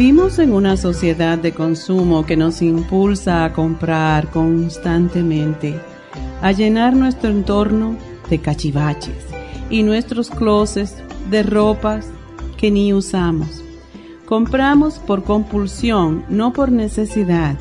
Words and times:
Vivimos 0.00 0.38
en 0.38 0.54
una 0.54 0.78
sociedad 0.78 1.36
de 1.36 1.52
consumo 1.52 2.24
que 2.24 2.34
nos 2.34 2.62
impulsa 2.62 3.44
a 3.44 3.52
comprar 3.52 4.30
constantemente, 4.30 5.78
a 6.40 6.52
llenar 6.52 6.96
nuestro 6.96 7.28
entorno 7.28 7.98
de 8.30 8.38
cachivaches 8.38 9.26
y 9.68 9.82
nuestros 9.82 10.30
closets 10.30 10.96
de 11.28 11.42
ropas 11.42 12.08
que 12.56 12.70
ni 12.70 12.94
usamos. 12.94 13.62
Compramos 14.24 14.98
por 14.98 15.22
compulsión, 15.22 16.24
no 16.30 16.54
por 16.54 16.72
necesidad, 16.72 17.58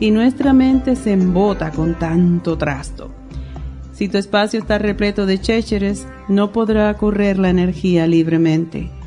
y 0.00 0.10
nuestra 0.10 0.52
mente 0.52 0.96
se 0.96 1.12
embota 1.12 1.70
con 1.70 1.96
tanto 1.96 2.58
trasto. 2.58 3.12
Si 3.92 4.08
tu 4.08 4.18
espacio 4.18 4.58
está 4.58 4.78
repleto 4.78 5.26
de 5.26 5.40
chécheres, 5.40 6.08
no 6.26 6.50
podrá 6.50 6.92
correr 6.94 7.38
la 7.38 7.50
energía 7.50 8.08
libremente 8.08 8.97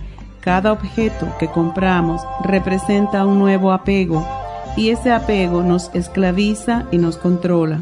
cada 0.42 0.72
objeto 0.72 1.28
que 1.40 1.48
compramos 1.48 2.22
representa 2.44 3.26
un 3.26 3.40
nuevo 3.40 3.72
apego 3.72 4.28
y 4.76 4.90
ese 4.90 5.12
apego 5.12 5.62
nos 5.62 5.92
esclaviza 5.94 6.86
y 6.92 6.98
nos 6.98 7.18
controla. 7.18 7.82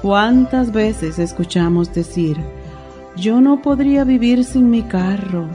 ¿Cuántas 0.00 0.72
veces 0.72 1.18
escuchamos 1.18 1.92
decir, 1.92 2.38
yo 3.16 3.40
no 3.40 3.60
podría 3.60 4.04
vivir 4.04 4.44
sin 4.44 4.70
mi 4.70 4.82
carro, 4.82 5.46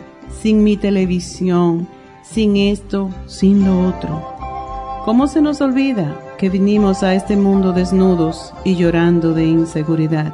sin 0.42 0.64
mi 0.64 0.78
televisión, 0.78 1.88
sin 2.22 2.58
esto, 2.58 3.10
sin 3.28 3.66
lo 3.66 3.88
otro? 3.88 4.22
¿Cómo 5.06 5.28
se 5.28 5.42
nos 5.42 5.62
olvida 5.62 6.20
que 6.38 6.50
vinimos 6.50 7.02
a 7.02 7.14
este 7.14 7.38
mundo 7.38 7.72
desnudos 7.72 8.54
y 8.66 8.76
llorando 8.76 9.34
de 9.34 9.46
inseguridad? 9.46 10.34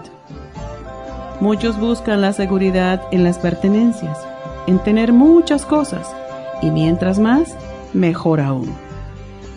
Muchos 1.40 1.80
buscan 1.80 2.22
la 2.22 2.34
seguridad 2.34 3.04
en 3.12 3.24
las 3.24 3.38
pertenencias 3.38 4.18
en 4.68 4.80
tener 4.80 5.14
muchas 5.14 5.66
cosas 5.66 6.08
y 6.62 6.70
mientras 6.70 7.20
más, 7.20 7.56
mejor 7.94 8.40
aún. 8.40 8.74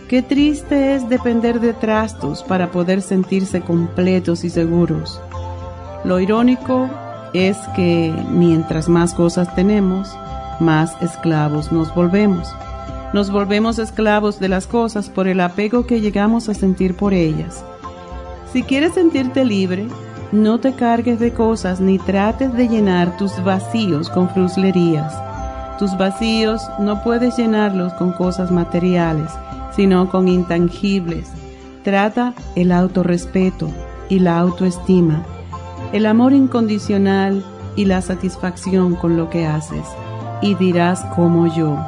Qué 0.08 0.22
triste 0.22 0.94
es 0.94 1.08
depender 1.08 1.60
de 1.60 1.72
trastos 1.72 2.42
para 2.42 2.70
poder 2.70 3.02
sentirse 3.02 3.60
completos 3.62 4.44
y 4.44 4.50
seguros. 4.50 5.20
Lo 6.04 6.20
irónico 6.20 6.88
es 7.32 7.56
que 7.74 8.14
mientras 8.30 8.88
más 8.88 9.14
cosas 9.14 9.54
tenemos, 9.54 10.14
más 10.60 10.92
esclavos 11.02 11.72
nos 11.72 11.94
volvemos. 11.94 12.48
Nos 13.12 13.30
volvemos 13.30 13.78
esclavos 13.78 14.40
de 14.40 14.48
las 14.48 14.66
cosas 14.66 15.08
por 15.08 15.28
el 15.28 15.40
apego 15.40 15.86
que 15.86 16.00
llegamos 16.00 16.48
a 16.48 16.54
sentir 16.54 16.96
por 16.96 17.14
ellas. 17.14 17.64
Si 18.52 18.62
quieres 18.62 18.94
sentirte 18.94 19.44
libre, 19.44 19.88
no 20.34 20.58
te 20.58 20.72
cargues 20.72 21.20
de 21.20 21.32
cosas 21.32 21.80
ni 21.80 21.98
trates 21.98 22.52
de 22.54 22.68
llenar 22.68 23.16
tus 23.16 23.42
vacíos 23.44 24.10
con 24.10 24.28
fruslerías. 24.28 25.14
Tus 25.78 25.96
vacíos 25.96 26.60
no 26.80 27.02
puedes 27.04 27.36
llenarlos 27.36 27.92
con 27.94 28.12
cosas 28.12 28.50
materiales, 28.50 29.30
sino 29.76 30.10
con 30.10 30.26
intangibles. 30.26 31.30
Trata 31.84 32.34
el 32.56 32.72
autorrespeto 32.72 33.68
y 34.08 34.18
la 34.18 34.38
autoestima, 34.38 35.22
el 35.92 36.04
amor 36.04 36.32
incondicional 36.32 37.44
y 37.76 37.84
la 37.84 38.02
satisfacción 38.02 38.96
con 38.96 39.16
lo 39.16 39.30
que 39.30 39.46
haces. 39.46 39.86
Y 40.42 40.56
dirás 40.56 41.04
como 41.14 41.46
yo, 41.46 41.78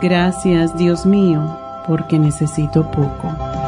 gracias 0.00 0.76
Dios 0.78 1.04
mío, 1.04 1.42
porque 1.86 2.18
necesito 2.18 2.90
poco. 2.90 3.67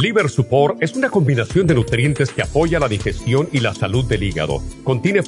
Liver 0.00 0.30
Support 0.30 0.82
es 0.82 0.96
una 0.96 1.10
combinación 1.10 1.66
de 1.66 1.74
nutrientes 1.74 2.30
que 2.30 2.40
apoya 2.40 2.80
la 2.80 2.88
digestión 2.88 3.50
y 3.52 3.60
la 3.60 3.74
salud 3.74 4.06
del 4.06 4.22
hígado. 4.22 4.62
Contiene 4.82 5.22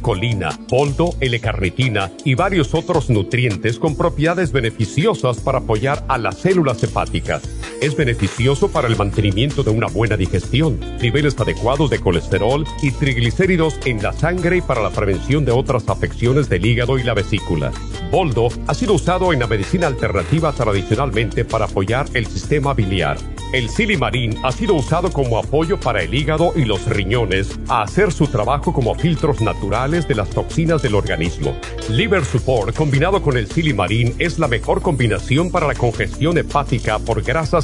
colina, 0.00 0.48
poldo, 0.68 1.10
L-carnitina 1.20 2.10
y 2.24 2.34
varios 2.34 2.74
otros 2.74 3.08
nutrientes 3.08 3.78
con 3.78 3.96
propiedades 3.96 4.50
beneficiosas 4.50 5.38
para 5.38 5.58
apoyar 5.58 6.04
a 6.08 6.18
las 6.18 6.38
células 6.38 6.82
hepáticas. 6.82 7.42
Es 7.80 7.96
beneficioso 7.96 8.68
para 8.70 8.88
el 8.88 8.96
mantenimiento 8.96 9.62
de 9.62 9.70
una 9.70 9.86
buena 9.86 10.16
digestión, 10.16 10.80
niveles 11.00 11.38
adecuados 11.38 11.90
de 11.90 12.00
colesterol 12.00 12.64
y 12.82 12.90
triglicéridos 12.92 13.78
en 13.84 14.02
la 14.02 14.12
sangre 14.12 14.58
y 14.58 14.60
para 14.60 14.82
la 14.82 14.90
prevención 14.90 15.44
de 15.44 15.52
otras 15.52 15.88
afecciones 15.88 16.48
del 16.48 16.64
hígado 16.64 16.98
y 16.98 17.02
la 17.02 17.14
vesícula. 17.14 17.72
Boldo 18.10 18.48
ha 18.66 18.74
sido 18.74 18.94
usado 18.94 19.32
en 19.32 19.40
la 19.40 19.46
medicina 19.46 19.86
alternativa 19.86 20.52
tradicionalmente 20.52 21.44
para 21.44 21.66
apoyar 21.66 22.06
el 22.14 22.26
sistema 22.26 22.72
biliar. 22.74 23.18
El 23.52 23.68
silimarín 23.68 24.36
ha 24.42 24.50
sido 24.50 24.74
usado 24.74 25.12
como 25.12 25.38
apoyo 25.38 25.78
para 25.78 26.02
el 26.02 26.12
hígado 26.12 26.52
y 26.56 26.64
los 26.64 26.86
riñones 26.86 27.56
a 27.68 27.82
hacer 27.82 28.12
su 28.12 28.26
trabajo 28.26 28.72
como 28.72 28.96
filtros 28.96 29.40
naturales 29.40 30.08
de 30.08 30.16
las 30.16 30.30
toxinas 30.30 30.82
del 30.82 30.96
organismo. 30.96 31.56
Liver 31.88 32.24
Support 32.24 32.74
combinado 32.74 33.22
con 33.22 33.36
el 33.36 33.46
silimarín 33.46 34.12
es 34.18 34.40
la 34.40 34.48
mejor 34.48 34.82
combinación 34.82 35.52
para 35.52 35.68
la 35.68 35.74
congestión 35.74 36.36
hepática 36.36 36.98
por 36.98 37.22
grasas 37.22 37.63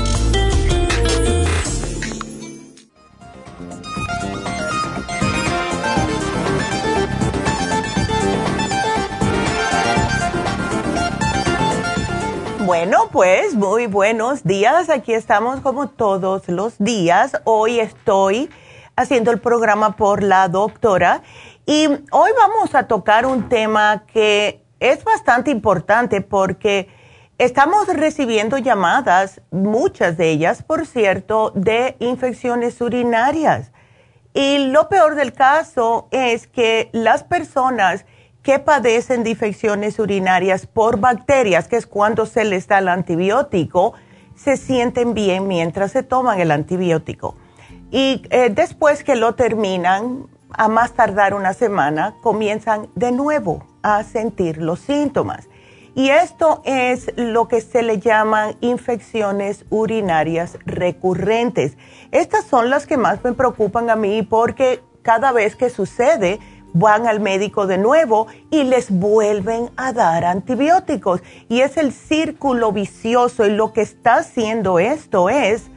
Bueno, 12.71 13.09
pues 13.11 13.53
muy 13.53 13.87
buenos 13.87 14.45
días. 14.45 14.89
Aquí 14.89 15.13
estamos 15.13 15.59
como 15.59 15.89
todos 15.89 16.47
los 16.47 16.77
días. 16.79 17.33
Hoy 17.43 17.81
estoy 17.81 18.49
haciendo 18.95 19.31
el 19.31 19.41
programa 19.41 19.97
por 19.97 20.23
la 20.23 20.47
doctora 20.47 21.21
y 21.65 21.87
hoy 21.87 22.31
vamos 22.37 22.73
a 22.73 22.87
tocar 22.87 23.25
un 23.25 23.49
tema 23.49 24.05
que 24.07 24.63
es 24.79 25.03
bastante 25.03 25.51
importante 25.51 26.21
porque 26.21 26.87
estamos 27.37 27.89
recibiendo 27.89 28.57
llamadas, 28.57 29.41
muchas 29.51 30.15
de 30.15 30.29
ellas, 30.29 30.63
por 30.63 30.87
cierto, 30.87 31.51
de 31.53 31.97
infecciones 31.99 32.79
urinarias. 32.79 33.73
Y 34.33 34.69
lo 34.69 34.87
peor 34.87 35.15
del 35.15 35.33
caso 35.33 36.07
es 36.11 36.47
que 36.47 36.89
las 36.93 37.25
personas 37.25 38.05
que 38.43 38.59
padecen 38.59 39.23
de 39.23 39.31
infecciones 39.31 39.99
urinarias 39.99 40.65
por 40.65 40.99
bacterias, 40.99 41.67
que 41.67 41.77
es 41.77 41.85
cuando 41.85 42.25
se 42.25 42.43
les 42.43 42.67
da 42.67 42.79
el 42.79 42.87
antibiótico, 42.87 43.93
se 44.35 44.57
sienten 44.57 45.13
bien 45.13 45.47
mientras 45.47 45.91
se 45.91 46.03
toman 46.03 46.39
el 46.39 46.51
antibiótico. 46.51 47.35
Y 47.91 48.23
eh, 48.29 48.49
después 48.49 49.03
que 49.03 49.15
lo 49.15 49.35
terminan, 49.35 50.27
a 50.53 50.67
más 50.67 50.93
tardar 50.93 51.33
una 51.33 51.53
semana, 51.53 52.15
comienzan 52.21 52.89
de 52.95 53.11
nuevo 53.11 53.65
a 53.83 54.03
sentir 54.03 54.57
los 54.57 54.79
síntomas. 54.79 55.47
Y 55.93 56.09
esto 56.09 56.61
es 56.65 57.11
lo 57.17 57.47
que 57.49 57.59
se 57.59 57.83
le 57.83 57.99
llaman 57.99 58.55
infecciones 58.61 59.65
urinarias 59.69 60.57
recurrentes. 60.65 61.77
Estas 62.11 62.45
son 62.45 62.69
las 62.69 62.87
que 62.87 62.97
más 62.97 63.23
me 63.23 63.33
preocupan 63.33 63.89
a 63.89 63.95
mí 63.97 64.21
porque 64.23 64.81
cada 65.01 65.31
vez 65.33 65.55
que 65.55 65.69
sucede, 65.69 66.39
van 66.73 67.07
al 67.07 67.19
médico 67.19 67.67
de 67.67 67.77
nuevo 67.77 68.27
y 68.49 68.63
les 68.63 68.91
vuelven 68.91 69.69
a 69.77 69.93
dar 69.93 70.25
antibióticos. 70.25 71.21
Y 71.49 71.61
es 71.61 71.77
el 71.77 71.91
círculo 71.91 72.71
vicioso 72.71 73.45
y 73.45 73.51
lo 73.51 73.73
que 73.73 73.81
está 73.81 74.17
haciendo 74.17 74.79
esto 74.79 75.29
es 75.29 75.71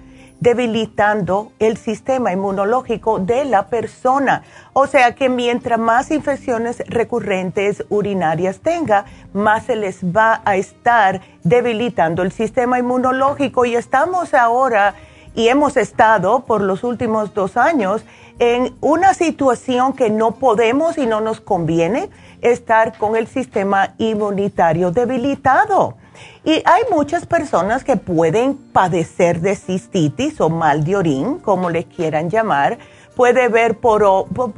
debilitando 0.44 1.52
el 1.58 1.78
sistema 1.78 2.30
inmunológico 2.30 3.18
de 3.18 3.46
la 3.46 3.68
persona. 3.68 4.42
O 4.74 4.86
sea 4.86 5.14
que 5.14 5.30
mientras 5.30 5.78
más 5.78 6.10
infecciones 6.10 6.82
recurrentes 6.86 7.82
urinarias 7.88 8.60
tenga, 8.60 9.06
más 9.32 9.64
se 9.64 9.74
les 9.74 10.04
va 10.04 10.42
a 10.44 10.56
estar 10.56 11.22
debilitando 11.44 12.22
el 12.22 12.30
sistema 12.30 12.78
inmunológico. 12.78 13.64
Y 13.64 13.74
estamos 13.74 14.34
ahora, 14.34 14.94
y 15.34 15.48
hemos 15.48 15.76
estado 15.76 16.40
por 16.40 16.60
los 16.60 16.84
últimos 16.84 17.34
dos 17.34 17.56
años, 17.56 18.04
en 18.38 18.74
una 18.80 19.14
situación 19.14 19.92
que 19.92 20.10
no 20.10 20.32
podemos 20.32 20.98
y 20.98 21.06
no 21.06 21.20
nos 21.20 21.40
conviene 21.40 22.10
estar 22.40 22.98
con 22.98 23.16
el 23.16 23.26
sistema 23.26 23.94
inmunitario 23.98 24.90
debilitado. 24.90 25.96
Y 26.44 26.62
hay 26.64 26.82
muchas 26.90 27.26
personas 27.26 27.84
que 27.84 27.96
pueden 27.96 28.54
padecer 28.54 29.40
de 29.40 29.56
cistitis 29.56 30.40
o 30.40 30.50
mal 30.50 30.84
de 30.84 30.96
orín, 30.96 31.38
como 31.38 31.70
les 31.70 31.86
quieran 31.86 32.28
llamar. 32.28 32.78
Puede 33.16 33.48
ver 33.48 33.78
por, 33.78 34.04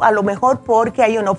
a 0.00 0.10
lo 0.10 0.22
mejor 0.22 0.60
porque 0.60 1.02
hay 1.02 1.18
una, 1.18 1.32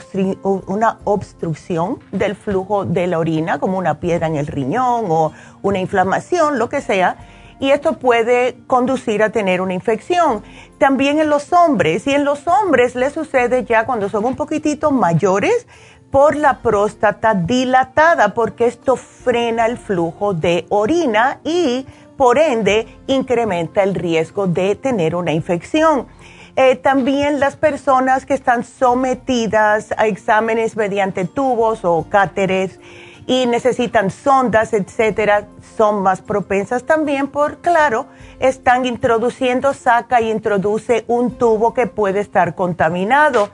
una 0.44 1.00
obstrucción 1.04 2.00
del 2.12 2.36
flujo 2.36 2.86
de 2.86 3.08
la 3.08 3.20
orina, 3.20 3.60
como 3.60 3.78
una 3.78 4.00
piedra 4.00 4.28
en 4.28 4.36
el 4.36 4.48
riñón 4.48 5.06
o 5.10 5.32
una 5.64 5.80
inflamación, 5.80 6.60
lo 6.60 6.70
que 6.70 6.82
sea. 6.82 7.18
Y 7.60 7.72
esto 7.72 7.94
puede 7.94 8.58
conducir 8.68 9.24
a 9.24 9.32
tener 9.32 9.62
una 9.62 9.74
infección. 9.74 10.44
También 10.78 11.20
en 11.20 11.30
los 11.30 11.52
hombres, 11.54 12.06
y 12.08 12.14
en 12.14 12.24
los 12.24 12.48
hombres 12.48 12.96
les 12.96 13.14
sucede 13.14 13.64
ya 13.66 13.86
cuando 13.86 14.10
son 14.10 14.26
un 14.26 14.36
poquitito 14.36 14.92
mayores, 14.92 15.68
por 16.12 16.36
la 16.36 16.60
próstata 16.60 17.34
dilatada, 17.34 18.34
porque 18.34 18.66
esto 18.66 18.96
frena 18.96 19.66
el 19.66 19.78
flujo 19.78 20.34
de 20.34 20.66
orina 20.70 21.40
y 21.44 21.86
por 22.16 22.38
ende 22.40 22.88
incrementa 23.08 23.84
el 23.84 23.94
riesgo 23.94 24.48
de 24.48 24.76
tener 24.76 25.16
una 25.16 25.34
infección. 25.34 26.08
Eh, 26.56 26.76
también 26.76 27.40
las 27.40 27.56
personas 27.56 28.26
que 28.26 28.34
están 28.34 28.64
sometidas 28.64 29.94
a 29.96 30.08
exámenes 30.08 30.76
mediante 30.76 31.26
tubos 31.26 31.82
o 31.84 32.08
cáteres 32.10 32.80
y 33.28 33.46
necesitan 33.46 34.10
sondas, 34.10 34.72
etcétera, 34.74 35.48
son 35.78 36.02
más 36.02 36.22
propensas 36.22 36.86
también 36.86 37.28
por, 37.28 37.58
claro, 37.58 38.08
están 38.40 38.86
introduciendo, 38.86 39.74
saca 39.74 40.22
y 40.22 40.32
introduce 40.32 41.04
un 41.08 41.38
tubo 41.38 41.74
que 41.74 41.88
puede 41.88 42.22
estar 42.22 42.56
contaminado. 42.56 43.50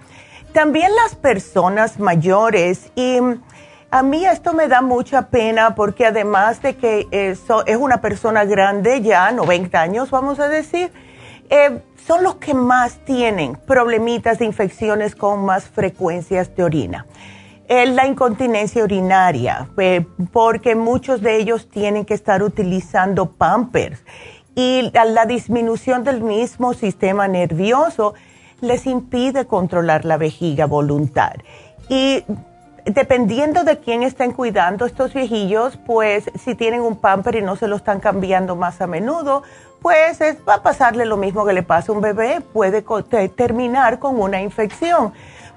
También 0.54 0.92
las 0.96 1.16
personas 1.16 2.00
mayores 2.00 2.92
y 2.96 3.18
a 3.90 4.04
mí 4.04 4.26
esto 4.26 4.54
me 4.54 4.68
da 4.68 4.84
mucha 4.84 5.30
pena 5.30 5.74
porque 5.74 6.06
además 6.06 6.62
de 6.62 6.76
que 6.76 7.08
eso 7.10 7.66
es 7.66 7.78
una 7.78 8.00
persona 8.00 8.46
grande 8.46 9.02
ya, 9.02 9.32
90 9.32 9.82
años 9.82 10.12
vamos 10.12 10.40
a 10.40 10.48
decir, 10.48 10.92
eh, 11.50 11.82
son 12.06 12.24
los 12.24 12.36
que 12.36 12.54
más 12.54 13.04
tienen 13.06 13.56
problemitas 13.56 14.38
de 14.38 14.46
infecciones 14.46 15.16
con 15.16 15.44
más 15.44 15.66
frecuencias 15.66 16.56
de 16.56 16.64
orina. 16.64 17.08
Eh, 17.76 17.88
la 17.88 18.06
incontinencia 18.06 18.84
urinaria, 18.84 19.68
porque 20.32 20.76
muchos 20.76 21.24
de 21.24 21.38
ellos 21.38 21.72
tienen 21.72 22.06
que 22.06 22.14
estar 22.14 22.44
utilizando 22.44 23.32
pampers 23.32 24.04
y 24.54 24.92
la 24.94 25.26
disminución 25.26 26.04
del 26.04 26.22
mismo 26.22 26.76
sistema 26.76 27.28
nervioso 27.28 28.14
les 28.62 28.86
impide 28.86 29.48
controlar 29.48 30.06
la 30.06 30.18
vejiga 30.18 30.68
voluntad. 30.68 31.34
Y 31.90 32.24
dependiendo 32.86 33.64
de 33.64 33.80
quién 33.80 34.04
estén 34.04 34.34
cuidando 34.34 34.86
estos 34.86 35.12
viejillos, 35.12 35.80
pues 35.84 36.26
si 36.36 36.54
tienen 36.54 36.82
un 36.82 36.98
pamper 36.98 37.38
y 37.38 37.42
no 37.42 37.56
se 37.56 37.68
lo 37.68 37.78
están 37.78 38.00
cambiando 38.00 38.56
más 38.56 38.82
a 38.82 38.86
menudo, 38.86 39.42
pues 39.82 40.20
va 40.48 40.54
a 40.54 40.62
pasarle 40.62 41.06
lo 41.06 41.18
mismo 41.18 41.44
que 41.44 41.54
le 41.54 41.64
pasa 41.64 41.92
a 41.92 41.96
un 41.96 42.02
bebé, 42.02 42.42
puede 42.42 42.84
terminar 43.30 43.98
con 43.98 44.22
una 44.22 44.44
infección. 44.44 45.12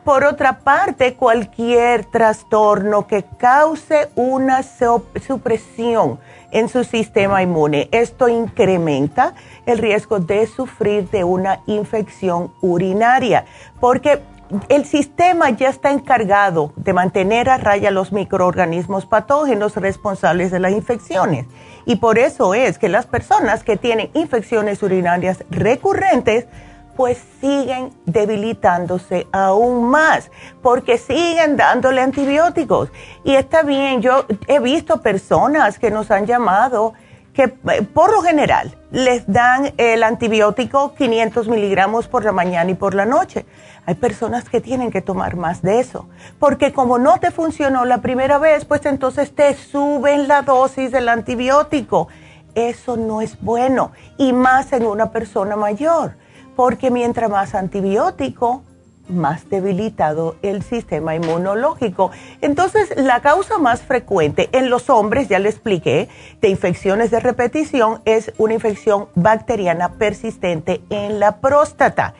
Por 0.06 0.22
otra 0.22 0.60
parte, 0.60 1.14
cualquier 1.14 2.04
trastorno 2.04 3.08
que 3.08 3.24
cause 3.24 4.08
una 4.14 4.62
supresión 4.62 6.20
en 6.52 6.68
su 6.68 6.84
sistema 6.84 7.42
inmune, 7.42 7.88
esto 7.90 8.28
incrementa 8.28 9.34
el 9.66 9.78
riesgo 9.78 10.20
de 10.20 10.46
sufrir 10.46 11.10
de 11.10 11.24
una 11.24 11.58
infección 11.66 12.52
urinaria, 12.60 13.46
porque 13.80 14.22
el 14.68 14.84
sistema 14.84 15.50
ya 15.50 15.70
está 15.70 15.90
encargado 15.90 16.72
de 16.76 16.92
mantener 16.92 17.50
a 17.50 17.56
raya 17.56 17.90
los 17.90 18.12
microorganismos 18.12 19.06
patógenos 19.06 19.74
responsables 19.74 20.52
de 20.52 20.60
las 20.60 20.70
infecciones. 20.70 21.46
Y 21.84 21.96
por 21.96 22.20
eso 22.20 22.54
es 22.54 22.78
que 22.78 22.88
las 22.88 23.06
personas 23.06 23.64
que 23.64 23.76
tienen 23.76 24.10
infecciones 24.14 24.84
urinarias 24.84 25.42
recurrentes, 25.50 26.46
pues 26.96 27.22
siguen 27.40 27.90
debilitándose 28.06 29.26
aún 29.32 29.84
más, 29.90 30.30
porque 30.62 30.98
siguen 30.98 31.56
dándole 31.56 32.00
antibióticos. 32.00 32.90
Y 33.24 33.34
está 33.34 33.62
bien, 33.62 34.00
yo 34.00 34.24
he 34.46 34.58
visto 34.60 35.02
personas 35.02 35.78
que 35.78 35.90
nos 35.90 36.10
han 36.10 36.26
llamado 36.26 36.94
que 37.36 37.42
eh, 37.42 37.82
por 37.82 38.10
lo 38.12 38.22
general 38.22 38.74
les 38.90 39.30
dan 39.30 39.74
el 39.76 40.02
antibiótico 40.02 40.94
500 40.94 41.48
miligramos 41.48 42.08
por 42.08 42.24
la 42.24 42.32
mañana 42.32 42.70
y 42.70 42.74
por 42.74 42.94
la 42.94 43.04
noche. 43.04 43.44
Hay 43.84 43.94
personas 43.94 44.48
que 44.48 44.62
tienen 44.62 44.90
que 44.90 45.02
tomar 45.02 45.36
más 45.36 45.60
de 45.60 45.78
eso, 45.78 46.08
porque 46.40 46.72
como 46.72 46.98
no 46.98 47.20
te 47.20 47.30
funcionó 47.30 47.84
la 47.84 47.98
primera 47.98 48.38
vez, 48.38 48.64
pues 48.64 48.86
entonces 48.86 49.34
te 49.34 49.54
suben 49.54 50.26
la 50.28 50.42
dosis 50.42 50.90
del 50.90 51.10
antibiótico. 51.10 52.08
Eso 52.54 52.96
no 52.96 53.20
es 53.20 53.38
bueno, 53.42 53.92
y 54.16 54.32
más 54.32 54.72
en 54.72 54.86
una 54.86 55.10
persona 55.10 55.56
mayor, 55.56 56.16
porque 56.56 56.90
mientras 56.90 57.30
más 57.30 57.54
antibiótico, 57.54 58.62
más 59.08 59.48
debilitado 59.48 60.36
el 60.42 60.62
sistema 60.62 61.14
inmunológico. 61.14 62.10
Entonces, 62.40 62.92
la 62.96 63.20
causa 63.20 63.58
más 63.58 63.82
frecuente 63.82 64.48
en 64.52 64.70
los 64.70 64.90
hombres, 64.90 65.28
ya 65.28 65.38
le 65.38 65.48
expliqué, 65.48 66.08
de 66.40 66.48
infecciones 66.48 67.10
de 67.10 67.20
repetición 67.20 68.00
es 68.04 68.32
una 68.38 68.54
infección 68.54 69.08
bacteriana 69.14 69.92
persistente 69.92 70.82
en 70.90 71.20
la 71.20 71.36
próstata. 71.36 72.14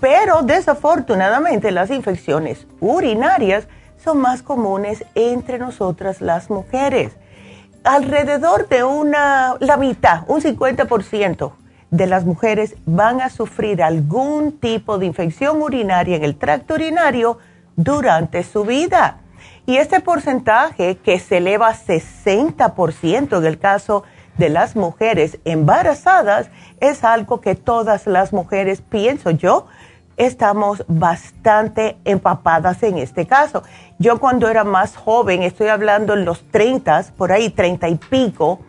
Pero 0.00 0.42
desafortunadamente 0.42 1.70
las 1.70 1.90
infecciones 1.90 2.66
urinarias 2.80 3.68
son 4.02 4.18
más 4.18 4.42
comunes 4.42 5.04
entre 5.14 5.58
nosotras 5.58 6.20
las 6.20 6.50
mujeres. 6.50 7.12
Alrededor 7.84 8.68
de 8.68 8.82
una, 8.82 9.56
la 9.60 9.76
mitad, 9.76 10.24
un 10.26 10.40
50% 10.40 11.52
de 11.92 12.06
las 12.06 12.24
mujeres 12.24 12.74
van 12.86 13.20
a 13.20 13.28
sufrir 13.28 13.82
algún 13.82 14.58
tipo 14.58 14.98
de 14.98 15.06
infección 15.06 15.60
urinaria 15.60 16.16
en 16.16 16.24
el 16.24 16.36
tracto 16.36 16.74
urinario 16.74 17.38
durante 17.76 18.42
su 18.42 18.64
vida. 18.64 19.18
Y 19.66 19.76
este 19.76 20.00
porcentaje 20.00 20.96
que 20.96 21.18
se 21.18 21.36
eleva 21.36 21.68
a 21.68 21.74
60% 21.74 23.38
en 23.38 23.44
el 23.44 23.58
caso 23.58 24.04
de 24.38 24.48
las 24.48 24.74
mujeres 24.74 25.38
embarazadas 25.44 26.48
es 26.80 27.04
algo 27.04 27.42
que 27.42 27.54
todas 27.54 28.06
las 28.06 28.32
mujeres, 28.32 28.80
pienso 28.80 29.30
yo, 29.30 29.66
estamos 30.16 30.84
bastante 30.88 31.98
empapadas 32.06 32.82
en 32.82 32.96
este 32.96 33.26
caso. 33.26 33.64
Yo 33.98 34.18
cuando 34.18 34.48
era 34.48 34.64
más 34.64 34.96
joven, 34.96 35.42
estoy 35.42 35.68
hablando 35.68 36.14
en 36.14 36.24
los 36.24 36.42
30, 36.50 37.04
por 37.18 37.32
ahí 37.32 37.50
30 37.50 37.88
y 37.88 37.96
pico, 37.96 38.60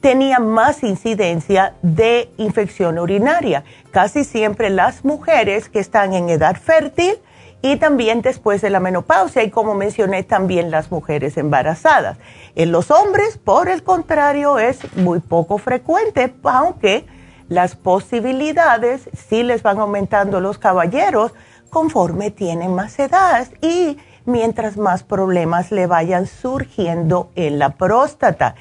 tenía 0.00 0.38
más 0.38 0.82
incidencia 0.82 1.74
de 1.82 2.30
infección 2.36 2.98
urinaria. 2.98 3.64
Casi 3.90 4.24
siempre 4.24 4.70
las 4.70 5.04
mujeres 5.04 5.68
que 5.68 5.78
están 5.78 6.14
en 6.14 6.28
edad 6.30 6.56
fértil 6.56 7.18
y 7.62 7.76
también 7.76 8.22
después 8.22 8.62
de 8.62 8.70
la 8.70 8.80
menopausia 8.80 9.42
y 9.42 9.50
como 9.50 9.74
mencioné 9.74 10.22
también 10.22 10.70
las 10.70 10.90
mujeres 10.90 11.36
embarazadas. 11.36 12.18
En 12.54 12.72
los 12.72 12.90
hombres, 12.90 13.36
por 13.36 13.68
el 13.68 13.82
contrario, 13.82 14.58
es 14.58 14.78
muy 14.96 15.20
poco 15.20 15.58
frecuente, 15.58 16.34
aunque 16.44 17.04
las 17.48 17.76
posibilidades 17.76 19.10
sí 19.28 19.42
les 19.42 19.62
van 19.62 19.78
aumentando 19.78 20.40
los 20.40 20.58
caballeros 20.58 21.32
conforme 21.68 22.30
tienen 22.30 22.74
más 22.74 22.98
edad 22.98 23.46
y 23.60 23.98
mientras 24.24 24.76
más 24.76 25.02
problemas 25.02 25.70
le 25.70 25.86
vayan 25.86 26.26
surgiendo 26.26 27.30
en 27.34 27.58
la 27.58 27.70
próstata. 27.70 28.54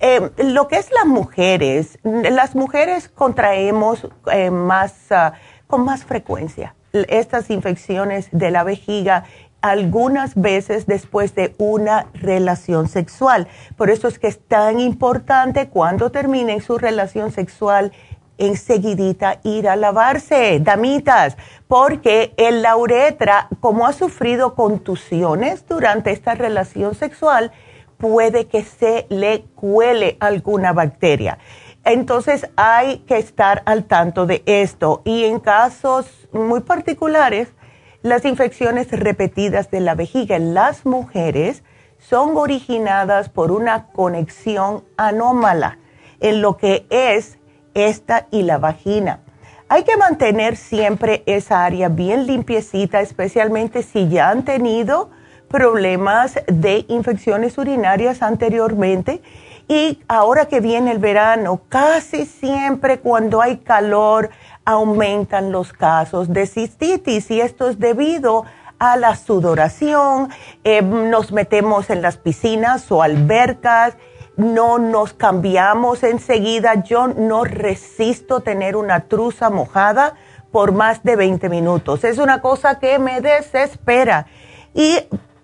Eh, 0.00 0.30
lo 0.38 0.66
que 0.66 0.76
es 0.76 0.90
las 0.92 1.06
mujeres, 1.06 1.98
las 2.02 2.54
mujeres 2.54 3.08
contraemos 3.08 4.08
eh, 4.32 4.50
más, 4.50 4.94
ah, 5.10 5.34
con 5.66 5.84
más 5.84 6.04
frecuencia 6.04 6.74
estas 6.92 7.50
infecciones 7.50 8.28
de 8.32 8.50
la 8.50 8.64
vejiga 8.64 9.24
algunas 9.60 10.34
veces 10.34 10.86
después 10.86 11.34
de 11.34 11.54
una 11.58 12.06
relación 12.14 12.88
sexual. 12.88 13.46
Por 13.76 13.90
eso 13.90 14.08
es 14.08 14.18
que 14.18 14.28
es 14.28 14.40
tan 14.40 14.80
importante 14.80 15.68
cuando 15.68 16.10
terminen 16.10 16.62
su 16.62 16.78
relación 16.78 17.30
sexual 17.30 17.92
enseguidita 18.38 19.38
ir 19.44 19.68
a 19.68 19.76
lavarse, 19.76 20.60
damitas, 20.60 21.36
porque 21.68 22.32
el 22.38 22.62
la 22.62 22.76
uretra, 22.76 23.48
como 23.60 23.86
ha 23.86 23.92
sufrido 23.92 24.54
contusiones 24.54 25.66
durante 25.68 26.10
esta 26.10 26.34
relación 26.34 26.94
sexual, 26.94 27.52
puede 28.00 28.46
que 28.46 28.64
se 28.64 29.06
le 29.10 29.42
cuele 29.54 30.16
alguna 30.18 30.72
bacteria. 30.72 31.38
Entonces 31.84 32.50
hay 32.56 32.98
que 33.06 33.18
estar 33.18 33.62
al 33.66 33.84
tanto 33.84 34.26
de 34.26 34.42
esto 34.46 35.02
y 35.04 35.24
en 35.24 35.38
casos 35.38 36.28
muy 36.32 36.60
particulares, 36.60 37.48
las 38.02 38.24
infecciones 38.24 38.90
repetidas 38.90 39.70
de 39.70 39.80
la 39.80 39.94
vejiga 39.94 40.34
en 40.34 40.54
las 40.54 40.84
mujeres 40.84 41.62
son 41.98 42.36
originadas 42.36 43.28
por 43.28 43.52
una 43.52 43.88
conexión 43.88 44.84
anómala 44.96 45.78
en 46.20 46.40
lo 46.40 46.56
que 46.56 46.86
es 46.90 47.38
esta 47.74 48.26
y 48.30 48.42
la 48.42 48.58
vagina. 48.58 49.20
Hay 49.68 49.84
que 49.84 49.96
mantener 49.96 50.56
siempre 50.56 51.22
esa 51.26 51.64
área 51.64 51.88
bien 51.88 52.26
limpiecita, 52.26 53.00
especialmente 53.00 53.82
si 53.82 54.08
ya 54.08 54.30
han 54.30 54.44
tenido 54.44 55.10
problemas 55.50 56.38
de 56.46 56.86
infecciones 56.88 57.58
urinarias 57.58 58.22
anteriormente. 58.22 59.20
Y 59.68 60.02
ahora 60.08 60.46
que 60.46 60.60
viene 60.60 60.92
el 60.92 60.98
verano, 60.98 61.60
casi 61.68 62.24
siempre 62.24 63.00
cuando 63.00 63.42
hay 63.42 63.58
calor 63.58 64.30
aumentan 64.64 65.52
los 65.52 65.72
casos 65.72 66.32
de 66.32 66.46
cistitis 66.46 67.30
y 67.30 67.40
esto 67.40 67.68
es 67.68 67.78
debido 67.78 68.44
a 68.78 68.96
la 68.96 69.14
sudoración, 69.16 70.30
eh, 70.64 70.82
nos 70.82 71.32
metemos 71.32 71.90
en 71.90 72.00
las 72.00 72.16
piscinas 72.16 72.90
o 72.90 73.02
albercas 73.02 73.96
no 74.36 74.78
nos 74.78 75.12
cambiamos 75.12 76.02
enseguida. 76.02 76.82
Yo 76.82 77.08
no 77.08 77.44
resisto 77.44 78.40
tener 78.40 78.74
una 78.74 79.00
truza 79.00 79.50
mojada 79.50 80.14
por 80.50 80.72
más 80.72 81.02
de 81.02 81.16
20 81.16 81.48
minutos. 81.48 82.04
Es 82.04 82.18
una 82.18 82.40
cosa 82.40 82.78
que 82.78 82.98
me 82.98 83.20
desespera. 83.20 84.26
Y 84.74 84.98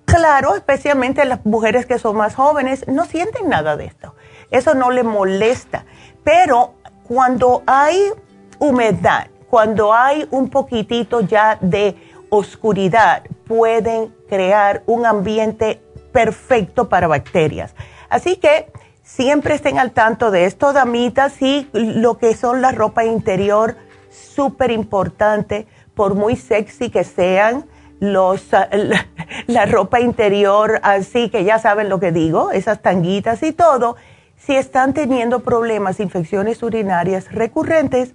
claro, 0.07 0.55
especialmente 0.55 1.25
las 1.27 1.45
mujeres 1.45 1.85
que 1.85 1.99
son 1.99 2.17
más 2.17 2.35
jóvenes, 2.35 2.89
no 2.89 3.05
sienten 3.05 3.51
nada 3.51 3.77
de 3.77 3.85
esto. 3.85 4.15
Eso 4.51 4.75
no 4.75 4.91
le 4.91 5.03
molesta. 5.03 5.85
Pero 6.25 6.75
cuando 7.07 7.63
hay 7.67 8.11
humedad, 8.59 9.29
cuando 9.51 9.93
hay 9.93 10.27
un 10.31 10.49
poquitito 10.49 11.21
ya 11.21 11.59
de 11.61 11.97
oscuridad, 12.31 13.23
pueden 13.47 14.15
crear 14.29 14.83
un 14.87 15.07
ambiente 15.07 15.83
perfecto 16.13 16.89
para 16.89 17.07
bacterias. 17.07 17.75
Así 18.09 18.37
que 18.37 18.73
siempre 19.03 19.55
estén 19.55 19.79
al 19.79 19.93
tanto 19.93 20.31
de 20.31 20.47
esto, 20.47 20.73
damitas, 20.73 21.41
y 21.43 21.69
lo 21.73 22.19
que 22.19 22.35
son 22.35 22.63
la 22.63 22.73
ropa 22.73 23.05
interior, 23.05 23.77
súper 24.11 24.71
importante, 24.71 25.67
por 25.95 26.15
muy 26.15 26.37
sexy 26.37 26.91
que 26.91 27.05
sean, 27.05 27.67
los, 28.01 28.53
ah, 28.53 28.69
la, 29.47 29.67
ropa 29.67 30.01
interior, 30.01 30.81
así 30.83 31.29
que 31.29 31.45
ya 31.45 31.59
saben 31.59 31.89
lo 31.89 32.01
que 32.01 32.13
digo, 32.13 32.51
esas 32.51 32.83
tanguitas 32.83 33.43
y 33.43 33.53
todo, 33.53 33.97
si 34.37 34.55
están 34.55 34.93
teniendo 34.93 35.41
problemas, 35.41 36.01
infecciones 36.01 36.63
urinarias 36.63 37.33
recurrentes, 37.33 38.15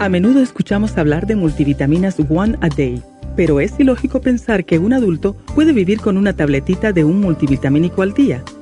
A 0.00 0.08
menudo 0.08 0.40
escuchamos 0.40 0.96
hablar 0.96 1.26
de 1.26 1.36
multivitaminas 1.36 2.16
One 2.30 2.56
a 2.62 2.70
Day, 2.70 3.02
pero 3.36 3.60
es 3.60 3.78
ilógico 3.78 4.22
pensar 4.22 4.64
que 4.64 4.78
un 4.78 4.94
adulto 4.94 5.36
puede 5.54 5.74
vivir 5.74 6.00
con 6.00 6.16
una 6.16 6.34
tabletita 6.34 6.92
de 6.92 7.04
un 7.04 7.20
multivitamínico 7.20 8.00
al 8.00 8.14
día. 8.14 8.42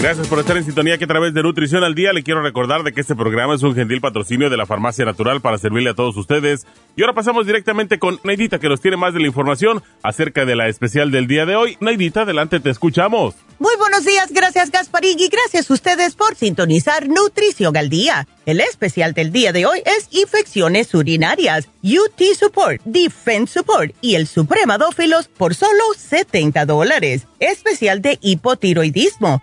Gracias 0.00 0.28
por 0.28 0.38
estar 0.38 0.56
en 0.56 0.64
sintonía 0.64 0.96
que 0.96 1.04
a 1.04 1.08
través 1.08 1.34
de 1.34 1.42
Nutrición 1.42 1.84
al 1.84 1.94
Día 1.94 2.14
le 2.14 2.22
quiero 2.22 2.40
recordar 2.40 2.84
de 2.84 2.92
que 2.92 3.02
este 3.02 3.14
programa 3.14 3.54
es 3.54 3.62
un 3.62 3.74
gentil 3.74 4.00
patrocinio 4.00 4.48
de 4.48 4.56
la 4.56 4.64
Farmacia 4.64 5.04
Natural 5.04 5.42
para 5.42 5.58
servirle 5.58 5.90
a 5.90 5.94
todos 5.94 6.16
ustedes. 6.16 6.66
Y 6.96 7.02
ahora 7.02 7.12
pasamos 7.12 7.46
directamente 7.46 7.98
con 7.98 8.18
Neidita 8.24 8.58
que 8.58 8.70
nos 8.70 8.80
tiene 8.80 8.96
más 8.96 9.12
de 9.12 9.20
la 9.20 9.26
información 9.26 9.82
acerca 10.02 10.46
de 10.46 10.56
la 10.56 10.68
especial 10.68 11.10
del 11.10 11.26
día 11.26 11.44
de 11.44 11.54
hoy. 11.54 11.76
Neidita, 11.80 12.22
adelante, 12.22 12.60
te 12.60 12.70
escuchamos. 12.70 13.34
Muy 13.58 13.76
buenos 13.76 14.06
días, 14.06 14.32
gracias 14.32 14.70
Gasparín 14.70 15.20
y 15.20 15.28
gracias 15.28 15.70
a 15.70 15.74
ustedes 15.74 16.14
por 16.14 16.34
sintonizar 16.34 17.06
Nutrición 17.06 17.76
al 17.76 17.90
Día. 17.90 18.26
El 18.46 18.60
especial 18.60 19.12
del 19.12 19.32
día 19.32 19.52
de 19.52 19.66
hoy 19.66 19.82
es 19.84 20.08
infecciones 20.12 20.94
urinarias, 20.94 21.68
UT 21.82 22.22
Support, 22.38 22.80
Defense 22.86 23.52
Support 23.52 23.94
y 24.00 24.14
el 24.14 24.26
Supremadófilos 24.26 25.28
por 25.28 25.54
solo 25.54 25.82
70 25.94 26.64
dólares. 26.64 27.26
Especial 27.38 28.00
de 28.00 28.18
hipotiroidismo 28.22 29.42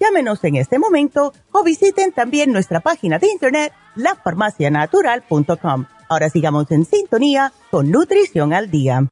Llámenos 0.00 0.42
en 0.44 0.56
este 0.56 0.78
momento 0.78 1.32
o 1.52 1.62
visiten 1.64 2.12
también 2.12 2.52
nuestra 2.52 2.80
página 2.80 3.18
de 3.18 3.30
internet, 3.30 3.72
lafarmacianatural.com. 3.96 5.86
Ahora 6.08 6.30
sigamos 6.30 6.70
en 6.70 6.84
sintonía 6.84 7.52
con 7.70 7.90
Nutrición 7.90 8.52
al 8.54 8.70
Día. 8.70 9.08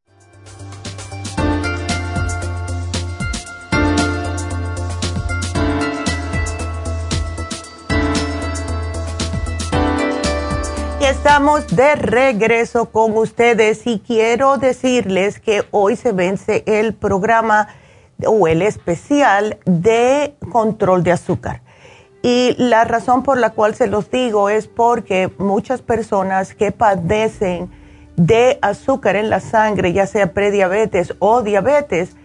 estamos 11.26 11.68
de 11.68 11.94
regreso 11.94 12.90
con 12.90 13.16
ustedes 13.16 13.86
y 13.86 14.00
quiero 14.00 14.58
decirles 14.58 15.38
que 15.38 15.64
hoy 15.70 15.94
se 15.94 16.12
vence 16.12 16.64
el 16.66 16.94
programa 16.94 17.68
o 18.24 18.48
el 18.48 18.62
especial 18.62 19.58
de 19.64 20.34
control 20.50 21.02
de 21.02 21.12
azúcar. 21.12 21.62
Y 22.22 22.54
la 22.58 22.84
razón 22.84 23.22
por 23.22 23.38
la 23.38 23.50
cual 23.50 23.74
se 23.74 23.86
los 23.86 24.10
digo 24.10 24.48
es 24.48 24.66
porque 24.66 25.30
muchas 25.38 25.82
personas 25.82 26.54
que 26.54 26.72
padecen 26.72 27.70
de 28.16 28.58
azúcar 28.62 29.16
en 29.16 29.30
la 29.30 29.40
sangre, 29.40 29.92
ya 29.92 30.06
sea 30.06 30.32
prediabetes 30.32 31.14
o 31.18 31.42
diabetes, 31.42 32.16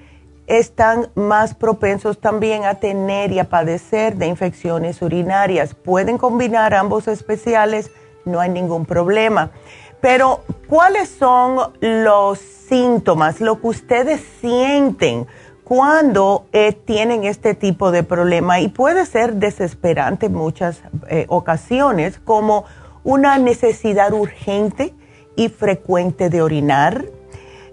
están 0.48 1.10
más 1.15 1.53
propensos 1.53 2.19
también 2.19 2.65
a 2.65 2.75
tener 2.75 3.31
y 3.31 3.39
a 3.39 3.50
padecer 3.50 4.15
de 4.15 4.27
infecciones 4.27 5.01
urinarias. 5.01 5.75
Pueden 5.75 6.17
combinar 6.17 6.74
ambos 6.74 7.07
especiales 7.07 7.91
no 8.25 8.39
hay 8.39 8.50
ningún 8.50 8.86
problema. 8.86 9.51
Pero, 10.00 10.41
¿cuáles 10.67 11.10
son 11.10 11.74
los 11.79 12.39
síntomas, 12.39 13.41
lo 13.41 13.60
que 13.60 13.67
ustedes 13.67 14.21
sienten 14.39 15.27
cuando 15.72 16.48
eh, 16.51 16.74
tienen 16.74 17.24
este 17.24 17.56
tipo 17.56 17.92
de 17.92 18.04
problema? 18.04 18.60
Y 18.60 18.68
puede 18.68 19.06
ser 19.06 19.36
desesperante 19.36 20.25
en 20.25 20.34
muchas 20.34 20.82
eh, 21.08 21.25
ocasiones, 21.30 22.20
como 22.20 22.66
una 23.06 23.38
necesidad 23.38 24.12
urgente 24.12 24.94
y 25.38 25.48
frecuente 25.48 26.30
de 26.30 26.42
orinar, 26.42 27.06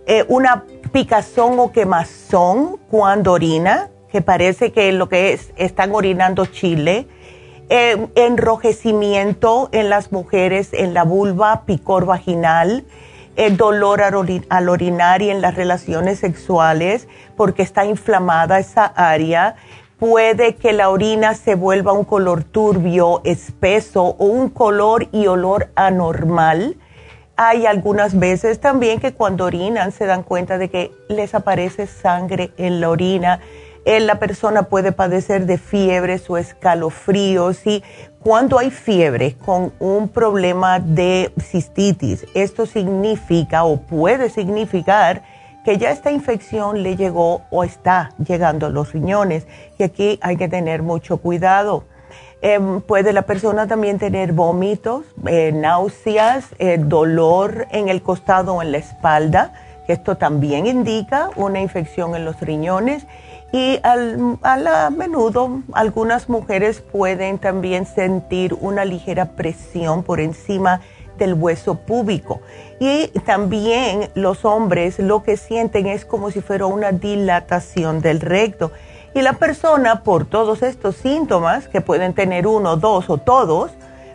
eh, 0.06 0.24
una 0.28 0.62
picazón 0.92 1.58
o 1.58 1.72
quemazón 1.72 2.78
cuando 2.88 3.32
orina, 3.32 3.88
que 4.12 4.22
parece 4.22 4.70
que 4.70 4.92
lo 4.92 5.08
que 5.08 5.32
es, 5.32 5.52
están 5.56 5.92
orinando 5.92 6.46
chile, 6.46 7.08
enrojecimiento 7.68 9.70
en 9.72 9.90
las 9.90 10.12
mujeres 10.12 10.72
en 10.72 10.94
la 10.94 11.02
vulva, 11.02 11.64
picor 11.66 12.06
vaginal, 12.06 12.84
eh, 13.38 13.50
dolor 13.50 14.02
al, 14.02 14.68
orinar 14.68 15.22
y 15.22 15.30
en 15.30 15.40
las 15.40 15.54
relaciones 15.54 16.18
sexuales 16.18 17.06
porque 17.36 17.62
está 17.62 17.84
inflamada 17.84 18.58
esa 18.58 18.84
área. 18.84 19.54
Puede 19.96 20.56
que 20.56 20.72
la 20.72 20.90
orina 20.90 21.34
se 21.34 21.54
vuelva 21.54 21.92
un 21.92 22.04
color 22.04 22.42
turbio, 22.42 23.20
espeso 23.22 24.16
o 24.18 24.24
un 24.24 24.48
color 24.48 25.06
y 25.12 25.28
olor 25.28 25.70
anormal. 25.76 26.76
Hay 27.36 27.64
algunas 27.66 28.18
veces 28.18 28.58
también 28.60 28.98
que 28.98 29.14
cuando 29.14 29.44
orinan 29.44 29.92
se 29.92 30.06
dan 30.06 30.24
cuenta 30.24 30.58
de 30.58 30.68
que 30.68 30.90
les 31.08 31.32
aparece 31.32 31.86
sangre 31.86 32.52
en 32.56 32.80
la 32.80 32.90
orina 32.90 33.38
la 33.98 34.18
persona 34.18 34.64
puede 34.64 34.92
padecer 34.92 35.46
de 35.46 35.56
fiebres 35.56 36.28
o 36.28 36.36
escalofríos 36.36 37.66
y 37.66 37.82
cuando 38.28 38.58
hay 38.58 38.70
fiebre 38.70 39.36
con 39.42 39.72
un 39.78 40.10
problema 40.10 40.80
de 40.80 41.32
cistitis, 41.40 42.26
esto 42.34 42.66
significa 42.66 43.64
o 43.64 43.78
puede 43.78 44.28
significar 44.28 45.22
que 45.64 45.78
ya 45.78 45.92
esta 45.92 46.10
infección 46.10 46.82
le 46.82 46.94
llegó 46.94 47.40
o 47.48 47.64
está 47.64 48.10
llegando 48.22 48.66
a 48.66 48.68
los 48.68 48.92
riñones 48.92 49.46
y 49.78 49.82
aquí 49.82 50.18
hay 50.20 50.36
que 50.36 50.46
tener 50.46 50.82
mucho 50.82 51.16
cuidado. 51.16 51.84
Em, 52.42 52.82
puede 52.82 53.14
la 53.14 53.22
persona 53.22 53.66
también 53.66 53.98
tener 53.98 54.34
vómitos, 54.34 55.06
eh, 55.26 55.50
náuseas, 55.50 56.48
eh, 56.58 56.76
dolor 56.78 57.66
en 57.70 57.88
el 57.88 58.02
costado 58.02 58.56
o 58.56 58.60
en 58.60 58.72
la 58.72 58.78
espalda, 58.78 59.54
que 59.86 59.94
esto 59.94 60.18
también 60.18 60.66
indica 60.66 61.30
una 61.34 61.62
infección 61.62 62.14
en 62.14 62.26
los 62.26 62.38
riñones 62.42 63.06
y 63.52 63.80
al, 63.82 64.38
a 64.42 64.90
menudo 64.90 65.62
algunas 65.72 66.28
mujeres 66.28 66.80
pueden 66.80 67.38
también 67.38 67.86
sentir 67.86 68.54
una 68.60 68.84
ligera 68.84 69.32
presión 69.32 70.02
por 70.02 70.20
encima 70.20 70.80
del 71.16 71.34
hueso 71.34 71.76
púbico. 71.76 72.40
Y 72.78 73.08
también 73.24 74.10
los 74.14 74.44
hombres 74.44 74.98
lo 74.98 75.22
que 75.22 75.36
sienten 75.36 75.86
es 75.86 76.04
como 76.04 76.30
si 76.30 76.40
fuera 76.40 76.66
una 76.66 76.92
dilatación 76.92 78.00
del 78.00 78.20
recto. 78.20 78.70
Y 79.14 79.22
la 79.22 79.32
persona, 79.32 80.02
por 80.04 80.26
todos 80.26 80.62
estos 80.62 80.96
síntomas, 80.96 81.66
que 81.66 81.80
pueden 81.80 82.14
tener 82.14 82.46
uno, 82.46 82.76
dos 82.76 83.08
o 83.08 83.16
todos, 83.16 83.72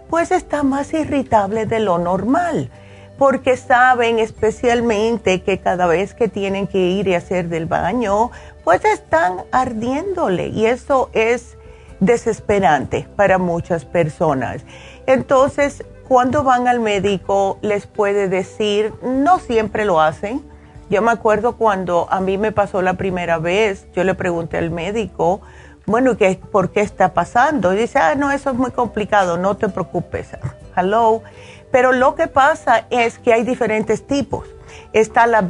pues 0.10 0.32
está 0.32 0.64
más 0.64 0.94
irritable 0.94 1.66
de 1.66 1.80
lo 1.80 1.98
normal 1.98 2.70
porque 3.18 3.58
saben 3.58 4.20
especialmente 4.20 5.44
que 5.44 5.60
cada 5.60 5.86
vez 5.86 6.14
que 6.14 6.28
tienen 6.28 6.68
que 6.68 6.80
ir 6.80 7.08
y 7.08 7.16
hacer 7.16 7.48
del 7.48 7.68
baño, 7.68 8.32
pues 8.64 8.84
están 8.86 9.44
ardiéndole 9.52 10.48
y 10.48 10.66
eso 10.66 11.10
es 11.14 11.58
desesperante 12.00 13.08
para 13.16 13.38
muchas 13.38 13.86
personas. 13.86 14.64
Entonces, 15.06 15.84
cuando 16.08 16.44
van 16.44 16.68
al 16.68 16.80
médico, 16.80 17.58
les 17.62 17.88
puede 17.88 18.28
decir, 18.28 18.94
no 19.02 19.40
siempre 19.40 19.86
lo 19.86 20.02
hacen. 20.02 20.44
Yo 20.90 21.02
me 21.02 21.12
acuerdo 21.12 21.58
cuando 21.58 22.08
a 22.10 22.20
mí 22.20 22.38
me 22.38 22.52
pasó 22.52 22.82
la 22.82 22.96
primera 22.96 23.38
vez, 23.38 23.88
yo 23.94 24.04
le 24.04 24.14
pregunté 24.14 24.58
al 24.58 24.70
médico, 24.70 25.42
bueno, 25.86 26.16
¿qué, 26.18 26.40
¿por 26.52 26.72
qué 26.72 26.82
está 26.82 27.14
pasando? 27.14 27.74
Y 27.74 27.78
dice, 27.78 28.00
ah, 28.00 28.16
no, 28.16 28.32
eso 28.32 28.52
es 28.52 28.56
muy 28.56 28.72
complicado, 28.72 29.38
no 29.38 29.58
te 29.58 29.70
preocupes. 29.70 30.30
Hello. 30.76 31.24
Pero 31.72 31.92
lo 31.92 32.16
que 32.16 32.28
pasa 32.28 32.86
es 32.90 33.18
que 33.18 33.34
hay 33.34 33.44
diferentes 33.44 34.06
tipos. 34.06 34.48
Está 34.94 35.28
la 35.28 35.46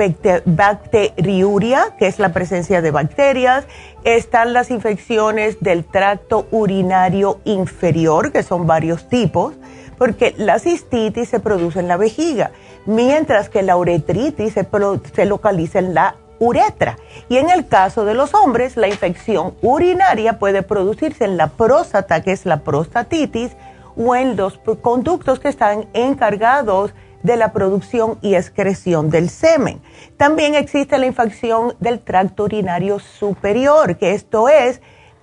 bacteriuria, 0.46 1.96
que 1.98 2.08
es 2.08 2.20
la 2.20 2.34
presencia 2.34 2.82
de 2.82 2.92
bacterias. 2.92 3.66
Están 4.04 4.54
las 4.54 4.72
infecciones 4.72 5.60
del 5.60 5.86
tracto 5.86 6.48
urinario 6.52 7.40
inferior, 7.44 8.32
que 8.32 8.44
son 8.44 8.68
varios 8.68 9.10
tipos, 9.10 9.54
porque 9.98 10.34
la 10.38 10.60
cistitis 10.60 11.30
se 11.30 11.40
produce 11.40 11.80
en 11.80 11.88
la 11.88 11.98
vejiga, 11.98 12.52
mientras 12.86 13.50
que 13.50 13.62
la 13.62 13.78
uretritis 13.78 14.54
se, 14.54 15.26
localiza 15.26 15.80
en 15.80 15.94
la 15.94 16.16
uretra. 16.40 16.98
Y 17.30 17.38
en 17.38 17.50
el 17.50 17.68
caso 17.68 18.06
de 18.06 18.14
los 18.14 18.34
hombres, 18.34 18.76
la 18.78 18.88
infección 18.88 19.54
urinaria 19.62 20.40
puede 20.40 20.62
producirse 20.62 21.26
en 21.26 21.38
la 21.38 21.48
próstata, 21.48 22.22
que 22.22 22.32
es 22.32 22.46
la 22.46 22.64
prostatitis, 22.64 23.52
o 23.96 24.16
en 24.16 24.36
los 24.36 24.58
conductos 24.82 25.40
que 25.40 25.50
están 25.50 25.86
encargados 25.94 26.92
de 26.92 26.98
la 27.24 27.54
producción 27.54 28.18
y 28.22 28.36
excreción 28.36 29.10
del 29.10 29.30
semen. 29.30 29.82
También 30.18 30.56
existe 30.56 30.98
la 30.98 31.06
infección 31.06 31.76
del 31.80 32.00
tracto 32.00 32.44
urinario 32.44 33.00
superior, 33.00 33.98
que 33.98 34.12
esto 34.12 34.50
es 34.50 34.82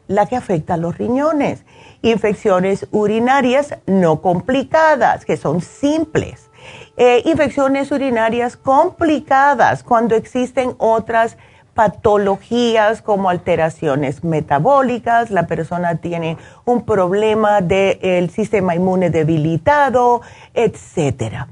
la 0.09 0.27
que 0.27 0.37
afecta 0.37 0.75
a 0.75 0.77
los 0.77 0.99
riñones. 0.99 1.65
Infecciones 2.03 2.89
urinarias 2.91 3.77
no 3.87 4.23
complicadas, 4.23 5.25
que 5.25 5.37
son 5.37 5.61
simples. 5.61 6.51
Eh, 6.97 7.23
infecciones 7.27 7.93
urinarias 7.93 8.57
complicadas, 8.57 9.83
cuando 9.83 10.17
existen 10.17 10.75
otras 10.79 11.37
patologías 11.75 13.01
como 13.01 13.31
alteraciones 13.31 14.25
metabólicas, 14.25 15.31
la 15.31 15.47
persona 15.47 15.97
tiene 15.97 16.37
un 16.65 16.85
problema 16.85 17.61
del 17.61 18.31
sistema 18.31 18.75
inmune 18.75 19.11
debilitado, 19.11 20.21
etcétera. 20.53 21.49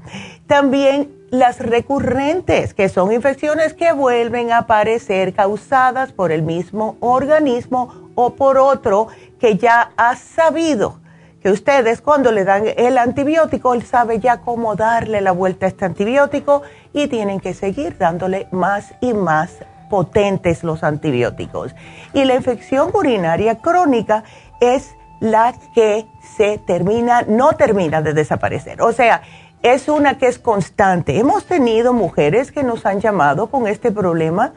También 0.49 1.11
las 1.29 1.59
recurrentes, 1.59 2.73
que 2.73 2.89
son 2.89 3.11
infecciones 3.13 3.75
que 3.75 3.91
vuelven 3.91 4.51
a 4.51 4.57
aparecer 4.57 5.35
causadas 5.35 6.11
por 6.11 6.31
el 6.31 6.41
mismo 6.41 6.97
organismo 7.01 8.09
o 8.15 8.33
por 8.33 8.57
otro 8.57 9.09
que 9.39 9.57
ya 9.57 9.91
ha 9.95 10.15
sabido 10.15 11.01
que 11.43 11.51
ustedes 11.51 12.01
cuando 12.01 12.31
le 12.31 12.45
dan 12.45 12.63
el 12.77 12.97
antibiótico, 12.97 13.75
él 13.75 13.83
sabe 13.83 14.19
ya 14.19 14.41
cómo 14.41 14.75
darle 14.75 15.21
la 15.21 15.33
vuelta 15.33 15.67
a 15.67 15.69
este 15.69 15.85
antibiótico 15.85 16.63
y 16.93 17.05
tienen 17.05 17.39
que 17.39 17.53
seguir 17.53 17.99
dándole 17.99 18.47
más 18.51 18.95
y 19.01 19.13
más 19.13 19.51
potentes 19.87 20.63
los 20.63 20.83
antibióticos. 20.83 21.75
Y 22.11 22.25
la 22.25 22.33
infección 22.33 22.89
urinaria 22.91 23.59
crónica 23.59 24.23
es 24.59 24.95
la 25.19 25.53
que 25.75 26.07
se 26.35 26.57
termina, 26.57 27.21
no 27.27 27.53
termina 27.53 28.01
de 28.01 28.13
desaparecer. 28.13 28.81
O 28.81 28.93
sea, 28.93 29.21
es 29.61 29.89
una 29.89 30.17
que 30.17 30.27
es 30.27 30.39
constante. 30.39 31.17
Hemos 31.17 31.45
tenido 31.45 31.93
mujeres 31.93 32.51
que 32.51 32.63
nos 32.63 32.85
han 32.85 33.01
llamado 33.01 33.47
con 33.47 33.67
este 33.67 33.91
problema 33.91 34.53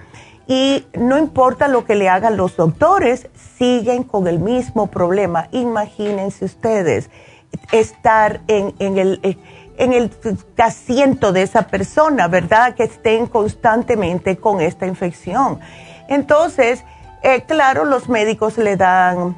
y 0.46 0.86
no 0.94 1.18
importa 1.18 1.68
lo 1.68 1.84
que 1.84 1.94
le 1.94 2.08
hagan 2.08 2.36
los 2.36 2.56
doctores, 2.56 3.28
siguen 3.58 4.04
con 4.04 4.26
el 4.26 4.38
mismo 4.38 4.88
problema. 4.88 5.48
Imagínense 5.52 6.44
ustedes 6.44 7.10
estar 7.70 8.40
en, 8.48 8.98
el, 8.98 9.38
en 9.76 9.92
el 9.92 10.10
asiento 10.58 11.32
de 11.32 11.42
esa 11.42 11.68
persona, 11.68 12.28
¿verdad? 12.28 12.74
Que 12.74 12.84
estén 12.84 13.26
constantemente 13.26 14.36
con 14.36 14.60
esta 14.60 14.86
infección. 14.86 15.60
Entonces, 16.08 16.84
eh, 17.22 17.42
claro, 17.46 17.84
los 17.84 18.08
médicos 18.08 18.58
le 18.58 18.76
dan 18.76 19.36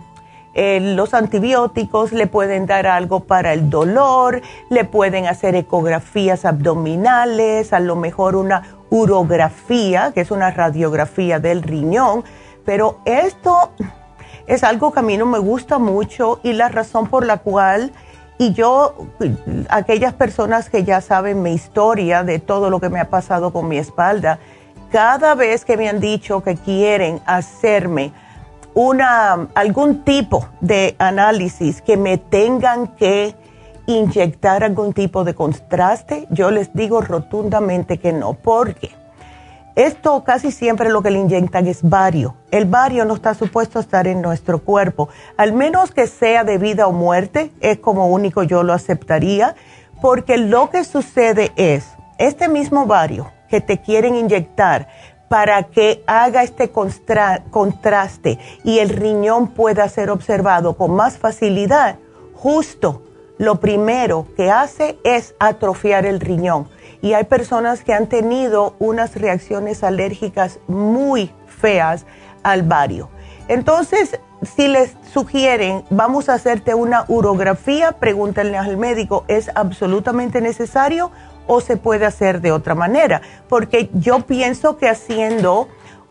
eh, 0.54 0.78
los 0.80 1.14
antibióticos, 1.14 2.12
le 2.12 2.26
pueden 2.28 2.66
dar 2.66 2.86
algo 2.86 3.20
para 3.20 3.52
el 3.52 3.70
dolor, 3.70 4.40
le 4.70 4.84
pueden 4.84 5.26
hacer 5.26 5.56
ecografías 5.56 6.44
abdominales, 6.44 7.72
a 7.72 7.80
lo 7.80 7.96
mejor 7.96 8.36
una 8.36 8.62
urografía, 8.90 10.12
que 10.14 10.20
es 10.20 10.30
una 10.30 10.52
radiografía 10.52 11.40
del 11.40 11.62
riñón, 11.62 12.22
pero 12.64 13.00
esto 13.04 13.72
es 14.46 14.62
algo 14.62 14.92
que 14.92 15.00
a 15.00 15.02
mí 15.02 15.16
no 15.16 15.26
me 15.26 15.38
gusta 15.38 15.78
mucho 15.78 16.38
y 16.44 16.52
la 16.52 16.68
razón 16.68 17.08
por 17.08 17.26
la 17.26 17.38
cual, 17.38 17.92
y 18.38 18.52
yo, 18.52 18.94
aquellas 19.68 20.12
personas 20.12 20.70
que 20.70 20.84
ya 20.84 21.00
saben 21.00 21.42
mi 21.42 21.52
historia 21.52 22.22
de 22.22 22.38
todo 22.38 22.70
lo 22.70 22.80
que 22.80 22.90
me 22.90 23.00
ha 23.00 23.10
pasado 23.10 23.52
con 23.52 23.68
mi 23.68 23.78
espalda, 23.78 24.38
cada 24.92 25.34
vez 25.34 25.64
que 25.64 25.76
me 25.76 25.88
han 25.88 25.98
dicho 25.98 26.44
que 26.44 26.54
quieren 26.56 27.20
hacerme 27.26 28.12
una, 28.74 29.48
algún 29.54 30.04
tipo 30.04 30.48
de 30.60 30.96
análisis 30.98 31.80
que 31.80 31.96
me 31.96 32.18
tengan 32.18 32.88
que 32.88 33.34
inyectar 33.86 34.64
algún 34.64 34.92
tipo 34.92 35.24
de 35.24 35.34
contraste, 35.34 36.26
yo 36.30 36.50
les 36.50 36.72
digo 36.74 37.00
rotundamente 37.00 37.98
que 37.98 38.12
no, 38.12 38.34
porque 38.34 38.90
esto 39.76 40.22
casi 40.24 40.52
siempre 40.52 40.88
lo 40.88 41.02
que 41.02 41.10
le 41.10 41.18
inyectan 41.18 41.66
es 41.66 41.82
bario. 41.82 42.36
El 42.50 42.64
bario 42.66 43.04
no 43.04 43.14
está 43.14 43.34
supuesto 43.34 43.78
a 43.78 43.82
estar 43.82 44.06
en 44.06 44.22
nuestro 44.22 44.60
cuerpo, 44.60 45.08
al 45.36 45.52
menos 45.52 45.90
que 45.90 46.06
sea 46.06 46.44
de 46.44 46.58
vida 46.58 46.86
o 46.86 46.92
muerte, 46.92 47.50
es 47.60 47.78
como 47.78 48.06
único 48.06 48.42
yo 48.42 48.62
lo 48.62 48.72
aceptaría, 48.72 49.54
porque 50.00 50.36
lo 50.36 50.70
que 50.70 50.84
sucede 50.84 51.52
es, 51.56 51.86
este 52.18 52.48
mismo 52.48 52.86
bario 52.86 53.32
que 53.48 53.60
te 53.60 53.78
quieren 53.78 54.14
inyectar 54.14 54.88
para 55.28 55.64
que 55.64 56.02
haga 56.06 56.42
este 56.42 56.70
contraste 56.70 58.38
y 58.62 58.78
el 58.78 58.90
riñón 58.90 59.48
pueda 59.48 59.88
ser 59.88 60.10
observado 60.10 60.74
con 60.74 60.94
más 60.94 61.18
facilidad, 61.18 61.96
justo 62.34 63.02
lo 63.38 63.60
primero 63.60 64.26
que 64.36 64.50
hace 64.50 64.98
es 65.02 65.34
atrofiar 65.38 66.06
el 66.06 66.20
riñón. 66.20 66.68
Y 67.02 67.14
hay 67.14 67.24
personas 67.24 67.82
que 67.82 67.92
han 67.92 68.06
tenido 68.08 68.76
unas 68.78 69.14
reacciones 69.16 69.82
alérgicas 69.82 70.58
muy 70.68 71.30
feas 71.46 72.06
al 72.42 72.62
bario. 72.62 73.10
Entonces, 73.48 74.18
si 74.56 74.68
les 74.68 74.96
sugieren, 75.12 75.84
vamos 75.90 76.28
a 76.28 76.34
hacerte 76.34 76.74
una 76.74 77.04
urografía, 77.08 77.92
pregúntenle 77.92 78.56
al 78.56 78.76
médico, 78.76 79.24
¿es 79.28 79.50
absolutamente 79.54 80.40
necesario 80.40 81.10
o 81.46 81.60
se 81.60 81.76
puede 81.76 82.06
hacer 82.06 82.40
de 82.40 82.52
otra 82.52 82.74
manera? 82.74 83.22
Porque 83.48 83.90
yo 83.94 84.20
pienso 84.20 84.76
que 84.76 84.88
haciendo 84.88 85.68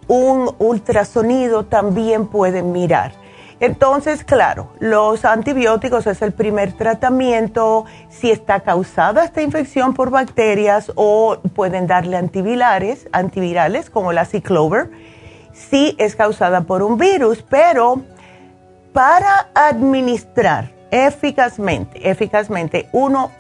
un 0.08 0.54
ultrasonido 0.60 1.66
también 1.66 2.28
pueden 2.28 2.72
mirar. 2.72 3.14
Entonces, 3.60 4.26
claro, 4.26 4.74
los 4.80 5.24
antibióticos 5.24 6.06
es 6.08 6.22
el 6.22 6.34
primer 6.34 6.74
tratamiento 6.74 7.86
si 8.10 8.30
está 8.30 8.60
causada 8.60 9.24
esta 9.24 9.42
infección 9.42 9.94
por 9.94 10.10
bacterias 10.10 10.92
o 10.96 11.38
pueden 11.56 11.88
darle 11.88 12.18
antivirales, 12.18 13.08
antivirales 13.14 13.90
como 13.90 14.12
la 14.12 14.26
ciclover, 14.26 14.92
si 15.54 15.96
es 15.98 16.16
causada 16.16 16.62
por 16.62 16.84
un 16.84 16.98
virus, 16.98 17.42
pero 17.48 18.02
para 18.92 19.48
administrar 19.54 20.72
eficazmente, 20.92 22.10
eficazmente 22.10 22.90
uno 22.92 23.32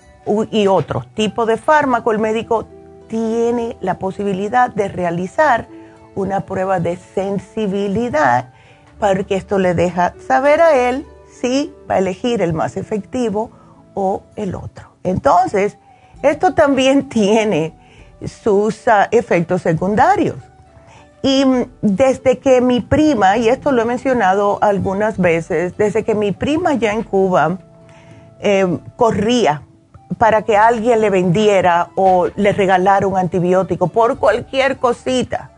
y 0.51 0.67
otro 0.67 1.03
tipo 1.13 1.45
de 1.45 1.57
fármaco, 1.57 2.11
el 2.11 2.19
médico 2.19 2.65
tiene 3.07 3.77
la 3.81 3.99
posibilidad 3.99 4.69
de 4.69 4.87
realizar 4.87 5.67
una 6.15 6.41
prueba 6.41 6.79
de 6.79 6.97
sensibilidad 6.97 8.49
porque 8.99 9.35
esto 9.35 9.59
le 9.59 9.73
deja 9.73 10.13
saber 10.25 10.61
a 10.61 10.89
él 10.89 11.05
si 11.29 11.73
va 11.89 11.95
a 11.95 11.99
elegir 11.99 12.41
el 12.41 12.53
más 12.53 12.77
efectivo 12.77 13.51
o 13.93 14.23
el 14.35 14.55
otro. 14.55 14.95
Entonces, 15.03 15.77
esto 16.21 16.53
también 16.53 17.09
tiene 17.09 17.73
sus 18.25 18.87
ah, 18.87 19.07
efectos 19.11 19.61
secundarios. 19.61 20.37
Y 21.21 21.45
mm, 21.45 21.65
desde 21.81 22.37
que 22.39 22.61
mi 22.61 22.81
prima, 22.81 23.37
y 23.37 23.49
esto 23.49 23.71
lo 23.71 23.81
he 23.81 23.85
mencionado 23.85 24.59
algunas 24.61 25.17
veces, 25.17 25.75
desde 25.77 26.03
que 26.03 26.15
mi 26.15 26.31
prima 26.31 26.73
ya 26.73 26.93
en 26.93 27.03
Cuba 27.03 27.57
em, 28.39 28.79
corría 28.95 29.63
para 30.17 30.43
que 30.43 30.57
alguien 30.57 31.01
le 31.01 31.09
vendiera 31.09 31.89
o 31.95 32.27
le 32.35 32.51
regalara 32.53 33.07
un 33.07 33.17
antibiótico 33.17 33.87
por 33.87 34.17
cualquier 34.17 34.77
cosita, 34.77 35.51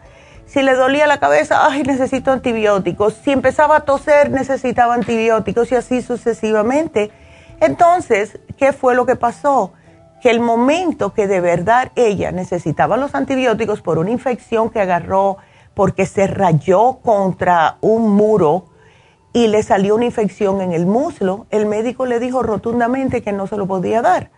si 0.45 0.61
le 0.61 0.75
dolía 0.75 1.07
la 1.07 1.19
cabeza, 1.19 1.65
ay, 1.65 1.83
necesito 1.83 2.31
antibióticos. 2.31 3.15
Si 3.23 3.31
empezaba 3.31 3.77
a 3.77 3.79
toser, 3.81 4.29
necesitaba 4.29 4.93
antibióticos 4.93 5.71
y 5.71 5.75
así 5.75 6.01
sucesivamente. 6.01 7.11
Entonces, 7.59 8.39
¿qué 8.57 8.71
fue 8.71 8.95
lo 8.95 9.05
que 9.05 9.15
pasó? 9.15 9.73
Que 10.21 10.29
el 10.29 10.39
momento 10.39 11.13
que 11.13 11.27
de 11.27 11.41
verdad 11.41 11.91
ella 11.95 12.31
necesitaba 12.31 12.95
los 12.95 13.15
antibióticos 13.15 13.81
por 13.81 13.97
una 13.97 14.11
infección 14.11 14.69
que 14.69 14.79
agarró 14.79 15.37
porque 15.73 16.05
se 16.05 16.27
rayó 16.27 16.99
contra 17.01 17.77
un 17.81 18.11
muro 18.11 18.67
y 19.33 19.47
le 19.47 19.63
salió 19.63 19.95
una 19.95 20.05
infección 20.05 20.61
en 20.61 20.71
el 20.71 20.85
muslo, 20.85 21.47
el 21.49 21.65
médico 21.65 22.05
le 22.05 22.21
dijo 22.21 22.41
rotundamente 22.41 23.21
que 23.21 23.33
no 23.33 23.47
se 23.47 23.57
lo 23.57 23.67
podía 23.67 24.01
dar. 24.01 24.31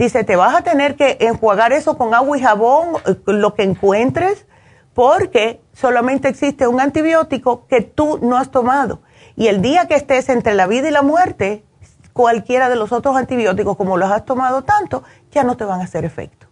Dice, 0.00 0.24
te 0.24 0.34
vas 0.34 0.54
a 0.54 0.62
tener 0.62 0.96
que 0.96 1.18
enjuagar 1.20 1.74
eso 1.74 1.98
con 1.98 2.14
agua 2.14 2.38
y 2.38 2.40
jabón, 2.40 2.96
eh, 3.04 3.16
lo 3.26 3.52
que 3.52 3.64
encuentres, 3.64 4.46
porque 4.94 5.60
solamente 5.74 6.26
existe 6.26 6.66
un 6.66 6.80
antibiótico 6.80 7.66
que 7.66 7.82
tú 7.82 8.18
no 8.22 8.38
has 8.38 8.50
tomado. 8.50 9.02
Y 9.36 9.48
el 9.48 9.60
día 9.60 9.88
que 9.88 9.96
estés 9.96 10.30
entre 10.30 10.54
la 10.54 10.66
vida 10.66 10.88
y 10.88 10.90
la 10.90 11.02
muerte, 11.02 11.66
cualquiera 12.14 12.70
de 12.70 12.76
los 12.76 12.92
otros 12.92 13.14
antibióticos, 13.14 13.76
como 13.76 13.98
los 13.98 14.10
has 14.10 14.24
tomado 14.24 14.62
tanto, 14.62 15.02
ya 15.32 15.44
no 15.44 15.58
te 15.58 15.64
van 15.64 15.82
a 15.82 15.84
hacer 15.84 16.06
efecto. 16.06 16.46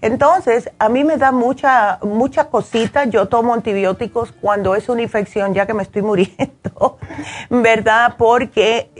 Entonces, 0.00 0.70
a 0.78 0.88
mí 0.88 1.04
me 1.04 1.18
da 1.18 1.32
mucha, 1.32 1.98
mucha 2.00 2.48
cosita. 2.48 3.04
Yo 3.04 3.28
tomo 3.28 3.52
antibióticos 3.52 4.32
cuando 4.32 4.74
es 4.74 4.88
una 4.88 5.02
infección, 5.02 5.52
ya 5.52 5.66
que 5.66 5.74
me 5.74 5.82
estoy 5.82 6.00
muriendo, 6.00 6.96
¿verdad? 7.50 8.14
Porque 8.16 8.90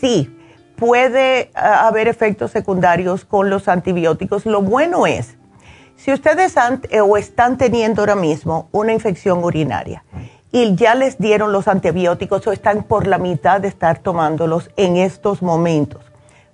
sí, 0.00 0.36
puede 0.76 1.50
ah, 1.54 1.86
haber 1.86 2.08
efectos 2.08 2.50
secundarios 2.50 3.24
con 3.24 3.50
los 3.50 3.68
antibióticos. 3.68 4.46
Lo 4.46 4.62
bueno 4.62 5.06
es 5.06 5.36
si 5.96 6.12
ustedes 6.12 6.56
han, 6.56 6.82
eh, 6.90 7.00
o 7.00 7.16
están 7.16 7.56
teniendo 7.56 8.02
ahora 8.02 8.16
mismo 8.16 8.68
una 8.72 8.92
infección 8.92 9.42
urinaria 9.42 10.04
y 10.52 10.74
ya 10.76 10.94
les 10.94 11.18
dieron 11.18 11.50
los 11.52 11.66
antibióticos 11.66 12.46
o 12.46 12.52
están 12.52 12.82
por 12.82 13.06
la 13.06 13.18
mitad 13.18 13.60
de 13.60 13.68
estar 13.68 13.98
tomándolos 13.98 14.70
en 14.76 14.96
estos 14.96 15.40
momentos, 15.40 16.02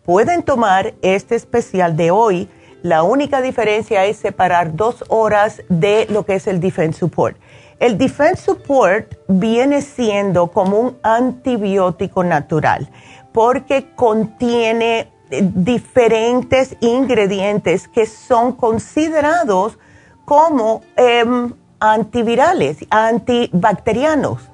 pueden 0.05 0.43
tomar 0.43 0.95
este 1.03 1.35
especial 1.35 1.97
de 1.97 2.11
hoy. 2.11 2.49
La 2.83 3.03
única 3.03 3.43
diferencia 3.43 4.05
es 4.07 4.17
separar 4.17 4.75
dos 4.75 5.05
horas 5.09 5.63
de 5.69 6.07
lo 6.09 6.25
que 6.25 6.37
es 6.37 6.47
el 6.47 6.61
Defense 6.61 7.01
Support. 7.01 7.37
El 7.79 7.99
Defense 7.99 8.43
Support 8.43 9.17
viene 9.27 9.83
siendo 9.83 10.47
como 10.49 10.79
un 10.79 10.99
antibiótico 11.03 12.25
natural 12.25 12.89
porque 13.33 13.93
contiene 13.95 15.11
diferentes 15.31 16.77
ingredientes 16.81 17.89
que 17.89 18.07
son 18.07 18.53
considerados 18.53 19.79
como 20.25 20.83
em, 20.97 21.53
antivirales, 21.79 22.79
antibacterianos, 22.91 24.51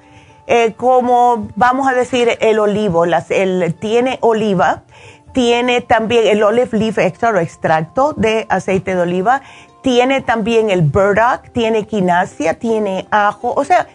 eh, 0.47 0.73
como 0.77 1.49
vamos 1.55 1.87
a 1.87 1.93
decir 1.93 2.37
el 2.39 2.59
olivo, 2.59 3.05
las, 3.05 3.31
el, 3.31 3.75
tiene 3.75 4.17
oliva, 4.21 4.83
tiene 5.33 5.81
también 5.81 6.27
el 6.27 6.41
olive 6.41 6.77
leaf 6.77 6.97
extra 6.99 7.31
o 7.31 7.37
extracto 7.37 8.13
de 8.13 8.45
aceite 8.49 8.95
de 8.95 9.01
oliva, 9.01 9.41
tiene 9.81 10.21
también 10.21 10.69
el 10.69 10.81
burdock, 10.81 11.49
tiene 11.51 11.85
quinasia, 11.85 12.55
tiene 12.55 13.07
ajo, 13.11 13.53
o 13.55 13.63
sea, 13.63 13.87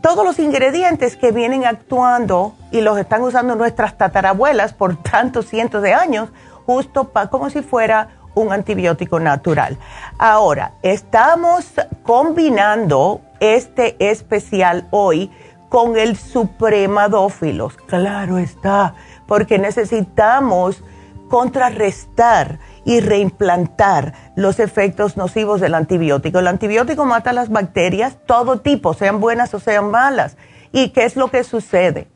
todos 0.00 0.24
los 0.24 0.38
ingredientes 0.38 1.16
que 1.16 1.32
vienen 1.32 1.64
actuando 1.64 2.54
y 2.70 2.80
los 2.80 2.98
están 2.98 3.22
usando 3.22 3.56
nuestras 3.56 3.96
tatarabuelas 3.96 4.72
por 4.72 4.96
tantos 5.02 5.46
cientos 5.46 5.82
de 5.82 5.94
años, 5.94 6.30
justo 6.66 7.10
como 7.30 7.50
si 7.50 7.62
fuera 7.62 8.08
un 8.34 8.52
antibiótico 8.52 9.18
natural. 9.18 9.78
Ahora, 10.18 10.72
estamos 10.82 11.72
combinando 12.02 13.20
este 13.40 13.96
especial 14.10 14.86
hoy 14.90 15.30
con 15.68 15.96
el 15.96 16.16
supremadófilos. 16.16 17.76
Claro 17.76 18.38
está, 18.38 18.94
porque 19.26 19.58
necesitamos 19.58 20.82
contrarrestar 21.28 22.58
y 22.86 23.00
reimplantar 23.00 24.14
los 24.36 24.60
efectos 24.60 25.16
nocivos 25.16 25.60
del 25.60 25.74
antibiótico. 25.74 26.38
El 26.38 26.46
antibiótico 26.46 27.04
mata 27.04 27.32
las 27.32 27.50
bacterias, 27.50 28.16
todo 28.26 28.60
tipo, 28.60 28.94
sean 28.94 29.20
buenas 29.20 29.52
o 29.54 29.58
sean 29.58 29.90
malas. 29.90 30.36
¿Y 30.70 30.90
qué 30.90 31.04
es 31.04 31.16
lo 31.16 31.28
que 31.28 31.42
sucede? 31.42 32.06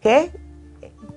Que 0.00 0.32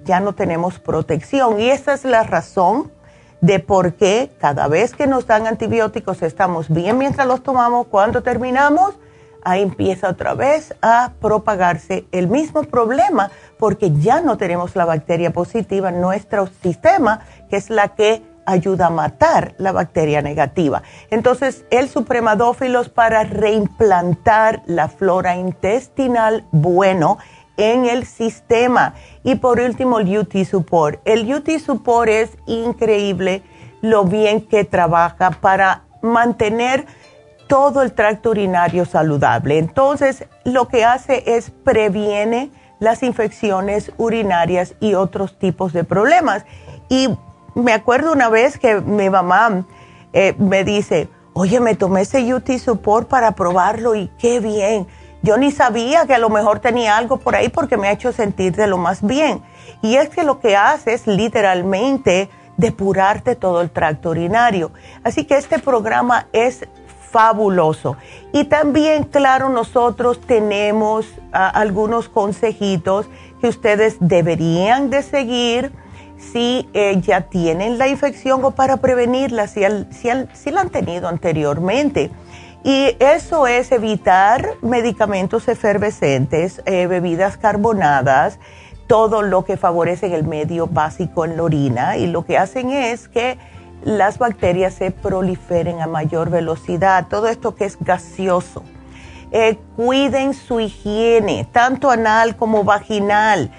ya 0.03 0.19
no 0.19 0.33
tenemos 0.33 0.77
protección 0.79 1.59
y 1.61 1.69
esa 1.69 1.93
es 1.93 2.03
la 2.03 2.23
razón 2.23 2.91
de 3.39 3.59
por 3.59 3.93
qué 3.93 4.29
cada 4.39 4.67
vez 4.67 4.93
que 4.93 5.07
nos 5.07 5.25
dan 5.25 5.47
antibióticos 5.47 6.21
estamos 6.21 6.67
bien 6.67 6.97
mientras 6.97 7.25
los 7.25 7.41
tomamos, 7.43 7.87
cuando 7.87 8.21
terminamos, 8.21 8.95
ahí 9.43 9.61
empieza 9.61 10.09
otra 10.09 10.33
vez 10.33 10.75
a 10.81 11.13
propagarse 11.21 12.05
el 12.11 12.27
mismo 12.27 12.63
problema 12.63 13.31
porque 13.57 13.91
ya 13.91 14.19
no 14.19 14.37
tenemos 14.37 14.75
la 14.75 14.83
bacteria 14.83 15.31
positiva 15.31 15.89
en 15.89 16.01
nuestro 16.01 16.49
sistema, 16.61 17.21
que 17.49 17.55
es 17.55 17.69
la 17.69 17.95
que 17.95 18.21
ayuda 18.45 18.87
a 18.87 18.89
matar 18.89 19.55
la 19.57 19.71
bacteria 19.71 20.21
negativa. 20.21 20.83
Entonces, 21.09 21.65
el 21.69 21.89
supremadófilos 21.89 22.89
para 22.89 23.23
reimplantar 23.23 24.63
la 24.65 24.87
flora 24.87 25.35
intestinal 25.35 26.45
bueno 26.51 27.17
en 27.57 27.85
el 27.85 28.05
sistema. 28.05 28.95
Y 29.23 29.35
por 29.35 29.59
último, 29.59 29.99
el 29.99 30.17
UT 30.17 30.35
Support. 30.43 31.01
El 31.05 31.31
UT 31.33 31.49
Support 31.59 32.09
es 32.09 32.31
increíble 32.47 33.43
lo 33.81 34.05
bien 34.05 34.41
que 34.41 34.63
trabaja 34.63 35.31
para 35.31 35.83
mantener 36.01 36.85
todo 37.47 37.81
el 37.81 37.91
tracto 37.91 38.29
urinario 38.29 38.85
saludable. 38.85 39.57
Entonces, 39.57 40.25
lo 40.45 40.67
que 40.67 40.85
hace 40.85 41.23
es 41.25 41.51
previene 41.51 42.49
las 42.79 43.03
infecciones 43.03 43.91
urinarias 43.97 44.73
y 44.79 44.95
otros 44.95 45.37
tipos 45.37 45.73
de 45.73 45.83
problemas. 45.83 46.45
Y 46.89 47.09
me 47.55 47.73
acuerdo 47.73 48.11
una 48.11 48.29
vez 48.29 48.57
que 48.57 48.81
mi 48.81 49.09
mamá 49.09 49.65
eh, 50.13 50.35
me 50.37 50.63
dice, 50.63 51.09
oye, 51.33 51.59
me 51.59 51.75
tomé 51.75 52.01
ese 52.01 52.33
UT 52.33 52.49
Support 52.57 53.07
para 53.07 53.33
probarlo 53.33 53.95
y 53.95 54.09
qué 54.17 54.39
bien. 54.39 54.87
Yo 55.23 55.37
ni 55.37 55.51
sabía 55.51 56.07
que 56.07 56.15
a 56.15 56.19
lo 56.19 56.29
mejor 56.29 56.59
tenía 56.59 56.97
algo 56.97 57.17
por 57.17 57.35
ahí 57.35 57.49
porque 57.49 57.77
me 57.77 57.87
ha 57.87 57.91
hecho 57.91 58.11
sentir 58.11 58.55
de 58.55 58.67
lo 58.67 58.77
más 58.77 59.05
bien. 59.05 59.43
Y 59.81 59.95
es 59.95 60.09
que 60.09 60.23
lo 60.23 60.39
que 60.39 60.57
hace 60.57 60.93
es 60.93 61.05
literalmente 61.05 62.29
depurarte 62.57 63.35
todo 63.35 63.61
el 63.61 63.69
tracto 63.69 64.09
urinario. 64.09 64.71
Así 65.03 65.25
que 65.25 65.37
este 65.37 65.59
programa 65.59 66.27
es 66.33 66.67
fabuloso. 67.11 67.97
Y 68.31 68.45
también, 68.45 69.03
claro, 69.03 69.49
nosotros 69.49 70.21
tenemos 70.21 71.05
ah, 71.33 71.49
algunos 71.49 72.09
consejitos 72.09 73.07
que 73.41 73.47
ustedes 73.47 73.97
deberían 73.99 74.89
de 74.89 75.03
seguir 75.03 75.71
si 76.31 76.69
eh, 76.73 76.99
ya 77.01 77.21
tienen 77.21 77.77
la 77.77 77.87
infección 77.87 78.43
o 78.45 78.51
para 78.51 78.77
prevenirla, 78.77 79.47
si, 79.47 79.61
si 79.91 80.51
la 80.51 80.61
han 80.61 80.69
tenido 80.69 81.07
anteriormente. 81.07 82.11
Y 82.63 82.95
eso 82.99 83.47
es 83.47 83.71
evitar 83.71 84.47
medicamentos 84.61 85.47
efervescentes, 85.47 86.61
eh, 86.65 86.85
bebidas 86.85 87.37
carbonadas, 87.37 88.37
todo 88.85 89.23
lo 89.23 89.45
que 89.45 89.57
favorece 89.57 90.13
el 90.13 90.25
medio 90.25 90.67
básico 90.67 91.25
en 91.25 91.37
la 91.37 91.43
orina 91.43 91.97
y 91.97 92.07
lo 92.07 92.25
que 92.25 92.37
hacen 92.37 92.71
es 92.71 93.07
que 93.07 93.39
las 93.83 94.19
bacterias 94.19 94.75
se 94.75 94.91
proliferen 94.91 95.81
a 95.81 95.87
mayor 95.87 96.29
velocidad, 96.29 97.07
todo 97.09 97.27
esto 97.27 97.55
que 97.55 97.65
es 97.65 97.77
gaseoso. 97.79 98.63
Eh, 99.31 99.57
cuiden 99.77 100.33
su 100.33 100.59
higiene, 100.59 101.47
tanto 101.51 101.89
anal 101.89 102.35
como 102.35 102.65
vaginal, 102.65 103.49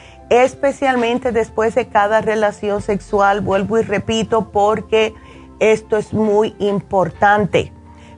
especialmente 0.41 1.31
después 1.33 1.75
de 1.75 1.89
cada 1.89 2.21
relación 2.21 2.81
sexual, 2.81 3.41
vuelvo 3.43 3.79
y 3.79 3.83
repito, 3.83 4.51
porque 4.51 5.15
esto 5.59 5.97
es 5.97 6.13
muy 6.15 6.55
importante 6.59 7.73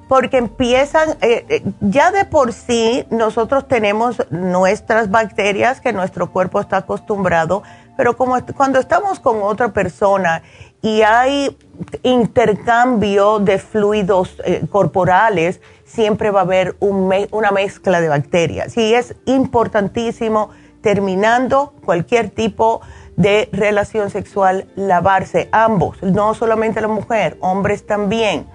porque 0.09 0.37
empiezan, 0.37 1.11
eh, 1.23 1.47
eh, 1.49 1.63
ya 1.81 2.11
de 2.11 2.25
por 2.25 2.53
sí 2.53 3.07
nosotros 3.11 3.67
tenemos 3.67 4.23
nuestras 4.31 5.11
bacterias 5.11 5.81
que 5.81 5.93
nuestro 5.93 6.31
cuerpo 6.31 6.61
está 6.61 6.79
acostumbrado, 6.79 7.63
pero 7.97 8.17
como 8.17 8.37
cuando 8.57 8.79
estamos 8.79 9.19
con 9.19 9.43
otra 9.43 9.73
persona 9.73 10.43
y 10.83 11.03
hay 11.03 11.57
intercambio 12.03 13.39
de 13.39 13.59
fluidos 13.59 14.37
eh, 14.45 14.65
corporales, 14.71 15.61
siempre 15.85 16.31
va 16.31 16.41
a 16.41 16.45
haber 16.45 16.77
una 16.81 17.51
mezcla 17.51 18.01
de 18.01 18.09
bacterias. 18.09 18.77
Y 18.77 18.95
es 18.95 19.15
importantísimo, 19.27 20.51
terminando 20.85 21.73
cualquier 21.85 22.29
tipo 22.29 22.83
de 23.17 23.49
relación 23.53 24.11
sexual, 24.11 24.67
lavarse 24.77 25.49
ambos, 25.51 26.01
no 26.03 26.35
solamente 26.35 26.81
la 26.81 26.89
mujer, 26.89 27.39
hombres 27.41 27.87
también 27.87 28.47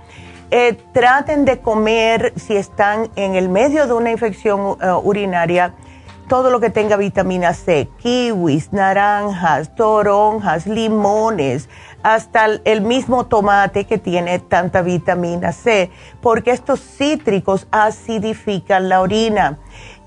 eh, 0.51 0.77
traten 0.93 1.45
de 1.45 1.59
comer, 1.59 2.33
si 2.35 2.55
están 2.55 3.09
en 3.15 3.35
el 3.35 3.49
medio 3.49 3.85
de 3.85 3.93
una 3.93 4.11
infección 4.11 4.59
uh, 4.61 4.75
urinaria, 5.03 5.73
todo 6.27 6.49
lo 6.49 6.59
que 6.59 6.71
tenga 6.71 6.97
vitamina 6.97 7.53
C, 7.53 7.87
kiwis, 7.99 8.73
naranjas, 8.73 9.75
toronjas, 9.75 10.65
limones, 10.65 11.69
hasta 12.01 12.45
el 12.63 12.81
mismo 12.81 13.27
tomate 13.27 13.85
que 13.85 13.97
tiene 13.97 14.39
tanta 14.39 14.81
vitamina 14.81 15.51
C, 15.51 15.91
porque 16.21 16.51
estos 16.51 16.79
cítricos 16.79 17.67
acidifican 17.71 18.89
la 18.89 19.01
orina. 19.01 19.59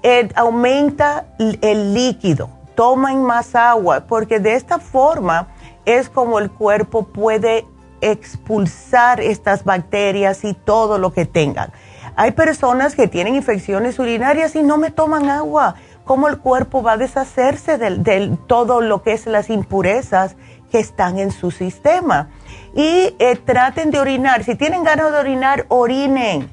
Eh, 0.02 0.28
aumenta 0.34 1.26
el 1.38 1.94
líquido, 1.94 2.50
tomen 2.74 3.22
más 3.22 3.54
agua, 3.54 4.04
porque 4.08 4.40
de 4.40 4.54
esta 4.54 4.78
forma 4.78 5.48
es 5.84 6.08
como 6.08 6.38
el 6.38 6.50
cuerpo 6.50 7.04
puede 7.04 7.66
expulsar 8.00 9.20
estas 9.20 9.64
bacterias 9.64 10.44
y 10.44 10.54
todo 10.54 10.98
lo 10.98 11.12
que 11.12 11.24
tengan. 11.24 11.72
Hay 12.16 12.32
personas 12.32 12.94
que 12.94 13.08
tienen 13.08 13.34
infecciones 13.34 13.98
urinarias 13.98 14.54
y 14.54 14.62
no 14.62 14.76
me 14.76 14.90
toman 14.90 15.30
agua. 15.30 15.76
¿Cómo 16.04 16.28
el 16.28 16.38
cuerpo 16.38 16.82
va 16.82 16.92
a 16.92 16.96
deshacerse 16.96 17.78
de, 17.78 18.36
todo 18.46 18.80
lo 18.80 19.02
que 19.02 19.12
es 19.12 19.26
las 19.26 19.48
impurezas 19.48 20.36
que 20.70 20.80
están 20.80 21.18
en 21.18 21.30
su 21.30 21.50
sistema? 21.50 22.28
Y 22.74 23.14
eh, 23.18 23.36
traten 23.42 23.90
de 23.90 24.00
orinar. 24.00 24.42
Si 24.42 24.56
tienen 24.56 24.82
ganas 24.82 25.12
de 25.12 25.18
orinar, 25.18 25.64
orinen. 25.68 26.50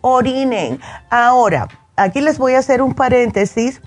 Orinen. 0.00 0.80
Ahora, 1.10 1.68
aquí 1.96 2.20
les 2.20 2.38
voy 2.38 2.54
a 2.54 2.58
hacer 2.58 2.82
un 2.82 2.94
paréntesis 2.94 3.80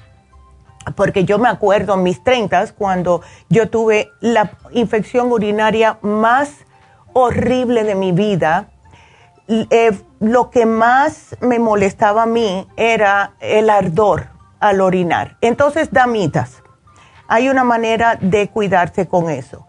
porque 0.96 1.26
yo 1.26 1.40
me 1.40 1.50
acuerdo 1.50 1.96
en 1.96 2.04
mis 2.04 2.24
30 2.24 2.74
cuando 2.78 3.22
yo 3.50 3.70
tuve 3.70 4.12
la 4.20 4.52
infección 4.72 5.32
urinaria 5.32 5.98
más 6.02 6.66
horrible 7.14 7.84
de 7.84 7.96
mi 7.96 8.12
vida, 8.12 8.68
eh, 9.48 9.92
lo 10.20 10.50
que 10.50 10.66
más 10.66 11.36
me 11.42 11.60
molestaba 11.60 12.24
a 12.24 12.26
mí 12.26 12.68
era 12.76 13.34
el 13.40 13.70
ardor 13.70 14.28
al 14.60 14.82
orinar. 14.82 15.38
Entonces, 15.42 15.92
damitas, 15.92 16.62
hay 17.28 17.50
una 17.50 17.64
manera 17.64 18.18
de 18.20 18.50
cuidarse 18.50 19.08
con 19.08 19.30
eso. 19.30 19.66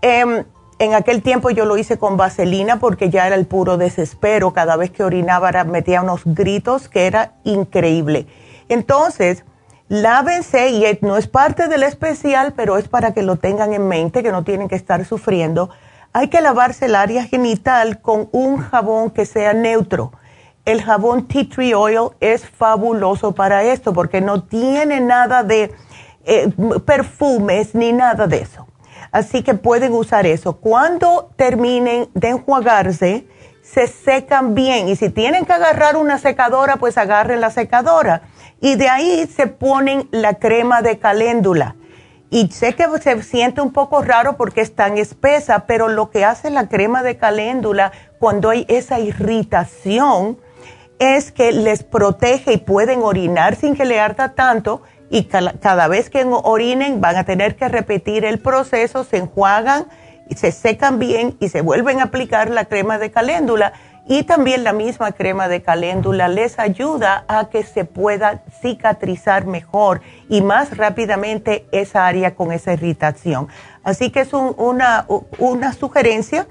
Em, 0.00 0.44
en 0.84 0.94
aquel 0.94 1.22
tiempo 1.22 1.50
yo 1.50 1.64
lo 1.64 1.76
hice 1.76 1.98
con 1.98 2.16
vaselina 2.16 2.78
porque 2.78 3.10
ya 3.10 3.26
era 3.26 3.36
el 3.36 3.46
puro 3.46 3.76
desespero. 3.76 4.52
Cada 4.52 4.76
vez 4.76 4.90
que 4.90 5.04
orinaba 5.04 5.64
metía 5.64 6.02
unos 6.02 6.22
gritos 6.24 6.88
que 6.88 7.06
era 7.06 7.32
increíble. 7.44 8.26
Entonces, 8.68 9.44
lávense 9.88 10.70
y 10.70 10.98
no 11.02 11.16
es 11.16 11.28
parte 11.28 11.68
del 11.68 11.82
especial, 11.82 12.54
pero 12.56 12.78
es 12.78 12.88
para 12.88 13.12
que 13.12 13.22
lo 13.22 13.36
tengan 13.36 13.72
en 13.72 13.86
mente, 13.86 14.22
que 14.22 14.32
no 14.32 14.44
tienen 14.44 14.68
que 14.68 14.76
estar 14.76 15.04
sufriendo 15.04 15.70
hay 16.12 16.28
que 16.28 16.40
lavarse 16.40 16.86
el 16.86 16.94
área 16.94 17.24
genital 17.24 18.00
con 18.00 18.28
un 18.32 18.58
jabón 18.58 19.10
que 19.10 19.24
sea 19.24 19.52
neutro. 19.54 20.12
El 20.64 20.82
jabón 20.82 21.26
tea 21.26 21.48
tree 21.48 21.74
oil 21.74 22.10
es 22.20 22.46
fabuloso 22.46 23.32
para 23.32 23.64
esto 23.64 23.92
porque 23.92 24.20
no 24.20 24.42
tiene 24.44 25.00
nada 25.00 25.42
de 25.42 25.72
eh, 26.24 26.52
perfumes 26.84 27.74
ni 27.74 27.92
nada 27.92 28.26
de 28.26 28.42
eso. 28.42 28.66
Así 29.12 29.42
que 29.42 29.54
pueden 29.54 29.92
usar 29.92 30.26
eso. 30.26 30.56
Cuando 30.56 31.30
terminen 31.36 32.08
de 32.14 32.30
enjuagarse, 32.30 33.26
se 33.62 33.86
secan 33.86 34.54
bien. 34.54 34.88
Y 34.88 34.96
si 34.96 35.10
tienen 35.10 35.44
que 35.44 35.52
agarrar 35.52 35.96
una 35.96 36.18
secadora, 36.18 36.76
pues 36.76 36.98
agarren 36.98 37.40
la 37.40 37.50
secadora. 37.50 38.22
Y 38.60 38.74
de 38.74 38.88
ahí 38.88 39.26
se 39.26 39.46
ponen 39.46 40.08
la 40.10 40.34
crema 40.34 40.82
de 40.82 40.98
caléndula 40.98 41.76
y 42.32 42.50
sé 42.50 42.74
que 42.74 42.86
se 43.02 43.22
siente 43.22 43.60
un 43.60 43.74
poco 43.74 44.00
raro 44.00 44.38
porque 44.38 44.62
es 44.62 44.74
tan 44.74 44.96
espesa, 44.96 45.66
pero 45.66 45.88
lo 45.88 46.08
que 46.08 46.24
hace 46.24 46.48
la 46.48 46.66
crema 46.66 47.02
de 47.02 47.18
caléndula 47.18 47.92
cuando 48.18 48.48
hay 48.48 48.64
esa 48.70 48.98
irritación 48.98 50.38
es 50.98 51.30
que 51.30 51.52
les 51.52 51.82
protege 51.82 52.54
y 52.54 52.56
pueden 52.56 53.02
orinar 53.02 53.54
sin 53.54 53.76
que 53.76 53.84
le 53.84 54.00
arda 54.00 54.32
tanto 54.34 54.80
y 55.12 55.24
cada 55.24 55.88
vez 55.88 56.08
que 56.08 56.24
orinen 56.24 57.02
van 57.02 57.16
a 57.16 57.24
tener 57.24 57.54
que 57.54 57.68
repetir 57.68 58.24
el 58.24 58.38
proceso, 58.38 59.04
se 59.04 59.18
enjuagan, 59.18 59.84
se 60.34 60.52
secan 60.52 60.98
bien 60.98 61.36
y 61.38 61.50
se 61.50 61.60
vuelven 61.60 62.00
a 62.00 62.04
aplicar 62.04 62.48
la 62.48 62.64
crema 62.64 62.96
de 62.96 63.10
caléndula 63.10 63.74
Y 64.08 64.22
también 64.22 64.64
la 64.64 64.72
misma 64.72 65.12
crema 65.12 65.48
de 65.48 65.60
caléndula 65.60 66.28
les 66.28 66.58
ayuda 66.58 67.26
a 67.28 67.50
que 67.50 67.62
se 67.62 67.84
pueda 67.84 68.42
cicatrizar 68.62 69.44
mejor 69.44 70.00
y 70.30 70.40
más 70.40 70.78
rápidamente 70.78 71.66
esa 71.72 72.06
área 72.06 72.34
con 72.34 72.50
esa 72.50 72.72
irritación. 72.72 73.48
Así 73.84 74.08
que 74.10 74.20
es 74.20 74.32
una, 74.32 75.04
una 75.38 75.74
sugerencia 75.74 76.46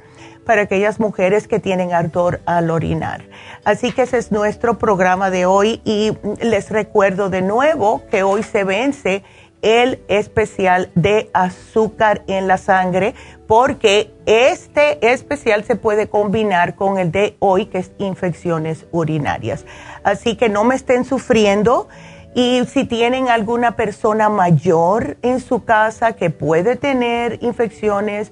para 0.46 0.64
aquellas 0.64 1.00
mujeres 1.00 1.48
que 1.48 1.60
tienen 1.60 1.94
ardor 1.94 2.42
al 2.46 2.70
orinar. 2.70 3.24
Así 3.64 3.92
que 3.92 4.04
ese 4.04 4.18
es 4.18 4.32
nuestro 4.32 4.78
programa 4.78 5.30
de 5.30 5.46
hoy 5.46 5.82
y 5.86 6.12
les 6.42 6.70
recuerdo 6.70 7.30
de 7.30 7.42
nuevo 7.42 8.02
que 8.10 8.24
hoy 8.24 8.44
se 8.44 8.64
vence 8.64 9.24
el 9.62 10.02
especial 10.08 10.90
de 10.96 11.30
azúcar 11.34 12.24
en 12.28 12.48
la 12.48 12.58
sangre 12.58 13.14
porque 13.48 14.12
este 14.26 15.12
especial 15.12 15.64
se 15.64 15.76
puede 15.76 16.08
combinar 16.08 16.76
con 16.76 16.98
el 16.98 17.12
de 17.12 17.36
hoy 17.40 17.68
que 17.68 17.80
es 17.80 17.92
infecciones 18.00 18.86
urinarias. 18.92 19.66
Así 20.04 20.36
que 20.36 20.50
no 20.50 20.64
me 20.64 20.76
estén 20.76 21.06
sufriendo 21.06 21.88
y 22.34 22.64
si 22.66 22.86
tienen 22.86 23.28
alguna 23.28 23.76
persona 23.76 24.30
mayor 24.30 25.18
en 25.22 25.42
su 25.42 25.66
casa 25.66 26.14
que 26.14 26.30
puede 26.30 26.78
tener 26.78 27.40
infecciones, 27.42 28.32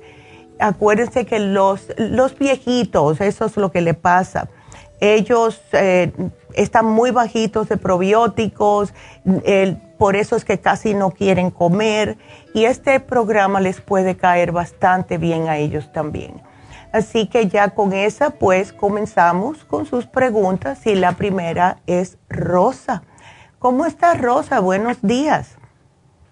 acuérdense 0.60 1.26
que 1.26 1.40
los, 1.40 1.88
los 1.98 2.38
viejitos, 2.38 3.22
eso 3.22 3.46
es 3.46 3.58
lo 3.58 3.72
que 3.72 3.82
le 3.82 3.94
pasa. 3.94 4.50
Ellos 5.00 5.62
eh, 5.72 6.12
están 6.54 6.86
muy 6.86 7.12
bajitos 7.12 7.70
de 7.70 7.78
probióticos, 7.78 8.94
por 9.98 10.16
eso 10.16 10.36
es 10.36 10.44
que 10.44 10.60
casi 10.60 10.94
no 10.94 11.12
quieren 11.12 11.52
comer 11.52 12.18
y 12.54 12.66
este 12.66 13.00
programa 13.00 13.62
les 13.62 13.80
puede 13.82 14.18
caer 14.18 14.52
bastante 14.52 15.18
bien 15.18 15.48
a 15.48 15.58
ellos 15.58 15.92
también. 15.94 16.42
Así 16.92 17.28
que 17.28 17.48
ya 17.48 17.70
con 17.70 17.94
esa 17.94 18.32
pues 18.32 18.74
comenzamos 18.74 19.64
con 19.64 19.86
sus 19.86 20.08
preguntas 20.08 20.86
y 20.86 20.96
la 20.96 21.14
primera 21.14 21.78
es 21.86 22.18
Rosa. 22.30 23.04
¿Cómo 23.60 23.86
está 23.86 24.16
Rosa? 24.16 24.60
Buenos 24.60 24.98
días. 25.02 25.59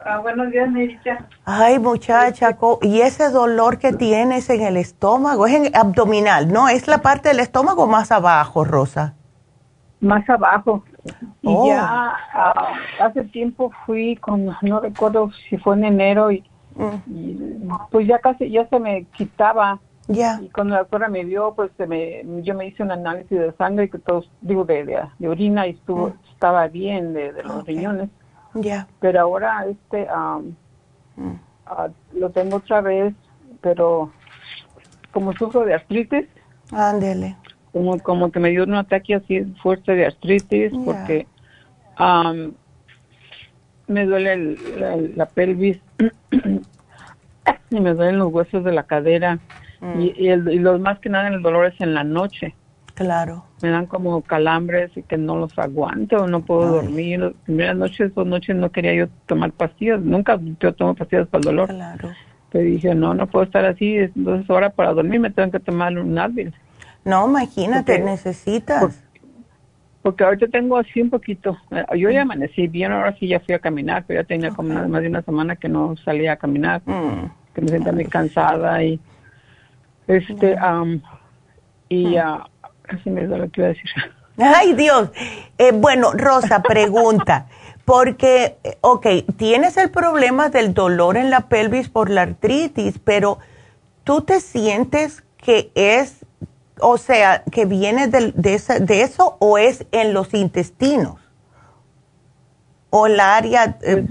Ah, 0.09 0.19
buenos 0.19 0.49
días, 0.51 0.71
Nerita. 0.71 1.27
Ay, 1.43 1.79
muchacha, 1.79 2.57
¿y 2.81 3.01
ese 3.01 3.29
dolor 3.29 3.77
que 3.77 3.91
tienes 3.91 4.49
en 4.49 4.61
el 4.61 4.77
estómago? 4.77 5.45
Es 5.47 5.53
en 5.53 5.75
abdominal, 5.75 6.47
¿no? 6.47 6.69
¿Es 6.69 6.87
la 6.87 6.99
parte 6.99 7.27
del 7.27 7.41
estómago 7.41 7.87
más 7.87 8.09
abajo, 8.13 8.63
Rosa? 8.63 9.15
Más 9.99 10.27
abajo. 10.29 10.81
Y 11.41 11.53
oh. 11.53 11.67
ya 11.67 12.15
ah, 12.33 12.73
hace 13.01 13.25
tiempo 13.25 13.69
fui 13.85 14.15
con, 14.15 14.55
no 14.61 14.79
recuerdo 14.79 15.29
si 15.49 15.57
fue 15.57 15.75
en 15.75 15.83
enero 15.83 16.31
y, 16.31 16.41
mm. 16.75 17.69
pues 17.91 18.07
ya 18.07 18.19
casi, 18.19 18.49
ya 18.49 18.65
se 18.69 18.79
me 18.79 19.03
quitaba. 19.17 19.81
Ya. 20.07 20.39
Y 20.41 20.47
cuando 20.51 20.75
la 20.75 20.81
doctora 20.83 21.09
me 21.09 21.25
vio, 21.25 21.53
pues 21.53 21.69
se 21.75 21.85
me, 21.85 22.23
yo 22.43 22.55
me 22.55 22.67
hice 22.67 22.81
un 22.81 22.91
análisis 22.91 23.37
de 23.37 23.51
sangre 23.57 23.85
y 23.85 23.89
que 23.89 23.99
todos, 23.99 24.31
digo, 24.39 24.63
de, 24.63 24.85
de, 25.19 25.27
orina 25.27 25.67
y 25.67 25.71
estuvo, 25.71 26.07
mm. 26.07 26.13
estaba 26.31 26.69
bien 26.69 27.13
de, 27.13 27.43
los 27.43 27.65
riñones. 27.65 28.09
Ya. 28.61 28.87
Pero 28.99 29.21
ahora 29.21 29.65
este 29.65 30.07
mm. 31.15 31.31
ah, 31.65 31.89
lo 32.13 32.29
tengo 32.31 32.57
otra 32.57 32.81
vez, 32.81 33.13
pero 33.61 34.11
como 35.11 35.33
sufro 35.33 35.65
de 35.65 35.73
artritis. 35.73 36.27
Ándele. 36.71 37.35
Como, 37.71 37.99
como 37.99 38.31
que 38.31 38.39
me 38.39 38.49
dio 38.49 38.63
un 38.63 38.75
ataque 38.75 39.15
así 39.15 39.43
fuerte 39.61 39.93
de 39.95 40.05
artritis 40.07 40.71
porque 40.85 41.27
me 43.87 44.05
duele 44.05 44.57
la, 45.15 45.25
pelvis 45.27 45.79
y 47.69 47.79
me 47.79 47.93
duelen 47.93 48.19
los 48.19 48.31
huesos 48.33 48.63
de 48.63 48.73
la 48.73 48.83
cadera 48.83 49.39
mm. 49.79 50.01
y, 50.01 50.27
el, 50.27 50.51
y 50.51 50.59
los 50.59 50.79
más 50.79 50.99
que 50.99 51.09
nada 51.09 51.27
el 51.29 51.41
dolor 51.41 51.65
es 51.67 51.79
en 51.81 51.93
la 51.93 52.03
noche. 52.03 52.55
Claro. 52.97 53.43
Me 53.61 53.69
dan 53.69 53.85
como 53.85 54.23
calambres 54.23 54.89
y 54.97 55.03
que 55.03 55.17
no 55.17 55.35
los 55.35 55.55
aguanto, 55.59 56.25
no 56.25 56.41
puedo 56.41 56.67
dormir. 56.81 57.19
Las 57.19 57.33
primeras 57.45 57.75
noches, 57.77 58.11
dos 58.15 58.25
noches 58.25 58.55
no 58.55 58.71
quería 58.71 58.95
yo 58.95 59.07
tomar 59.27 59.51
pastillas. 59.51 60.01
Nunca 60.01 60.39
yo 60.59 60.73
tomo 60.73 60.95
pastillas 60.95 61.27
para 61.27 61.41
el 61.41 61.45
dolor. 61.45 61.69
Claro. 61.69 62.09
Pero 62.51 62.63
dije, 62.63 62.95
no, 62.95 63.13
no 63.13 63.27
puedo 63.27 63.45
estar 63.45 63.63
así. 63.65 63.97
Entonces 63.97 64.49
ahora 64.49 64.71
para 64.71 64.93
dormir 64.93 65.19
me 65.19 65.29
tengo 65.29 65.51
que 65.51 65.59
tomar 65.59 65.95
un 65.95 66.17
Advil. 66.17 66.55
No, 67.05 67.29
imagínate, 67.29 67.99
necesitas. 67.99 69.03
Porque, 70.01 70.23
ahorita 70.23 70.47
tengo 70.47 70.77
así 70.77 70.99
un 70.99 71.11
poquito. 71.11 71.55
Eh, 71.69 71.85
yo 71.99 72.09
ya 72.09 72.23
amanecí 72.23 72.67
bien, 72.67 72.93
ahora 72.93 73.15
sí 73.19 73.27
ya 73.27 73.39
fui 73.41 73.53
a 73.53 73.59
caminar, 73.59 74.05
pero 74.07 74.21
ya 74.21 74.27
tenía 74.27 74.49
como 74.49 74.73
más 74.73 75.01
de 75.03 75.07
una 75.07 75.21
semana 75.21 75.55
que 75.55 75.69
no 75.69 75.95
salía 75.97 76.31
a 76.31 76.37
caminar. 76.37 76.81
Mm. 76.83 77.29
Que 77.53 77.61
me 77.61 77.67
sentía 77.67 77.91
muy 77.91 78.05
cansada 78.05 78.83
y... 78.83 78.99
Este, 80.07 80.55
y... 81.89 82.17
Uh, 82.17 82.39
Casi 82.87 83.09
me 83.09 83.27
da 83.27 83.37
lo 83.37 83.49
que 83.49 83.61
iba 83.61 83.67
a 83.67 83.73
decir. 83.73 83.89
Ay, 84.37 84.73
Dios. 84.73 85.09
Eh, 85.57 85.71
bueno, 85.73 86.11
Rosa, 86.13 86.61
pregunta. 86.61 87.47
Porque, 87.85 88.57
eh, 88.63 88.77
ok, 88.81 89.07
tienes 89.37 89.77
el 89.77 89.89
problema 89.89 90.49
del 90.49 90.73
dolor 90.73 91.17
en 91.17 91.29
la 91.29 91.47
pelvis 91.47 91.89
por 91.89 92.09
la 92.09 92.23
artritis, 92.23 92.99
pero 92.99 93.39
tú 94.03 94.21
te 94.21 94.39
sientes 94.41 95.23
que 95.37 95.71
es, 95.73 96.25
o 96.79 96.97
sea, 96.97 97.43
que 97.51 97.65
viene 97.65 98.07
de, 98.07 98.31
de, 98.33 99.01
eso 99.01 99.37
o 99.39 99.57
es 99.57 99.85
en 99.91 100.13
los 100.13 100.33
intestinos? 100.33 101.15
O 102.89 103.07
el 103.07 103.19
área, 103.19 103.77
eh, 103.81 104.05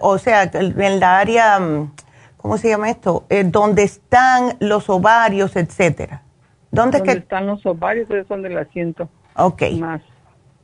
o 0.00 0.18
sea, 0.18 0.50
en 0.52 1.00
la 1.00 1.18
área, 1.18 1.58
mm, 1.58 1.92
¿cómo 2.36 2.56
se 2.58 2.68
llama 2.68 2.90
esto? 2.90 3.26
donde 3.46 3.84
están 3.84 4.56
los 4.58 4.88
ovarios, 4.88 5.56
etcétera. 5.56 6.22
¿Dónde, 6.70 7.02
que... 7.02 7.12
están 7.12 7.46
los 7.46 7.64
ovarios? 7.66 8.10
Es 8.10 8.28
donde 8.28 8.50
la 8.50 8.64
siento. 8.66 9.08
Ok. 9.36 9.62
Más. 9.78 10.02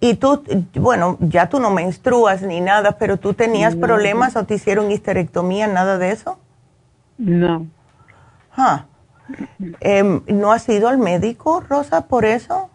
Y 0.01 0.14
tú, 0.14 0.42
bueno, 0.75 1.16
ya 1.21 1.49
tú 1.49 1.59
no 1.59 1.71
menstruas 1.71 2.42
ni 2.42 2.61
nada, 2.61 2.99
pero 2.99 3.16
tú 3.16 3.33
tenías 3.33 3.75
problemas 3.77 4.37
o 4.37 4.45
te 4.45 4.55
hicieron 4.55 4.90
histerectomía, 4.90 5.66
nada 5.69 5.97
de 5.97 6.11
eso? 6.11 6.38
No. 7.16 7.66
Ah. 8.55 8.85
¿No 10.29 10.53
has 10.53 10.69
ido 10.69 10.88
al 10.88 10.99
médico, 10.99 11.61
Rosa, 11.66 12.07
por 12.07 12.25
eso? 12.27 12.71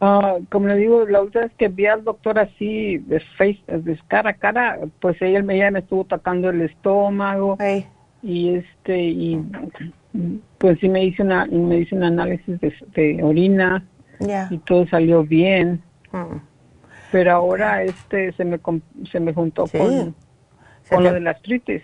Ah, 0.00 0.36
como 0.50 0.66
le 0.66 0.76
digo, 0.76 1.06
la 1.06 1.22
última 1.22 1.44
vez 1.44 1.52
que 1.56 1.68
vi 1.68 1.86
al 1.86 2.02
doctor 2.02 2.38
así, 2.38 2.98
de, 2.98 3.20
face, 3.38 3.62
de 3.66 3.98
cara 4.08 4.30
a 4.30 4.34
cara, 4.34 4.78
pues 5.00 5.20
ella, 5.20 5.44
ella 5.48 5.70
me 5.70 5.78
estuvo 5.80 6.04
tocando 6.04 6.50
el 6.50 6.62
estómago. 6.62 7.58
Y 8.22 8.56
este, 8.56 8.98
y 8.98 9.40
pues 10.58 10.78
sí 10.80 10.88
me 10.88 11.04
hice 11.04 11.22
una 11.22 11.46
me 11.46 11.78
hice 11.78 11.94
un 11.94 12.04
análisis 12.04 12.58
de, 12.60 13.20
orina 13.22 13.84
y 14.50 14.58
todo 14.58 14.86
salió 14.88 15.24
bien. 15.24 15.82
Mm. 16.12 16.38
pero 17.10 17.32
ahora 17.32 17.82
este 17.82 18.32
se 18.32 18.44
me 18.44 18.58
se 19.10 19.20
me 19.20 19.34
juntó 19.34 19.66
con, 19.66 20.14
con 20.88 21.04
lo 21.04 21.12
de 21.12 21.20
la 21.20 21.30
artritis. 21.30 21.82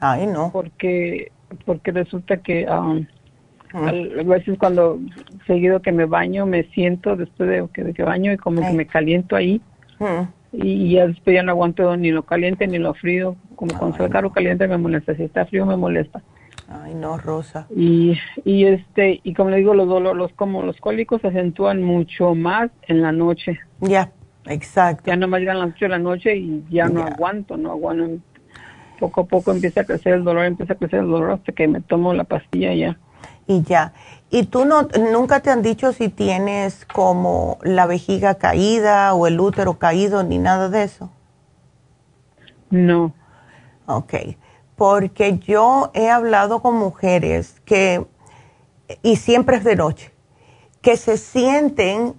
Ay 0.00 0.26
no. 0.26 0.50
Porque 0.52 1.32
porque 1.64 1.92
resulta 1.92 2.38
que 2.38 2.66
um, 2.68 3.06
mm. 3.72 4.18
a 4.18 4.22
veces 4.24 4.58
cuando 4.58 4.98
seguido 5.46 5.80
que 5.80 5.92
me 5.92 6.04
baño 6.04 6.44
me 6.44 6.64
siento 6.64 7.16
después 7.16 7.48
de 7.48 7.66
que, 7.72 7.84
de 7.84 7.94
que 7.94 8.02
baño 8.02 8.32
y 8.32 8.36
como 8.36 8.60
que 8.60 8.72
me 8.72 8.86
caliento 8.86 9.36
ahí. 9.36 9.60
Mm. 10.00 10.28
y 10.52 10.92
ya 10.92 11.08
después 11.08 11.34
ya 11.34 11.42
no 11.42 11.50
aguanto 11.50 11.96
ni 11.96 12.10
lo 12.10 12.24
caliente 12.24 12.66
ni 12.66 12.78
lo 12.78 12.92
frío. 12.94 13.36
Como 13.56 13.76
cuando 13.78 13.96
está 13.96 14.10
caro 14.10 14.30
caliente 14.30 14.68
me 14.68 14.76
molesta 14.76 15.14
si 15.14 15.22
está 15.22 15.46
frío 15.46 15.64
me 15.64 15.76
molesta 15.76 16.22
Ay, 16.70 16.94
no, 16.94 17.16
Rosa. 17.16 17.66
Y, 17.74 18.18
y 18.44 18.66
este, 18.66 19.20
y 19.24 19.32
como 19.32 19.48
le 19.48 19.56
digo, 19.56 19.72
los 19.72 19.88
dolores, 19.88 20.30
como 20.36 20.62
los 20.62 20.76
cólicos 20.78 21.22
se 21.22 21.28
acentúan 21.28 21.82
mucho 21.82 22.34
más 22.34 22.70
en 22.82 23.00
la 23.00 23.10
noche. 23.10 23.58
Ya, 23.80 24.12
exacto. 24.44 25.04
Ya 25.06 25.16
no 25.16 25.28
me 25.28 25.38
llegan 25.38 25.60
las 25.60 25.70
8 25.70 25.86
de 25.86 25.88
la 25.88 25.98
noche 25.98 26.36
y 26.36 26.62
ya 26.68 26.88
no 26.88 27.02
aguanto, 27.04 27.56
no 27.56 27.70
aguanto. 27.70 28.22
Poco 29.00 29.22
a 29.22 29.24
poco 29.24 29.52
empieza 29.52 29.80
a 29.80 29.84
crecer 29.84 30.14
el 30.14 30.24
dolor, 30.24 30.44
empieza 30.44 30.74
a 30.74 30.76
crecer 30.76 31.00
el 31.00 31.06
dolor 31.08 31.30
hasta 31.30 31.52
que 31.52 31.68
me 31.68 31.80
tomo 31.80 32.12
la 32.12 32.24
pastilla 32.24 32.74
ya. 32.74 32.98
Y 33.46 33.62
ya. 33.62 33.94
¿Y 34.28 34.44
tú 34.44 34.66
no, 34.66 34.88
nunca 35.10 35.40
te 35.40 35.48
han 35.48 35.62
dicho 35.62 35.94
si 35.94 36.10
tienes 36.10 36.84
como 36.84 37.58
la 37.62 37.86
vejiga 37.86 38.34
caída 38.34 39.14
o 39.14 39.26
el 39.26 39.40
útero 39.40 39.78
caído 39.78 40.22
ni 40.22 40.36
nada 40.36 40.68
de 40.68 40.82
eso? 40.82 41.10
No. 42.70 43.14
Ok 43.86 44.14
porque 44.78 45.38
yo 45.40 45.90
he 45.92 46.08
hablado 46.08 46.62
con 46.62 46.76
mujeres 46.76 47.60
que, 47.64 48.06
y 49.02 49.16
siempre 49.16 49.56
es 49.56 49.64
de 49.64 49.74
noche, 49.74 50.12
que 50.80 50.96
se 50.96 51.18
sienten 51.18 52.14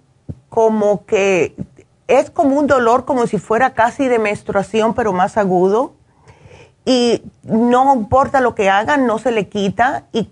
como 0.50 1.06
que 1.06 1.56
es 2.08 2.30
como 2.30 2.60
un 2.60 2.68
dolor 2.68 3.06
como 3.06 3.28
si 3.28 3.38
fuera 3.38 3.74
casi 3.74 4.10
de 4.10 4.20
menstruación, 4.20 4.94
pero 4.94 5.14
más 5.14 5.38
agudo. 5.38 5.94
Y 6.84 7.24
no 7.44 7.94
importa 7.96 8.42
lo 8.42 8.56
que 8.56 8.70
hagan, 8.70 9.06
no 9.06 9.20
se 9.20 9.32
le 9.32 9.48
quita. 9.48 10.06
Y 10.12 10.24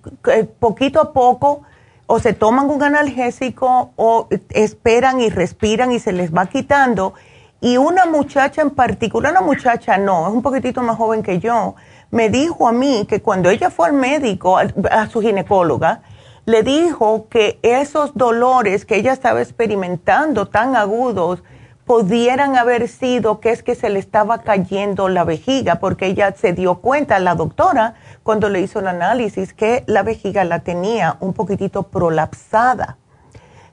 poquito 0.60 1.00
a 1.00 1.14
poco 1.14 1.62
o 2.08 2.20
se 2.20 2.34
toman 2.34 2.70
un 2.70 2.84
analgésico 2.84 3.92
o 3.96 4.28
esperan 4.50 5.22
y 5.22 5.30
respiran 5.30 5.92
y 5.92 6.00
se 6.00 6.12
les 6.12 6.36
va 6.36 6.48
quitando. 6.48 7.14
Y 7.62 7.78
una 7.78 8.06
muchacha 8.06 8.62
en 8.62 8.72
particular, 8.72 9.32
una 9.32 9.42
muchacha 9.42 9.98
no, 9.98 10.28
es 10.28 10.34
un 10.34 10.42
poquitito 10.42 10.82
más 10.82 10.98
joven 10.98 11.24
que 11.24 11.40
yo, 11.40 11.76
me 12.12 12.30
dijo 12.30 12.68
a 12.68 12.72
mí 12.72 13.06
que 13.08 13.22
cuando 13.22 13.50
ella 13.50 13.70
fue 13.70 13.88
al 13.88 13.94
médico, 13.94 14.58
a, 14.58 15.08
su 15.10 15.22
ginecóloga, 15.22 16.02
le 16.46 16.64
dijo 16.64 17.28
que 17.30 17.60
esos 17.62 18.14
dolores 18.16 18.86
que 18.86 18.96
ella 18.96 19.12
estaba 19.12 19.42
experimentando 19.42 20.48
tan 20.48 20.76
agudos 20.76 21.44
pudieran 21.86 22.58
haber 22.58 22.88
sido 22.88 23.40
que 23.40 23.52
es 23.52 23.64
que 23.64 23.76
se 23.76 23.90
le 23.90 24.00
estaba 24.00 24.40
cayendo 24.40 25.08
la 25.08 25.24
vejiga, 25.24 25.80
porque 25.80 26.08
ella 26.08 26.34
se 26.36 26.54
dio 26.54 26.76
cuenta, 26.76 27.18
la 27.20 27.36
doctora, 27.36 27.96
cuando 28.24 28.50
le 28.50 28.62
hizo 28.62 28.80
el 28.80 28.88
análisis, 28.88 29.54
que 29.54 29.84
la 29.88 30.04
vejiga 30.04 30.44
la 30.44 30.60
tenía 30.60 31.18
un 31.22 31.34
poquitito 31.34 31.84
prolapsada. 31.84 32.98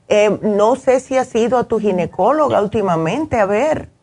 Eh, 0.07 0.39
no 0.41 0.75
sé 0.75 0.99
si 0.99 1.17
ha 1.17 1.25
sido 1.25 1.57
a 1.57 1.65
tu 1.65 1.79
ginecóloga 1.79 2.61
últimamente, 2.61 3.39
a 3.39 3.45
ver. 3.45 3.94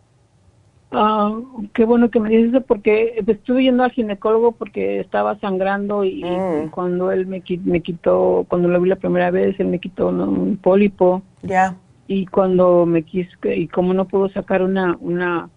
Ah, 0.92 1.32
qué 1.74 1.84
bueno 1.84 2.10
que 2.10 2.20
me 2.20 2.28
dices 2.28 2.50
eso 2.50 2.60
porque 2.60 3.22
estuve 3.26 3.62
yendo 3.62 3.82
al 3.82 3.92
ginecólogo 3.92 4.52
porque 4.52 5.00
estaba 5.00 5.38
sangrando 5.38 6.04
y, 6.04 6.22
Mm. 6.24 6.68
cuando 6.70 7.10
él 7.12 7.26
me, 7.26 7.42
me 7.64 7.80
quitó, 7.80 8.44
cuando 8.48 8.68
lo 8.68 8.80
vi 8.80 8.88
la 8.90 8.96
primera 8.96 9.30
vez, 9.30 9.58
él 9.58 9.68
me 9.68 9.78
quitó 9.78 10.08
un 10.08 10.58
pólipo 10.58 11.22
Ya, 11.42 11.76
y 12.08 12.26
cuando 12.26 12.84
me 12.84 13.02
quiso, 13.04 13.30
y 13.44 13.68
como 13.68 13.94
no 13.94 14.04
pudo 14.06 14.28
sacar 14.28 14.62
una, 14.62 14.96
una, 15.00 15.48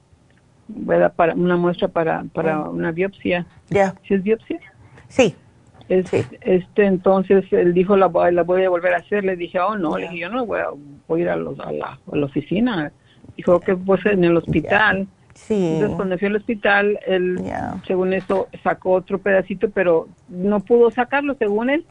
¿verdad? 0.69 1.13
Para, 1.15 1.33
una 1.35 1.57
muestra 1.57 1.89
para, 1.89 2.23
para 2.33 2.57
Mm. 2.59 2.75
una 2.75 2.91
biopsia, 2.91 3.45
ya. 3.69 3.93
¿sí 4.07 4.13
es 4.13 4.23
biopsia? 4.23 4.59
Sí, 5.09 5.35
Es- 5.87 6.09
Sí. 6.09 6.23
Este, 6.41 6.85
entonces 6.85 7.45
él 7.51 7.73
dijo, 7.75 7.95
la, 7.95 8.07
voy- 8.07 8.33
la 8.33 8.41
voy 8.41 8.63
a 8.63 8.69
volver 8.71 8.95
a 8.95 8.97
hacer. 8.97 9.23
Le 9.23 9.35
dije, 9.35 9.59
oh, 9.59 9.77
no, 9.77 9.97
le 9.99 10.05
dije, 10.09 10.21
yo 10.21 10.29
no 10.31 10.43
voy 10.43 10.59
a, 10.59 10.69
voy 11.07 11.19
a 11.19 11.23
ir 11.25 11.29
a, 11.29 11.35
los- 11.35 11.59
a, 11.59 11.71
la, 11.71 11.99
a 12.11 12.15
la 12.15 12.25
oficina. 12.25 12.91
Dijo 13.37 13.59
que 13.59 13.75
pues 13.75 14.03
en 14.07 14.23
el 14.23 14.35
hospital. 14.37 15.07
Sí. 15.35 15.69
Entonces 15.73 15.95
cuando 15.95 16.17
fui 16.17 16.27
al 16.27 16.35
hospital, 16.37 16.99
él, 17.05 17.39
Ya. 17.43 17.75
según 17.85 18.13
eso, 18.13 18.47
sacó 18.63 18.93
otro 18.93 19.19
pedacito, 19.19 19.69
pero 19.69 20.07
no 20.27 20.59
pudo 20.61 20.89
sacarlo, 20.89 21.35
según 21.37 21.69
él. 21.69 21.85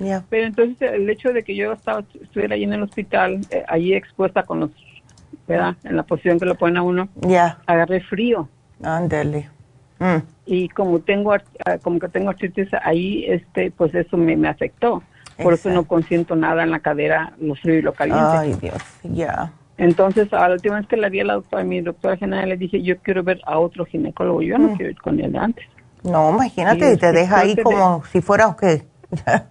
Ya, 0.00 0.22
Pero 0.30 0.46
entonces 0.46 0.92
el 0.92 1.08
hecho 1.10 1.32
de 1.32 1.42
que 1.42 1.56
yo 1.56 1.72
estaba, 1.72 2.04
estuviera 2.22 2.54
ahí 2.54 2.62
en 2.64 2.72
el 2.74 2.82
hospital, 2.82 3.40
eh, 3.50 3.64
allí 3.66 3.94
expuesta 3.94 4.42
con 4.44 4.60
los, 4.60 4.70
¿verdad? 5.48 5.74
En 5.82 5.96
la 5.96 6.04
posición 6.04 6.38
que 6.38 6.44
lo 6.46 6.54
ponen 6.54 6.76
a 6.76 6.82
uno, 6.82 7.08
ya, 7.16 7.58
agarré 7.66 8.00
frío. 8.02 8.48
ándale. 8.82 9.48
Mm, 10.00 10.18
y 10.46 10.68
como 10.68 11.00
tengo 11.00 11.32
ah, 11.32 11.40
como 11.82 11.98
que 11.98 12.06
tengo 12.06 12.30
artritis 12.30 12.68
ahí 12.84 13.24
este 13.26 13.72
pues 13.72 13.92
eso 13.96 14.16
me, 14.16 14.36
me 14.36 14.46
afectó 14.46 15.02
por 15.42 15.54
eso 15.54 15.70
no 15.70 15.74
Exacto. 15.80 15.88
consiento 15.88 16.36
nada 16.36 16.62
en 16.62 16.70
la 16.70 16.78
cadera 16.78 17.32
lo 17.40 17.56
frío 17.56 17.78
y 17.80 17.82
lo 17.82 17.92
caliente 17.94 18.36
Ay, 18.36 18.54
Dios, 18.60 18.80
ya. 19.02 19.50
Entonces 19.78 20.32
a 20.32 20.48
la 20.48 20.54
última 20.54 20.76
vez 20.76 20.86
que 20.86 20.96
la 20.96 21.08
vi 21.08 21.20
a 21.20 21.24
la 21.24 21.34
doctora 21.34 21.62
a 21.62 21.64
mi 21.64 21.80
doctora 21.80 22.16
general 22.16 22.48
le 22.50 22.56
dije 22.56 22.82
yo 22.82 22.98
quiero 22.98 23.22
ver 23.22 23.40
a 23.46 23.58
otro 23.58 23.84
ginecólogo 23.86 24.42
yo 24.42 24.58
no 24.58 24.68
Mm. 24.68 24.76
quiero 24.76 24.90
ir 24.90 25.00
con 25.00 25.16
de 25.16 25.38
antes 25.38 25.64
No, 26.04 26.30
imagínate, 26.30 26.92
y 26.92 26.96
te 26.96 27.10
sí, 27.10 27.16
deja 27.16 27.40
ahí 27.40 27.56
como 27.56 28.04
si 28.04 28.20
fuera, 28.20 28.54
¿qué? 28.60 28.82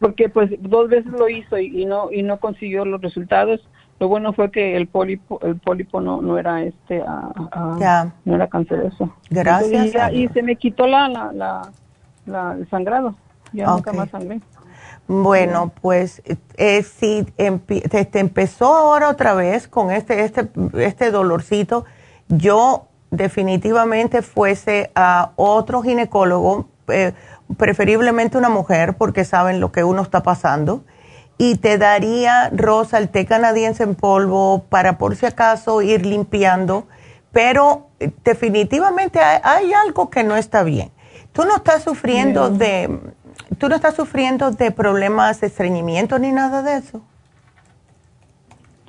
porque 0.00 0.28
pues 0.28 0.50
dos 0.60 0.88
veces 0.88 1.12
lo 1.12 1.28
hizo 1.28 1.58
y, 1.58 1.82
y 1.82 1.84
no 1.86 2.10
y 2.12 2.22
no 2.22 2.38
consiguió 2.38 2.84
los 2.84 3.00
resultados. 3.00 3.60
Lo 4.00 4.06
bueno 4.08 4.32
fue 4.32 4.50
que 4.52 4.76
el 4.76 4.86
pólipo 4.86 5.40
el 5.42 5.56
pólipo 5.56 6.00
no 6.00 6.22
no 6.22 6.38
era 6.38 6.62
este 6.62 7.02
ah, 7.06 7.30
ah, 7.52 8.06
no 8.24 8.34
era 8.36 8.46
canceroso. 8.48 9.12
Gracias. 9.30 9.70
Entonces, 9.72 9.92
ya- 9.92 10.06
a 10.06 10.12
y 10.12 10.28
se 10.28 10.42
me 10.42 10.54
quitó 10.56 10.86
la 10.86 11.08
la, 11.08 11.32
la, 11.32 11.62
la- 12.26 12.52
el 12.58 12.68
sangrado. 12.70 13.14
Ya 13.52 13.66
nunca 13.66 13.90
Ok. 13.90 13.96
más 13.96 14.10
sangré 14.10 14.40
Bueno, 15.08 15.72
pues 15.80 16.22
eh, 16.58 16.82
si 16.82 17.24
te 17.24 18.18
empezó 18.18 18.76
ahora 18.76 19.08
otra 19.08 19.32
vez 19.32 19.66
con 19.66 19.90
este, 19.90 20.22
este, 20.22 20.50
este 20.74 21.10
dolorcito, 21.10 21.86
yo 22.28 22.88
definitivamente 23.10 24.20
fuese 24.20 24.90
a 24.94 25.32
otro 25.36 25.80
ginecólogo, 25.80 26.68
eh, 26.88 27.14
preferiblemente 27.56 28.36
una 28.36 28.50
mujer, 28.50 28.98
porque 28.98 29.24
saben 29.24 29.60
lo 29.60 29.72
que 29.72 29.82
uno 29.82 30.02
está 30.02 30.22
pasando, 30.22 30.84
y 31.38 31.56
te 31.56 31.78
daría, 31.78 32.50
Rosa, 32.50 32.98
el 32.98 33.08
té 33.08 33.24
canadiense 33.24 33.84
en 33.84 33.94
polvo 33.94 34.64
para 34.68 34.98
por 34.98 35.16
si 35.16 35.24
acaso 35.24 35.80
ir 35.80 36.04
limpiando, 36.04 36.86
pero 37.32 37.86
eh, 37.98 38.10
definitivamente 38.24 39.20
hay, 39.20 39.40
hay 39.42 39.72
algo 39.72 40.10
que 40.10 40.22
no 40.22 40.36
está 40.36 40.64
bien. 40.64 40.90
Tú 41.32 41.44
no 41.44 41.56
estás 41.56 41.84
sufriendo 41.84 42.50
de, 42.50 42.98
tú 43.58 43.68
no 43.68 43.74
estás 43.76 43.94
sufriendo 43.96 44.50
de 44.50 44.70
problemas 44.70 45.40
de 45.40 45.46
estreñimiento 45.48 46.18
ni 46.18 46.32
nada 46.32 46.62
de 46.62 46.76
eso. 46.76 47.02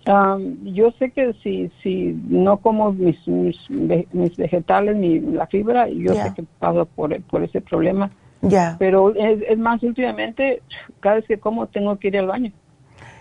Am, 0.06 0.58
yo 0.64 0.92
sé 0.92 1.12
que 1.12 1.34
si 1.44 1.70
si 1.84 2.18
no 2.30 2.58
como 2.58 2.92
mis 2.94 3.28
mis, 3.28 3.70
mis 3.70 4.38
vegetales 4.38 4.96
ni 4.96 5.20
la 5.20 5.46
fibra 5.48 5.88
yo 5.90 6.14
Ya. 6.14 6.24
sé 6.24 6.34
que 6.36 6.44
paso 6.58 6.86
por 6.86 7.22
por 7.24 7.44
ese 7.44 7.62
problema 7.62 8.10
Ya, 8.42 8.76
pero 8.80 9.14
es, 9.14 9.42
es 9.48 9.58
más 9.60 9.84
últimamente 9.84 10.64
cada 11.02 11.16
vez 11.18 11.26
que 11.28 11.38
como 11.38 11.68
tengo 11.68 11.98
que 12.00 12.08
ir 12.08 12.18
al 12.18 12.28
baño 12.28 12.52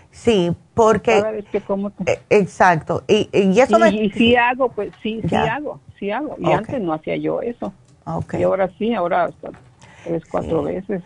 sí, 0.09 0.51
porque, 0.73 1.11
cada 1.19 1.31
vez 1.31 1.45
que 1.51 1.61
como 1.61 1.91
eh, 2.07 2.19
exacto, 2.29 3.03
y, 3.07 3.29
y 3.33 3.59
eso 3.59 3.77
y, 3.77 3.81
me... 3.81 3.89
y 3.91 4.09
si 4.11 4.35
hago 4.35 4.69
pues 4.69 4.91
sí 5.03 5.21
sí 5.21 5.29
Ya. 5.29 5.55
hago 5.55 5.81
sí 5.99 6.09
hago 6.09 6.37
y 6.39 6.45
Ok. 6.45 6.53
antes 6.53 6.81
no 6.81 6.93
hacía 6.93 7.17
yo 7.17 7.41
eso 7.41 7.71
Ok. 8.05 8.35
y 8.35 8.43
ahora 8.43 8.69
sí 8.79 8.93
ahora 8.95 9.25
hasta 9.25 9.51
tres 10.03 10.23
cuatro 10.29 10.63
veces 10.63 11.01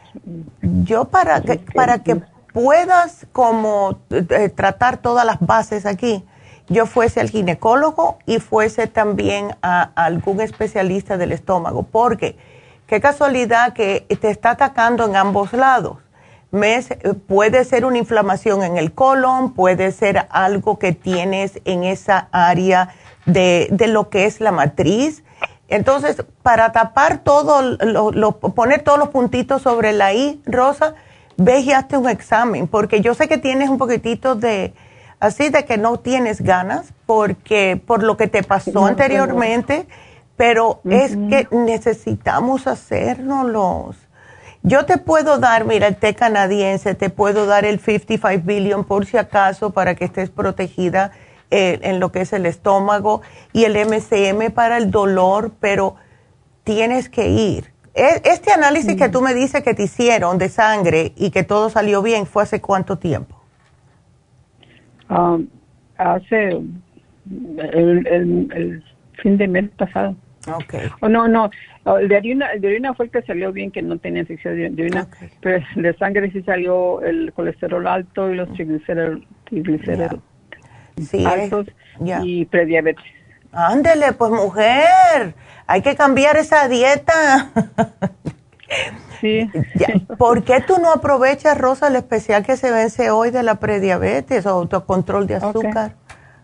Yo 0.62 1.06
para 1.06 1.42
que, 1.42 1.58
para 1.58 2.00
que 2.00 2.22
puedas 2.54 3.28
como 3.32 3.98
eh, 4.12 4.50
tratar 4.50 4.98
todas 4.98 5.26
las 5.26 5.40
bases 5.40 5.86
aquí, 5.86 6.24
yo 6.70 6.86
fuese 6.86 7.20
al 7.20 7.30
ginecólogo 7.30 8.20
y 8.26 8.40
fuese 8.40 8.88
también 8.88 9.56
a, 9.62 9.92
algún 9.96 10.40
especialista 10.40 11.18
del 11.18 11.32
estómago, 11.32 11.84
porque 11.84 12.38
qué 12.88 13.02
casualidad 13.02 13.74
que 13.74 14.06
te 14.22 14.30
está 14.30 14.52
atacando 14.52 15.06
en 15.06 15.16
ambos 15.16 15.52
lados. 15.54 15.98
Mes, 16.52 16.92
eh, 16.92 17.16
puede 17.28 17.64
ser 17.66 17.84
una 17.84 17.98
inflamación 17.98 18.64
en 18.64 18.78
el 18.78 18.94
colon, 18.94 19.54
puede 19.54 19.92
ser 19.92 20.28
algo 20.30 20.78
que 20.78 20.94
tienes 20.94 21.60
en 21.66 21.84
esa 21.84 22.30
área 22.32 22.90
de, 23.26 23.68
de 23.72 23.88
lo 23.88 24.10
que 24.10 24.26
es 24.26 24.40
la 24.40 24.52
matriz. 24.52 25.23
Entonces, 25.74 26.24
para 26.44 26.72
tapar 26.72 27.20
todo, 27.24 27.62
lo, 27.64 28.12
lo- 28.12 28.38
poner 28.40 28.84
todos 28.84 29.00
los 29.00 29.10
puntitos 29.10 29.64
sobre 29.64 29.92
la 29.92 30.14
I, 30.14 30.40
Rosa, 30.46 30.94
ve 31.38 31.60
y 31.62 31.72
hazte 31.72 31.98
un 31.98 32.08
examen, 32.08 32.68
porque 32.68 33.02
yo 33.02 33.16
sé 33.16 33.28
que 33.28 33.40
tienes 33.40 33.70
un 33.70 33.80
poquitito 33.80 34.36
de, 34.36 34.74
así 35.20 35.50
de 35.50 35.66
que 35.66 35.80
no 35.80 35.98
tienes 35.98 36.42
ganas, 36.42 36.94
porque 37.08 37.82
por 37.88 38.04
lo 38.04 38.18
que 38.18 38.28
te 38.28 38.44
pasó 38.44 38.72
No, 38.72 38.86
anteriormente, 38.86 39.88
pero 40.38 40.82
es 40.90 41.16
que 41.30 41.48
necesitamos 41.52 42.68
hacérnoslos. 42.68 43.98
Yo 44.62 44.86
te 44.86 44.98
puedo 44.98 45.40
dar, 45.40 45.66
mira, 45.66 45.88
el 45.88 45.96
té 45.98 46.14
canadiense, 46.14 46.94
te 46.96 47.10
puedo 47.10 47.46
dar 47.48 47.66
el 47.66 47.80
55 47.80 48.44
billion 48.46 48.84
por 48.86 49.06
si 49.08 49.18
acaso 49.18 49.72
para 49.72 49.96
que 49.96 50.06
estés 50.06 50.30
protegida 50.30 51.12
eh, 51.54 51.80
en 51.84 52.00
lo 52.00 52.12
que 52.12 52.22
es 52.22 52.34
el 52.34 52.46
estómago 52.46 53.22
y 53.54 53.66
el 53.66 53.76
MCM 53.78 54.52
para 54.54 54.78
el 54.78 54.90
dolor, 54.90 55.52
pero 55.60 55.96
tienes 56.64 57.10
que 57.10 57.30
ir. 57.30 57.72
E- 57.94 58.22
Este 58.26 58.52
análisis 58.52 58.96
que 58.96 59.10
tú 59.10 59.22
me 59.22 59.34
dices 59.34 59.64
que 59.64 59.74
te 59.76 59.84
hicieron 59.84 60.38
de 60.40 60.50
sangre 60.50 61.14
y 61.16 61.30
que 61.30 61.44
todo 61.44 61.70
salió 61.70 62.02
bien, 62.02 62.26
¿fue 62.26 62.44
hace 62.44 62.60
cuánto 62.60 62.98
tiempo? 62.98 63.36
Am, 65.10 65.48
hace 65.98 66.50
el, 66.50 68.08
el, 68.08 68.52
el 68.54 68.84
fin 69.22 69.38
de 69.38 69.48
mes 69.48 69.70
pasado 69.78 70.16
Ok. 70.48 70.74
Oh, 71.02 71.08
no, 71.08 71.28
no, 71.28 71.50
oh, 71.86 71.98
el 72.00 72.10
de 72.10 72.18
orina, 72.18 72.52
el 72.52 72.60
de 72.62 72.68
orina 72.68 72.94
fue 72.94 73.06
el 73.06 73.12
que 73.12 73.22
salió 73.22 73.54
bien, 73.54 73.72
que 73.72 73.82
no 73.82 73.98
tenía 73.98 74.22
infección 74.22 74.56
de, 74.58 74.66
orina, 74.84 75.08
pero 75.40 75.64
el 75.76 75.84
de 75.84 75.94
sangre 75.98 76.32
sí 76.32 76.42
salió 76.44 77.02
el 77.02 77.32
colesterol 77.34 77.88
alto 77.88 78.30
y 78.30 78.36
los 78.36 78.52
triglicéridos, 78.54 79.22
triglicéridos 79.46 80.20
Sí, 81.02 81.26
altos 81.26 81.68
y 82.24 82.46
prediabetes. 82.46 83.04
Ándele, 83.52 84.14
pues 84.14 84.32
mujer, 84.32 85.36
hay 85.68 85.82
que 85.82 85.96
cambiar 85.96 86.38
esa 86.38 86.68
dieta. 86.68 87.52
Sí, 89.22 89.50
¿Por 90.18 90.44
qué 90.44 90.60
tú 90.62 90.78
no 90.80 90.92
aprovechas, 90.92 91.58
Rosa, 91.58 91.88
el 91.88 91.96
especial 91.96 92.46
que 92.46 92.58
se 92.58 92.72
vence 92.72 93.12
hoy 93.12 93.30
de 93.30 93.44
la 93.44 93.56
prediabetes 93.56 94.46
o 94.46 94.50
autocontrol 94.50 95.28
de 95.28 95.38
Ok. 95.38 95.44
azúcar? 95.44 95.94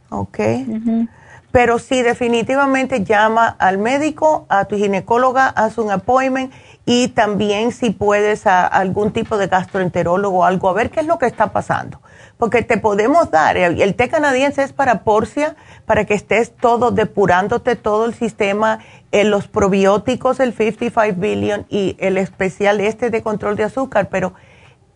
Ok. 0.10 0.40
Ujú. 0.68 1.08
Pero 1.52 1.80
sí, 1.80 2.04
definitivamente 2.04 3.04
llama 3.04 3.48
al 3.48 3.80
médico, 3.80 4.46
a 4.50 4.66
tu 4.66 4.78
ginecóloga, 4.78 5.48
haz 5.48 5.80
un 5.80 5.90
appointment 5.90 6.54
y 6.86 7.08
también 7.10 7.72
si 7.72 7.90
puedes 7.90 8.46
a 8.46 8.68
algún 8.68 9.12
tipo 9.12 9.38
de 9.38 9.48
gastroenterólogo 9.48 10.40
o 10.40 10.44
algo, 10.44 10.70
a 10.70 10.74
ver 10.74 10.92
qué 10.92 11.00
es 11.00 11.08
lo 11.08 11.18
que 11.18 11.26
está 11.26 11.52
pasando. 11.52 12.02
Porque 12.38 12.62
te 12.62 12.78
podemos 12.78 13.32
dar, 13.32 13.58
el 13.58 13.96
té 13.96 14.10
canadiense 14.10 14.64
es 14.64 14.74
para 14.74 15.04
porcia, 15.04 15.56
para 15.86 16.06
que 16.06 16.14
estés 16.14 16.56
todo 16.56 16.92
depurándote 16.92 17.76
todo 17.76 18.06
el 18.06 18.14
sistema, 18.14 18.80
eh, 19.12 19.24
los 19.24 19.48
probióticos, 19.48 20.40
el 20.40 20.54
55 20.54 21.20
billion 21.20 21.66
y 21.68 21.98
el 22.00 22.18
especial 22.18 22.80
este 22.80 23.10
de 23.10 23.24
control 23.24 23.56
de 23.56 23.64
azúcar, 23.64 24.08
pero 24.10 24.34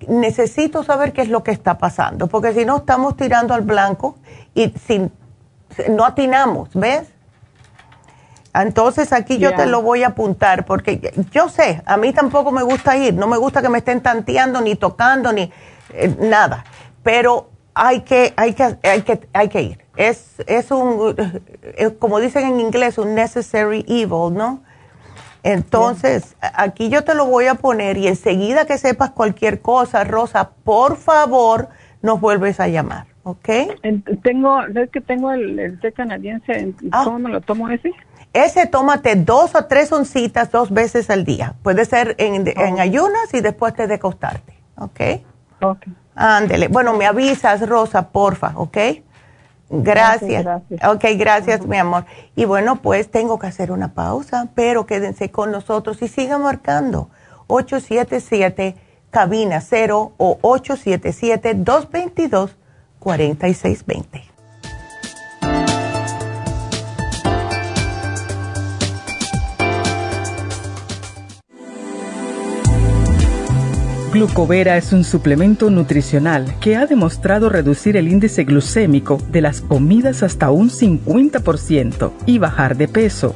necesito 0.07 0.83
saber 0.83 1.13
qué 1.13 1.21
es 1.21 1.29
lo 1.29 1.43
que 1.43 1.51
está 1.51 1.77
pasando, 1.77 2.27
porque 2.27 2.53
si 2.53 2.65
no 2.65 2.77
estamos 2.77 3.17
tirando 3.17 3.53
al 3.53 3.61
blanco 3.61 4.17
y 4.53 4.71
sin, 4.85 5.11
no 5.89 6.05
atinamos, 6.05 6.69
¿ves? 6.74 7.07
Entonces 8.53 9.11
aquí 9.13 9.39
yo 9.39 9.55
te 9.55 9.65
lo 9.65 9.82
voy 9.82 10.03
a 10.03 10.09
apuntar, 10.09 10.65
porque 10.65 11.11
yo 11.32 11.49
sé, 11.49 11.82
a 11.86 11.97
mí 11.97 12.13
tampoco 12.13 12.51
me 12.51 12.61
gusta 12.61 12.95
ir, 12.95 13.15
no 13.15 13.28
me 13.28 13.38
gusta 13.38 13.61
que 13.63 13.69
me 13.69 13.80
estén 13.80 14.01
tanteando, 14.01 14.61
ni 14.61 14.76
tocando, 14.76 15.34
ni 15.34 15.51
eh, 15.93 16.15
nada. 16.19 16.63
Pero 17.01 17.49
hay 17.74 18.01
que, 18.01 18.34
hay 18.36 18.53
que, 18.53 18.78
hay 18.84 19.01
que, 19.01 19.28
hay 19.34 19.49
que 19.49 19.61
ir. 19.61 19.86
Es, 19.95 20.36
es 20.45 20.69
un, 20.69 21.15
eh, 21.63 21.95
como 21.97 22.19
dicen 22.19 22.45
en 22.45 22.59
inglés, 22.59 22.99
un 22.99 23.15
necessary 23.15 23.84
evil, 23.88 24.34
¿no? 24.34 24.61
Entonces, 25.43 26.36
aquí 26.39 26.89
yo 26.89 27.03
te 27.03 27.15
lo 27.15 27.26
voy 27.26 27.47
a 27.47 27.55
poner 27.55 27.97
y 27.97 28.07
enseguida 28.07 28.65
que 28.65 28.78
sepas 28.78 29.11
cualquier 29.11 29.61
cosa, 29.61 30.03
Rosa, 30.05 30.51
por 30.63 30.95
favor, 30.95 31.69
nos 32.01 32.21
vuelves 32.21 32.59
a 32.61 32.67
llamar, 32.69 33.07
¿ok? 33.24 33.49
Tengo, 34.21 34.61
¿sabes 34.74 34.89
que 34.91 35.01
tengo 35.01 35.32
el, 35.32 35.80
té 35.82 35.91
canadiense? 35.91 36.74
Ah. 36.91 37.01
¿Cómo 37.05 37.19
me 37.19 37.30
lo 37.30 37.41
tomo 37.41 37.69
ese? 37.69 37.91
Ese 38.34 38.65
tómate 38.67 39.15
dos 39.15 39.55
o 39.55 39.65
tres 39.65 39.91
oncitas 39.91 40.51
dos 40.51 40.71
veces 40.71 41.09
al 41.09 41.24
día. 41.24 41.55
Puede 41.61 41.86
ser 41.86 42.15
en, 42.17 42.47
en 42.47 42.80
ayunas 42.80 43.34
y 43.34 43.41
después 43.41 43.74
te 43.76 43.88
de 43.88 43.95
acostarte, 43.95 44.53
¿ok? 44.78 45.01
Ok. 45.61 45.88
Ándele. 46.15 46.67
Bueno, 46.67 46.93
me 46.93 47.05
avisas, 47.05 47.67
Rosa, 47.67 48.09
porfa, 48.09 48.53
¿ok? 48.55 48.78
Gracias. 49.69 50.43
gracias. 50.43 50.84
Ok, 50.84 51.05
gracias, 51.17 51.65
mi 51.65 51.78
amor. 51.78 52.05
Y 52.36 52.45
bueno, 52.45 52.78
pues 52.78 53.09
tengo 53.09 53.39
que 53.39 53.47
hacer 53.47 53.71
una 53.71 53.93
pausa, 53.93 54.49
pero 54.53 54.86
quédense 54.86 55.32
con 55.32 55.51
nosotros 55.51 56.01
y 56.01 56.07
sigan 56.07 56.43
marcando. 56.43 57.09
877 57.47 58.76
cabina 59.09 59.61
0 59.61 60.13
o 60.17 60.39
877 60.41 61.53
222 61.55 62.55
4620. 63.03 64.33
Glucovera 74.13 74.77
es 74.77 74.93
un 74.93 75.03
suplemento 75.03 75.71
nutricional 75.71 76.53
que 76.59 76.75
ha 76.75 76.85
demostrado 76.85 77.49
reducir 77.49 77.97
el 77.97 78.07
índice 78.07 78.43
glucémico 78.43 79.19
de 79.31 79.41
las 79.41 79.61
comidas 79.61 80.21
hasta 80.21 80.51
un 80.51 80.69
50% 80.69 82.11
y 82.27 82.37
bajar 82.37 82.77
de 82.77 82.87
peso. 82.87 83.35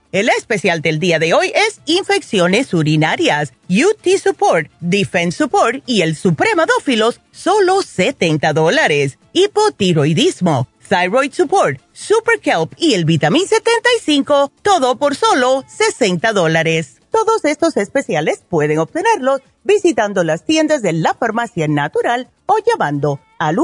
El 0.11 0.27
especial 0.27 0.81
del 0.81 0.99
día 0.99 1.19
de 1.19 1.33
hoy 1.33 1.53
es 1.55 1.79
infecciones 1.85 2.73
urinarias, 2.73 3.53
UT 3.69 4.05
Support, 4.21 4.69
Defense 4.81 5.37
Support 5.37 5.83
y 5.85 6.01
el 6.01 6.17
Supremadófilos, 6.17 7.21
solo 7.31 7.81
70 7.81 8.51
dólares. 8.51 9.19
Hipotiroidismo, 9.31 10.67
Thyroid 10.89 11.31
Support, 11.31 11.79
Super 11.93 12.41
Kelp 12.41 12.73
y 12.77 12.93
el 12.93 13.05
Vitamin 13.05 13.47
75, 13.47 14.51
todo 14.61 14.97
por 14.97 15.15
solo 15.15 15.63
60 15.69 16.33
dólares. 16.33 16.97
Todos 17.09 17.45
estos 17.45 17.77
especiales 17.77 18.43
pueden 18.49 18.79
obtenerlos 18.79 19.39
visitando 19.63 20.25
las 20.25 20.43
tiendas 20.43 20.81
de 20.81 20.91
la 20.91 21.13
farmacia 21.13 21.69
natural 21.69 22.29
o 22.47 22.57
llamando 22.65 23.21
al 23.39 23.55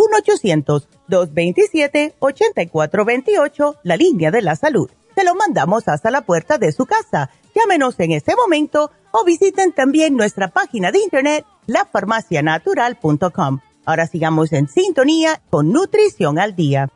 1-800-227-8428, 1.10 3.80
la 3.84 3.98
línea 3.98 4.32
de 4.32 4.41
la 4.41 4.56
salud 4.56 4.89
se 5.18 5.24
lo 5.24 5.34
mandamos 5.34 5.88
hasta 5.88 6.11
la 6.11 6.22
puerta 6.22 6.59
de 6.59 6.72
su 6.72 6.86
casa. 6.86 7.32
Llámenos 7.55 7.99
en 7.99 8.11
este 8.11 8.36
momento 8.36 8.91
o 9.09 9.26
visiten 9.26 9.74
también 9.74 10.15
nuestra 10.15 10.49
página 10.49 10.91
de 10.91 10.99
internet, 10.99 11.43
lafarmacianatural.com. 11.65 13.59
Ahora 13.86 14.05
sigamos 14.05 14.53
en 14.53 14.68
sintonía 14.68 15.41
con 15.49 15.72
Nutrición 15.72 16.38
al 16.38 16.55
Día. 16.55 16.89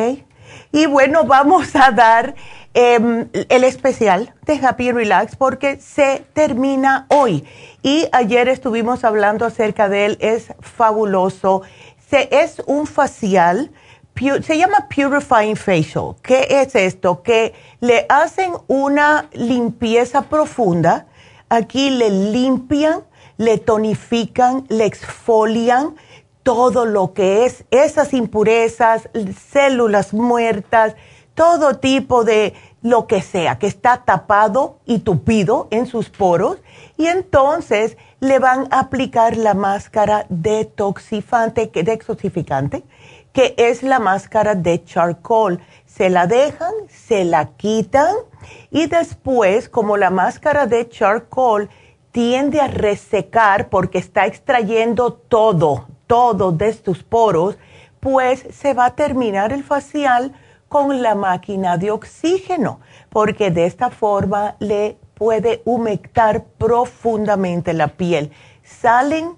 Y 0.70 0.84
bueno, 0.84 1.24
vamos 1.24 1.74
a 1.76 1.92
dar 1.92 2.34
em, 2.74 3.30
el 3.48 3.64
especial 3.64 4.34
de 4.42 4.60
Happy 4.66 4.92
Relax 4.92 5.36
porque 5.36 5.80
se 5.80 6.26
termina 6.34 7.06
hoy. 7.08 7.46
Y 7.82 8.06
ayer 8.12 8.48
estuvimos 8.48 9.02
hablando 9.02 9.46
acerca 9.46 9.88
de 9.88 10.04
él, 10.04 10.18
es 10.20 10.52
fabuloso. 10.60 11.62
Se, 12.06 12.28
es 12.32 12.62
un 12.66 12.86
facial, 12.86 13.70
se 14.42 14.58
llama 14.58 14.90
Purifying 14.94 15.56
Facial. 15.56 16.16
¿Qué 16.20 16.48
es 16.50 16.74
esto? 16.74 17.22
Que 17.22 17.54
le 17.80 18.04
hacen 18.10 18.52
una 18.68 19.30
limpieza 19.32 20.20
profunda 20.20 21.06
Aquí 21.54 21.90
le 21.90 22.10
limpian, 22.10 23.04
le 23.36 23.58
tonifican, 23.58 24.66
le 24.68 24.86
exfolian 24.86 25.94
todo 26.42 26.84
lo 26.84 27.14
que 27.14 27.44
es 27.44 27.64
esas 27.70 28.12
impurezas, 28.12 29.08
células 29.52 30.12
muertas, 30.12 30.96
todo 31.36 31.76
tipo 31.76 32.24
de 32.24 32.54
lo 32.82 33.06
que 33.06 33.22
sea 33.22 33.60
que 33.60 33.68
está 33.68 34.02
tapado 34.04 34.80
y 34.84 34.98
tupido 34.98 35.68
en 35.70 35.86
sus 35.86 36.10
poros 36.10 36.58
y 36.96 37.06
entonces 37.06 37.96
le 38.18 38.40
van 38.40 38.66
a 38.72 38.80
aplicar 38.80 39.36
la 39.36 39.54
máscara 39.54 40.26
detoxificante, 40.30 41.70
que 43.32 43.54
es 43.58 43.84
la 43.84 44.00
máscara 44.00 44.56
de 44.56 44.82
charcoal. 44.84 45.60
Se 45.96 46.10
la 46.10 46.26
dejan, 46.26 46.72
se 46.88 47.24
la 47.24 47.50
quitan 47.56 48.16
y 48.72 48.88
después, 48.88 49.68
como 49.68 49.96
la 49.96 50.10
máscara 50.10 50.66
de 50.66 50.88
charcoal 50.88 51.70
tiende 52.10 52.60
a 52.60 52.66
resecar 52.66 53.68
porque 53.68 53.98
está 53.98 54.26
extrayendo 54.26 55.12
todo, 55.12 55.86
todo 56.08 56.50
de 56.50 56.72
tus 56.72 57.04
poros, 57.04 57.58
pues 58.00 58.44
se 58.50 58.74
va 58.74 58.86
a 58.86 58.96
terminar 58.96 59.52
el 59.52 59.62
facial 59.62 60.34
con 60.68 61.00
la 61.00 61.14
máquina 61.14 61.76
de 61.76 61.92
oxígeno, 61.92 62.80
porque 63.08 63.52
de 63.52 63.66
esta 63.66 63.90
forma 63.90 64.56
le 64.58 64.98
puede 65.14 65.62
humectar 65.64 66.42
profundamente 66.58 67.72
la 67.72 67.86
piel. 67.86 68.32
Salen 68.64 69.36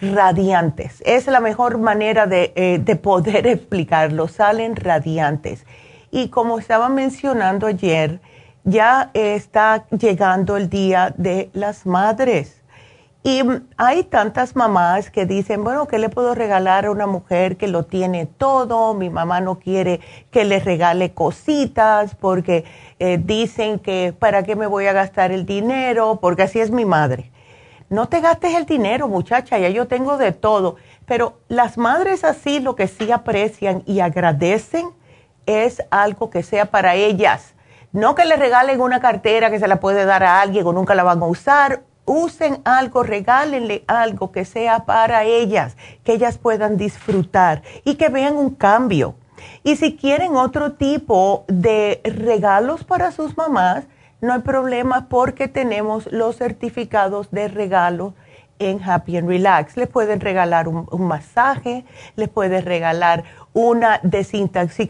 radiantes. 0.00 1.02
Es 1.06 1.26
la 1.26 1.40
mejor 1.40 1.78
manera 1.78 2.26
de, 2.26 2.52
eh, 2.56 2.80
de 2.82 2.96
poder 2.96 3.46
explicarlo. 3.48 4.28
Salen 4.28 4.76
radiantes. 4.76 5.64
Y 6.10 6.28
como 6.28 6.58
estaba 6.58 6.88
mencionando 6.88 7.66
ayer, 7.66 8.20
ya 8.64 9.10
está 9.14 9.86
llegando 9.90 10.56
el 10.56 10.68
Día 10.68 11.14
de 11.16 11.50
las 11.52 11.86
Madres. 11.86 12.62
Y 13.24 13.40
hay 13.76 14.02
tantas 14.02 14.56
mamás 14.56 15.10
que 15.10 15.26
dicen, 15.26 15.62
bueno, 15.62 15.86
¿qué 15.86 15.98
le 15.98 16.08
puedo 16.08 16.34
regalar 16.34 16.86
a 16.86 16.90
una 16.90 17.06
mujer 17.06 17.56
que 17.56 17.68
lo 17.68 17.84
tiene 17.84 18.26
todo? 18.26 18.94
Mi 18.94 19.10
mamá 19.10 19.40
no 19.40 19.60
quiere 19.60 20.00
que 20.32 20.44
le 20.44 20.58
regale 20.58 21.12
cositas 21.12 22.16
porque 22.16 22.64
eh, 22.98 23.20
dicen 23.22 23.78
que 23.78 24.12
para 24.18 24.42
qué 24.42 24.56
me 24.56 24.66
voy 24.66 24.86
a 24.86 24.92
gastar 24.92 25.30
el 25.30 25.46
dinero, 25.46 26.18
porque 26.20 26.42
así 26.42 26.58
es 26.58 26.72
mi 26.72 26.84
madre. 26.84 27.31
No 27.92 28.08
te 28.08 28.20
gastes 28.20 28.54
el 28.54 28.64
dinero, 28.64 29.06
muchacha, 29.06 29.58
ya 29.58 29.68
yo 29.68 29.86
tengo 29.86 30.16
de 30.16 30.32
todo. 30.32 30.76
Pero 31.04 31.40
las 31.48 31.76
madres 31.76 32.24
así 32.24 32.58
lo 32.58 32.74
que 32.74 32.88
sí 32.88 33.12
aprecian 33.12 33.82
y 33.84 34.00
agradecen 34.00 34.90
es 35.44 35.82
algo 35.90 36.30
que 36.30 36.42
sea 36.42 36.70
para 36.70 36.94
ellas. 36.94 37.54
No 37.92 38.14
que 38.14 38.24
le 38.24 38.36
regalen 38.36 38.80
una 38.80 39.00
cartera 39.00 39.50
que 39.50 39.58
se 39.58 39.68
la 39.68 39.78
puede 39.78 40.06
dar 40.06 40.22
a 40.22 40.40
alguien 40.40 40.66
o 40.66 40.72
nunca 40.72 40.94
la 40.94 41.02
van 41.02 41.20
a 41.20 41.26
usar. 41.26 41.82
Usen 42.06 42.62
algo, 42.64 43.02
regálenle 43.02 43.84
algo 43.86 44.32
que 44.32 44.46
sea 44.46 44.86
para 44.86 45.24
ellas, 45.24 45.76
que 46.02 46.14
ellas 46.14 46.38
puedan 46.38 46.78
disfrutar 46.78 47.62
y 47.84 47.96
que 47.96 48.08
vean 48.08 48.38
un 48.38 48.54
cambio. 48.54 49.16
Y 49.64 49.76
si 49.76 49.96
quieren 49.96 50.34
otro 50.34 50.72
tipo 50.72 51.44
de 51.46 52.00
regalos 52.04 52.84
para 52.84 53.12
sus 53.12 53.36
mamás, 53.36 53.84
no 54.22 54.32
hay 54.32 54.40
problema 54.40 55.08
porque 55.08 55.48
tenemos 55.48 56.10
los 56.12 56.36
certificados 56.36 57.30
de 57.32 57.48
regalo 57.48 58.14
en 58.60 58.80
Happy 58.80 59.16
and 59.16 59.28
Relax. 59.28 59.76
Les 59.76 59.88
pueden 59.88 60.20
regalar 60.20 60.68
un, 60.68 60.86
masaje, 61.06 61.84
les 62.14 62.28
pueden 62.28 62.64
regalar 62.64 63.24
una, 63.52 64.00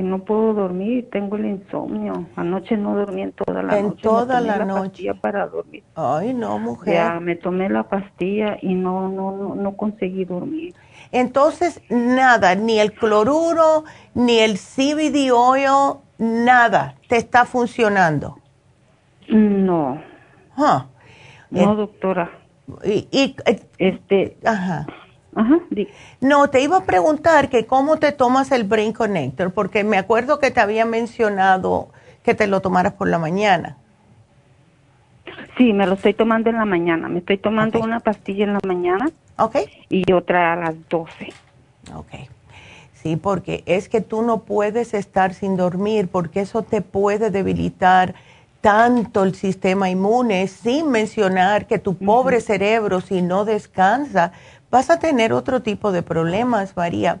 que 0.00 0.06
no 0.06 0.20
puedo 0.20 0.54
dormir, 0.54 1.08
tengo 1.12 1.36
el 1.36 1.44
insomnio. 1.44 2.26
Anoche 2.34 2.74
no 2.74 2.94
dormí 2.94 3.20
en 3.20 3.32
toda 3.32 3.62
la 3.62 3.82
noche. 3.82 3.86
En 3.86 3.96
toda 3.96 4.40
la, 4.40 4.64
noche. 4.64 5.14
para 5.20 5.46
dormir. 5.46 5.82
Ay, 5.94 6.32
no, 6.32 6.58
mujer. 6.58 6.94
Ya 6.94 7.20
me 7.20 7.36
tomé 7.36 7.68
la 7.68 7.82
pastilla 7.82 8.56
y 8.62 8.74
no, 8.74 9.10
no, 9.10 9.36
no, 9.36 9.54
no 9.54 9.76
conseguí 9.76 10.24
dormir. 10.24 10.74
Entonces, 11.12 11.82
nada, 11.90 12.54
ni 12.54 12.78
el 12.78 12.92
cloruro, 12.92 13.84
ni 14.14 14.38
el 14.38 14.56
CBD 14.56 15.32
oil, 15.32 15.98
nada, 16.16 16.94
te 17.06 17.16
está 17.18 17.44
funcionando. 17.44 18.38
No. 19.28 20.00
No, 21.50 21.74
doctora. 21.74 22.30
Y, 22.84 23.06
y, 23.10 23.36
eh, 23.44 23.60
este, 23.76 24.38
ajá. 24.46 24.86
Ajá, 25.34 25.60
no, 26.20 26.50
te 26.50 26.60
iba 26.60 26.78
a 26.78 26.84
preguntar 26.84 27.50
que 27.50 27.64
cómo 27.64 27.98
te 27.98 28.10
tomas 28.10 28.50
el 28.50 28.64
Brain 28.64 28.92
Connector, 28.92 29.52
porque 29.52 29.84
me 29.84 29.96
acuerdo 29.96 30.40
que 30.40 30.50
te 30.50 30.60
había 30.60 30.84
mencionado 30.84 31.88
que 32.24 32.34
te 32.34 32.46
lo 32.46 32.60
tomaras 32.60 32.94
por 32.94 33.08
la 33.08 33.18
mañana. 33.18 33.76
Sí, 35.56 35.72
me 35.72 35.86
lo 35.86 35.94
estoy 35.94 36.14
tomando 36.14 36.50
en 36.50 36.56
la 36.56 36.64
mañana. 36.64 37.08
Me 37.08 37.20
estoy 37.20 37.38
tomando 37.38 37.80
una 37.80 38.00
pastilla 38.00 38.44
en 38.44 38.54
la 38.54 38.60
mañana. 38.66 39.10
Ok. 39.38 39.56
Y 39.88 40.10
otra 40.12 40.52
a 40.52 40.56
las 40.56 40.88
12. 40.88 41.32
Ok. 41.94 42.28
Sí, 42.94 43.16
porque 43.16 43.62
es 43.66 43.88
que 43.88 44.00
tú 44.00 44.22
no 44.22 44.40
puedes 44.40 44.92
estar 44.92 45.32
sin 45.32 45.56
dormir, 45.56 46.08
porque 46.08 46.40
eso 46.40 46.62
te 46.62 46.82
puede 46.82 47.30
debilitar 47.30 48.14
tanto 48.60 49.22
el 49.22 49.34
sistema 49.34 49.88
inmune, 49.88 50.46
sin 50.48 50.90
mencionar 50.90 51.66
que 51.66 51.78
tu 51.78 51.96
pobre 51.96 52.40
cerebro, 52.40 53.00
si 53.00 53.22
no 53.22 53.44
descansa, 53.44 54.32
vas 54.70 54.90
a 54.90 54.98
tener 54.98 55.32
otro 55.32 55.62
tipo 55.62 55.92
de 55.92 56.02
problemas, 56.02 56.76
María. 56.76 57.20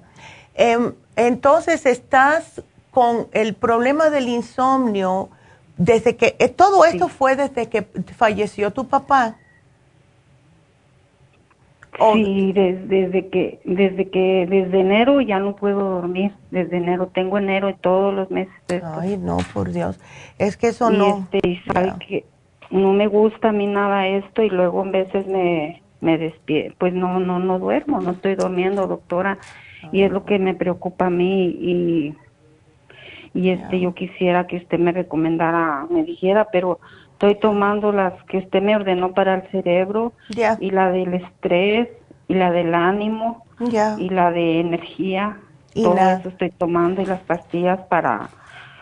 Em, 0.54 0.94
entonces, 1.16 1.86
estás 1.86 2.62
con 2.90 3.28
el 3.32 3.54
problema 3.54 4.10
del 4.10 4.28
insomnio 4.28 5.30
desde 5.76 6.16
que, 6.16 6.36
eh, 6.38 6.48
todo 6.48 6.84
esto 6.84 7.08
fue 7.08 7.36
desde 7.36 7.68
que 7.68 7.82
falleció 8.16 8.70
tu 8.70 8.88
papá. 8.88 9.36
Sí, 12.14 12.52
desde, 12.52 13.28
que, 13.28 13.60
desde 13.64 14.08
que, 14.08 14.46
desde 14.48 14.80
enero 14.80 15.20
ya 15.20 15.38
no 15.38 15.56
puedo 15.56 15.80
dormir. 15.80 16.32
Desde 16.50 16.78
enero, 16.78 17.08
tengo 17.08 17.38
enero 17.38 17.68
y 17.68 17.74
todos 17.74 18.14
los 18.14 18.30
meses. 18.30 18.54
Ay, 18.98 19.18
no, 19.18 19.38
por 19.52 19.70
Dios. 19.72 20.00
Es 20.38 20.56
que 20.56 20.68
eso 20.68 20.90
no. 20.90 21.28
Este, 21.32 21.48
y 21.48 21.56
sabe 21.58 21.92
que 22.06 22.24
no 22.70 22.92
me 22.92 23.06
gusta 23.06 23.48
a 23.48 23.52
mí 23.52 23.66
nada 23.66 24.06
esto 24.06 24.42
y 24.42 24.50
luego 24.50 24.82
a 24.82 24.90
veces 24.90 25.26
me, 25.26 25.82
me 26.00 26.18
despierto, 26.18 26.76
pues 26.78 26.94
no, 26.94 27.20
no, 27.20 27.38
no 27.38 27.58
duermo, 27.58 28.00
no 28.00 28.12
estoy 28.12 28.36
durmiendo, 28.36 28.86
doctora, 28.86 29.38
y 29.92 30.02
es 30.02 30.10
lo 30.12 30.24
que 30.24 30.38
me 30.38 30.54
preocupa 30.54 31.06
a 31.06 31.10
mí 31.10 31.46
y, 31.46 32.14
y 33.34 33.50
este, 33.50 33.80
yo 33.80 33.94
quisiera 33.94 34.46
que 34.46 34.56
usted 34.58 34.78
me 34.78 34.92
recomendara, 34.92 35.86
me 35.90 36.04
dijera, 36.04 36.48
pero 36.52 36.78
estoy 37.20 37.34
tomando 37.34 37.92
las 37.92 38.14
que 38.24 38.38
usted 38.38 38.62
me 38.62 38.74
ordenó 38.74 39.12
para 39.12 39.34
el 39.34 39.42
cerebro 39.50 40.14
y 40.58 40.70
la 40.70 40.90
del 40.90 41.12
estrés 41.12 41.90
y 42.28 42.34
la 42.34 42.50
del 42.50 42.74
ánimo 42.74 43.44
y 43.98 44.08
la 44.08 44.30
de 44.30 44.60
energía. 44.60 45.36
¿Y 45.74 45.82
todo 45.82 45.98
eso 45.98 46.30
estoy 46.30 46.48
tomando 46.48 47.02
y 47.02 47.04
las 47.04 47.20
pastillas 47.20 47.78
para 47.90 48.30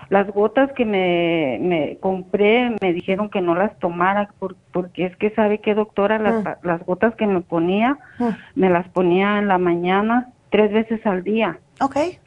las 0.08 0.28
gotas 0.28 0.72
que 0.72 0.84
me, 0.84 1.58
me 1.60 1.98
compré 1.98 2.74
me 2.80 2.94
dijeron 2.94 3.28
que 3.28 3.42
no 3.42 3.54
las 3.54 3.76
tomara 3.78 4.30
porque 4.72 5.04
es 5.04 5.16
que 5.16 5.30
sabe 5.30 5.58
que 5.58 5.74
doctora 5.74 6.18
las, 6.18 6.44
mm. 6.44 6.66
las 6.66 6.86
gotas 6.86 7.14
que 7.16 7.26
me 7.26 7.42
ponía 7.42 7.98
mm. 8.18 8.28
me 8.54 8.70
las 8.70 8.88
ponía 8.88 9.38
en 9.38 9.48
la 9.48 9.58
mañana 9.58 10.28
tres 10.50 10.72
veces 10.72 11.04
al 11.04 11.24
día. 11.24 11.58
Okay. 11.80 12.18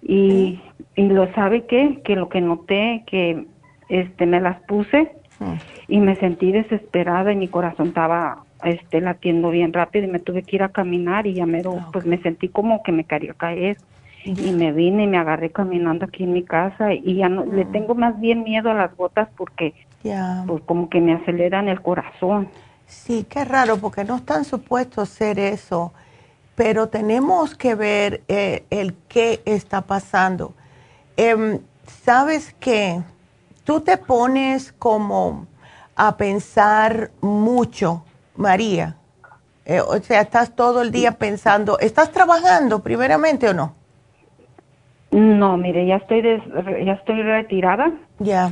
Y, 0.00 0.60
y 0.94 1.08
lo 1.08 1.30
sabe 1.34 1.66
que 1.66 2.00
que 2.04 2.14
lo 2.14 2.30
que 2.30 2.40
noté 2.40 3.02
que 3.06 3.46
este 3.90 4.24
me 4.24 4.40
las 4.40 4.58
puse 4.62 5.12
mm. 5.38 5.54
y 5.88 5.98
me 5.98 6.16
sentí 6.16 6.52
desesperada 6.52 7.32
y 7.32 7.36
mi 7.36 7.48
corazón 7.48 7.88
estaba 7.88 8.44
este 8.64 9.00
latiendo 9.00 9.50
bien 9.50 9.72
rápido 9.72 10.06
y 10.06 10.10
me 10.10 10.18
tuve 10.18 10.42
que 10.42 10.56
ir 10.56 10.62
a 10.62 10.70
caminar 10.70 11.26
y 11.26 11.34
ya 11.34 11.46
me 11.46 11.62
pues 11.92 12.06
me 12.06 12.18
sentí 12.22 12.48
como 12.48 12.82
que 12.82 12.92
me 12.92 13.04
quería 13.04 13.34
caer 13.34 13.76
y 14.24 14.50
me 14.50 14.72
vine 14.72 15.04
y 15.04 15.06
me 15.06 15.18
agarré 15.18 15.50
caminando 15.50 16.04
aquí 16.04 16.24
en 16.24 16.32
mi 16.32 16.42
casa 16.42 16.92
y 16.92 17.16
ya 17.16 17.28
no, 17.28 17.44
le 17.44 17.64
mm. 17.64 17.72
tengo 17.72 17.94
más 17.94 18.18
bien 18.18 18.42
miedo 18.42 18.70
a 18.70 18.74
las 18.74 18.96
gotas 18.96 19.28
porque 19.36 19.74
pues 20.46 20.62
como 20.64 20.88
que 20.88 21.00
me 21.00 21.14
aceleran 21.14 21.68
el 21.68 21.80
corazón. 21.80 22.48
Sí, 22.86 23.26
qué 23.28 23.44
raro 23.44 23.76
porque 23.78 24.04
no 24.04 24.16
están 24.16 24.44
supuestos 24.44 24.98
a 24.98 25.02
hacer 25.02 25.38
eso, 25.38 25.92
pero 26.54 26.88
tenemos 26.88 27.56
que 27.56 27.74
ver 27.74 28.22
eh, 28.28 28.64
el 28.70 28.94
qué 29.08 29.40
está 29.44 29.82
pasando. 29.82 30.54
Em, 31.16 31.58
Sabes 31.86 32.54
que 32.58 33.00
tú 33.66 33.80
te 33.80 33.98
pones 33.98 34.72
como 34.72 35.46
a 35.96 36.16
pensar 36.16 37.10
mucho, 37.20 38.04
María. 38.36 38.96
Eh, 39.66 39.80
o 39.80 39.98
sea, 39.98 40.20
estás 40.20 40.54
todo 40.54 40.80
el 40.80 40.92
día 40.92 41.12
pensando, 41.12 41.78
¿estás 41.80 42.12
trabajando 42.12 42.82
primeramente 42.82 43.48
o 43.48 43.54
no? 43.54 43.74
No, 45.10 45.56
mire, 45.56 45.84
ya 45.86 45.96
estoy 45.96 46.22
ya 46.22 46.92
estoy 46.92 47.22
retirada. 47.22 47.90
Ya. 48.20 48.50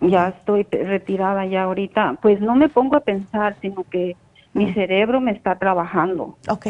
Ya 0.00 0.28
estoy 0.28 0.64
retirada 0.64 1.44
ya 1.46 1.64
ahorita. 1.64 2.18
Pues 2.22 2.40
no 2.40 2.54
me 2.54 2.68
pongo 2.68 2.96
a 2.96 3.00
pensar, 3.00 3.56
sino 3.60 3.82
que 3.84 4.16
mi 4.52 4.72
cerebro 4.74 5.20
me 5.20 5.32
está 5.32 5.58
trabajando. 5.58 6.36
Ok. 6.48 6.66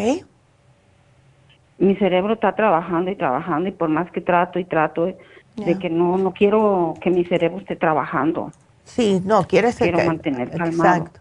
Mi 1.78 1.96
cerebro 1.96 2.34
está 2.34 2.54
trabajando 2.54 3.10
y 3.10 3.16
trabajando 3.16 3.68
y 3.68 3.72
por 3.72 3.90
más 3.90 4.10
que 4.10 4.22
trato 4.22 4.58
y 4.58 4.64
trato 4.64 5.12
de 5.56 5.78
que 5.78 5.90
no 5.90 6.18
no 6.18 6.32
quiero 6.32 6.94
que 7.00 7.10
mi 7.10 7.24
cerebro 7.24 7.58
esté 7.58 7.76
trabajando. 7.76 8.52
Sí, 8.84 9.20
no, 9.24 9.46
quieres 9.46 9.76
quiero 9.76 10.04
mantener 10.04 10.50
calmado. 10.50 10.96
Exacto. 10.96 11.20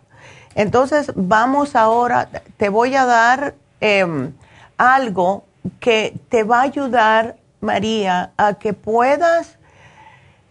Entonces, 0.56 1.12
vamos 1.16 1.76
ahora, 1.76 2.30
te 2.58 2.70
voy 2.70 2.96
a 2.96 3.06
dar 3.06 3.56
eh, 3.82 4.06
algo 4.78 5.44
que 5.80 6.18
te 6.30 6.44
va 6.44 6.60
a 6.60 6.64
ayudar, 6.64 7.36
María, 7.60 8.32
a 8.38 8.54
que 8.54 8.74
puedas, 8.74 9.58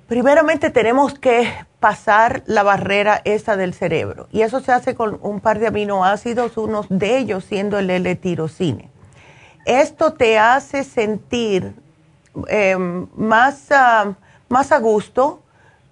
primeramente 0.09 0.70
tenemos 0.70 1.18
que 1.18 1.51
pasar 1.80 2.43
la 2.47 2.62
barrera 2.62 3.20
esa 3.24 3.57
del 3.57 3.74
cerebro. 3.74 4.26
Y 4.32 4.43
eso 4.43 4.61
se 4.61 4.72
hace 4.72 4.95
con 4.95 5.18
un 5.22 5.41
par 5.41 5.59
de 5.59 5.68
aminoácidos, 5.68 6.57
unos 6.57 6.87
de 6.89 7.18
ellos 7.18 7.45
siendo 7.45 7.78
el 7.78 7.91
L-tirocine. 7.91 8.91
Esto 9.64 10.12
te 10.12 10.39
hace 10.39 10.85
sentir 10.85 11.74
em, 12.49 13.07
más, 13.16 13.70
ah, 13.70 14.14
más 14.49 14.72
a 14.72 14.78
gusto, 14.78 15.43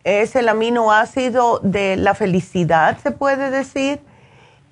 es 0.05 0.35
el 0.37 0.49
aminoácido 0.49 1.61
de 1.63 1.97
la 1.97 2.15
felicidad, 2.15 2.99
se 3.03 3.13
puede 3.13 3.51
decir 3.51 4.01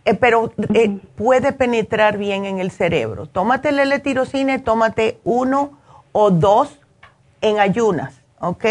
eh, 0.04 0.14
pero 0.14 0.52
eh, 0.74 0.98
puede 1.16 1.52
penetrar 1.52 2.16
bien 2.16 2.44
en 2.44 2.58
el 2.58 2.70
cerebro. 2.70 3.26
Tómate 3.26 3.68
el 3.68 3.78
L-tirocine, 3.80 4.58
tómate 4.58 5.20
uno 5.24 5.78
o 6.12 6.30
dos 6.30 6.78
en 7.40 7.60
ayunas, 7.60 8.14
¿ok? 8.40 8.64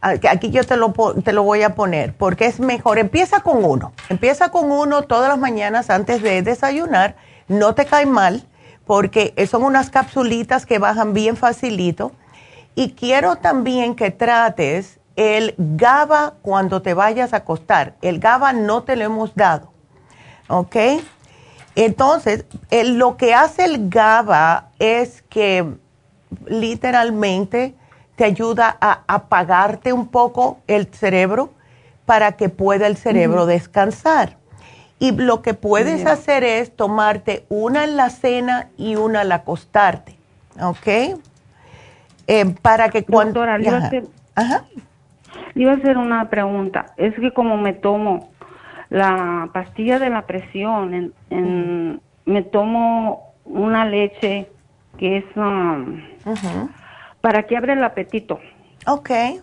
Aquí 0.00 0.50
yo 0.50 0.62
te 0.64 0.76
lo, 0.76 0.92
te 1.24 1.32
lo 1.32 1.42
voy 1.42 1.62
a 1.62 1.74
poner 1.74 2.14
porque 2.14 2.46
es 2.46 2.60
mejor. 2.60 2.98
Empieza 2.98 3.40
con 3.40 3.64
uno. 3.64 3.92
Empieza 4.08 4.50
con 4.50 4.70
uno 4.70 5.02
todas 5.02 5.28
las 5.28 5.38
mañanas 5.38 5.90
antes 5.90 6.22
de 6.22 6.42
desayunar. 6.42 7.16
No 7.48 7.74
te 7.74 7.86
cae 7.86 8.06
mal 8.06 8.44
porque 8.86 9.34
son 9.50 9.64
unas 9.64 9.90
capsulitas 9.90 10.64
que 10.64 10.78
bajan 10.78 11.12
bien 11.12 11.36
facilito. 11.36 12.12
Y 12.74 12.92
quiero 12.92 13.36
también 13.36 13.94
que 13.94 14.10
trates 14.10 15.00
el 15.16 15.54
GABA 15.58 16.34
cuando 16.42 16.82
te 16.82 16.94
vayas 16.94 17.32
a 17.32 17.38
acostar. 17.38 17.96
El 18.02 18.20
GABA 18.20 18.52
no 18.52 18.84
te 18.84 18.96
lo 18.96 19.04
hemos 19.04 19.34
dado. 19.34 19.72
¿Ok? 20.48 20.76
Entonces, 21.74 22.44
lo 22.70 23.16
que 23.16 23.34
hace 23.34 23.64
el 23.64 23.88
GABA 23.88 24.70
es 24.78 25.22
que 25.22 25.66
literalmente 26.46 27.74
te 28.14 28.24
ayuda 28.24 28.76
a 28.80 29.02
apagarte 29.06 29.92
un 29.92 30.08
poco 30.08 30.58
el 30.66 30.86
cerebro 30.86 31.50
para 32.06 32.32
que 32.32 32.48
pueda 32.48 32.86
el 32.86 32.96
cerebro 32.96 33.46
descansar. 33.46 34.38
Y 34.98 35.12
lo 35.12 35.42
que 35.42 35.54
puedes 35.54 36.06
hacer 36.06 36.42
es 36.42 36.74
tomarte 36.74 37.44
una 37.48 37.84
en 37.84 37.96
la 37.96 38.08
cena 38.08 38.68
y 38.78 38.96
una 38.96 39.20
al 39.20 39.32
acostarte. 39.32 40.16
¿Ok? 40.60 40.86
Eh, 42.26 42.54
para 42.62 42.88
que 42.88 43.04
cuando... 43.04 43.42
Ajá. 43.42 44.64
Iba 45.54 45.72
a 45.72 45.76
hacer 45.76 45.98
una 45.98 46.28
pregunta. 46.28 46.86
Es 46.96 47.14
que 47.14 47.32
como 47.32 47.56
me 47.56 47.72
tomo 47.72 48.30
la 48.88 49.50
pastilla 49.52 49.98
de 49.98 50.10
la 50.10 50.22
presión, 50.22 51.12
en, 51.30 52.00
me 52.24 52.42
tomo 52.42 53.34
una 53.44 53.84
leche 53.84 54.48
que 54.98 55.18
es 55.18 55.24
um, 55.36 56.00
para 57.20 57.44
que 57.44 57.56
abre 57.56 57.74
el 57.74 57.84
apetito. 57.84 58.40
Ok. 58.86 59.10
E, 59.10 59.40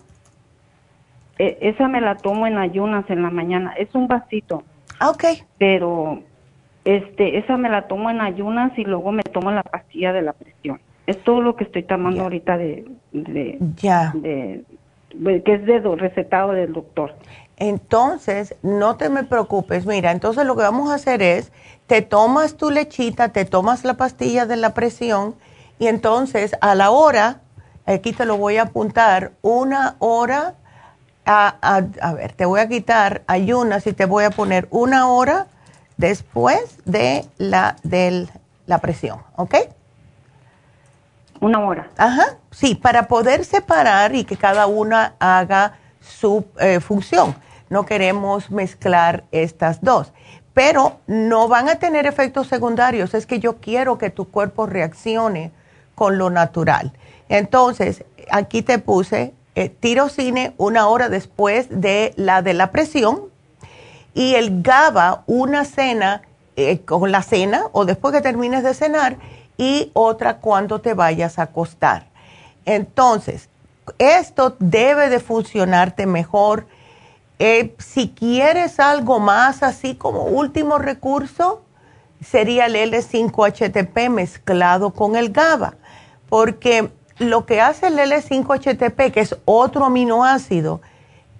esa 1.38 1.88
me 1.88 2.00
la 2.00 2.16
tomo 2.16 2.46
en 2.46 2.58
ayunas 2.58 3.08
en 3.08 3.22
la 3.22 3.30
mañana. 3.30 3.72
Es 3.76 3.94
un 3.94 4.08
vasito. 4.08 4.62
Ah, 4.98 5.10
ok. 5.10 5.24
Pero 5.58 6.22
este, 6.84 7.38
esa 7.38 7.56
me 7.56 7.68
la 7.68 7.88
tomo 7.88 8.10
en 8.10 8.20
ayunas 8.20 8.76
y 8.78 8.84
luego 8.84 9.12
me 9.12 9.22
tomo 9.22 9.50
la 9.50 9.62
pastilla 9.62 10.12
de 10.12 10.22
la 10.22 10.32
presión. 10.32 10.80
Es 11.06 11.22
todo 11.22 11.40
lo 11.40 11.56
que 11.56 11.64
estoy 11.64 11.82
tomando 11.82 12.22
ahorita 12.22 12.56
de, 12.56 12.86
de, 13.12 13.58
de, 13.60 14.64
que 15.42 15.54
es 15.54 15.66
de 15.66 15.80
recetado 15.80 16.52
del 16.52 16.72
doctor. 16.72 17.14
Entonces, 17.56 18.56
no 18.62 18.96
te 18.96 19.08
me 19.10 19.22
preocupes. 19.24 19.86
Mira, 19.86 20.10
entonces 20.10 20.44
lo 20.46 20.56
que 20.56 20.62
vamos 20.62 20.90
a 20.90 20.94
hacer 20.94 21.22
es, 21.22 21.52
te 21.86 22.02
tomas 22.02 22.56
tu 22.56 22.70
lechita, 22.70 23.30
te 23.30 23.44
tomas 23.44 23.84
la 23.84 23.94
pastilla 23.94 24.46
de 24.46 24.56
la 24.56 24.74
presión 24.74 25.34
y 25.78 25.86
entonces 25.86 26.56
a 26.60 26.74
la 26.74 26.90
hora, 26.90 27.40
aquí 27.86 28.12
te 28.12 28.24
lo 28.24 28.36
voy 28.36 28.56
a 28.56 28.62
apuntar, 28.62 29.32
una 29.42 29.96
hora, 29.98 30.54
a, 31.26 31.56
a, 32.00 32.12
ver, 32.12 32.32
te 32.32 32.44
voy 32.44 32.60
a 32.60 32.68
quitar 32.68 33.22
ayunas 33.26 33.86
y 33.86 33.92
te 33.92 34.04
voy 34.04 34.24
a 34.24 34.30
poner 34.30 34.68
una 34.70 35.08
hora 35.08 35.46
después 35.96 36.78
de 36.84 37.24
la, 37.38 37.76
de 37.82 38.28
la 38.66 38.78
presión, 38.78 39.20
¿ok? 39.36 39.54
Una 41.40 41.60
hora. 41.60 41.90
Ajá, 41.96 42.36
sí, 42.50 42.74
para 42.74 43.06
poder 43.06 43.44
separar 43.44 44.14
y 44.14 44.24
que 44.24 44.36
cada 44.36 44.66
una 44.66 45.14
haga 45.18 45.78
su 46.00 46.44
eh, 46.58 46.80
función. 46.80 47.34
No 47.68 47.86
queremos 47.86 48.50
mezclar 48.50 49.24
estas 49.32 49.82
dos, 49.82 50.12
pero 50.52 51.00
no 51.06 51.48
van 51.48 51.68
a 51.68 51.76
tener 51.76 52.06
efectos 52.06 52.46
secundarios. 52.46 53.14
Es 53.14 53.26
que 53.26 53.40
yo 53.40 53.56
quiero 53.56 53.98
que 53.98 54.10
tu 54.10 54.30
cuerpo 54.30 54.66
reaccione 54.66 55.50
con 55.94 56.18
lo 56.18 56.30
natural. 56.30 56.92
Entonces, 57.28 58.04
aquí 58.30 58.62
te 58.62 58.78
puse 58.78 59.34
eh, 59.54 59.68
tirocine 59.68 60.54
una 60.56 60.88
hora 60.88 61.08
después 61.08 61.68
de 61.70 62.12
la 62.16 62.42
de 62.42 62.54
la 62.54 62.70
presión 62.72 63.22
y 64.14 64.34
el 64.34 64.62
GABA 64.62 65.24
una 65.26 65.64
cena 65.64 66.22
eh, 66.56 66.80
con 66.80 67.10
la 67.10 67.22
cena 67.22 67.64
o 67.72 67.84
después 67.84 68.14
que 68.14 68.20
termines 68.20 68.62
de 68.62 68.74
cenar 68.74 69.16
y 69.56 69.90
otra 69.92 70.38
cuando 70.38 70.80
te 70.80 70.94
vayas 70.94 71.38
a 71.38 71.42
acostar. 71.42 72.06
Entonces, 72.64 73.48
esto 73.98 74.56
debe 74.58 75.08
de 75.08 75.20
funcionarte 75.20 76.06
mejor. 76.06 76.66
Eh, 77.38 77.74
si 77.78 78.08
quieres 78.08 78.80
algo 78.80 79.18
más 79.20 79.62
así 79.62 79.94
como 79.96 80.24
último 80.24 80.78
recurso, 80.78 81.62
sería 82.24 82.66
el 82.66 82.76
L5-HTP 82.76 84.08
mezclado 84.08 84.90
con 84.90 85.16
el 85.16 85.30
GABA, 85.30 85.74
porque 86.28 86.90
lo 87.18 87.46
que 87.46 87.60
hace 87.60 87.88
el 87.88 87.98
L5-HTP, 87.98 89.12
que 89.12 89.20
es 89.20 89.36
otro 89.44 89.84
aminoácido, 89.84 90.80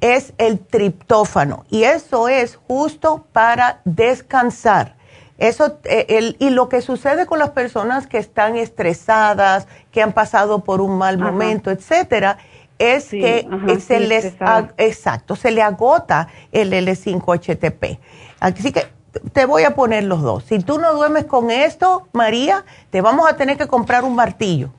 es 0.00 0.34
el 0.38 0.58
triptófano 0.58 1.64
y 1.70 1.84
eso 1.84 2.28
es 2.28 2.56
justo 2.68 3.24
para 3.32 3.80
descansar. 3.84 4.96
Eso, 5.38 5.78
eh, 5.84 6.34
y 6.38 6.50
lo 6.50 6.68
que 6.68 6.80
sucede 6.80 7.26
con 7.26 7.38
las 7.40 7.50
personas 7.50 8.06
que 8.06 8.18
están 8.18 8.56
estresadas, 8.56 9.66
que 9.90 10.00
han 10.00 10.12
pasado 10.12 10.62
por 10.62 10.80
un 10.80 10.96
mal 10.96 11.18
momento, 11.18 11.70
etcétera, 11.70 12.38
es 12.78 13.08
que 13.08 13.46
se 13.80 14.00
les, 14.00 14.34
exacto, 14.76 15.36
se 15.36 15.50
le 15.50 15.62
agota 15.62 16.28
el 16.52 16.72
L5-HTP. 16.72 17.98
Así 18.38 18.72
que 18.72 18.86
te 19.32 19.46
voy 19.46 19.64
a 19.64 19.74
poner 19.74 20.04
los 20.04 20.22
dos. 20.22 20.44
Si 20.44 20.58
tú 20.60 20.78
no 20.78 20.92
duermes 20.92 21.24
con 21.24 21.50
esto, 21.50 22.06
María, 22.12 22.64
te 22.90 23.00
vamos 23.00 23.28
a 23.28 23.36
tener 23.36 23.56
que 23.56 23.66
comprar 23.66 24.04
un 24.04 24.14
martillo. 24.14 24.70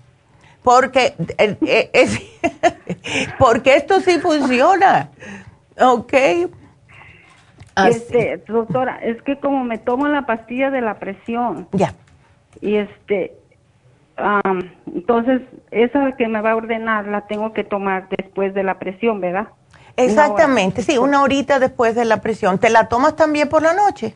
Porque, 0.65 1.13
eh, 1.37 1.57
eh, 1.93 2.09
porque 3.39 3.75
esto 3.75 4.01
sí 4.01 4.19
funciona. 4.19 5.11
¿Ok? 5.79 6.13
Este, 7.87 8.43
doctora, 8.47 8.97
es 9.03 9.21
que 9.21 9.39
como 9.39 9.63
me 9.63 9.77
tomo 9.77 10.07
la 10.07 10.25
pastilla 10.25 10.71
de 10.71 10.81
la 10.81 10.95
presión. 10.95 11.67
Ya. 11.71 11.93
Y 12.61 12.77
este, 12.77 13.33
entonces, 14.87 15.41
esa 15.69 16.13
que 16.13 16.27
me 16.27 16.41
va 16.41 16.51
a 16.51 16.55
ordenar 16.55 17.05
la 17.05 17.27
tengo 17.27 17.53
que 17.53 17.63
tomar 17.63 18.07
después 18.09 18.55
de 18.55 18.63
la 18.63 18.79
presión, 18.79 19.21
¿verdad? 19.21 19.49
Exactamente, 19.97 20.81
sí, 20.81 20.97
una 20.97 21.21
horita 21.21 21.59
después 21.59 21.93
de 21.93 22.05
la 22.05 22.21
presión. 22.21 22.57
¿Te 22.57 22.71
la 22.71 22.89
tomas 22.89 23.15
también 23.15 23.49
por 23.49 23.61
la 23.61 23.73
noche? 23.73 24.15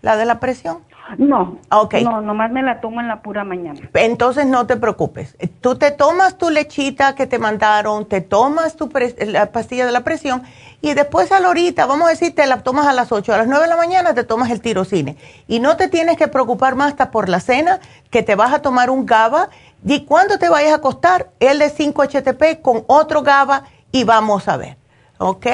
¿La 0.00 0.16
de 0.16 0.24
la 0.24 0.40
presión? 0.40 0.78
No, 1.18 1.58
okay. 1.70 2.02
no, 2.02 2.22
nomás 2.22 2.50
me 2.50 2.62
la 2.62 2.80
tomo 2.80 3.00
en 3.00 3.08
la 3.08 3.20
pura 3.20 3.44
mañana. 3.44 3.78
Entonces 3.92 4.46
no 4.46 4.66
te 4.66 4.76
preocupes. 4.76 5.36
Tú 5.60 5.76
te 5.76 5.90
tomas 5.90 6.38
tu 6.38 6.48
lechita 6.50 7.14
que 7.14 7.26
te 7.26 7.38
mandaron, 7.38 8.06
te 8.06 8.20
tomas 8.22 8.76
tu 8.76 8.90
la 9.26 9.52
pastilla 9.52 9.84
de 9.84 9.92
la 9.92 10.02
presión 10.02 10.42
y 10.80 10.94
después 10.94 11.30
a 11.32 11.40
la 11.40 11.50
horita, 11.50 11.86
vamos 11.86 12.06
a 12.06 12.10
decir, 12.10 12.34
te 12.34 12.46
la 12.46 12.62
tomas 12.62 12.86
a 12.86 12.92
las 12.92 13.12
8, 13.12 13.34
a 13.34 13.38
las 13.38 13.46
9 13.46 13.64
de 13.64 13.68
la 13.68 13.76
mañana 13.76 14.14
te 14.14 14.24
tomas 14.24 14.50
el 14.50 14.60
tirocine. 14.60 15.16
Y 15.46 15.60
no 15.60 15.76
te 15.76 15.88
tienes 15.88 16.16
que 16.16 16.28
preocupar 16.28 16.74
más 16.74 16.92
hasta 16.92 17.10
por 17.10 17.28
la 17.28 17.40
cena, 17.40 17.80
que 18.10 18.22
te 18.22 18.34
vas 18.34 18.52
a 18.52 18.62
tomar 18.62 18.88
un 18.90 19.04
GABA 19.04 19.50
y 19.84 20.04
cuando 20.06 20.38
te 20.38 20.48
vayas 20.48 20.72
a 20.72 20.76
acostar, 20.76 21.30
el 21.40 21.58
de 21.58 21.70
5-HTP 21.70 22.62
con 22.62 22.84
otro 22.86 23.22
GABA 23.22 23.64
y 23.92 24.04
vamos 24.04 24.48
a 24.48 24.56
ver. 24.56 24.78
¿Ok? 25.18 25.46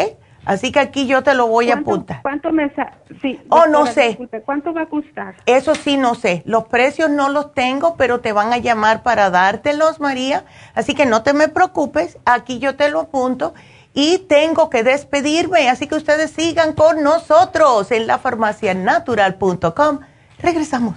Así 0.44 0.72
que 0.72 0.80
aquí 0.80 1.06
yo 1.06 1.22
te 1.22 1.34
lo 1.34 1.46
voy 1.46 1.70
a 1.70 1.74
apuntar. 1.74 2.22
¿Cuánto 2.22 2.50
me 2.52 2.72
sí, 3.20 3.40
Oh, 3.48 3.66
no 3.66 3.86
sé. 3.86 4.18
¿Cuánto 4.44 4.72
va 4.72 4.82
a 4.82 4.86
costar? 4.86 5.34
Eso 5.46 5.74
sí, 5.74 5.96
no 5.96 6.14
sé. 6.14 6.42
Los 6.46 6.64
precios 6.64 7.10
no 7.10 7.28
los 7.28 7.52
tengo, 7.52 7.96
pero 7.96 8.20
te 8.20 8.32
van 8.32 8.52
a 8.52 8.58
llamar 8.58 9.02
para 9.02 9.30
dártelos, 9.30 10.00
María. 10.00 10.44
Así 10.74 10.94
que 10.94 11.06
no 11.06 11.22
te 11.22 11.34
me 11.34 11.48
preocupes. 11.48 12.18
Aquí 12.24 12.58
yo 12.58 12.76
te 12.76 12.90
lo 12.90 13.00
apunto. 13.00 13.54
Y 13.92 14.18
tengo 14.28 14.70
que 14.70 14.82
despedirme. 14.82 15.68
Así 15.68 15.86
que 15.86 15.96
ustedes 15.96 16.30
sigan 16.30 16.72
con 16.72 17.02
nosotros 17.02 17.90
en 17.92 18.06
la 18.06 18.18
farmacianatural.com. 18.18 20.00
Regresamos. 20.38 20.96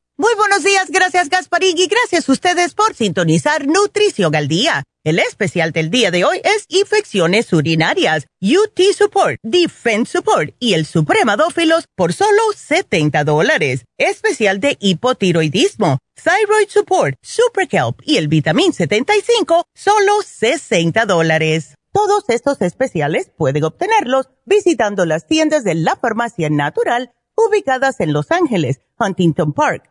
Muy 0.21 0.35
buenos 0.35 0.63
días, 0.63 0.91
gracias 0.91 1.29
Gasparín 1.29 1.75
y 1.79 1.87
gracias 1.87 2.29
a 2.29 2.31
ustedes 2.31 2.75
por 2.75 2.93
sintonizar 2.93 3.65
Nutrición 3.65 4.35
al 4.35 4.47
Día. 4.47 4.83
El 5.03 5.17
especial 5.17 5.71
del 5.71 5.89
día 5.89 6.11
de 6.11 6.25
hoy 6.25 6.39
es 6.43 6.65
infecciones 6.69 7.51
urinarias, 7.51 8.27
UT 8.39 8.79
Support, 8.95 9.39
Defense 9.41 10.11
Support 10.11 10.53
y 10.59 10.75
el 10.75 10.85
Supremadófilos 10.85 11.85
por 11.95 12.13
solo 12.13 12.39
70 12.55 13.23
dólares. 13.23 13.85
Especial 13.97 14.59
de 14.59 14.77
hipotiroidismo, 14.79 15.97
Thyroid 16.23 16.69
Support, 16.69 17.15
Super 17.23 17.67
Kelp 17.67 17.99
y 18.03 18.17
el 18.17 18.27
Vitamin 18.27 18.73
75, 18.73 19.63
solo 19.73 20.21
60 20.23 21.03
dólares. 21.07 21.73
Todos 21.91 22.25
estos 22.27 22.61
especiales 22.61 23.31
pueden 23.35 23.63
obtenerlos 23.63 24.29
visitando 24.45 25.07
las 25.07 25.25
tiendas 25.25 25.63
de 25.63 25.73
la 25.73 25.95
Farmacia 25.95 26.51
Natural 26.51 27.11
ubicadas 27.35 27.99
en 27.99 28.13
Los 28.13 28.31
Ángeles, 28.31 28.81
Huntington 28.99 29.53
Park, 29.53 29.90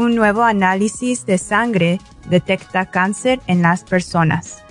Un 0.00 0.14
nuevo 0.14 0.42
análisis 0.42 1.26
de 1.26 1.36
sangre 1.36 2.00
detecta 2.28 2.86
cáncer 2.86 3.40
en 3.46 3.62
las 3.62 3.84
personas. 3.84 4.62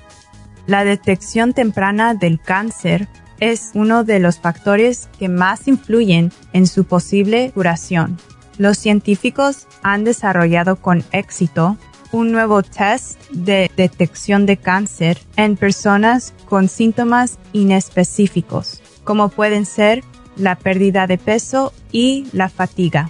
La 0.65 0.84
detección 0.84 1.53
temprana 1.53 2.15
del 2.15 2.39
cáncer 2.39 3.07
es 3.39 3.71
uno 3.73 4.03
de 4.03 4.19
los 4.19 4.39
factores 4.39 5.07
que 5.17 5.30
más 5.30 5.67
influyen 5.67 6.32
en 6.53 6.67
su 6.67 6.84
posible 6.84 7.51
curación. 7.53 8.17
los 8.57 8.77
científicos 8.77 9.67
han 9.84 10.03
desarrollado 10.03 10.75
con 10.75 11.05
éxito 11.13 11.77
un 12.11 12.34
nuevo 12.34 12.61
test 12.61 13.17
de 13.32 13.71
detección 13.77 14.45
de 14.45 14.57
cáncer 14.57 15.17
en 15.38 15.55
personas 15.55 16.34
con 16.49 16.67
síntomas 16.67 17.38
inespecíficos, 17.53 18.82
como 19.05 19.30
pueden 19.30 19.65
ser 19.65 20.03
la 20.36 20.55
pérdida 20.55 21.07
de 21.07 21.17
peso 21.17 21.71
y 21.93 22.27
la 22.34 22.49
fatiga. 22.49 23.09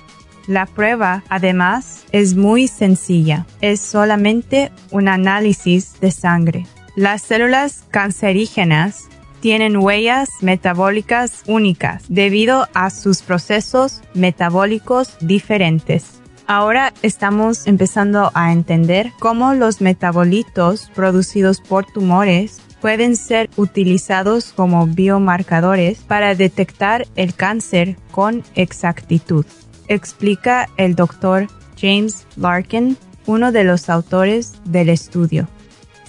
La 0.49 0.65
prueba, 0.65 1.23
además, 1.29 2.05
es 2.11 2.35
muy 2.35 2.67
sencilla. 2.67 3.45
Es 3.61 3.81
solamente 3.81 4.71
un 4.89 5.07
análisis 5.07 5.99
de 6.01 6.09
sangre. 6.09 6.65
Las 6.95 7.21
células 7.21 7.83
cancerígenas 7.91 9.09
tienen 9.41 9.77
huellas 9.77 10.27
metabólicas 10.41 11.43
únicas 11.45 12.03
debido 12.09 12.67
a 12.73 12.89
sus 12.89 13.21
procesos 13.21 14.01
metabólicos 14.15 15.17
diferentes. 15.21 16.19
Ahora 16.47 16.93
estamos 17.03 17.67
empezando 17.67 18.31
a 18.33 18.51
entender 18.51 19.11
cómo 19.19 19.53
los 19.53 19.81
metabolitos 19.81 20.89
producidos 20.95 21.61
por 21.61 21.85
tumores 21.85 22.59
pueden 22.81 23.15
ser 23.17 23.51
utilizados 23.55 24.51
como 24.51 24.87
biomarcadores 24.87 25.99
para 25.99 26.33
detectar 26.33 27.05
el 27.15 27.35
cáncer 27.35 27.97
con 28.09 28.41
exactitud, 28.55 29.45
explica 29.89 30.69
el 30.77 30.95
doctor 30.95 31.47
James 31.77 32.25
Larkin, 32.37 32.97
uno 33.25 33.51
de 33.51 33.65
los 33.65 33.89
autores 33.89 34.53
del 34.63 34.87
estudio. 34.87 35.49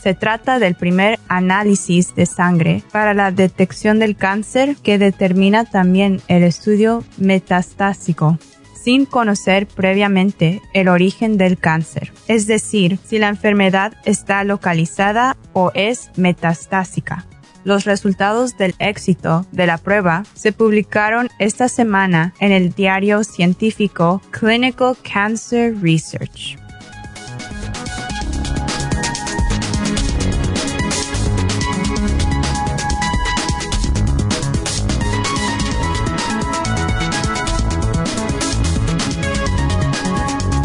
Se 0.00 0.14
trata 0.14 0.58
del 0.58 0.76
primer 0.76 1.18
análisis 1.28 2.14
de 2.14 2.24
sangre 2.24 2.82
para 2.92 3.12
la 3.12 3.32
detección 3.32 3.98
del 3.98 4.16
cáncer 4.16 4.76
que 4.76 4.96
determina 4.96 5.64
también 5.64 6.22
el 6.28 6.44
estudio 6.44 7.04
metastásico 7.18 8.38
sin 8.82 9.04
conocer 9.04 9.66
previamente 9.66 10.62
el 10.72 10.88
origen 10.88 11.36
del 11.36 11.58
cáncer, 11.58 12.12
es 12.28 12.46
decir, 12.46 12.98
si 13.04 13.18
la 13.18 13.28
enfermedad 13.28 13.92
está 14.04 14.42
localizada 14.44 15.36
o 15.52 15.70
es 15.74 16.10
metastásica. 16.16 17.26
Los 17.62 17.84
resultados 17.84 18.56
del 18.56 18.74
éxito 18.78 19.44
de 19.52 19.66
la 19.66 19.76
prueba 19.76 20.24
se 20.34 20.52
publicaron 20.52 21.28
esta 21.38 21.68
semana 21.68 22.32
en 22.40 22.52
el 22.52 22.72
diario 22.72 23.22
científico 23.22 24.22
Clinical 24.30 24.96
Cancer 25.02 25.74
Research. 25.82 26.56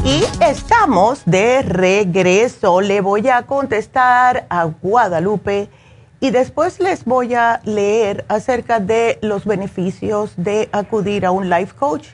Y 0.05 0.23
estamos 0.41 1.23
de 1.25 1.61
regreso. 1.61 2.79
Le 2.79 3.01
voy 3.01 3.27
a 3.27 3.41
contestar 3.41 4.47
a 4.49 4.63
Guadalupe 4.63 5.67
y 6.19 6.31
después 6.31 6.79
les 6.79 7.05
voy 7.05 7.33
a 7.35 7.61
leer 7.63 8.25
acerca 8.27 8.79
de 8.79 9.19
los 9.21 9.45
beneficios 9.45 10.33
de 10.37 10.69
acudir 10.71 11.25
a 11.25 11.31
un 11.31 11.49
life 11.49 11.75
coach, 11.75 12.07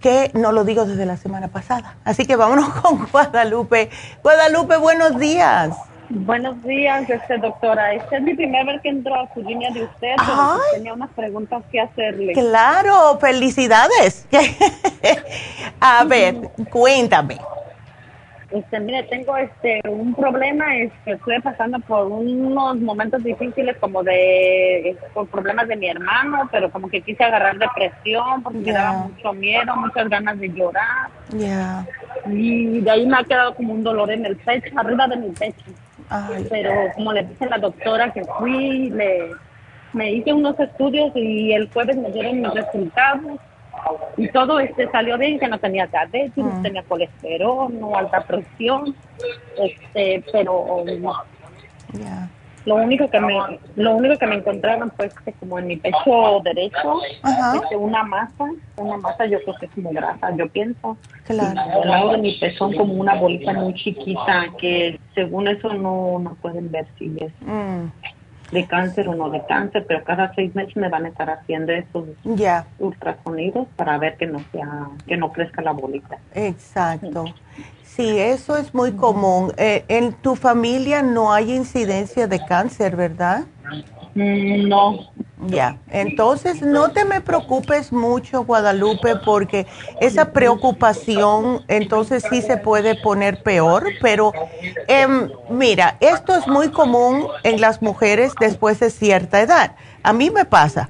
que 0.00 0.30
no 0.34 0.52
lo 0.52 0.64
digo 0.64 0.84
desde 0.84 1.06
la 1.06 1.16
semana 1.16 1.48
pasada. 1.48 1.96
Así 2.04 2.26
que 2.26 2.36
vámonos 2.36 2.68
con 2.82 3.06
Guadalupe. 3.06 3.90
Guadalupe, 4.22 4.76
buenos 4.76 5.18
días. 5.18 5.76
Buenos 6.12 6.60
días, 6.64 7.08
este, 7.08 7.38
doctora. 7.38 7.94
Esta 7.94 8.16
es 8.16 8.22
mi 8.22 8.34
primera 8.34 8.64
vez 8.64 8.82
que 8.82 8.88
entro 8.88 9.14
a 9.14 9.32
su 9.32 9.42
línea 9.42 9.70
de 9.70 9.84
usted, 9.84 10.16
pero 10.16 10.60
tenía 10.72 10.92
unas 10.92 11.10
preguntas 11.10 11.62
que 11.70 11.80
hacerle. 11.80 12.32
Claro, 12.32 13.16
felicidades. 13.20 14.26
a 15.80 16.02
ver, 16.04 16.50
cuéntame. 16.68 17.38
Este, 18.50 18.80
mire, 18.80 19.04
tengo 19.04 19.36
este 19.36 19.80
un 19.88 20.12
problema, 20.12 20.76
es 20.76 20.90
que 21.04 21.12
estoy 21.12 21.40
pasando 21.40 21.78
por 21.80 22.06
unos 22.06 22.80
momentos 22.80 23.22
difíciles 23.22 23.76
como 23.78 24.02
de 24.02 24.96
por 25.14 25.28
problemas 25.28 25.68
de 25.68 25.76
mi 25.76 25.88
hermano, 25.88 26.48
pero 26.50 26.68
como 26.70 26.88
que 26.88 27.00
quise 27.00 27.22
agarrar 27.22 27.58
depresión 27.58 28.42
porque 28.42 28.58
me 28.58 28.72
daba 28.72 29.04
mucho 29.04 29.32
miedo, 29.34 29.76
muchas 29.76 30.08
ganas 30.08 30.38
de 30.40 30.48
llorar. 30.48 31.10
Y 32.26 32.80
de 32.80 32.90
ahí 32.90 33.06
me 33.06 33.18
ha 33.18 33.24
quedado 33.24 33.54
como 33.54 33.72
un 33.72 33.84
dolor 33.84 34.10
en 34.10 34.26
el 34.26 34.36
pecho, 34.36 34.76
arriba 34.76 35.06
de 35.06 35.16
mi 35.16 35.30
pecho. 35.30 35.70
Pero 36.50 36.72
como 36.96 37.12
le 37.12 37.22
dije 37.22 37.44
a 37.44 37.50
la 37.50 37.58
doctora 37.58 38.12
que 38.12 38.24
fui, 38.24 38.90
le, 38.90 39.30
me 39.92 40.10
hice 40.10 40.32
unos 40.32 40.58
estudios 40.58 41.12
y 41.14 41.52
el 41.52 41.70
jueves 41.70 41.96
me 41.96 42.10
dieron 42.10 42.40
mis 42.40 42.52
resultados 42.52 43.38
y 44.16 44.28
todo 44.28 44.60
este 44.60 44.90
salió 44.90 45.16
bien 45.18 45.38
que 45.38 45.48
no 45.48 45.58
tenía 45.58 45.86
diabetes, 45.86 46.36
no 46.36 46.62
tenía 46.62 46.82
colesterol, 46.82 47.72
no 47.78 47.96
alta 47.96 48.22
presión, 48.22 48.94
este, 49.58 50.24
pero 50.32 50.84
lo 52.66 52.74
único 52.74 53.08
que 53.08 53.20
me 53.20 53.34
lo 53.76 53.96
único 53.96 54.18
que 54.18 54.26
me 54.26 54.36
encontraron 54.36 54.92
fue 54.96 55.10
que 55.24 55.32
como 55.32 55.58
en 55.58 55.66
mi 55.66 55.76
pecho 55.76 56.40
derecho 56.44 57.00
este, 57.54 57.76
una 57.76 58.04
masa, 58.04 58.44
una 58.76 58.98
masa 58.98 59.24
yo 59.26 59.40
creo 59.42 59.56
que 59.58 59.66
es 59.66 59.78
muy 59.78 59.94
grasa, 59.94 60.34
yo 60.36 60.48
pienso. 60.48 60.96
Claro. 61.24 61.58
Al 61.82 61.88
lado 61.88 62.12
de 62.12 62.18
mi 62.18 62.38
pezón 62.38 62.74
como 62.74 62.94
una 62.94 63.14
bolita 63.14 63.52
muy 63.54 63.74
chiquita 63.74 64.46
que 64.58 65.00
según 65.14 65.48
eso 65.48 65.72
no, 65.72 66.18
no 66.18 66.34
pueden 66.42 66.70
ver 66.70 66.86
si 66.98 67.16
es 67.20 67.32
de 68.50 68.66
cáncer 68.66 69.08
o 69.08 69.14
no 69.14 69.30
de 69.30 69.44
cáncer, 69.46 69.84
pero 69.86 70.02
cada 70.04 70.34
seis 70.34 70.54
meses 70.54 70.76
me 70.76 70.88
van 70.88 71.04
a 71.04 71.08
estar 71.08 71.30
haciendo 71.30 71.72
esos 71.72 72.04
ultrasonidos 72.78 73.68
para 73.76 73.98
ver 73.98 74.16
que 74.16 74.26
no 74.26 74.40
sea, 74.52 74.88
que 75.06 75.16
no 75.16 75.32
crezca 75.32 75.62
la 75.62 75.72
bolita. 75.72 76.18
Exacto. 76.34 77.24
Sí, 77.84 78.18
eso 78.18 78.56
es 78.56 78.72
muy 78.72 78.92
común. 78.92 79.52
Eh, 79.56 79.84
en 79.88 80.12
tu 80.12 80.36
familia 80.36 81.02
no 81.02 81.32
hay 81.32 81.52
incidencia 81.52 82.26
de 82.26 82.44
cáncer, 82.44 82.96
¿verdad? 82.96 83.44
Mm, 84.14 84.68
no. 84.68 85.10
Ya, 85.46 85.78
entonces 85.90 86.60
no 86.60 86.90
te 86.90 87.04
me 87.04 87.22
preocupes 87.22 87.92
mucho, 87.92 88.44
Guadalupe, 88.44 89.16
porque 89.16 89.66
esa 90.00 90.32
preocupación 90.32 91.64
entonces 91.68 92.24
sí 92.28 92.42
se 92.42 92.58
puede 92.58 92.94
poner 92.94 93.42
peor, 93.42 93.86
pero 94.02 94.32
em, 94.86 95.30
mira, 95.48 95.96
esto 96.00 96.36
es 96.36 96.46
muy 96.46 96.68
común 96.70 97.26
en 97.42 97.60
las 97.60 97.80
mujeres 97.80 98.32
después 98.38 98.80
de 98.80 98.90
cierta 98.90 99.40
edad. 99.40 99.76
A 100.02 100.12
mí 100.12 100.30
me 100.30 100.44
pasa. 100.44 100.88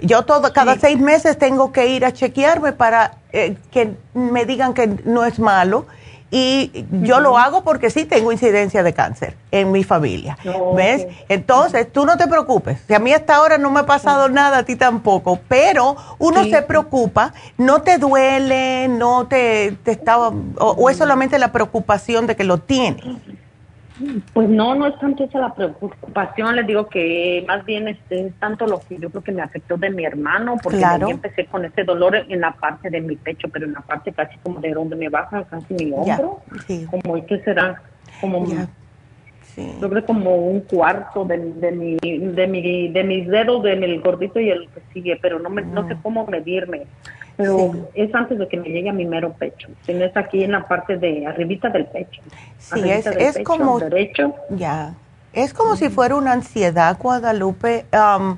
Yo 0.00 0.22
todo, 0.22 0.52
cada 0.52 0.76
seis 0.78 0.98
meses 0.98 1.38
tengo 1.38 1.72
que 1.72 1.88
ir 1.88 2.04
a 2.04 2.12
chequearme 2.12 2.72
para 2.72 3.18
eh, 3.32 3.56
que 3.70 3.92
me 4.14 4.44
digan 4.46 4.74
que 4.74 4.88
no 5.04 5.24
es 5.24 5.38
malo 5.38 5.86
y 6.34 6.86
yo 7.02 7.20
lo 7.20 7.36
hago 7.36 7.62
porque 7.62 7.90
sí 7.90 8.06
tengo 8.06 8.32
incidencia 8.32 8.82
de 8.82 8.94
cáncer 8.94 9.36
en 9.50 9.70
mi 9.70 9.84
familia. 9.84 10.38
¿Ves? 10.74 11.06
Entonces, 11.28 11.92
tú 11.92 12.06
no 12.06 12.16
te 12.16 12.26
preocupes. 12.26 12.80
Si 12.88 12.94
a 12.94 12.98
mí 12.98 13.12
hasta 13.12 13.36
ahora 13.36 13.58
no 13.58 13.70
me 13.70 13.80
ha 13.80 13.86
pasado 13.86 14.30
nada, 14.30 14.58
a 14.58 14.62
ti 14.62 14.74
tampoco, 14.76 15.38
pero 15.46 15.94
uno 16.18 16.42
se 16.44 16.62
preocupa, 16.62 17.34
no 17.58 17.82
te 17.82 17.98
duele, 17.98 18.88
no 18.88 19.26
te, 19.26 19.76
te 19.84 19.90
estaba, 19.90 20.32
o, 20.58 20.88
es 20.88 20.96
solamente 20.96 21.38
la 21.38 21.52
preocupación 21.52 22.26
de 22.26 22.34
que 22.34 22.44
lo 22.44 22.56
tienes. 22.56 23.04
Pues 24.32 24.48
no, 24.48 24.74
no 24.74 24.86
es 24.86 24.98
tanto 24.98 25.24
esa 25.24 25.38
la 25.38 25.54
preocupación, 25.54 26.56
les 26.56 26.66
digo 26.66 26.88
que 26.88 27.44
más 27.46 27.64
bien 27.64 27.88
este, 27.88 28.26
es 28.26 28.34
tanto 28.36 28.66
lo 28.66 28.80
que 28.80 28.98
yo 28.98 29.10
creo 29.10 29.22
que 29.22 29.32
me 29.32 29.42
afectó 29.42 29.76
de 29.76 29.90
mi 29.90 30.04
hermano, 30.04 30.56
porque 30.62 30.80
yo 31.00 31.08
empecé 31.08 31.46
con 31.46 31.64
ese 31.64 31.84
dolor 31.84 32.16
en 32.16 32.40
la 32.40 32.52
parte 32.52 32.90
de 32.90 33.00
mi 33.00 33.16
pecho, 33.16 33.48
pero 33.52 33.66
en 33.66 33.74
la 33.74 33.80
parte 33.80 34.12
casi 34.12 34.38
como 34.38 34.60
de 34.60 34.72
donde 34.72 34.96
me 34.96 35.08
baja 35.08 35.44
casi 35.44 35.74
mi 35.74 35.92
hombro, 35.92 36.40
como 36.90 37.26
que 37.26 37.38
será 37.40 37.82
como 38.20 38.46
yo 39.56 39.90
creo 39.90 40.04
como 40.06 40.36
un 40.36 40.60
cuarto 40.60 41.24
de, 41.24 41.38
de, 41.38 41.72
mi, 41.72 41.96
de, 41.96 42.46
mi, 42.46 42.88
de 42.88 43.04
mis 43.04 43.28
dedos, 43.28 43.62
de 43.62 43.76
mi 43.76 43.98
gordito 43.98 44.40
y 44.40 44.50
el 44.50 44.68
que 44.68 44.80
sigue, 44.92 45.18
pero 45.20 45.38
no, 45.38 45.50
me, 45.50 45.62
no 45.62 45.86
sé 45.88 45.96
cómo 46.02 46.26
medirme 46.26 46.82
pero 47.36 47.74
es 47.94 48.14
antes 48.14 48.38
de 48.38 48.48
que 48.48 48.56
me 48.56 48.68
llegue 48.68 48.90
a 48.90 48.92
mi 48.92 49.06
mero 49.06 49.32
pecho. 49.32 49.68
Tienes 49.84 50.16
aquí 50.16 50.44
en 50.44 50.52
la 50.52 50.66
parte 50.66 50.98
de 50.98 51.26
arribita 51.26 51.68
del 51.70 51.86
pecho. 51.86 52.22
Sí, 52.58 52.90
es, 52.90 53.06
es 53.06 53.38
como 53.44 53.78
derecho. 53.78 54.34
Ya. 54.50 54.94
Es 55.32 55.54
como 55.54 55.76
si 55.76 55.88
fuera 55.88 56.14
una 56.16 56.32
ansiedad, 56.32 56.96
Guadalupe. 57.00 57.86
Um, 57.92 58.36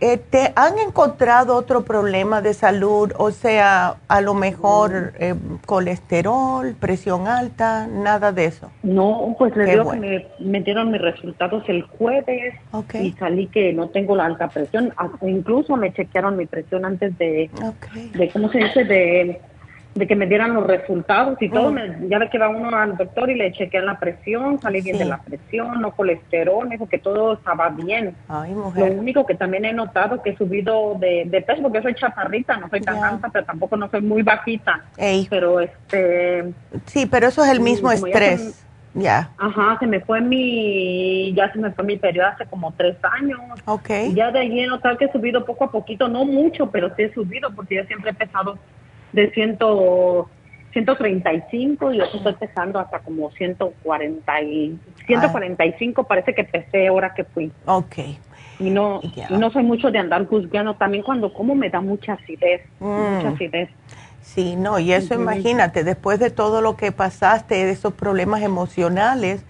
eh, 0.00 0.18
¿Te 0.18 0.52
han 0.56 0.78
encontrado 0.78 1.56
otro 1.56 1.84
problema 1.84 2.42
de 2.42 2.52
salud? 2.52 3.12
O 3.16 3.30
sea, 3.30 3.96
a 4.08 4.20
lo 4.20 4.34
mejor 4.34 5.12
eh, 5.18 5.34
colesterol, 5.66 6.74
presión 6.78 7.28
alta, 7.28 7.86
nada 7.86 8.32
de 8.32 8.46
eso. 8.46 8.70
No, 8.82 9.34
pues 9.38 9.54
le 9.56 9.66
digo 9.66 9.90
que 9.92 9.98
me 9.98 10.26
metieron 10.40 10.90
mis 10.90 11.00
resultados 11.00 11.62
el 11.68 11.82
jueves 11.82 12.54
y 13.00 13.12
salí 13.12 13.46
que 13.46 13.72
no 13.72 13.88
tengo 13.88 14.16
la 14.16 14.26
alta 14.26 14.48
presión. 14.48 14.92
Incluso 15.22 15.76
me 15.76 15.92
chequearon 15.92 16.36
mi 16.36 16.46
presión 16.46 16.84
antes 16.84 17.16
de, 17.16 17.48
de 18.14 18.28
¿cómo 18.30 18.50
se 18.50 18.58
dice? 18.58 18.84
De 18.84 19.40
de 19.94 20.06
que 20.06 20.16
me 20.16 20.26
dieran 20.26 20.54
los 20.54 20.66
resultados 20.66 21.40
y 21.40 21.48
todo. 21.48 21.70
Me, 21.70 22.08
ya 22.08 22.18
ve 22.18 22.28
que 22.28 22.38
va 22.38 22.48
uno 22.48 22.76
al 22.76 22.96
doctor 22.96 23.30
y 23.30 23.36
le 23.36 23.52
chequean 23.52 23.86
la 23.86 23.98
presión, 23.98 24.60
salí 24.60 24.80
bien 24.80 24.98
de 24.98 25.04
la 25.04 25.18
presión, 25.18 25.80
no 25.80 25.92
colesterol, 25.92 26.68
dijo 26.68 26.88
que 26.88 26.98
todo 26.98 27.34
estaba 27.34 27.68
bien. 27.68 28.14
Lo 28.28 28.86
único 28.86 29.24
que 29.24 29.34
también 29.34 29.64
he 29.64 29.72
notado 29.72 30.22
que 30.22 30.30
he 30.30 30.36
subido 30.36 30.96
de, 30.98 31.24
de 31.26 31.42
peso, 31.42 31.62
porque 31.62 31.82
soy 31.82 31.94
chaparrita, 31.94 32.56
no 32.56 32.68
soy 32.68 32.80
tan 32.80 33.02
alta, 33.02 33.28
pero 33.32 33.44
tampoco 33.44 33.76
no 33.76 33.88
soy 33.88 34.00
muy 34.00 34.22
bajita. 34.22 34.84
Pero 35.30 35.60
este... 35.60 36.52
Sí, 36.86 37.06
pero 37.06 37.28
eso 37.28 37.44
es 37.44 37.50
el 37.50 37.60
mismo 37.60 37.92
estrés. 37.92 38.60
Ya. 38.96 39.30
Ajá, 39.38 39.76
se 39.80 39.88
me 39.88 39.98
fue 40.00 40.20
mi, 40.20 41.34
ya 41.34 41.52
se 41.52 41.58
me 41.58 41.72
fue 41.72 41.84
mi 41.84 41.96
periodo 41.96 42.28
hace 42.28 42.46
como 42.46 42.72
tres 42.74 42.96
años. 43.02 43.40
Ok. 43.64 43.90
Ya 44.14 44.30
de 44.30 44.38
allí 44.38 44.60
he 44.60 44.66
notado 44.68 44.96
que 44.96 45.06
he 45.06 45.12
subido 45.12 45.44
poco 45.44 45.64
a 45.64 45.72
poquito, 45.72 46.06
no 46.06 46.24
mucho, 46.24 46.70
pero 46.70 46.94
sí 46.94 47.02
he 47.02 47.12
subido 47.12 47.52
porque 47.54 47.74
yo 47.74 47.84
siempre 47.86 48.12
he 48.12 48.14
pesado 48.14 48.56
de 49.14 49.30
ciento, 49.30 50.28
135 50.72 51.92
y 51.92 51.98
yo 51.98 52.04
estoy 52.04 52.34
pesando 52.34 52.78
hasta 52.78 52.98
como 52.98 53.30
140 53.30 54.42
y, 54.42 54.78
145 55.06 56.00
ah. 56.00 56.08
parece 56.08 56.34
que 56.34 56.44
pesé 56.44 56.88
ahora 56.88 57.14
que 57.14 57.24
fui. 57.24 57.50
Ok. 57.66 57.96
Y 58.60 58.70
no, 58.70 59.00
y 59.02 59.34
no 59.34 59.50
soy 59.50 59.64
mucho 59.64 59.90
de 59.90 59.98
andar 59.98 60.26
juzgando. 60.26 60.74
También 60.74 61.02
cuando 61.02 61.32
como 61.32 61.54
me 61.54 61.70
da 61.70 61.80
mucha 61.80 62.14
acidez, 62.14 62.62
mucha 62.78 63.30
mm. 63.30 63.34
acidez. 63.34 63.70
Sí, 64.22 64.56
no, 64.56 64.78
y 64.78 64.92
eso 64.92 65.14
imagínate, 65.14 65.84
después 65.84 66.18
de 66.18 66.30
todo 66.30 66.62
lo 66.62 66.76
que 66.76 66.92
pasaste, 66.92 67.66
de 67.66 67.70
esos 67.72 67.92
problemas 67.92 68.42
emocionales, 68.42 69.44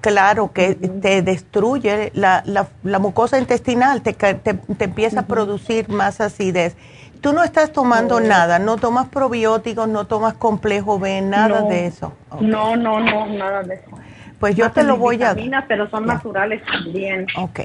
claro 0.00 0.52
que 0.52 0.74
te 0.74 1.22
destruye 1.22 2.10
la, 2.14 2.42
la, 2.44 2.98
mucosa 2.98 3.38
intestinal, 3.38 4.02
te, 4.02 4.12
te, 4.14 4.58
empieza 4.80 5.20
a 5.20 5.26
producir 5.26 5.88
más 5.88 6.20
acidez. 6.20 6.76
Tú 7.20 7.32
no 7.32 7.42
estás 7.42 7.72
tomando 7.72 8.20
nada, 8.20 8.58
no 8.58 8.76
tomas 8.76 9.08
probióticos, 9.08 9.88
no 9.88 10.06
tomas 10.06 10.34
complejo 10.34 10.98
B, 10.98 11.20
nada 11.20 11.62
de 11.62 11.86
eso. 11.86 12.12
No, 12.40 12.76
no, 12.76 13.00
no, 13.00 13.26
nada 13.26 13.62
de 13.62 13.74
eso. 13.74 13.90
Pues 14.38 14.54
yo 14.54 14.70
te 14.70 14.82
lo 14.82 14.96
voy 14.96 15.22
a... 15.22 15.34
Pero 15.66 15.88
son 15.90 16.06
naturales 16.06 16.62
también. 16.64 17.26
Ok. 17.36 17.60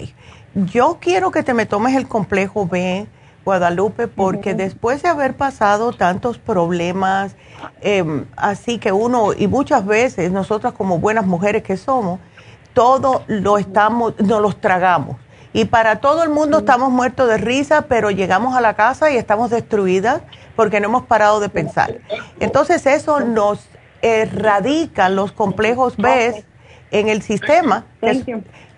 Yo 0.54 0.98
quiero 1.00 1.32
que 1.32 1.44
te 1.44 1.54
me 1.54 1.66
tomes 1.66 1.96
el 1.96 2.08
complejo 2.08 2.68
B 2.68 3.08
Guadalupe, 3.44 4.08
porque 4.08 4.54
después 4.54 5.02
de 5.02 5.10
haber 5.10 5.36
pasado 5.36 5.94
tantos 5.94 6.38
problemas, 6.38 7.36
em, 7.82 8.26
así 8.36 8.78
que 8.78 8.92
uno, 8.92 9.34
y 9.34 9.48
muchas 9.48 9.86
veces 9.86 10.32
nosotras 10.32 10.74
como 10.74 11.00
buenas 11.00 11.26
mujeres 11.26 11.64
que 11.64 11.76
somos, 11.76 12.20
todo 12.74 13.24
lo 13.28 13.58
estamos, 13.58 14.20
nos 14.20 14.42
los 14.42 14.62
tragamos. 14.62 15.18
Y 15.54 15.66
para 15.66 16.00
todo 16.00 16.24
el 16.24 16.30
mundo 16.30 16.60
estamos 16.60 16.92
muertos 16.92 17.28
de 17.28 17.38
risa, 17.38 17.84
pero 17.84 18.10
llegamos 18.10 18.56
a 18.56 18.62
la 18.62 18.76
casa 18.76 19.12
y 19.12 19.18
estamos 19.18 19.50
destruidas 19.50 20.22
porque 20.56 20.80
no 20.80 20.88
hemos 20.88 21.06
parado 21.06 21.40
de 21.40 21.50
pensar. 21.50 22.00
Entonces 22.40 22.86
eso 22.86 23.20
nos 23.20 23.60
erradica 24.02 25.10
los 25.10 25.32
complejos 25.32 25.98
B 25.98 26.46
en 26.92 27.10
el 27.10 27.22
sistema. 27.22 27.86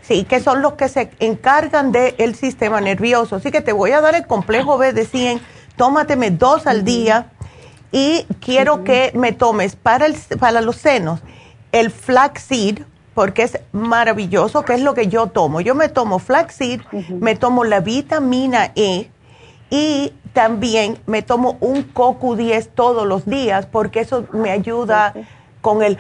Sí, 0.02 0.26
que 0.26 0.42
son 0.42 0.62
los 0.62 0.74
que 0.74 0.90
se 0.90 1.12
encargan 1.20 1.92
del 1.92 2.36
sistema 2.36 2.82
nervioso. 2.82 3.38
Así 3.38 3.52
que 3.52 3.62
te 3.62 3.72
voy 3.72 3.92
a 3.92 4.02
dar 4.02 4.16
el 4.16 4.28
complejo 4.28 4.78
B 4.78 4.92
de 4.92 5.06
100, 5.06 5.40
tómateme 5.78 6.30
dos 6.32 6.68
al 6.68 6.84
día 6.84 7.28
y 7.92 8.26
quiero 8.42 8.84
que 8.84 9.12
me 9.14 9.32
tomes 9.32 9.76
para, 9.78 10.08
el, 10.08 10.18
para 10.40 10.60
los 10.60 10.76
senos 10.76 11.22
el 11.74 11.90
flaxseed, 11.90 12.84
porque 13.14 13.44
es 13.44 13.60
maravilloso, 13.72 14.64
que 14.64 14.74
es 14.74 14.82
lo 14.82 14.94
que 14.94 15.08
yo 15.08 15.28
tomo. 15.28 15.62
Yo 15.62 15.76
me 15.76 15.90
tomo 15.90 16.20
flaxseed, 16.20 16.82
me 17.10 17.36
tomo 17.36 17.64
la 17.64 17.80
vitamina 17.80 18.72
E 18.76 19.10
y 19.70 20.14
también 20.34 20.98
me 21.06 21.22
tomo 21.22 21.58
un 21.60 21.84
coco 21.84 22.36
10 22.36 22.70
todos 22.70 23.08
los 23.08 23.26
días 23.26 23.66
porque 23.68 24.00
eso 24.00 24.26
me 24.34 24.52
ayuda 24.52 25.14
con 25.62 25.82
el, 25.82 25.98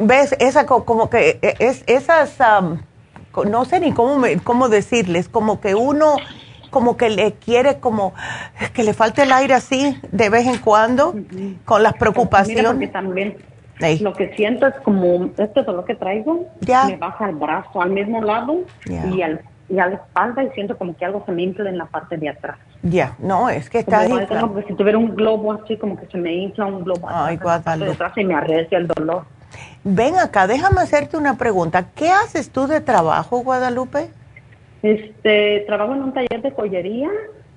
ves, 0.00 0.36
esa 0.38 0.66
como 0.66 1.10
que 1.10 1.38
e, 1.42 1.56
es, 1.58 1.82
esas 1.86 2.36
no 3.48 3.64
sé 3.64 3.80
ni 3.80 3.92
cómo, 3.92 4.24
cómo 4.44 4.68
decirles, 4.68 5.28
como 5.28 5.60
que 5.60 5.74
uno 5.74 6.16
como 6.70 6.96
que 6.96 7.10
le 7.10 7.32
quiere 7.34 7.80
como 7.80 8.14
que 8.72 8.82
le 8.82 8.94
falte 8.94 9.22
el 9.22 9.32
aire 9.32 9.54
así 9.54 9.98
de 10.10 10.30
vez 10.30 10.46
en 10.46 10.58
cuando 10.58 11.14
con 11.66 11.82
las 11.82 11.94
preocupaciones. 11.94 12.74
Mira, 12.74 12.92
también 12.92 13.36
lo 14.00 14.12
que 14.12 14.34
siento 14.34 14.66
es 14.66 14.74
como 14.82 15.30
este 15.38 15.62
dolor 15.62 15.84
que 15.84 15.94
traigo 15.94 16.46
me 16.66 16.96
baja 16.96 17.28
el 17.28 17.36
brazo 17.36 17.82
al 17.82 17.90
mismo 17.90 18.22
lado 18.22 18.60
y 18.86 19.22
al 19.22 19.40
y 19.72 19.78
a 19.78 19.86
la 19.86 19.94
espalda 19.94 20.44
y 20.44 20.50
siento 20.50 20.76
como 20.76 20.94
que 20.94 21.04
algo 21.04 21.22
se 21.24 21.32
me 21.32 21.42
infla 21.42 21.70
en 21.70 21.78
la 21.78 21.86
parte 21.86 22.18
de 22.18 22.28
atrás. 22.28 22.58
Ya, 22.82 23.16
no, 23.18 23.48
es 23.48 23.70
que 23.70 23.78
está 23.78 24.06
como, 24.06 24.26
como 24.26 24.62
si 24.66 24.74
tuviera 24.74 24.98
un 24.98 25.14
globo 25.14 25.52
así, 25.52 25.78
como 25.78 25.96
que 25.96 26.06
se 26.06 26.18
me 26.18 26.34
infla 26.34 26.66
un 26.66 26.84
globo 26.84 27.08
Ay, 27.08 27.38
atrás, 27.40 27.78
de 27.78 27.90
atrás 27.90 28.12
y 28.16 28.24
me 28.24 28.34
arrecia 28.34 28.76
el 28.76 28.86
dolor. 28.86 29.24
Ven 29.82 30.18
acá, 30.18 30.46
déjame 30.46 30.82
hacerte 30.82 31.16
una 31.16 31.38
pregunta. 31.38 31.86
¿Qué 31.94 32.10
haces 32.10 32.50
tú 32.50 32.66
de 32.66 32.80
trabajo, 32.80 33.38
Guadalupe? 33.38 34.10
Este, 34.82 35.64
trabajo 35.66 35.94
en 35.94 36.02
un 36.02 36.12
taller 36.12 36.42
de 36.42 36.50
joyería 36.50 37.08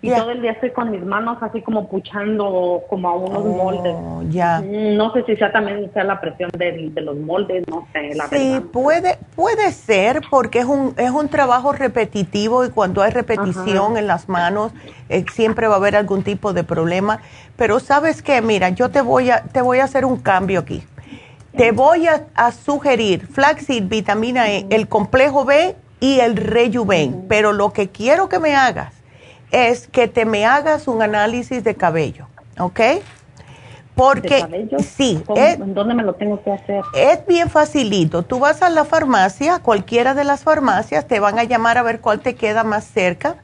y 0.06 0.16
todo 0.16 0.32
el 0.32 0.42
día 0.42 0.52
estoy 0.52 0.72
con 0.72 0.92
mis 0.92 1.04
manos 1.04 1.38
así 1.42 1.62
como 1.62 1.88
puchando 1.88 2.84
como 2.90 3.10
a 3.10 3.16
unos 3.16 3.44
oh, 3.44 3.64
moldes. 3.64 4.34
Ya. 4.34 4.62
Mm, 4.62 4.96
no 4.96 5.12
sé 5.14 5.24
si 5.24 5.36
sea 5.36 5.52
también 5.52 5.92
sea 5.94 6.04
la 6.04 6.22
presión 6.22 6.52
de, 6.58 6.92
los 7.02 7.18
moldes, 7.18 7.68
no 7.68 7.88
sé, 7.92 8.14
la 8.16 8.28
sí, 8.28 8.62
puede 8.72 9.18
puede 9.36 9.72
ser 9.72 10.22
porque 10.30 10.60
es 10.60 10.66
un 10.66 10.94
es 10.98 11.12
un 11.12 11.28
trabajo 11.30 11.72
repetitivo 11.74 12.66
y 12.66 12.70
cuando 12.70 13.02
hay 13.02 13.12
repetición 13.12 13.98
en 13.98 14.08
las 14.08 14.30
manos 14.30 14.72
eh, 15.10 15.26
siempre 15.32 15.68
va 15.68 15.76
a 15.76 15.78
haber 15.78 15.96
algún 15.96 16.24
tipo 16.24 16.54
de 16.54 16.64
problema, 16.64 17.20
pero 17.56 17.80
sabes 17.80 18.22
qué, 18.22 18.42
mira, 18.42 18.70
yo 18.70 18.90
te 18.90 19.02
voy 19.02 19.32
a 19.32 19.44
te 19.44 19.62
voy 19.62 19.80
a 19.80 19.86
hacer 19.86 20.06
un 20.06 20.18
cambio 20.18 20.60
aquí. 20.60 20.84
Te 21.58 21.72
voy 21.72 22.06
a, 22.08 22.52
sugerir 22.52 23.28
flaxseed, 23.28 23.84
vitamina 23.88 24.52
E, 24.52 24.66
el 24.70 24.90
complejo 24.90 25.46
B 25.46 25.74
y 26.02 26.20
el 26.20 26.36
rejuven. 26.36 27.28
Pero 27.30 27.54
lo 27.54 27.72
que 27.72 27.88
quiero 27.88 28.28
que 28.28 28.40
me 28.40 28.56
hagas 28.56 28.95
es 29.56 29.88
que 29.88 30.10
te 30.10 30.26
me 30.26 30.46
hagas 30.46 30.86
un 30.90 31.02
análisis 31.02 31.64
de 31.64 31.76
cabello, 31.76 32.28
¿ok? 32.60 32.82
Porque 33.96 34.42
cabello? 34.42 34.80
sí, 34.80 35.24
¿dónde 35.26 35.94
me 35.94 36.04
lo 36.04 36.16
tengo 36.16 36.44
que 36.44 36.52
hacer? 36.52 36.84
Es 36.94 37.26
bien 37.26 37.50
facilito. 37.50 38.24
Tú 38.24 38.40
vas 38.40 38.62
a 38.62 38.70
la 38.70 38.84
farmacia, 38.84 39.60
cualquiera 39.60 40.14
de 40.14 40.26
las 40.26 40.44
farmacias, 40.44 41.08
te 41.08 41.22
van 41.22 41.40
a 41.40 41.46
llamar 41.46 41.78
a 41.78 41.84
ver 41.84 42.02
cuál 42.02 42.20
te 42.20 42.36
queda 42.36 42.66
más 42.66 42.84
cerca. 42.84 43.38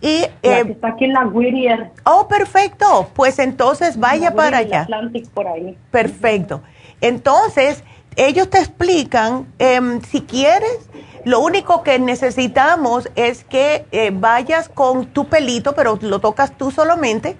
Y, 0.00 0.24
eh, 0.42 0.64
está 0.68 0.88
aquí 0.88 1.04
en 1.04 1.12
la 1.12 1.26
Whittier. 1.26 1.90
Oh, 2.04 2.26
perfecto. 2.28 3.10
Pues 3.12 3.38
entonces 3.38 3.98
vaya 3.98 4.34
para 4.34 4.58
allá. 4.58 4.82
Atlantic 4.82 5.28
por 5.28 5.46
ahí. 5.46 5.76
Perfecto. 5.90 6.62
Entonces, 7.02 7.84
ellos 8.16 8.50
te 8.50 8.58
explican, 8.58 9.52
em, 9.58 10.00
si 10.02 10.22
quieres, 10.22 10.78
lo 11.24 11.40
único 11.40 11.82
que 11.82 11.98
necesitamos 11.98 13.08
es 13.14 13.44
que 13.44 13.86
eh, 13.92 14.10
vayas 14.12 14.68
con 14.68 15.06
tu 15.06 15.28
pelito, 15.28 15.74
pero 15.74 15.98
lo 16.00 16.20
tocas 16.20 16.56
tú 16.56 16.70
solamente, 16.70 17.36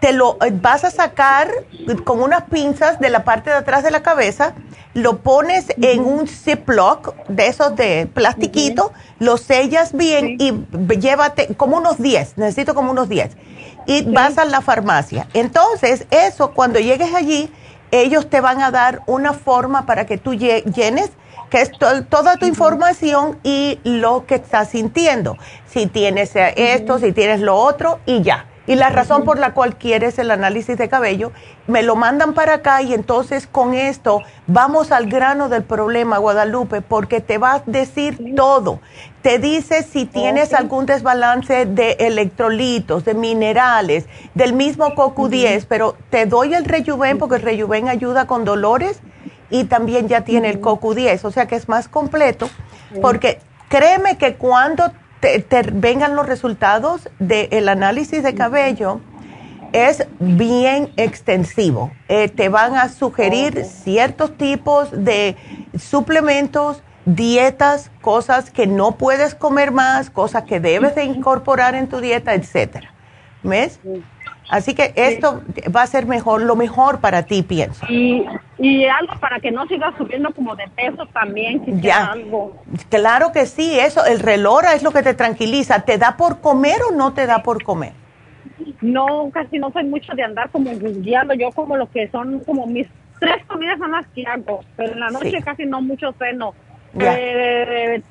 te 0.00 0.12
lo 0.12 0.36
eh, 0.42 0.52
vas 0.52 0.84
a 0.84 0.90
sacar 0.90 1.50
con 2.04 2.20
unas 2.20 2.42
pinzas 2.44 3.00
de 3.00 3.10
la 3.10 3.24
parte 3.24 3.50
de 3.50 3.56
atrás 3.56 3.82
de 3.82 3.90
la 3.90 4.02
cabeza, 4.02 4.54
lo 4.94 5.18
pones 5.18 5.66
en 5.80 6.04
un 6.04 6.28
Ziploc 6.28 7.14
de 7.28 7.46
esos 7.46 7.74
de 7.76 8.06
plastiquito, 8.12 8.92
lo 9.18 9.38
sellas 9.38 9.92
bien 9.94 10.36
y 10.38 10.52
llévate 10.98 11.54
como 11.54 11.78
unos 11.78 11.98
10, 11.98 12.36
necesito 12.36 12.74
como 12.74 12.90
unos 12.90 13.08
10, 13.08 13.30
y 13.86 14.02
vas 14.02 14.36
a 14.36 14.44
la 14.44 14.60
farmacia. 14.60 15.26
Entonces, 15.32 16.06
eso 16.10 16.50
cuando 16.52 16.78
llegues 16.78 17.14
allí, 17.14 17.50
ellos 17.92 18.28
te 18.28 18.40
van 18.40 18.60
a 18.60 18.72
dar 18.72 19.02
una 19.06 19.32
forma 19.32 19.86
para 19.86 20.06
que 20.06 20.18
tú 20.18 20.34
llenes, 20.34 21.12
que 21.50 21.60
es 21.60 21.70
toda 22.08 22.36
tu 22.38 22.46
información 22.46 23.38
y 23.44 23.78
lo 23.84 24.26
que 24.26 24.36
estás 24.36 24.70
sintiendo. 24.70 25.36
Si 25.66 25.86
tienes 25.86 26.32
esto, 26.34 26.98
si 26.98 27.12
tienes 27.12 27.40
lo 27.40 27.54
otro 27.54 28.00
y 28.06 28.22
ya. 28.22 28.46
Y 28.66 28.76
la 28.76 28.90
razón 28.90 29.24
por 29.24 29.38
la 29.38 29.54
cual 29.54 29.76
quieres 29.76 30.18
el 30.20 30.30
análisis 30.30 30.78
de 30.78 30.88
cabello, 30.88 31.32
me 31.66 31.82
lo 31.82 31.96
mandan 31.96 32.32
para 32.32 32.54
acá 32.54 32.80
y 32.80 32.94
entonces 32.94 33.48
con 33.48 33.74
esto 33.74 34.22
vamos 34.46 34.92
al 34.92 35.08
grano 35.08 35.48
del 35.48 35.64
problema, 35.64 36.18
Guadalupe, 36.18 36.80
porque 36.80 37.20
te 37.20 37.38
va 37.38 37.54
a 37.54 37.62
decir 37.66 38.34
todo. 38.36 38.80
Te 39.22 39.38
dice 39.38 39.84
si 39.84 40.04
tienes 40.04 40.52
algún 40.52 40.84
desbalance 40.84 41.64
de 41.64 41.92
electrolitos, 42.00 43.04
de 43.04 43.14
minerales, 43.14 44.06
del 44.34 44.52
mismo 44.52 44.94
CoQ10, 44.96 45.66
pero 45.68 45.96
te 46.10 46.26
doy 46.26 46.54
el 46.54 46.64
Rejuven 46.64 47.18
porque 47.18 47.36
el 47.36 47.42
Rejuven 47.42 47.88
ayuda 47.88 48.26
con 48.26 48.44
dolores 48.44 49.00
y 49.48 49.64
también 49.64 50.08
ya 50.08 50.22
tiene 50.22 50.50
el 50.50 50.60
CoQ10, 50.60 51.24
o 51.24 51.30
sea 51.30 51.46
que 51.46 51.54
es 51.54 51.68
más 51.68 51.86
completo, 51.86 52.50
porque 53.00 53.38
créeme 53.68 54.18
que 54.18 54.34
cuando 54.34 54.90
te, 55.20 55.44
vengan 55.72 56.16
los 56.16 56.26
resultados 56.26 57.08
del 57.20 57.68
análisis 57.68 58.24
de 58.24 58.34
cabello, 58.34 59.00
es 59.72 60.06
bien 60.18 60.92
extensivo. 60.96 61.92
Eh, 62.08 62.28
te 62.28 62.48
van 62.48 62.76
a 62.76 62.88
sugerir 62.88 63.64
ciertos 63.64 64.36
tipos 64.36 64.88
de 64.92 65.36
suplementos, 65.78 66.82
dietas, 67.04 67.90
cosas 68.00 68.50
que 68.50 68.66
no 68.66 68.92
puedes 68.92 69.34
comer 69.34 69.72
más, 69.72 70.10
cosas 70.10 70.44
que 70.44 70.60
debes 70.60 70.94
de 70.94 71.04
incorporar 71.04 71.74
en 71.74 71.88
tu 71.88 72.00
dieta, 72.00 72.34
etcétera. 72.34 72.92
¿Ves? 73.42 73.80
Así 74.48 74.74
que 74.74 74.92
esto 74.96 75.42
va 75.74 75.82
a 75.82 75.86
ser 75.86 76.06
mejor, 76.06 76.42
lo 76.42 76.56
mejor 76.56 77.00
para 77.00 77.22
ti, 77.22 77.42
pienso. 77.42 77.86
Y, 77.88 78.24
y 78.58 78.84
algo 78.84 79.14
para 79.18 79.40
que 79.40 79.50
no 79.50 79.66
siga 79.66 79.94
subiendo 79.96 80.32
como 80.34 80.54
de 80.54 80.68
peso 80.68 81.06
también, 81.06 81.64
si 81.64 81.80
ya. 81.80 82.12
algo. 82.12 82.62
Claro 82.90 83.32
que 83.32 83.46
sí, 83.46 83.78
eso, 83.78 84.04
el 84.04 84.20
relora 84.20 84.74
es 84.74 84.82
lo 84.82 84.90
que 84.90 85.02
te 85.02 85.14
tranquiliza. 85.14 85.80
¿Te 85.80 85.96
da 85.96 86.16
por 86.16 86.40
comer 86.40 86.76
o 86.88 86.94
no 86.94 87.14
te 87.14 87.26
da 87.26 87.42
por 87.42 87.62
comer? 87.64 87.92
No, 88.80 89.30
casi 89.32 89.58
no 89.58 89.72
soy 89.72 89.84
mucho 89.84 90.12
de 90.14 90.22
andar 90.22 90.50
como 90.50 90.70
guiando. 90.70 91.34
Yo 91.34 91.50
como 91.52 91.76
lo 91.76 91.90
que 91.90 92.08
son 92.08 92.40
como 92.40 92.66
mis 92.66 92.86
tres 93.20 93.44
comidas 93.46 93.78
son 93.78 93.92
las 93.92 94.06
que 94.08 94.26
hago, 94.26 94.60
pero 94.76 94.92
en 94.92 95.00
la 95.00 95.10
noche 95.10 95.40
casi 95.42 95.64
no 95.64 95.80
mucho 95.80 96.12
Eh, 96.98 98.02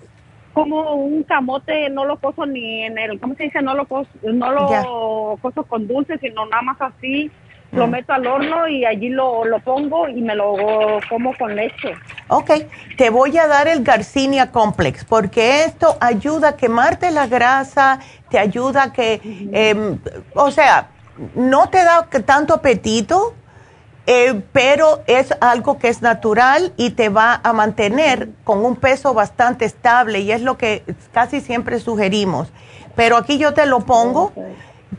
como 0.54 0.96
un 0.96 1.24
camote 1.24 1.90
no 1.90 2.06
lo 2.06 2.18
coso 2.18 2.46
ni 2.46 2.84
en 2.84 2.98
el, 2.98 3.20
¿cómo 3.20 3.36
se 3.36 3.44
dice? 3.44 3.62
No 3.62 3.74
lo 3.74 3.86
coso, 3.86 4.10
no 4.24 4.52
lo 4.52 5.38
coso 5.42 5.64
con 5.64 5.88
dulce, 5.88 6.18
sino 6.18 6.46
nada 6.46 6.62
más 6.62 6.82
así. 6.82 7.32
Lo 7.72 7.88
mm. 7.88 7.90
meto 7.90 8.12
al 8.12 8.28
horno 8.28 8.68
y 8.68 8.84
allí 8.84 9.10
lo, 9.10 9.46
lo 9.46 9.60
pongo 9.60 10.08
y 10.10 10.22
me 10.22 10.36
lo 10.36 11.00
como 11.08 11.34
con 11.38 11.56
leche. 11.56 11.96
Ok, 12.28 12.52
te 12.98 13.10
voy 13.10 13.38
a 13.38 13.48
dar 13.48 13.70
el 13.70 13.82
Garcinia 13.82 14.52
Complex 14.52 15.06
porque 15.06 15.64
esto 15.64 15.96
ayuda 16.02 16.50
a 16.50 16.58
quemarte 16.58 17.12
la 17.12 17.28
grasa, 17.28 18.00
te 18.30 18.40
ayuda 18.40 18.84
a 18.84 18.94
que, 18.94 19.22
em, 19.54 19.98
o 20.36 20.52
sea, 20.52 20.90
no 21.36 21.70
te 21.70 21.78
da 21.78 22.10
tanto 22.26 22.56
apetito, 22.56 23.36
eh, 24.14 24.42
pero 24.52 25.04
es 25.08 25.34
algo 25.40 25.80
que 25.80 25.88
es 25.88 26.02
natural 26.02 26.74
y 26.76 26.90
te 26.90 27.08
va 27.08 27.40
a 27.46 27.54
mantener 27.54 28.28
con 28.44 28.66
un 28.66 28.76
peso 28.76 29.14
bastante 29.14 29.64
estable 29.64 30.20
y 30.20 30.34
es 30.34 30.42
lo 30.42 30.58
que 30.58 30.84
casi 31.14 31.40
siempre 31.40 31.80
sugerimos. 31.80 32.50
Pero 32.98 33.16
aquí 33.16 33.38
yo 33.38 33.54
te 33.54 33.66
lo 33.66 33.80
pongo 33.80 34.34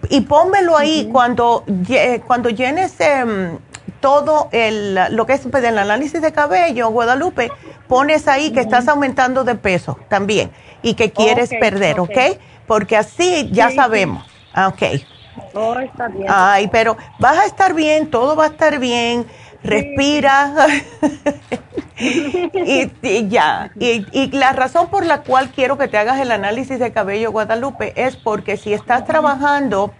y 0.08 0.22
pónmelo 0.22 0.78
ahí 0.78 1.10
cuando, 1.12 1.62
cuando 2.26 2.48
llenes 2.48 2.98
em, 3.00 3.58
todo 4.00 4.48
el, 4.50 4.98
lo 5.10 5.26
que 5.26 5.34
es 5.34 5.42
pues, 5.42 5.62
el 5.62 5.76
análisis 5.76 6.22
de 6.22 6.32
cabello, 6.32 6.88
Guadalupe, 6.88 7.52
pones 7.88 8.26
ahí 8.28 8.50
que 8.50 8.60
estás 8.60 8.88
aumentando 8.88 9.44
de 9.44 9.56
peso 9.56 9.98
también 10.08 10.50
y 10.80 10.94
que 10.94 11.12
quieres 11.12 11.50
perder, 11.50 12.00
¿ok? 12.00 12.38
Porque 12.66 12.96
así 12.96 13.50
ya 13.52 13.70
sabemos. 13.72 14.24
Ah, 14.54 14.68
ok. 14.68 15.02
Oh, 15.54 15.78
está 15.78 16.08
bien. 16.08 16.26
Ay, 16.28 16.68
pero 16.68 16.96
vas 17.18 17.38
a 17.38 17.46
estar 17.46 17.74
bien, 17.74 18.10
todo 18.10 18.36
va 18.36 18.44
a 18.44 18.48
estar 18.48 18.78
bien. 18.78 19.26
Respira. 19.62 20.54
y, 21.98 23.28
ya. 23.28 23.70
Y, 23.78 24.06
y, 24.12 24.30
la 24.32 24.52
razón 24.52 24.88
por 24.88 25.06
la 25.06 25.22
cual 25.22 25.50
quiero 25.50 25.78
que 25.78 25.88
te 25.88 25.98
hagas 25.98 26.20
el 26.20 26.32
análisis 26.32 26.78
de 26.78 26.92
cabello, 26.92 27.30
Guadalupe, 27.30 27.92
es 27.94 28.16
porque 28.16 28.56
si 28.56 28.74
estás 28.74 29.04
trabajando 29.04 29.92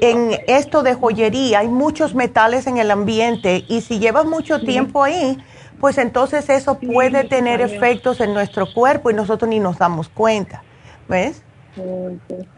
en 0.00 0.38
esto 0.48 0.82
de 0.82 0.94
joyería, 0.94 1.60
hay 1.60 1.68
muchos 1.68 2.14
metales 2.14 2.66
en 2.66 2.78
el 2.78 2.90
ambiente 2.90 3.64
y 3.68 3.82
si 3.82 3.98
llevas 3.98 4.24
mucho 4.24 4.60
tiempo 4.60 5.04
ahí, 5.04 5.38
pues 5.80 5.98
entonces 5.98 6.48
eso 6.48 6.78
puede 6.78 7.24
tener 7.24 7.60
efectos 7.60 8.20
en 8.20 8.34
nuestro 8.34 8.72
cuerpo 8.72 9.10
y 9.10 9.14
nosotros 9.14 9.48
ni 9.48 9.60
nos 9.60 9.78
damos 9.78 10.08
cuenta. 10.08 10.62
¿Ves? 11.08 11.42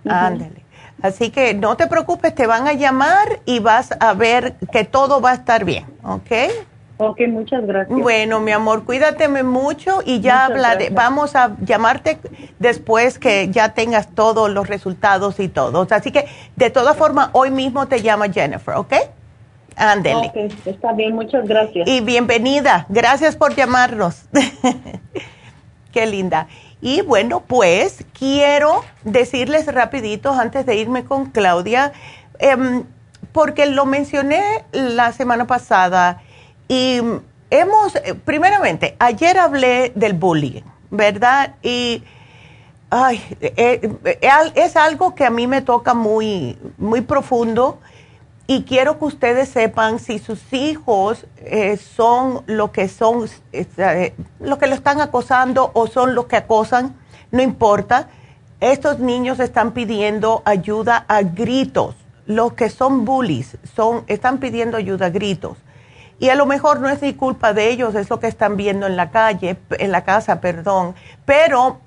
Ándale. 0.05 0.68
Así 1.03 1.31
que 1.31 1.55
no 1.55 1.77
te 1.77 1.87
preocupes, 1.87 2.35
te 2.35 2.47
van 2.47 2.66
a 2.66 2.73
llamar 2.73 3.41
y 3.45 3.61
vas 3.61 3.95
a 4.01 4.15
ver 4.15 4.55
que 4.73 4.85
todo 4.85 5.20
va 5.20 5.31
a 5.31 5.35
estar 5.35 5.65
bien, 5.65 5.87
¿ok? 6.03 6.33
Ok, 7.01 7.20
muchas 7.29 7.65
gracias. 7.65 7.97
Bueno, 7.97 8.41
mi 8.41 8.51
amor, 8.51 8.85
cuídateme 8.85 9.45
mucho 9.45 10.01
y 10.05 10.20
ya 10.20 10.47
hablaré. 10.47 10.91
Vamos 10.91 11.37
a 11.37 11.57
llamarte 11.61 12.19
después 12.59 13.20
que 13.20 13.49
ya 13.51 13.73
tengas 13.73 14.12
todos 14.15 14.51
los 14.51 14.66
resultados 14.66 15.39
y 15.39 15.49
todo. 15.49 15.87
Así 15.91 16.11
que, 16.11 16.27
de 16.57 16.70
todas 16.70 16.97
formas, 16.97 17.31
hoy 17.33 17.53
mismo 17.53 17.87
te 17.87 18.03
llama 18.03 18.29
Jennifer, 18.29 18.75
¿ok? 18.75 18.95
Ándele. 19.77 20.33
Ok, 20.35 20.53
está 20.66 20.93
bien, 20.93 21.15
muchas 21.15 21.47
gracias. 21.47 21.89
Y 21.89 22.01
bienvenida. 22.01 22.85
Gracias 22.89 23.37
por 23.37 23.55
llamarnos. 23.55 24.25
Qué 25.93 26.07
linda. 26.07 26.49
Y 26.80 27.02
bueno, 27.02 27.40
pues 27.40 28.05
quiero 28.16 28.84
decirles 29.05 29.66
rapidito 29.66 30.32
antes 30.32 30.64
de 30.64 30.76
irme 30.76 31.05
con 31.05 31.26
Claudia, 31.26 31.92
em, 32.38 32.84
porque 33.32 33.66
lo 33.66 33.84
mencioné 33.84 34.64
la 34.72 35.12
semana 35.12 35.46
pasada 35.46 36.22
y 36.68 37.00
hemos, 37.50 37.96
eh, 37.96 38.14
primeramente, 38.24 38.96
ayer 38.98 39.38
hablé 39.38 39.92
del 39.94 40.12
bullying, 40.12 40.62
¿verdad? 40.90 41.55
Y 41.62 42.02
ay, 42.90 43.22
eh, 43.40 43.90
eh, 44.05 44.52
es 44.55 44.76
algo 44.76 45.14
que 45.14 45.24
a 45.24 45.30
mí 45.30 45.46
me 45.46 45.62
toca 45.62 45.94
muy, 45.94 46.59
muy 46.78 47.00
profundo 47.00 47.80
y 48.51 48.62
quiero 48.62 48.99
que 48.99 49.05
ustedes 49.05 49.51
sepan 49.51 49.99
si 49.99 50.19
sus 50.19 50.55
hijos 50.55 51.27
eh, 51.37 51.77
son 51.77 52.45
lo 52.47 52.73
que 52.73 52.89
son, 52.89 53.29
eh, 53.53 54.15
lo 54.41 54.57
que 54.57 54.66
lo 54.66 54.75
están 54.75 55.03
acosando 55.03 55.70
o 55.75 55.87
son 55.87 56.15
los 56.15 56.25
que 56.25 56.37
acosan, 56.37 56.97
no 57.31 57.43
importa. 57.43 58.09
Estos 58.61 59.01
niños 59.01 59.39
están 59.39 59.73
pidiendo 59.73 60.41
ayuda 60.47 61.05
a 61.09 61.20
gritos. 61.20 61.95
Los 62.25 62.55
que 62.55 62.70
son 62.70 63.05
bullies 63.05 63.59
son, 63.77 64.05
están 64.07 64.39
pidiendo 64.39 64.79
ayuda 64.79 65.07
a 65.07 65.11
gritos. 65.11 65.59
Y 66.19 66.31
a 66.31 66.35
lo 66.35 66.47
mejor 66.47 66.81
no 66.81 66.89
es 66.89 67.03
ni 67.03 67.12
culpa 67.12 67.53
de 67.53 67.69
ellos, 67.69 67.95
es 67.95 68.09
lo 68.09 68.19
que 68.19 68.29
están 68.29 68.57
viendo 68.57 68.87
en 68.87 68.97
la 68.97 69.11
calle, 69.11 69.59
en 69.73 69.93
la 69.93 70.05
casa, 70.05 70.41
perdón. 70.41 70.95
Pero 71.27 71.81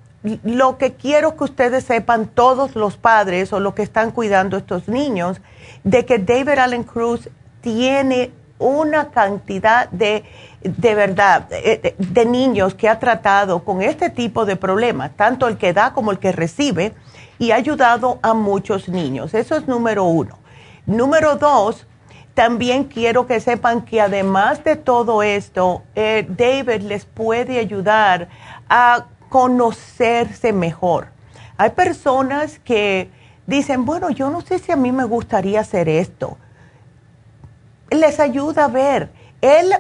lo 0.43 0.77
que 0.77 0.93
quiero 0.93 1.35
que 1.35 1.43
ustedes 1.45 1.85
sepan, 1.85 2.27
todos 2.27 2.75
los 2.75 2.97
padres 2.97 3.51
o 3.51 3.59
los 3.59 3.73
que 3.73 3.81
están 3.81 4.11
cuidando 4.11 4.57
a 4.57 4.59
estos 4.59 4.87
niños, 4.87 5.41
de 5.83 6.05
que 6.05 6.19
David 6.19 6.59
Allen 6.59 6.83
Cruz 6.83 7.29
tiene 7.61 8.31
una 8.59 9.09
cantidad 9.09 9.89
de, 9.89 10.23
de 10.61 10.95
verdad, 10.95 11.49
de, 11.49 12.25
niños 12.25 12.75
que 12.75 12.87
ha 12.87 12.99
tratado 12.99 13.63
con 13.63 13.81
este 13.81 14.09
tipo 14.09 14.45
de 14.45 14.55
problemas, 14.55 15.11
tanto 15.15 15.47
el 15.47 15.57
que 15.57 15.73
da 15.73 15.93
como 15.93 16.11
el 16.11 16.19
que 16.19 16.31
recibe, 16.31 16.93
y 17.39 17.51
ha 17.51 17.55
ayudado 17.55 18.19
a 18.21 18.33
muchos 18.35 18.87
niños. 18.87 19.33
Eso 19.33 19.55
es 19.55 19.67
número 19.67 20.03
uno. 20.03 20.37
Número 20.85 21.35
dos, 21.37 21.87
también 22.35 22.83
quiero 22.83 23.25
que 23.25 23.39
sepan 23.39 23.81
que 23.81 23.99
además 23.99 24.63
de 24.63 24.75
todo 24.75 25.23
esto, 25.23 25.81
eh, 25.95 26.25
David 26.29 26.83
les 26.83 27.05
puede 27.05 27.57
ayudar 27.57 28.29
a 28.69 29.07
conocerse 29.29 30.53
mejor. 30.53 31.07
Hay 31.57 31.71
personas 31.71 32.59
que 32.59 33.09
dicen, 33.47 33.85
bueno, 33.85 34.09
yo 34.09 34.29
no 34.29 34.41
sé 34.41 34.59
si 34.59 34.71
a 34.71 34.75
mí 34.75 34.91
me 34.91 35.05
gustaría 35.05 35.59
hacer 35.61 35.89
esto. 35.89 36.37
Les 37.89 38.19
ayuda 38.19 38.65
a 38.65 38.67
ver. 38.67 39.09
Él 39.41 39.73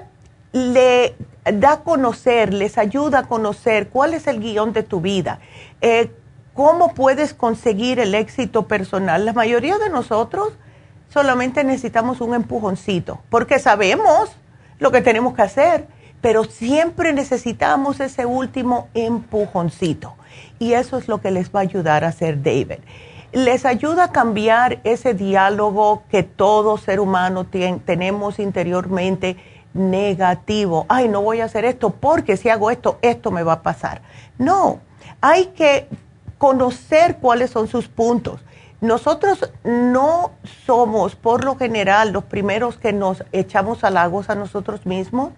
le 0.51 1.15
da 1.43 1.73
a 1.73 1.79
conocer, 1.81 2.53
les 2.53 2.77
ayuda 2.77 3.19
a 3.19 3.23
conocer 3.27 3.89
cuál 3.89 4.13
es 4.13 4.27
el 4.27 4.39
guion 4.39 4.73
de 4.73 4.83
tu 4.83 5.01
vida, 5.01 5.39
eh, 5.79 6.11
cómo 6.53 6.93
puedes 6.93 7.33
conseguir 7.33 7.99
el 7.99 8.13
éxito 8.15 8.67
personal. 8.67 9.25
La 9.25 9.33
mayoría 9.33 9.77
de 9.77 9.89
nosotros 9.89 10.53
solamente 11.09 11.63
necesitamos 11.63 12.21
un 12.21 12.35
empujoncito, 12.35 13.21
porque 13.29 13.59
sabemos 13.59 14.31
lo 14.79 14.91
que 14.91 15.01
tenemos 15.01 15.33
que 15.33 15.41
hacer 15.41 15.87
pero 16.21 16.43
siempre 16.43 17.13
necesitamos 17.13 17.99
ese 17.99 18.25
último 18.25 18.87
empujoncito. 18.93 20.13
Y 20.59 20.73
eso 20.73 20.97
es 20.97 21.07
lo 21.07 21.19
que 21.19 21.31
les 21.31 21.53
va 21.53 21.59
a 21.59 21.63
ayudar 21.63 22.03
a 22.03 22.09
hacer 22.09 22.41
David. 22.41 22.79
Les 23.31 23.65
ayuda 23.65 24.05
a 24.05 24.11
cambiar 24.11 24.81
ese 24.83 25.13
diálogo 25.13 26.03
que 26.09 26.23
todo 26.23 26.77
ser 26.77 26.99
humano 26.99 27.45
tenemos 27.45 28.39
interiormente 28.39 29.37
negativo. 29.73 30.85
Ay, 30.89 31.07
no 31.07 31.21
voy 31.21 31.39
a 31.39 31.45
hacer 31.45 31.63
esto 31.63 31.91
porque 31.91 32.35
si 32.35 32.49
hago 32.49 32.71
esto, 32.71 32.99
esto 33.01 33.31
me 33.31 33.43
va 33.43 33.53
a 33.53 33.61
pasar. 33.61 34.01
No, 34.37 34.79
hay 35.21 35.47
que 35.47 35.87
conocer 36.37 37.17
cuáles 37.17 37.51
son 37.51 37.67
sus 37.67 37.87
puntos. 37.87 38.41
Nosotros 38.81 39.51
no 39.63 40.31
somos, 40.65 41.15
por 41.15 41.45
lo 41.45 41.55
general, 41.55 42.11
los 42.11 42.23
primeros 42.23 42.77
que 42.77 42.91
nos 42.91 43.23
echamos 43.31 43.83
halagos 43.83 44.29
a 44.29 44.35
nosotros 44.35 44.85
mismos 44.85 45.31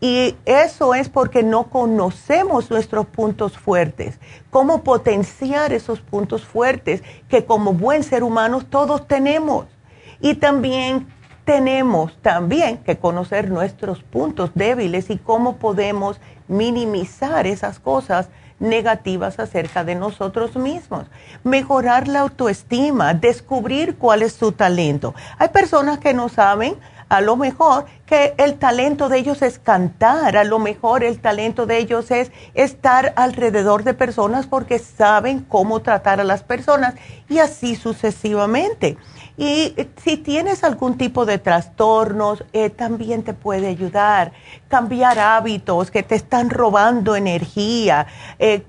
y 0.00 0.36
eso 0.44 0.94
es 0.94 1.08
porque 1.08 1.42
no 1.42 1.70
conocemos 1.70 2.70
nuestros 2.70 3.06
puntos 3.06 3.58
fuertes, 3.58 4.20
cómo 4.50 4.84
potenciar 4.84 5.72
esos 5.72 6.00
puntos 6.00 6.44
fuertes 6.44 7.02
que 7.28 7.44
como 7.44 7.72
buen 7.72 8.04
ser 8.04 8.22
humano 8.22 8.60
todos 8.60 9.08
tenemos. 9.08 9.66
Y 10.20 10.34
también 10.34 11.08
tenemos 11.44 12.16
también 12.22 12.78
que 12.78 12.98
conocer 12.98 13.50
nuestros 13.50 14.02
puntos 14.02 14.50
débiles 14.54 15.10
y 15.10 15.16
cómo 15.16 15.56
podemos 15.56 16.20
minimizar 16.46 17.46
esas 17.46 17.80
cosas 17.80 18.28
negativas 18.60 19.38
acerca 19.38 19.84
de 19.84 19.94
nosotros 19.94 20.56
mismos. 20.56 21.06
Mejorar 21.44 22.08
la 22.08 22.20
autoestima, 22.20 23.14
descubrir 23.14 23.96
cuál 23.96 24.22
es 24.22 24.32
su 24.32 24.52
talento. 24.52 25.14
Hay 25.38 25.48
personas 25.48 25.98
que 25.98 26.14
no 26.14 26.28
saben 26.28 26.76
A 27.08 27.22
lo 27.22 27.36
mejor 27.36 27.86
que 28.04 28.34
el 28.36 28.58
talento 28.58 29.08
de 29.08 29.18
ellos 29.18 29.40
es 29.40 29.58
cantar, 29.58 30.36
a 30.36 30.44
lo 30.44 30.58
mejor 30.58 31.04
el 31.04 31.20
talento 31.20 31.64
de 31.64 31.78
ellos 31.78 32.10
es 32.10 32.30
estar 32.52 33.14
alrededor 33.16 33.82
de 33.82 33.94
personas 33.94 34.46
porque 34.46 34.78
saben 34.78 35.40
cómo 35.40 35.80
tratar 35.80 36.20
a 36.20 36.24
las 36.24 36.42
personas 36.42 36.94
y 37.28 37.38
así 37.38 37.76
sucesivamente. 37.76 38.98
Y 39.38 39.74
si 40.02 40.16
tienes 40.16 40.64
algún 40.64 40.98
tipo 40.98 41.24
de 41.24 41.38
trastornos, 41.38 42.44
eh, 42.52 42.70
también 42.70 43.22
te 43.22 43.34
puede 43.34 43.68
ayudar. 43.68 44.32
Cambiar 44.66 45.18
hábitos 45.20 45.92
que 45.92 46.02
te 46.02 46.16
están 46.16 46.50
robando 46.50 47.14
energía, 47.14 48.08
eh, 48.40 48.64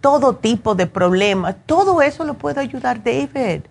todo 0.00 0.36
tipo 0.36 0.74
de 0.74 0.86
problemas, 0.86 1.54
todo 1.66 2.00
eso 2.00 2.24
lo 2.24 2.34
puede 2.34 2.60
ayudar 2.60 3.04
David. 3.04 3.62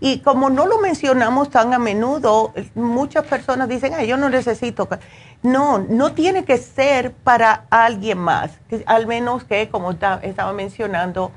Y 0.00 0.20
como 0.20 0.50
no 0.50 0.66
lo 0.66 0.78
mencionamos 0.78 1.50
tan 1.50 1.74
a 1.74 1.78
menudo, 1.78 2.52
muchas 2.74 3.24
personas 3.26 3.68
dicen, 3.68 3.94
Ay, 3.94 4.06
yo 4.06 4.16
no 4.16 4.28
necesito. 4.28 4.88
No, 5.42 5.78
no 5.78 6.12
tiene 6.12 6.44
que 6.44 6.58
ser 6.58 7.12
para 7.12 7.64
alguien 7.70 8.18
más, 8.18 8.52
al 8.86 9.06
menos 9.06 9.44
que, 9.44 9.68
como 9.68 9.92
estaba 9.92 10.52
mencionando, 10.52 11.32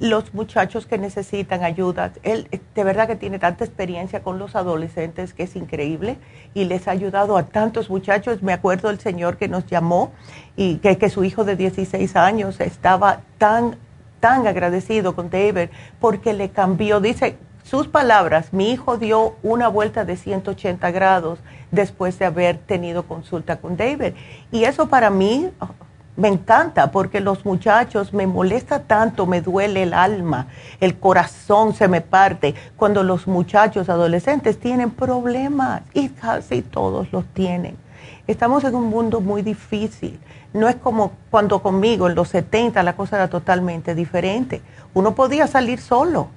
los 0.00 0.34
muchachos 0.34 0.86
que 0.86 0.98
necesitan 0.98 1.62
ayuda. 1.62 2.12
Él 2.22 2.48
de 2.74 2.84
verdad 2.84 3.06
que 3.06 3.16
tiene 3.16 3.38
tanta 3.38 3.64
experiencia 3.64 4.22
con 4.22 4.38
los 4.38 4.56
adolescentes 4.56 5.34
que 5.34 5.44
es 5.44 5.56
increíble 5.56 6.18
y 6.52 6.64
les 6.64 6.88
ha 6.88 6.90
ayudado 6.90 7.36
a 7.36 7.44
tantos 7.44 7.90
muchachos. 7.90 8.42
Me 8.42 8.52
acuerdo 8.52 8.88
del 8.88 8.98
señor 8.98 9.36
que 9.36 9.48
nos 9.48 9.66
llamó 9.66 10.12
y 10.56 10.76
que, 10.76 10.98
que 10.98 11.10
su 11.10 11.24
hijo 11.24 11.44
de 11.44 11.56
16 11.56 12.16
años 12.16 12.60
estaba 12.60 13.20
tan, 13.38 13.76
tan 14.20 14.46
agradecido 14.46 15.14
con 15.14 15.30
David 15.30 15.68
porque 16.00 16.32
le 16.32 16.50
cambió. 16.50 17.00
Dice, 17.00 17.36
sus 17.64 17.88
palabras, 17.88 18.52
mi 18.52 18.72
hijo 18.72 18.98
dio 18.98 19.36
una 19.42 19.68
vuelta 19.68 20.04
de 20.04 20.18
180 20.18 20.90
grados 20.90 21.38
después 21.70 22.18
de 22.18 22.26
haber 22.26 22.58
tenido 22.58 23.04
consulta 23.04 23.56
con 23.56 23.78
David. 23.78 24.12
Y 24.52 24.64
eso 24.64 24.90
para 24.90 25.08
mí 25.08 25.48
oh, 25.60 25.70
me 26.14 26.28
encanta 26.28 26.92
porque 26.92 27.20
los 27.20 27.46
muchachos 27.46 28.12
me 28.12 28.26
molesta 28.26 28.80
tanto, 28.80 29.24
me 29.24 29.40
duele 29.40 29.84
el 29.84 29.94
alma, 29.94 30.48
el 30.78 30.98
corazón 30.98 31.72
se 31.72 31.88
me 31.88 32.02
parte 32.02 32.54
cuando 32.76 33.02
los 33.02 33.26
muchachos 33.26 33.88
adolescentes 33.88 34.60
tienen 34.60 34.90
problemas 34.90 35.80
y 35.94 36.10
casi 36.10 36.60
todos 36.60 37.10
los 37.14 37.24
tienen. 37.32 37.78
Estamos 38.26 38.62
en 38.64 38.74
un 38.74 38.90
mundo 38.90 39.22
muy 39.22 39.40
difícil. 39.40 40.20
No 40.52 40.68
es 40.68 40.76
como 40.76 41.12
cuando 41.30 41.62
conmigo 41.62 42.10
en 42.10 42.14
los 42.14 42.28
70 42.28 42.82
la 42.82 42.94
cosa 42.94 43.16
era 43.16 43.28
totalmente 43.28 43.94
diferente. 43.94 44.60
Uno 44.92 45.14
podía 45.14 45.46
salir 45.46 45.80
solo 45.80 46.28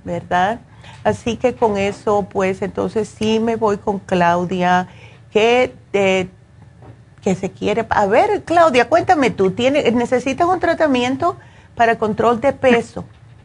¿verdad? 0.05 0.61
Así 1.05 1.37
que 1.37 1.55
con 1.55 1.77
eso, 1.77 2.27
pues 2.31 2.63
entonces 2.63 3.09
sí 3.09 3.39
me 3.39 3.57
voy 3.57 3.79
con 3.79 3.99
Claudia, 4.01 4.89
que, 5.33 5.73
que 5.93 7.35
se 7.35 7.51
quiere... 7.51 7.87
A 7.91 8.07
ver, 8.07 8.43
Claudia, 8.45 8.89
cuéntame 8.89 9.31
tú, 9.31 9.51
¿tienes, 9.53 9.93
¿necesitas 9.93 10.49
un 10.49 10.61
tratamiento 10.61 11.37
para 11.75 11.97
control 11.97 12.41
de 12.41 12.53
peso? 12.53 13.05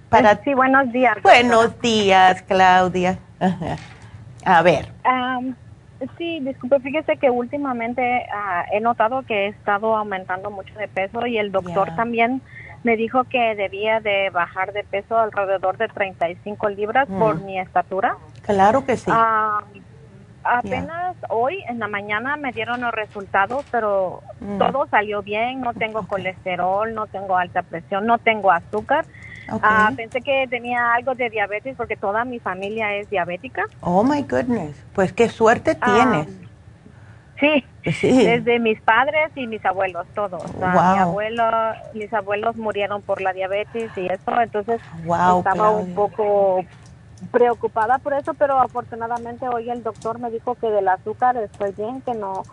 Para... 0.10 0.42
Sí, 0.44 0.54
buenos 0.54 0.92
días. 0.92 1.18
Buenos 1.22 1.80
días, 1.82 2.42
Claudia. 2.44 3.20
A 4.44 4.62
ver. 4.62 4.92
sí, 6.18 6.40
disculpe, 6.40 6.80
fíjese 6.80 7.18
que 7.18 7.30
últimamente 7.30 8.26
ah, 8.34 8.66
he 8.72 8.80
notado 8.80 9.24
que 9.24 9.46
he 9.46 9.48
estado 9.50 9.96
aumentando 9.96 10.50
mucho 10.50 10.74
de 10.76 10.88
peso 10.88 11.28
y 11.28 11.38
el 11.38 11.52
doctor 11.52 11.96
también 11.96 12.42
me 12.84 12.96
dijo 12.98 13.24
que 13.26 13.56
debía 13.56 14.00
de 14.00 14.30
bajar 14.32 14.74
de 14.74 14.84
peso 14.84 15.18
alrededor 15.18 15.78
de 15.78 15.88
35 15.88 16.70
libras 16.70 17.08
por 17.08 17.42
mm. 17.42 17.46
mi 17.46 17.60
estatura. 17.60 18.18
Claro 18.44 18.86
que 18.86 18.98
sí. 18.98 19.12
Ah, 19.14 19.64
apenas 20.44 21.16
hoy 21.30 21.64
en 21.68 21.80
la 21.80 21.88
mañana 21.88 22.36
me 22.38 22.52
dieron 22.52 22.82
los 22.82 22.92
resultados, 22.92 23.66
pero 23.72 24.22
mm. 24.40 24.58
todo 24.58 24.88
salió 24.88 25.22
bien, 25.22 25.62
no 25.62 25.74
tengo 25.74 26.08
colesterol, 26.08 26.94
no 26.94 27.08
tengo 27.08 27.38
alta 27.38 27.62
presión, 27.62 28.06
no 28.06 28.18
tengo 28.18 28.52
azúcar. 28.52 29.06
Ah, 29.48 29.92
pensé 29.96 30.22
que 30.22 30.48
tenía 30.50 30.94
algo 30.94 31.14
de 31.14 31.30
diabetes 31.30 31.76
porque 31.76 31.98
toda 31.98 32.24
mi 32.24 32.40
familia 32.40 32.96
es 32.96 33.10
diabética. 33.10 33.66
Oh 33.82 34.04
my 34.04 34.22
goodness, 34.24 34.82
pues 34.94 35.12
qué 35.12 35.28
suerte 35.30 35.78
ah, 35.82 35.94
tienes. 35.94 36.42
Sí, 37.42 37.66
desde 37.84 38.60
mis 38.60 38.80
padres 38.82 39.32
y 39.36 39.48
mis 39.48 39.66
abuelos, 39.66 40.06
todos. 40.14 40.44
mi 40.56 41.00
abuelo, 41.00 41.44
mis 41.96 42.14
abuelos 42.14 42.56
murieron 42.56 43.02
por 43.02 43.22
la 43.22 43.34
diabetes 43.34 43.90
y 43.98 44.06
eso, 44.06 44.40
entonces 44.40 44.80
estaba 45.04 45.72
un 45.72 45.96
poco 45.96 46.64
preocupada 47.32 47.98
por 47.98 48.14
eso, 48.14 48.36
pero 48.36 48.60
afortunadamente 48.60 49.48
hoy 49.48 49.72
el 49.72 49.82
doctor 49.82 50.20
me 50.20 50.30
dijo 50.30 50.56
que 50.56 50.70
del 50.70 50.88
azúcar 50.88 51.38
estoy 51.38 51.72
bien, 51.72 52.02
que 52.02 52.14
no 52.14 52.44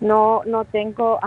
no 0.00 0.42
no 0.46 0.64
tengo 0.64 1.20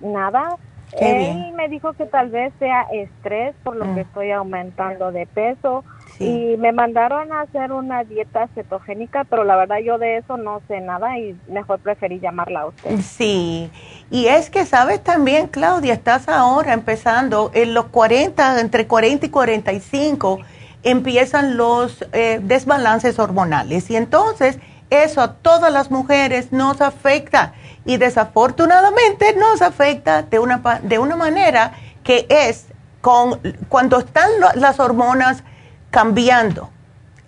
nada. 0.00 0.56
Él 0.98 1.52
me 1.52 1.68
dijo 1.68 1.92
que 1.92 2.06
tal 2.06 2.30
vez 2.30 2.52
sea 2.58 2.86
estrés 2.90 3.54
por 3.62 3.76
lo 3.76 3.84
que 3.84 3.90
mm. 3.90 3.98
estoy 3.98 4.30
aumentando 4.30 5.12
de 5.12 5.26
peso 5.26 5.84
y 6.18 6.56
me 6.56 6.72
mandaron 6.72 7.32
a 7.32 7.42
hacer 7.42 7.72
una 7.72 8.02
dieta 8.04 8.48
cetogénica, 8.54 9.24
pero 9.24 9.44
la 9.44 9.56
verdad 9.56 9.78
yo 9.78 9.98
de 9.98 10.18
eso 10.18 10.36
no 10.36 10.60
sé 10.66 10.80
nada 10.80 11.18
y 11.18 11.38
mejor 11.48 11.78
preferí 11.78 12.18
llamarla 12.18 12.62
a 12.62 12.66
usted. 12.66 12.98
Sí, 13.00 13.70
y 14.10 14.26
es 14.26 14.50
que 14.50 14.66
sabes 14.66 15.02
también, 15.02 15.46
Claudia, 15.48 15.94
estás 15.94 16.28
ahora 16.28 16.72
empezando 16.72 17.50
en 17.54 17.74
los 17.74 17.86
40, 17.86 18.60
entre 18.60 18.86
40 18.86 19.26
y 19.26 19.28
45, 19.28 20.40
empiezan 20.82 21.56
los 21.56 22.04
eh, 22.12 22.40
desbalances 22.42 23.18
hormonales. 23.18 23.90
Y 23.90 23.96
entonces 23.96 24.58
eso 24.90 25.20
a 25.20 25.34
todas 25.34 25.72
las 25.72 25.90
mujeres 25.90 26.52
nos 26.52 26.80
afecta. 26.80 27.54
Y 27.84 27.96
desafortunadamente 27.96 29.34
nos 29.36 29.62
afecta 29.62 30.22
de 30.22 30.38
una, 30.38 30.58
de 30.82 30.98
una 30.98 31.16
manera 31.16 31.72
que 32.02 32.26
es 32.28 32.66
con 33.00 33.40
cuando 33.68 33.98
están 33.98 34.28
las 34.56 34.80
hormonas 34.80 35.44
cambiando. 35.90 36.70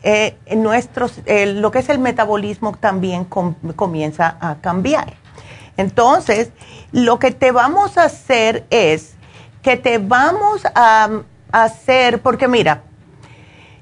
Eh, 0.02 0.38
nuestros, 0.56 1.20
lo 1.26 1.70
que 1.70 1.80
es 1.80 1.88
el 1.90 1.98
metabolismo 1.98 2.74
también 2.76 3.24
comienza 3.24 4.36
a 4.40 4.56
cambiar. 4.56 5.14
Entonces, 5.76 6.50
lo 6.92 7.18
que 7.18 7.30
te 7.30 7.52
vamos 7.52 7.98
a 7.98 8.04
hacer 8.04 8.66
es 8.70 9.14
que 9.62 9.76
te 9.76 9.98
vamos 9.98 10.62
a, 10.74 11.08
hacer, 11.52 12.22
porque 12.22 12.46
mira, 12.46 12.82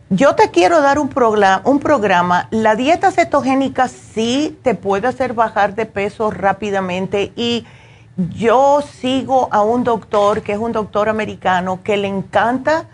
yo 0.09 0.35
te 0.35 0.51
quiero 0.51 0.81
dar 0.81 0.99
un, 0.99 1.11
un 1.65 1.81
programa, 1.81 2.49
la 2.51 2.75
dieta 2.77 3.11
cetogénica 3.13 3.89
sí 3.89 4.59
te 4.63 4.75
puede 4.75 5.07
hacer 5.07 5.35
bajar 5.35 5.75
de 5.75 5.85
peso 5.85 6.31
rápidamente 6.31 7.31
y 7.37 7.67
yo 8.17 8.81
sigo 8.81 9.49
a 9.53 9.63
un 9.63 9.85
doctor 9.85 10.43
que 10.43 10.53
es 10.53 10.59
un 10.59 10.73
doctor 10.73 11.11
americano 11.11 11.81
que 11.83 11.99
le 11.99 12.09
encanta 12.09 12.87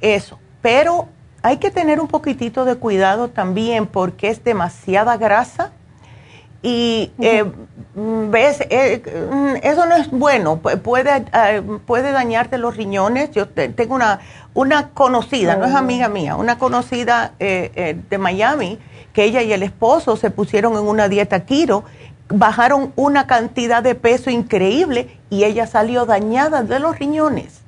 eso, 0.00 0.38
pero 0.62 1.08
hay 1.42 1.56
que 1.56 1.70
tener 1.70 2.00
un 2.00 2.08
poquitito 2.08 2.64
de 2.64 2.76
cuidado 2.76 3.28
también 3.28 3.86
porque 3.86 4.28
es 4.28 4.42
demasiada 4.44 5.16
grasa 5.16 5.72
y 6.62 7.10
eh, 7.18 7.44
ves, 8.30 8.60
eh, 8.70 9.02
mm, 9.32 9.56
eso 9.64 9.84
no 9.86 9.96
es 9.96 10.08
bueno, 10.10 10.58
puede, 10.58 11.24
eh, 11.34 11.62
puede 11.84 12.12
dañarte 12.12 12.56
los 12.56 12.76
riñones. 12.76 13.32
Yo 13.32 13.48
tengo 13.48 13.96
una, 13.96 14.20
una 14.54 14.90
conocida, 14.90 15.56
no 15.56 15.64
es 15.64 15.74
oh. 15.74 15.78
amiga 15.78 16.08
mía, 16.08 16.36
una 16.36 16.58
conocida 16.58 17.32
de 17.38 18.18
Miami, 18.18 18.78
que 19.12 19.24
ella 19.24 19.42
y 19.42 19.52
el 19.52 19.64
esposo 19.64 20.16
se 20.16 20.30
pusieron 20.30 20.74
en 20.74 20.86
una 20.86 21.08
dieta 21.08 21.44
keto, 21.44 21.82
bajaron 22.28 22.92
una 22.94 23.26
cantidad 23.26 23.82
de 23.82 23.96
peso 23.96 24.30
increíble 24.30 25.18
y 25.30 25.42
ella 25.42 25.66
salió 25.66 26.06
dañada 26.06 26.62
de 26.62 26.78
los 26.78 26.96
riñones 26.96 27.61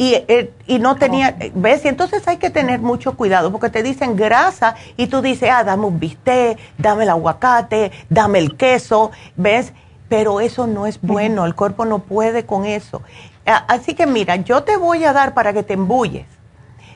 y, 0.00 0.14
eh, 0.14 0.50
y 0.66 0.78
no 0.78 0.96
tenía, 0.96 1.36
¿ves? 1.54 1.84
Y 1.84 1.88
entonces 1.88 2.26
hay 2.26 2.38
que 2.38 2.48
tener 2.48 2.80
mucho 2.80 3.18
cuidado 3.18 3.52
porque 3.52 3.68
te 3.68 3.82
dicen 3.82 4.16
grasa 4.16 4.74
y 4.96 5.08
tú 5.08 5.20
dices, 5.20 5.50
ah, 5.52 5.62
dame 5.62 5.84
un 5.84 6.00
bistec, 6.00 6.58
dame 6.78 7.02
el 7.02 7.10
aguacate, 7.10 7.92
dame 8.08 8.38
el 8.38 8.56
queso, 8.56 9.10
¿ves? 9.36 9.74
Pero 10.08 10.40
eso 10.40 10.66
no 10.66 10.86
es 10.86 11.02
bueno, 11.02 11.44
el 11.44 11.54
cuerpo 11.54 11.84
no 11.84 11.98
puede 11.98 12.46
con 12.46 12.64
eso. 12.64 13.02
Así 13.44 13.92
que 13.92 14.06
mira, 14.06 14.36
yo 14.36 14.62
te 14.62 14.78
voy 14.78 15.04
a 15.04 15.12
dar 15.12 15.34
para 15.34 15.52
que 15.52 15.62
te 15.62 15.74
embulles. 15.74 16.24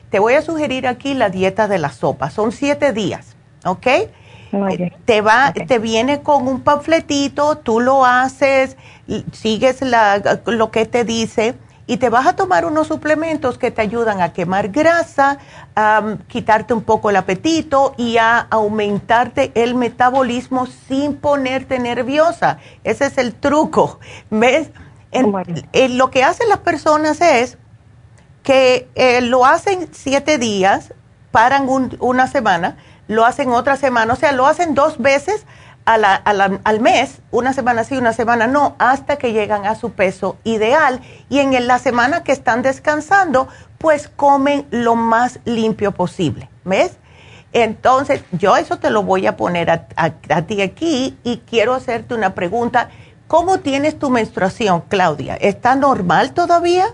Te 0.09 0.17
voy 0.17 0.33
a 0.33 0.41
sugerir 0.41 0.87
aquí 0.87 1.13
la 1.13 1.29
dieta 1.29 1.67
de 1.67 1.77
la 1.77 1.91
sopa. 1.91 2.31
Son 2.31 2.51
siete 2.51 2.91
días, 2.91 3.35
¿ok? 3.65 3.85
Te 5.05 5.21
va, 5.21 5.53
te 5.53 5.77
viene 5.77 6.23
con 6.23 6.47
un 6.47 6.61
panfletito, 6.61 7.59
tú 7.59 7.81
lo 7.81 8.03
haces, 8.03 8.77
sigues 9.31 9.81
la, 9.81 10.39
lo 10.47 10.71
que 10.71 10.87
te 10.87 11.03
dice 11.03 11.53
y 11.87 11.97
te 11.97 12.09
vas 12.09 12.25
a 12.25 12.35
tomar 12.35 12.65
unos 12.65 12.87
suplementos 12.87 13.57
que 13.57 13.71
te 13.71 13.81
ayudan 13.81 14.21
a 14.21 14.33
quemar 14.33 14.69
grasa, 14.69 15.37
a 15.75 16.17
quitarte 16.27 16.73
un 16.73 16.81
poco 16.81 17.09
el 17.09 17.15
apetito 17.15 17.93
y 17.97 18.17
a 18.17 18.39
aumentarte 18.39 19.51
el 19.55 19.75
metabolismo 19.75 20.65
sin 20.65 21.15
ponerte 21.15 21.79
nerviosa. 21.79 22.57
Ese 22.83 23.05
es 23.05 23.17
el 23.17 23.33
truco. 23.35 23.99
¿Ves? 24.29 24.69
lo 25.91 26.11
que 26.11 26.25
hacen 26.25 26.49
las 26.49 26.57
personas 26.59 27.21
es 27.21 27.57
que 28.43 28.89
eh, 28.95 29.21
lo 29.21 29.45
hacen 29.45 29.87
siete 29.93 30.37
días, 30.37 30.93
paran 31.31 31.67
una 31.99 32.27
semana, 32.27 32.75
lo 33.07 33.25
hacen 33.25 33.49
otra 33.51 33.77
semana, 33.77 34.13
o 34.13 34.15
sea, 34.17 34.33
lo 34.33 34.45
hacen 34.45 34.75
dos 34.75 34.97
veces 34.97 35.45
al 35.85 36.79
mes, 36.79 37.21
una 37.31 37.53
semana 37.53 37.83
sí, 37.83 37.95
una 37.95 38.13
semana 38.13 38.47
no, 38.47 38.75
hasta 38.79 39.17
que 39.17 39.33
llegan 39.33 39.65
a 39.65 39.75
su 39.75 39.91
peso 39.91 40.37
ideal. 40.43 40.99
Y 41.29 41.39
en 41.39 41.67
la 41.67 41.77
semana 41.79 42.23
que 42.23 42.31
están 42.31 42.61
descansando, 42.63 43.47
pues 43.77 44.07
comen 44.07 44.65
lo 44.71 44.95
más 44.95 45.39
limpio 45.45 45.91
posible. 45.91 46.49
¿Ves? 46.63 46.97
Entonces, 47.53 48.25
yo 48.31 48.57
eso 48.57 48.79
te 48.79 48.89
lo 48.89 49.03
voy 49.03 49.27
a 49.27 49.37
poner 49.37 49.69
a, 49.69 50.41
ti 50.41 50.61
aquí 50.61 51.17
y 51.23 51.37
quiero 51.37 51.73
hacerte 51.73 52.13
una 52.13 52.33
pregunta. 52.33 52.89
¿Cómo 53.27 53.59
tienes 53.59 53.97
tu 53.97 54.09
menstruación, 54.09 54.81
Claudia? 54.89 55.35
¿Está 55.35 55.75
normal 55.75 56.33
todavía? 56.33 56.85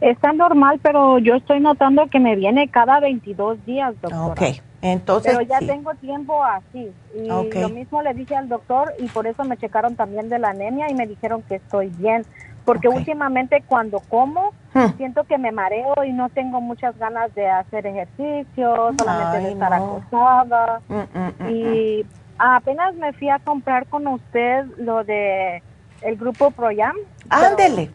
Está 0.00 0.32
normal, 0.32 0.80
pero 0.82 1.18
yo 1.18 1.34
estoy 1.34 1.60
notando 1.60 2.06
que 2.06 2.20
me 2.20 2.36
viene 2.36 2.68
cada 2.68 3.00
22 3.00 3.64
días, 3.66 3.94
doctora. 4.00 4.26
Ok. 4.26 4.62
Entonces, 4.82 5.32
Pero 5.32 5.48
ya 5.48 5.60
tengo 5.60 5.94
tiempo 5.94 6.42
así. 6.44 6.92
Y 7.14 7.28
lo 7.28 7.68
mismo 7.68 8.02
le 8.02 8.14
dije 8.14 8.34
al 8.34 8.48
doctor 8.48 8.92
y 8.98 9.06
por 9.08 9.28
eso 9.28 9.44
me 9.44 9.56
checaron 9.56 9.94
también 9.94 10.28
de 10.28 10.40
la 10.40 10.50
anemia 10.50 10.90
y 10.90 10.94
me 10.94 11.06
dijeron 11.06 11.42
que 11.42 11.54
estoy 11.56 11.88
bien. 11.90 12.26
Porque 12.64 12.88
últimamente 12.88 13.62
cuando 13.66 14.00
como, 14.00 14.52
hmm. 14.74 14.96
siento 14.96 15.22
que 15.24 15.38
me 15.38 15.52
mareo 15.52 15.94
y 16.04 16.12
no 16.12 16.28
tengo 16.30 16.60
muchas 16.60 16.98
ganas 16.98 17.32
de 17.34 17.48
hacer 17.48 17.86
ejercicio, 17.86 18.92
solamente 18.98 19.38
de 19.38 19.52
estar 19.52 19.72
acostada. 19.72 20.80
Mm, 20.88 20.94
mm, 20.94 21.32
mm, 21.38 21.50
y 21.50 22.06
apenas 22.38 22.94
me 22.96 23.12
fui 23.12 23.30
a 23.30 23.38
comprar 23.38 23.86
con 23.86 24.06
usted 24.08 24.66
lo 24.78 25.04
de 25.04 25.62
el 26.02 26.16
grupo 26.16 26.50
Proyam. 26.50 26.96
Ándele. 27.30 27.90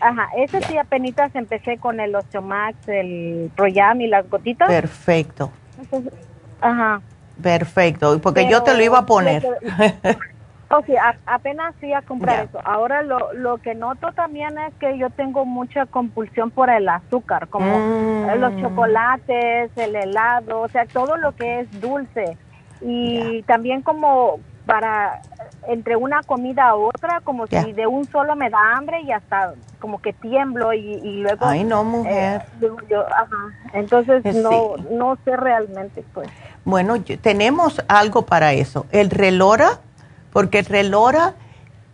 Ajá, 0.00 0.28
ese 0.36 0.60
sí 0.62 0.76
apenas 0.76 1.34
empecé 1.34 1.78
con 1.78 2.00
el 2.00 2.14
Osteomax, 2.14 2.88
el 2.88 3.50
Proyam 3.56 4.02
y 4.02 4.06
las 4.08 4.28
gotitas. 4.28 4.68
Perfecto 4.68 5.50
ajá. 6.60 7.00
Perfecto, 7.42 8.18
porque 8.20 8.48
yo 8.48 8.62
te 8.62 8.74
lo 8.74 8.82
iba 8.82 9.00
a 9.00 9.06
poner. 9.06 9.46
O 10.70 10.82
sea, 10.82 11.18
apenas 11.26 11.74
fui 11.78 11.92
a 11.92 12.02
comprar 12.02 12.46
eso. 12.46 12.58
Ahora 12.64 13.02
lo, 13.02 13.32
lo 13.34 13.58
que 13.58 13.74
noto 13.74 14.12
también 14.12 14.58
es 14.58 14.74
que 14.80 14.96
yo 14.96 15.10
tengo 15.10 15.44
mucha 15.44 15.86
compulsión 15.86 16.50
por 16.50 16.70
el 16.70 16.88
azúcar, 16.88 17.48
como 17.48 17.78
mm. 17.78 18.40
los 18.40 18.56
chocolates, 18.60 19.70
el 19.76 19.96
helado, 19.96 20.62
o 20.62 20.68
sea, 20.68 20.86
todo 20.86 21.16
lo 21.18 21.32
que 21.32 21.60
es 21.60 21.80
dulce. 21.80 22.38
Y 22.80 23.42
también 23.42 23.82
como 23.82 24.40
para 24.66 25.22
entre 25.68 25.96
una 25.96 26.22
comida 26.22 26.68
a 26.68 26.74
otra, 26.74 27.20
como 27.22 27.46
si 27.46 27.72
de 27.72 27.86
un 27.86 28.04
solo 28.10 28.36
me 28.36 28.50
da 28.50 28.58
hambre 28.76 29.00
y 29.02 29.12
hasta 29.12 29.54
como 29.80 30.00
que 30.00 30.12
tiemblo 30.12 30.72
y, 30.72 31.20
luego... 31.22 31.46
Ay, 31.46 31.64
no, 31.64 31.84
mujer. 31.84 32.42
Eh, 32.60 32.68
Entonces, 33.72 34.24
eh, 34.24 34.32
no, 34.34 34.74
no 34.90 35.16
sé 35.24 35.36
realmente, 35.36 36.04
pues. 36.12 36.28
Bueno, 36.64 37.00
tenemos 37.20 37.82
algo 37.88 38.22
para 38.22 38.52
eso. 38.52 38.86
El 38.90 39.10
relora, 39.10 39.78
porque 40.32 40.60
el 40.60 40.66
relora 40.66 41.34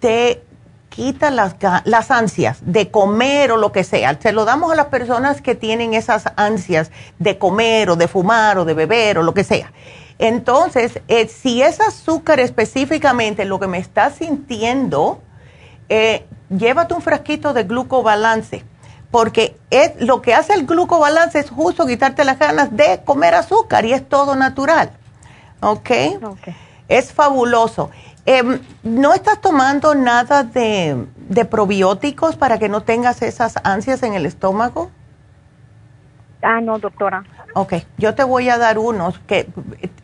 te 0.01 0.43
quita 0.89 1.31
las, 1.31 1.57
las 1.85 2.11
ansias 2.11 2.59
de 2.63 2.91
comer 2.91 3.53
o 3.53 3.57
lo 3.57 3.73
que 3.73 3.85
sea. 3.85 4.19
Se 4.21 4.33
lo 4.33 4.45
damos 4.45 4.73
a 4.73 4.75
las 4.75 4.87
personas 4.87 5.41
que 5.41 5.55
tienen 5.55 5.95
esas 5.95 6.25
ansias 6.37 6.91
de 7.19 7.39
comer 7.39 7.91
o 7.91 7.97
de 7.97 8.09
fumar 8.09 8.59
o 8.59 8.65
de 8.65 8.75
beber 8.75 9.19
o 9.19 9.23
lo 9.23 9.35
que 9.35 9.45
sea. 9.45 9.73
Entonces, 10.19 11.01
eh, 11.09 11.29
si 11.29 11.63
es 11.63 11.81
azúcar 11.81 12.41
específicamente 12.41 13.45
lo 13.45 13.59
que 13.59 13.67
me 13.67 13.79
estás 13.79 14.17
sintiendo, 14.17 15.21
eh, 15.89 16.27
llévate 16.49 16.95
un 16.95 17.03
frasquito 17.03 17.53
de 17.53 17.65
glucobalance, 17.65 18.65
porque 19.11 19.57
es, 19.71 20.01
lo 20.01 20.23
que 20.23 20.35
hace 20.35 20.55
el 20.55 20.67
glucobalance 20.67 21.39
es 21.39 21.51
justo 21.51 21.87
quitarte 21.87 22.25
las 22.25 22.39
ganas 22.39 22.75
de 22.77 23.03
comer 23.05 23.35
azúcar 23.35 23.85
y 23.85 23.93
es 23.93 24.09
todo 24.09 24.37
natural. 24.37 24.91
¿Ok? 25.61 25.91
okay. 26.23 26.57
Es 26.89 27.13
fabuloso. 27.13 27.91
Em, 28.25 28.61
¿No 28.83 29.15
estás 29.15 29.41
tomando 29.41 29.95
nada 29.95 30.45
de, 30.45 31.07
de 31.17 31.45
probióticos 31.45 32.37
para 32.37 32.59
que 32.59 32.69
no 32.69 32.83
tengas 32.83 33.23
esas 33.23 33.55
ansias 33.65 34.03
en 34.03 34.15
el 34.15 34.27
estómago? 34.27 34.91
Ah, 36.43 36.61
no, 36.61 36.79
doctora. 36.79 37.25
Ok, 37.55 37.75
yo 37.99 38.15
te 38.15 38.25
voy 38.25 38.49
a 38.49 38.57
dar 38.57 38.79
unos, 38.79 39.19
que 39.21 39.47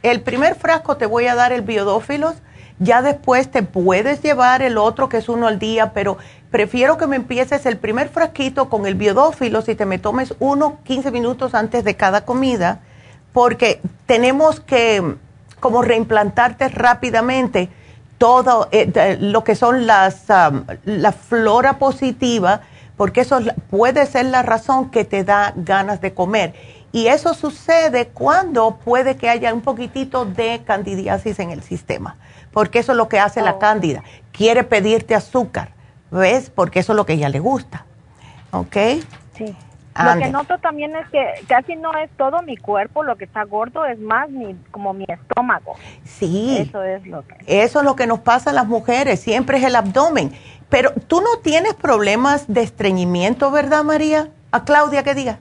el 0.03 0.21
primer 0.21 0.55
frasco 0.55 0.97
te 0.97 1.07
voy 1.07 1.27
a 1.27 1.35
dar 1.35 1.53
el 1.53 1.63
biodófilos, 1.63 2.35
ya 2.79 3.01
después 3.01 3.51
te 3.51 3.63
puedes 3.63 4.23
llevar 4.23 4.63
el 4.63 4.77
otro 4.77 5.09
que 5.09 5.17
es 5.17 5.29
uno 5.29 5.47
al 5.47 5.59
día, 5.59 5.93
pero 5.93 6.19
prefiero 6.51 6.99
que 6.99 7.07
me 7.07 7.17
empieces 7.17 7.65
el 7.67 7.79
primer 7.79 8.11
frasquito 8.11 8.69
con 8.69 8.87
el 8.87 8.95
biodófilos 8.95 9.69
y 9.69 9.75
te 9.75 9.87
me 9.87 9.99
tomes 9.99 10.35
uno 10.39 10.79
15 10.85 11.11
minutos 11.11 11.55
antes 11.55 11.85
de 11.85 11.97
cada 11.97 12.25
comida, 12.25 12.81
porque 13.33 13.81
tenemos 14.07 14.61
que 14.61 15.17
como 15.59 15.83
reimplantarte 15.83 16.69
rápidamente 16.69 17.69
todo 18.19 18.69
eh, 18.73 19.17
lo 19.21 19.43
que 19.43 19.55
son 19.55 19.87
las, 19.87 20.25
la 20.85 21.13
flora 21.13 21.79
positiva, 21.79 22.61
porque 22.97 23.23
eso 23.23 23.41
puede 23.71 24.07
ser 24.07 24.27
la 24.27 24.43
razón 24.43 24.91
que 24.91 25.05
te 25.05 25.25
da 25.25 25.53
ganas 25.57 26.01
de 26.01 26.13
comer 26.13 26.53
y 26.93 27.09
eso 27.09 27.35
sucede 27.35 28.09
cuando 28.09 28.77
puede 28.77 29.17
que 29.17 29.29
haya 29.29 29.53
un 29.53 29.61
poquitito 29.61 30.25
de 30.25 30.63
candidiasis 30.65 31.39
en 31.39 31.51
el 31.51 31.63
sistema, 31.63 32.17
porque 32.53 32.79
eso 32.79 32.93
es 32.93 32.99
lo 32.99 33.09
que 33.09 33.21
hace 33.21 33.43
la 33.43 33.53
oh. 33.53 33.59
cándida. 33.59 34.03
Quiere 34.33 34.65
pedirte 34.65 35.15
azúcar, 35.15 35.71
¿ves? 36.11 36.51
Porque 36.51 36.81
eso 36.81 36.93
es 36.93 36.97
lo 36.97 37.05
que 37.05 37.15
ella 37.15 37.29
le 37.29 37.41
gusta. 37.41 37.85
¿Ok? 38.51 38.77
Sí. 39.35 39.55
Lo 40.05 40.17
que 40.17 40.29
noto 40.31 40.59
también 40.59 40.95
es 40.95 41.09
que 41.09 41.25
casi 41.49 41.75
no 41.75 41.93
es 41.97 42.09
todo 42.17 42.41
mi 42.43 42.57
cuerpo 42.57 43.03
lo 43.03 43.17
que 43.17 43.25
está 43.25 43.43
gordo, 43.43 43.85
es 43.85 43.99
más 43.99 44.31
mi, 44.31 44.55
como 44.71 44.93
mi 44.95 45.05
estómago. 45.09 45.75
Sí. 46.05 46.57
Eso 46.61 46.85
es 46.85 47.05
lo 47.07 47.27
que. 47.27 47.35
Eso 47.47 47.81
es 47.81 47.85
lo 47.85 47.97
que 47.97 48.07
nos 48.07 48.21
pasa 48.21 48.51
a 48.51 48.53
las 48.53 48.69
mujeres, 48.69 49.21
siempre 49.21 49.59
es 49.59 49.65
el 49.65 49.75
abdomen. 49.75 50.33
Pero 50.69 50.93
tú 51.09 51.21
no 51.21 51.39
tienes 51.43 51.75
problemas 51.75 52.45
de 52.47 52.63
estreñimiento, 52.63 53.51
¿verdad, 53.51 53.83
María? 53.83 54.29
A 54.53 54.65
Claudia 54.65 55.03
que 55.03 55.15
diga. 55.15 55.39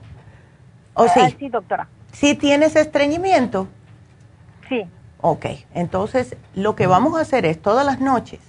¿O 0.98 1.08
sí? 1.08 1.20
Ah, 1.22 1.30
sí, 1.38 1.48
doctora. 1.48 1.88
¿Sí 2.12 2.34
tienes 2.34 2.74
estreñimiento? 2.74 3.68
Sí. 4.68 4.84
Ok, 5.20 5.46
entonces 5.74 6.36
lo 6.54 6.74
que 6.74 6.86
vamos 6.86 7.16
a 7.16 7.22
hacer 7.22 7.46
es 7.46 7.60
todas 7.62 7.86
las 7.86 8.00
noches, 8.00 8.40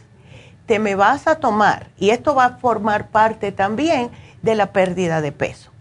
te 0.66 0.80
me 0.80 0.96
vas 0.96 1.28
a 1.28 1.36
tomar, 1.36 1.88
y 1.98 2.10
esto 2.10 2.36
va 2.36 2.46
a 2.46 2.58
formar 2.58 3.10
parte 3.10 3.52
también 3.52 4.10
de 4.42 4.56
la 4.56 4.72
pérdida 4.72 5.22
de 5.22 5.32
peso. 5.32 5.72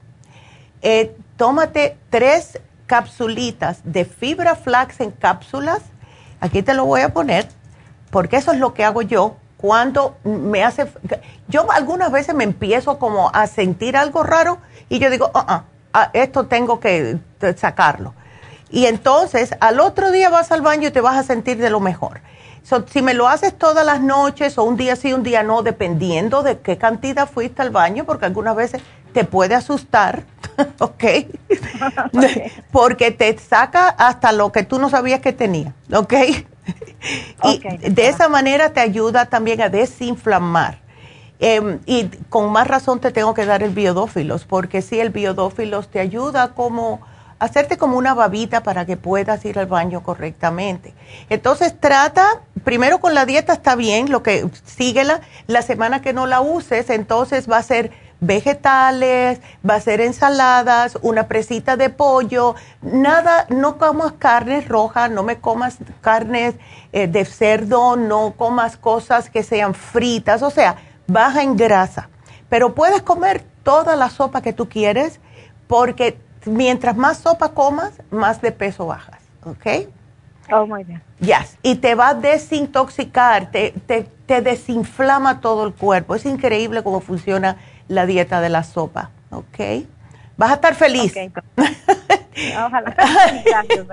Eh, 0.82 1.16
tómate 1.36 1.96
tres 2.10 2.60
capsulitas 2.86 3.80
de 3.84 4.04
fibra 4.04 4.54
flax 4.54 5.00
en 5.00 5.10
cápsulas, 5.10 5.80
aquí 6.40 6.62
te 6.62 6.74
lo 6.74 6.84
voy 6.84 7.00
a 7.00 7.12
poner, 7.12 7.48
porque 8.10 8.36
eso 8.36 8.52
es 8.52 8.58
lo 8.58 8.74
que 8.74 8.84
hago 8.84 9.02
yo 9.02 9.36
cuando 9.56 10.16
me 10.24 10.64
hace, 10.64 10.86
yo 11.48 11.70
algunas 11.72 12.12
veces 12.12 12.34
me 12.34 12.44
empiezo 12.44 12.98
como 12.98 13.30
a 13.34 13.46
sentir 13.46 13.96
algo 13.96 14.22
raro 14.22 14.58
y 14.88 14.98
yo 14.98 15.10
digo, 15.10 15.30
uh 15.34 15.38
Ah, 15.48 15.64
esto 16.12 16.46
tengo 16.46 16.80
que 16.80 17.18
sacarlo. 17.56 18.14
Y 18.70 18.86
entonces 18.86 19.54
al 19.60 19.80
otro 19.80 20.10
día 20.10 20.28
vas 20.28 20.52
al 20.52 20.62
baño 20.62 20.88
y 20.88 20.90
te 20.90 21.00
vas 21.00 21.16
a 21.16 21.22
sentir 21.22 21.58
de 21.58 21.70
lo 21.70 21.80
mejor. 21.80 22.20
si 22.92 23.02
me 23.02 23.14
lo 23.14 23.28
haces 23.28 23.56
todas 23.56 23.84
las 23.84 24.00
noches 24.00 24.58
o 24.58 24.64
un 24.64 24.76
día 24.76 24.96
sí, 24.96 25.12
un 25.12 25.22
día 25.22 25.42
no, 25.42 25.62
dependiendo 25.62 26.42
de 26.42 26.58
qué 26.58 26.76
cantidad 26.76 27.28
fuiste 27.28 27.62
al 27.62 27.70
baño, 27.70 28.04
porque 28.04 28.26
algunas 28.26 28.54
veces 28.54 28.82
te 29.12 29.24
puede 29.24 29.54
asustar, 29.54 30.24
¿ok? 30.78 31.04
porque 32.70 33.10
te 33.10 33.36
saca 33.38 33.88
hasta 33.88 34.32
lo 34.32 34.52
que 34.52 34.64
tú 34.64 34.78
no 34.78 34.90
sabías 34.90 35.20
que 35.20 35.32
tenía, 35.32 35.74
¿ok? 35.92 36.14
y 37.44 37.58
de 37.90 38.08
esa 38.08 38.28
manera 38.28 38.72
te 38.72 38.80
ayuda 38.80 39.26
también 39.26 39.62
a 39.62 39.68
desinflamar. 39.68 40.87
Em, 41.40 41.78
y 41.86 42.08
con 42.28 42.50
más 42.50 42.66
razón 42.66 43.00
te 43.00 43.12
tengo 43.12 43.32
que 43.32 43.46
dar 43.46 43.62
el 43.62 43.70
biodófilos, 43.70 44.44
porque 44.44 44.82
sí, 44.82 44.98
el 44.98 45.10
biodófilos 45.10 45.88
te 45.88 46.00
ayuda 46.00 46.54
como 46.54 47.00
hacerte 47.38 47.76
como 47.76 47.96
una 47.96 48.14
babita 48.14 48.62
para 48.62 48.84
que 48.84 48.96
puedas 48.96 49.44
ir 49.44 49.58
al 49.58 49.66
baño 49.66 50.02
correctamente. 50.02 50.94
Entonces 51.28 51.78
trata, 51.78 52.40
primero 52.64 52.98
con 52.98 53.14
la 53.14 53.26
dieta 53.26 53.52
está 53.52 53.76
bien, 53.76 54.10
lo 54.10 54.22
que 54.22 54.48
síguela, 54.64 55.20
la 55.46 55.62
semana 55.62 56.02
que 56.02 56.12
no 56.12 56.26
la 56.26 56.40
uses, 56.40 56.90
entonces 56.90 57.48
va 57.48 57.58
a 57.58 57.62
ser 57.62 57.92
vegetales, 58.20 59.40
va 59.68 59.76
a 59.76 59.80
ser 59.80 60.00
ensaladas, 60.00 60.98
una 61.02 61.28
presita 61.28 61.76
de 61.76 61.88
pollo, 61.88 62.56
nada, 62.82 63.46
no 63.48 63.78
comas 63.78 64.14
carnes 64.18 64.66
rojas, 64.66 65.08
no 65.08 65.22
me 65.22 65.38
comas 65.38 65.78
carnes 66.00 66.56
eh, 66.92 67.06
de 67.06 67.24
cerdo, 67.24 67.94
no 67.94 68.34
comas 68.36 68.76
cosas 68.76 69.30
que 69.30 69.44
sean 69.44 69.74
fritas, 69.74 70.42
o 70.42 70.50
sea, 70.50 70.76
baja 71.08 71.42
en 71.42 71.56
grasa, 71.56 72.08
pero 72.48 72.74
puedes 72.74 73.02
comer 73.02 73.42
toda 73.62 73.96
la 73.96 74.10
sopa 74.10 74.40
que 74.42 74.52
tú 74.52 74.68
quieres 74.68 75.20
porque 75.66 76.18
mientras 76.46 76.96
más 76.96 77.18
sopa 77.18 77.50
comas, 77.50 77.92
más 78.10 78.40
de 78.40 78.52
peso 78.52 78.86
bajas, 78.86 79.20
¿ok? 79.44 79.88
Oh, 80.50 80.66
muy 80.66 80.84
bien. 80.84 81.02
Yes, 81.20 81.58
y 81.62 81.74
te 81.76 81.94
va 81.94 82.10
a 82.10 82.14
desintoxicar, 82.14 83.50
te, 83.50 83.74
te, 84.26 84.40
desinflama 84.40 85.40
todo 85.40 85.66
el 85.66 85.74
cuerpo. 85.74 86.14
Es 86.14 86.24
increíble 86.24 86.82
cómo 86.82 87.00
funciona 87.00 87.56
la 87.88 88.06
dieta 88.06 88.40
de 88.40 88.48
la 88.48 88.62
sopa, 88.62 89.10
¿ok? 89.30 89.86
Vas 90.36 90.50
a 90.52 90.54
estar 90.54 90.74
feliz. 90.74 91.14
Ojalá. 92.64 92.94
Gracias, 93.44 93.86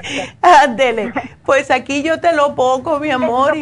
Pues 1.45 1.71
aquí 1.71 2.03
yo 2.03 2.19
te 2.19 2.33
lo 2.33 2.55
pongo, 2.55 2.99
mi 2.99 3.09
amor. 3.09 3.53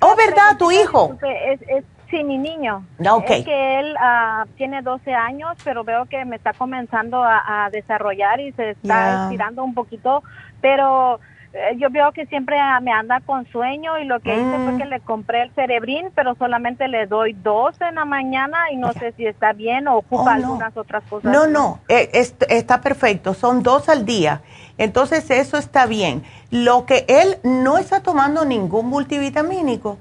oh, 0.00 0.16
¿verdad? 0.16 0.56
¿Tu 0.58 0.72
hijo? 0.72 1.16
Es, 1.22 1.84
sí, 2.10 2.24
mi 2.24 2.38
niño. 2.38 2.84
Ah, 3.04 3.18
es 3.28 3.44
que 3.44 3.80
él 3.80 3.94
uh, 3.94 4.46
tiene 4.56 4.82
12 4.82 5.14
años, 5.14 5.56
pero 5.64 5.84
veo 5.84 6.06
que 6.06 6.24
me 6.24 6.36
está 6.36 6.52
comenzando 6.52 7.22
a, 7.22 7.68
desarrollar 7.72 8.40
y 8.40 8.52
se 8.52 8.70
está 8.70 9.24
estirando 9.24 9.62
un 9.62 9.74
poquito, 9.74 10.22
pero 10.60 11.20
eh, 11.52 11.76
yo 11.78 11.90
veo 11.90 12.12
que 12.12 12.26
siempre 12.26 12.56
me 12.82 12.92
anda 12.92 13.20
con 13.20 13.46
sueño 13.46 13.98
y 13.98 14.04
lo 14.04 14.20
que 14.20 14.34
hice 14.34 14.56
fue 14.64 14.72
mm. 14.72 14.78
que 14.78 14.84
le 14.84 15.00
compré 15.00 15.42
el 15.42 15.50
cerebrín, 15.52 16.10
pero 16.14 16.34
solamente 16.34 16.88
le 16.88 17.06
doy 17.06 17.32
dos 17.32 17.80
en 17.80 17.96
la 17.96 18.04
mañana 18.04 18.70
y 18.70 18.76
no 18.76 18.92
sé 18.92 19.12
si 19.12 19.26
está 19.26 19.52
bien 19.52 19.88
o 19.88 19.98
ocupa 19.98 20.24
oh, 20.24 20.28
algunas 20.28 20.76
otras 20.76 21.02
cosas. 21.04 21.32
No, 21.32 21.46
no, 21.46 21.80
eh, 21.88 22.10
está 22.12 22.80
perfecto, 22.80 23.34
son 23.34 23.62
dos 23.62 23.88
al 23.88 24.04
día. 24.04 24.42
Entonces 24.78 25.30
eso 25.30 25.58
está 25.58 25.86
bien. 25.86 26.22
Lo 26.50 26.86
que 26.86 27.04
él 27.08 27.38
no 27.42 27.78
está 27.78 28.00
tomando 28.00 28.44
ningún 28.44 28.86
multivitamínico. 28.86 29.98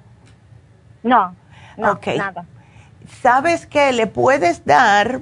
No, 1.04 1.34
no 1.78 2.00
nada. 2.06 2.46
¿Sabes 3.22 3.66
qué? 3.66 3.94
Le 3.94 4.08
puedes 4.08 4.66
dar, 4.66 5.22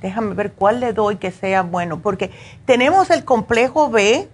déjame 0.00 0.34
ver 0.34 0.52
cuál 0.52 0.80
le 0.80 0.92
doy 0.92 1.16
que 1.16 1.30
sea 1.30 1.62
bueno, 1.62 2.00
porque 2.00 2.30
tenemos 2.64 3.10
el 3.10 3.24
complejo 3.24 3.88
B, 3.90 4.28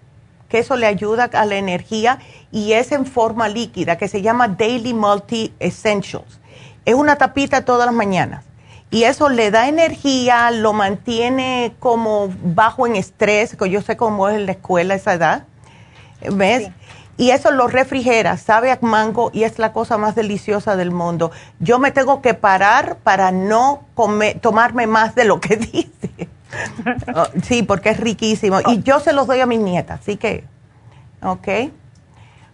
que 0.49 0.59
eso 0.59 0.77
le 0.77 0.87
ayuda 0.87 1.31
a 1.33 1.45
la 1.45 1.57
energía 1.57 2.19
y 2.51 2.73
es 2.73 2.91
en 2.93 3.07
forma 3.07 3.49
líquida, 3.49 3.99
que 3.99 4.09
se 4.09 4.23
llama 4.23 4.49
Daily 4.49 4.95
Multi 4.95 5.55
Essentials. 5.61 6.41
Es 6.85 6.95
una 6.95 7.17
tapita 7.17 7.65
todas 7.65 7.87
las 7.87 7.95
mañanas 7.95 8.45
y 8.91 9.05
eso 9.05 9.29
le 9.29 9.51
da 9.51 9.69
energía, 9.69 10.51
lo 10.51 10.73
mantiene 10.73 11.75
como 11.79 12.33
bajo 12.43 12.87
en 12.87 12.97
estrés, 12.97 13.55
que 13.55 13.71
yo 13.71 13.83
sé 13.83 13.97
cómo 13.97 14.29
es 14.29 14.37
en 14.37 14.47
la 14.47 14.53
escuela 14.53 14.95
esa 14.95 15.13
edad, 15.15 15.45
¿ves? 16.33 16.71
Y 17.17 17.33
eso 17.33 17.51
lo 17.51 17.69
refrigera, 17.69 18.39
sabe 18.39 18.73
a 18.73 18.79
mango 18.81 19.31
y 19.35 19.45
es 19.45 19.59
la 19.59 19.75
cosa 19.75 19.99
más 19.99 20.15
deliciosa 20.15 20.77
del 20.77 20.91
mundo. 20.91 21.31
Yo 21.59 21.79
me 21.79 21.91
tengo 21.91 22.23
que 22.23 22.33
parar 22.33 22.97
para 23.03 23.31
no 23.31 23.85
comer, 23.95 24.41
tomarme 24.41 24.87
más 24.87 25.15
de 25.15 25.25
lo 25.25 25.39
que 25.39 25.57
dice. 25.57 26.29
Oh, 27.15 27.27
sí, 27.43 27.63
porque 27.63 27.91
es 27.91 28.01
riquísimo. 28.01 28.61
Y 28.69 28.83
yo 28.83 29.01
se 29.01 29.13
los 29.13 29.27
doy 29.27 29.41
a 29.41 29.47
mis 29.47 29.61
nietas, 29.61 30.01
así 30.01 30.17
que, 30.17 30.45
¿ok? 31.23 31.49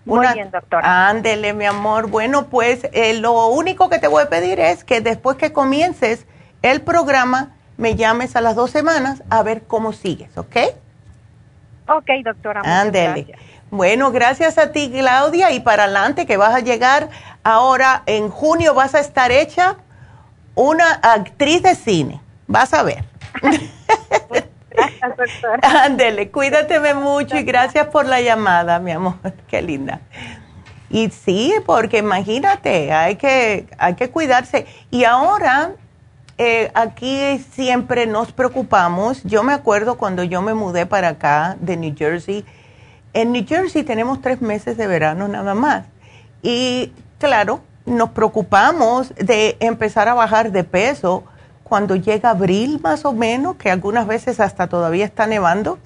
Muy 0.05 0.27
bien, 0.35 0.51
doctora. 0.51 1.09
Ándele, 1.09 1.53
mi 1.53 1.65
amor. 1.65 2.09
Bueno, 2.09 2.47
pues 2.47 2.89
eh, 2.93 3.15
lo 3.15 3.49
único 3.49 3.89
que 3.89 3.99
te 3.99 4.09
voy 4.09 4.25
a 4.25 4.29
pedir 4.29 4.61
es 4.61 4.85
que 4.85 5.01
después 5.01 5.37
que 5.37 5.53
comiences 5.53 6.27
el 6.63 6.81
programa, 6.81 7.53
me 7.77 7.95
llames 7.95 8.37
a 8.37 8.41
las 8.41 8.57
dos 8.57 8.71
semanas 8.71 9.23
a 9.31 9.43
ver 9.43 9.63
cómo 9.65 9.93
sigues, 9.93 10.37
¿ok? 10.39 10.57
Ok, 11.89 12.11
doctora. 12.25 12.63
Ándele. 12.65 13.37
Bueno, 13.71 14.13
gracias 14.13 14.59
a 14.59 14.71
ti, 14.71 14.91
Claudia, 14.91 15.51
y 15.53 15.61
para 15.61 15.85
adelante 15.85 16.25
que 16.25 16.37
vas 16.37 16.55
a 16.55 16.61
llegar 16.61 17.11
ahora 17.43 18.03
en 18.07 18.29
junio, 18.29 18.75
vas 18.75 18.95
a 18.95 19.01
estar 19.01 19.33
hecha 19.33 19.77
una 20.55 20.93
actriz 21.03 21.63
de 21.63 21.75
cine. 21.75 22.21
Vas 22.47 22.73
a 22.73 22.83
ver. 22.83 23.05
Gracias, 24.71 25.17
doctora. 25.17 25.61
Ándele, 25.85 26.31
cuídateme 26.31 26.95
mucho 26.95 27.37
y 27.37 27.43
gracias 27.43 27.87
por 27.89 28.07
la 28.07 28.21
llamada, 28.21 28.79
mi 28.79 28.93
amor. 28.93 29.15
Qué 29.49 29.63
linda. 29.63 30.01
Y 30.89 31.11
sí, 31.11 31.55
porque 31.67 31.99
imagínate, 31.99 32.93
hay 32.93 33.17
que, 33.17 33.67
hay 33.79 33.95
que 33.95 34.11
cuidarse. 34.11 34.67
Y 34.91 35.05
ahora, 35.05 35.73
eh, 36.39 36.71
aquí 36.75 37.45
siempre 37.53 38.07
nos 38.07 38.33
preocupamos. 38.33 39.23
Yo 39.25 39.43
me 39.43 39.53
acuerdo 39.53 39.97
cuando 39.97 40.23
yo 40.23 40.43
me 40.43 40.55
mudé 40.55 40.87
para 40.87 41.09
acá 41.09 41.57
de 41.61 41.77
New 41.77 41.95
Jersey. 41.97 42.45
En 43.17 43.33
New 43.33 43.47
Jersey 43.49 43.83
tenemos 43.83 44.21
tres 44.21 44.43
meses 44.43 44.77
de 44.77 44.87
verano 44.87 45.27
nada 45.27 45.55
más. 45.55 45.87
Y 46.43 46.93
claro, 47.19 47.61
nos 47.87 48.11
preocupamos 48.11 49.15
de 49.15 49.57
empezar 49.61 50.07
a 50.11 50.13
bajar 50.13 50.53
de 50.53 50.65
peso 50.65 51.25
cuando 51.65 51.97
llega 51.97 52.29
abril 52.29 52.79
más 52.83 53.07
o 53.07 53.15
menos, 53.15 53.57
que 53.57 53.71
algunas 53.71 54.07
veces 54.07 54.39
hasta 54.39 54.67
todavía 54.67 55.07
está 55.07 55.27
nevando, 55.27 55.79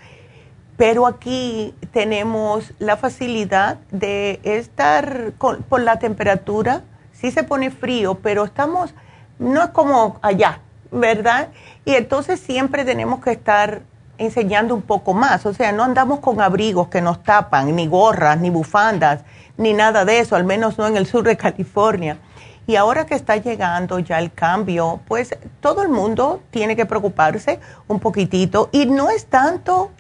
pero 0.77 1.07
aquí 1.07 1.73
tenemos 1.93 2.73
la 2.81 2.97
facilidad 2.97 3.79
de 3.93 4.41
estar 4.43 5.35
con, 5.39 5.63
por 5.63 5.83
la 5.83 6.01
temperatura, 6.01 6.83
sí 7.13 7.31
se 7.31 7.45
pone 7.45 7.71
frío, 7.71 8.17
pero 8.17 8.45
estamos, 8.45 8.93
no 9.39 9.63
es 9.63 9.71
como 9.71 10.19
allá, 10.21 10.63
¿verdad? 10.91 11.51
Y 11.85 11.95
entonces 11.95 12.41
siempre 12.41 12.85
tenemos 12.85 13.21
que 13.21 13.31
estar 13.31 13.83
enseñando 14.21 14.75
un 14.75 14.83
poco 14.83 15.15
más, 15.15 15.47
o 15.47 15.55
sea, 15.55 15.73
no 15.73 15.83
andamos 15.83 16.21
con 16.21 16.43
abrigos 16.43 16.89
que 16.89 17.01
nos 17.01 17.23
tapan, 17.23 17.75
ni 17.75 17.87
gorras, 17.87 18.39
ni 18.39 18.51
bufandas, 18.51 19.23
ni 19.57 19.73
nada 19.73 20.05
de 20.05 20.19
eso, 20.19 20.37
al 20.37 20.45
menos 20.45 20.77
no 20.77 20.87
en 20.87 20.99
el 20.99 21.07
sur 21.07 21.25
de 21.25 21.39
California. 21.39 22.19
Y 22.67 22.77
ahora 22.77 23.07
que 23.07 23.15
está 23.15 23.37
llegando 23.39 23.99
ya 23.99 24.19
el 24.19 24.31
cambio, 24.31 25.01
pues 25.09 25.35
todo 25.61 25.83
el 25.83 25.89
mundo 25.89 26.43
tiene 26.51 26.77
que 26.77 26.85
preocuparse 26.85 27.61
un 27.89 27.99
poquitito. 27.99 28.69
Y 28.73 28.85
no 28.85 29.09
es 29.09 29.25
tanto 29.25 29.91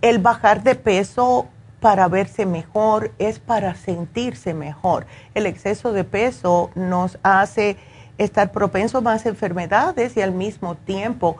el 0.00 0.18
bajar 0.20 0.62
de 0.62 0.74
peso 0.74 1.46
para 1.80 2.08
verse 2.08 2.46
mejor, 2.46 3.12
es 3.18 3.38
para 3.38 3.74
sentirse 3.74 4.54
mejor. 4.54 5.06
El 5.34 5.44
exceso 5.44 5.92
de 5.92 6.04
peso 6.04 6.70
nos 6.74 7.18
hace 7.22 7.76
estar 8.16 8.52
propensos 8.52 9.00
a 9.00 9.04
más 9.04 9.26
enfermedades 9.26 10.16
y 10.16 10.22
al 10.22 10.32
mismo 10.32 10.76
tiempo 10.76 11.36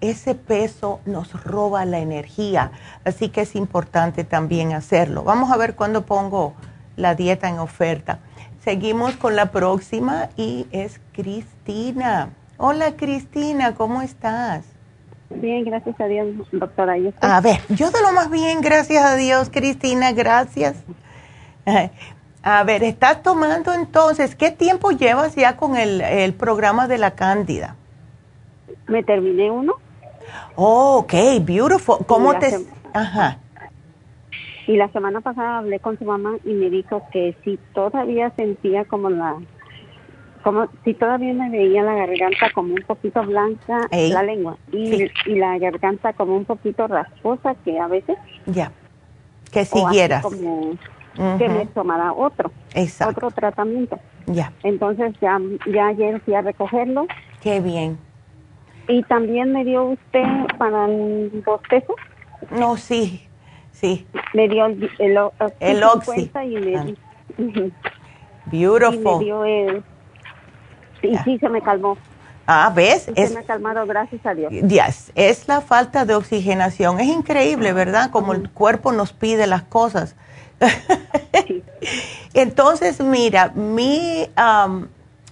ese 0.00 0.34
peso 0.34 1.00
nos 1.04 1.44
roba 1.44 1.84
la 1.84 1.98
energía. 1.98 2.72
Así 3.04 3.28
que 3.28 3.42
es 3.42 3.54
importante 3.54 4.24
también 4.24 4.72
hacerlo. 4.72 5.22
Vamos 5.24 5.50
a 5.50 5.56
ver 5.56 5.74
cuándo 5.74 6.06
pongo 6.06 6.54
la 6.96 7.14
dieta 7.14 7.48
en 7.48 7.58
oferta. 7.58 8.18
Seguimos 8.64 9.16
con 9.16 9.36
la 9.36 9.50
próxima 9.50 10.28
y 10.36 10.66
es 10.70 11.00
Cristina. 11.12 12.30
Hola 12.58 12.96
Cristina, 12.96 13.74
¿cómo 13.74 14.02
estás? 14.02 14.64
Bien, 15.30 15.64
gracias 15.64 15.98
a 16.00 16.06
Dios, 16.06 16.26
doctora. 16.52 16.96
A 17.20 17.40
ver, 17.40 17.60
yo 17.68 17.90
de 17.90 18.02
lo 18.02 18.12
más 18.12 18.30
bien, 18.30 18.60
gracias 18.60 19.04
a 19.04 19.16
Dios, 19.16 19.48
Cristina, 19.48 20.12
gracias. 20.12 20.76
A 22.42 22.64
ver, 22.64 22.82
estás 22.82 23.22
tomando 23.22 23.72
entonces, 23.72 24.34
¿qué 24.34 24.50
tiempo 24.50 24.90
llevas 24.90 25.36
ya 25.36 25.56
con 25.56 25.76
el, 25.76 26.00
el 26.00 26.34
programa 26.34 26.88
de 26.88 26.98
la 26.98 27.12
Cándida? 27.12 27.76
Me 28.88 29.04
terminé 29.04 29.50
uno. 29.50 29.74
Oh, 30.56 30.98
ok, 30.98 31.14
beautiful. 31.42 31.98
¿Cómo 32.06 32.38
te...? 32.38 32.66
Ajá. 32.92 33.38
Y 34.66 34.76
la 34.76 34.88
semana 34.92 35.20
pasada 35.20 35.58
hablé 35.58 35.80
con 35.80 35.98
su 35.98 36.04
mamá 36.04 36.36
y 36.44 36.52
me 36.52 36.70
dijo 36.70 37.02
que 37.12 37.36
si 37.44 37.58
todavía 37.74 38.30
sentía 38.36 38.84
como 38.84 39.10
la, 39.10 39.36
como 40.42 40.68
si 40.84 40.94
todavía 40.94 41.34
me 41.34 41.50
veía 41.50 41.82
la 41.82 41.94
garganta 41.94 42.50
como 42.54 42.74
un 42.74 42.82
poquito 42.82 43.22
blanca, 43.24 43.88
la 43.90 44.22
lengua, 44.22 44.56
y, 44.72 45.10
y, 45.26 45.34
la 45.34 45.58
garganta 45.58 46.12
como 46.12 46.36
un 46.36 46.44
poquito 46.44 46.86
rasposa, 46.86 47.54
que 47.64 47.78
a 47.78 47.88
veces. 47.88 48.16
Ya. 48.46 48.72
Que 49.50 49.64
siguieras. 49.64 50.22
Como 50.22 50.76
que 51.38 51.48
me 51.48 51.66
tomara 51.66 52.12
otro. 52.12 52.52
Otro 53.06 53.30
tratamiento. 53.30 53.98
Ya. 54.26 54.52
Entonces 54.62 55.14
ya, 55.20 55.40
ya 55.66 55.88
ayer 55.88 56.20
fui 56.20 56.34
a 56.34 56.42
recogerlo. 56.42 57.06
Qué 57.42 57.60
bien. 57.60 57.98
Y 58.90 59.02
también 59.04 59.52
me 59.52 59.64
dio 59.64 59.84
usted 59.84 60.24
para 60.58 60.86
el 60.86 61.42
bostezo. 61.46 61.94
No, 62.50 62.76
sí. 62.76 63.26
Sí. 63.72 64.06
Me 64.34 64.48
dio 64.48 64.66
el, 64.66 64.90
el, 64.98 65.18
el 65.60 65.82
Oxy. 65.84 66.30
Y 66.44 66.56
me, 66.58 66.76
ah. 66.76 66.86
Beautiful. 68.46 69.14
Y 69.14 69.18
me 69.18 69.24
dio 69.24 69.44
el, 69.44 69.84
y 71.02 71.16
sí, 71.18 71.38
se 71.38 71.48
me 71.48 71.62
calmó. 71.62 71.96
Ah, 72.46 72.72
¿ves? 72.74 73.02
se 73.14 73.30
me 73.30 73.40
ha 73.40 73.42
calmado, 73.44 73.86
gracias 73.86 74.26
a 74.26 74.34
Dios. 74.34 74.52
Yes, 74.52 75.12
es 75.14 75.46
la 75.46 75.60
falta 75.60 76.04
de 76.04 76.14
oxigenación. 76.14 76.98
Es 76.98 77.06
increíble, 77.06 77.72
¿verdad? 77.72 78.10
Como 78.10 78.32
el 78.32 78.50
cuerpo 78.50 78.90
nos 78.90 79.12
pide 79.12 79.46
las 79.46 79.62
cosas. 79.62 80.16
Entonces, 82.34 83.00
mira, 83.00 83.52
mi, 83.54 84.26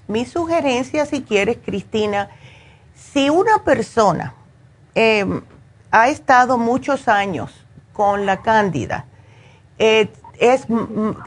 mi 0.06 0.24
sugerencia, 0.26 1.06
si 1.06 1.22
quieres, 1.22 1.58
Cristina, 1.64 2.30
si 3.12 3.30
una 3.30 3.64
persona 3.64 4.34
em, 4.94 5.42
ha 5.90 6.08
estado 6.08 6.58
muchos 6.58 7.08
años 7.08 7.66
con 7.92 8.26
la 8.26 8.42
cándida. 8.42 9.06
Eh, 9.78 10.08
es, 10.38 10.66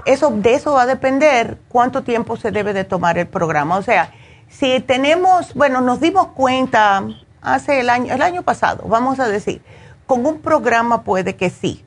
eso, 0.05 0.31
de 0.31 0.53
eso 0.53 0.73
va 0.73 0.83
a 0.83 0.85
depender 0.85 1.57
cuánto 1.67 2.03
tiempo 2.03 2.37
se 2.37 2.51
debe 2.51 2.73
de 2.73 2.83
tomar 2.83 3.17
el 3.17 3.27
programa. 3.27 3.77
O 3.77 3.81
sea, 3.81 4.11
Si 4.49 4.81
tenemos, 4.81 5.53
bueno, 5.53 5.79
nos 5.79 6.01
dimos 6.01 6.27
cuenta 6.27 7.03
hace 7.41 7.79
el 7.79 7.89
año, 7.89 8.13
el 8.13 8.21
año 8.21 8.43
pasado, 8.43 8.83
vamos 8.85 9.19
a 9.21 9.27
decir, 9.29 9.61
con 10.05 10.25
un 10.25 10.41
programa 10.41 11.03
puede 11.03 11.37
que 11.37 11.49
sí, 11.49 11.85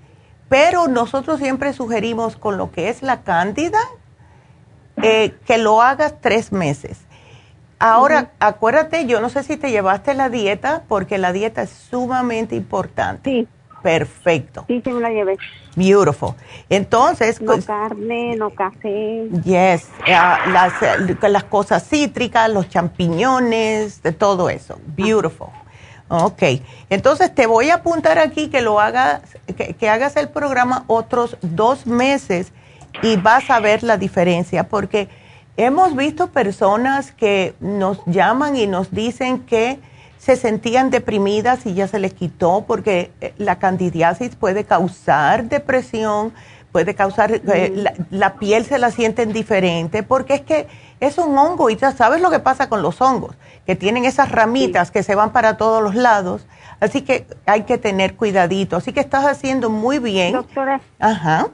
pero 0.48 0.88
nosotros 0.88 1.40
siempre 1.40 1.74
sugerimos 1.74 2.36
con 2.36 2.56
lo 2.56 2.72
que 2.72 2.88
es 2.88 3.02
la 3.02 3.20
cándida, 3.20 3.78
eh, 5.02 5.34
que 5.46 5.58
lo 5.58 5.82
hagas 5.82 6.14
tres 6.22 6.52
meses. 6.52 7.00
Ahora, 7.86 8.30
acuérdate, 8.38 9.04
yo 9.04 9.20
no 9.20 9.28
sé 9.28 9.42
si 9.42 9.58
te 9.58 9.70
llevaste 9.70 10.14
la 10.14 10.30
dieta, 10.30 10.84
porque 10.88 11.18
la 11.18 11.34
dieta 11.34 11.60
es 11.60 11.70
sumamente 11.70 12.56
importante. 12.56 13.30
Sí. 13.30 13.48
Perfecto. 13.82 14.64
Sí, 14.68 14.80
sí 14.82 14.90
me 14.90 15.02
la 15.02 15.10
llevé. 15.10 15.36
Beautiful. 15.76 16.30
Entonces... 16.70 17.42
No 17.42 17.52
pues, 17.52 17.66
carne, 17.66 18.36
no 18.36 18.48
café. 18.48 19.28
Yes. 19.44 19.90
las, 20.06 20.72
las, 21.20 21.44
cosas 21.44 21.86
cítricas, 21.86 22.48
los 22.48 22.70
champiñones, 22.70 24.02
de 24.02 24.12
todo 24.12 24.48
eso. 24.48 24.80
Beautiful. 24.86 25.48
Ok. 26.08 26.42
Entonces 26.88 27.34
te 27.34 27.46
voy 27.46 27.68
a 27.68 27.74
apuntar 27.74 28.18
aquí 28.18 28.48
que 28.48 28.62
lo 28.62 28.80
hagas, 28.80 29.20
que, 29.58 29.74
que 29.74 29.90
hagas 29.90 30.16
el 30.16 30.30
programa 30.30 30.84
otros 30.86 31.36
dos 31.42 31.86
meses 31.86 32.54
y 33.02 33.16
vas 33.18 33.50
a 33.50 33.60
ver 33.60 33.82
la 33.82 33.98
diferencia 33.98 34.68
porque 34.68 35.10
hemos 35.56 35.94
visto 35.96 36.28
personas 36.28 37.12
que 37.12 37.54
nos 37.60 38.04
llaman 38.06 38.56
y 38.56 38.66
nos 38.66 38.90
dicen 38.90 39.40
que 39.40 39.78
se 40.18 40.36
sentían 40.36 40.90
deprimidas 40.90 41.66
y 41.66 41.74
ya 41.74 41.86
se 41.86 41.98
les 41.98 42.14
quitó 42.14 42.64
porque 42.66 43.12
eh, 43.20 43.34
la 43.36 43.58
candidiasis 43.58 44.36
puede 44.36 44.64
causar 44.64 45.44
depresión, 45.50 46.32
puede 46.72 46.94
causar, 46.94 47.30
eh, 47.30 47.84
la, 48.10 48.34
piel 48.34 48.64
se 48.64 48.78
la 48.78 48.90
sienten 48.90 49.32
diferente, 49.32 50.02
porque 50.02 50.34
es 50.34 50.40
que 50.40 50.66
es 50.98 51.18
un 51.18 51.36
hongo 51.36 51.68
y 51.68 51.76
ya 51.76 51.92
sabes 51.92 52.20
lo 52.22 52.30
que 52.30 52.40
pasa 52.40 52.68
con 52.68 52.82
los 52.82 53.00
hongos, 53.00 53.36
que 53.66 53.76
tienen 53.76 54.06
esas 54.06 54.32
ramitas 54.32 54.90
que 54.90 55.02
se 55.02 55.14
van 55.14 55.30
para 55.30 55.56
todos 55.56 55.82
los 55.82 55.94
lados, 55.94 56.46
así 56.80 57.02
que 57.02 57.26
hay 57.44 57.62
que 57.62 57.78
tener 57.78 58.16
cuidadito, 58.16 58.76
así 58.76 58.92
que 58.92 59.00
estás 59.00 59.24
haciendo 59.26 59.68
muy 59.70 59.98
bien. 59.98 60.32
Doctora. 60.32 60.80
Ajá. 60.98 61.48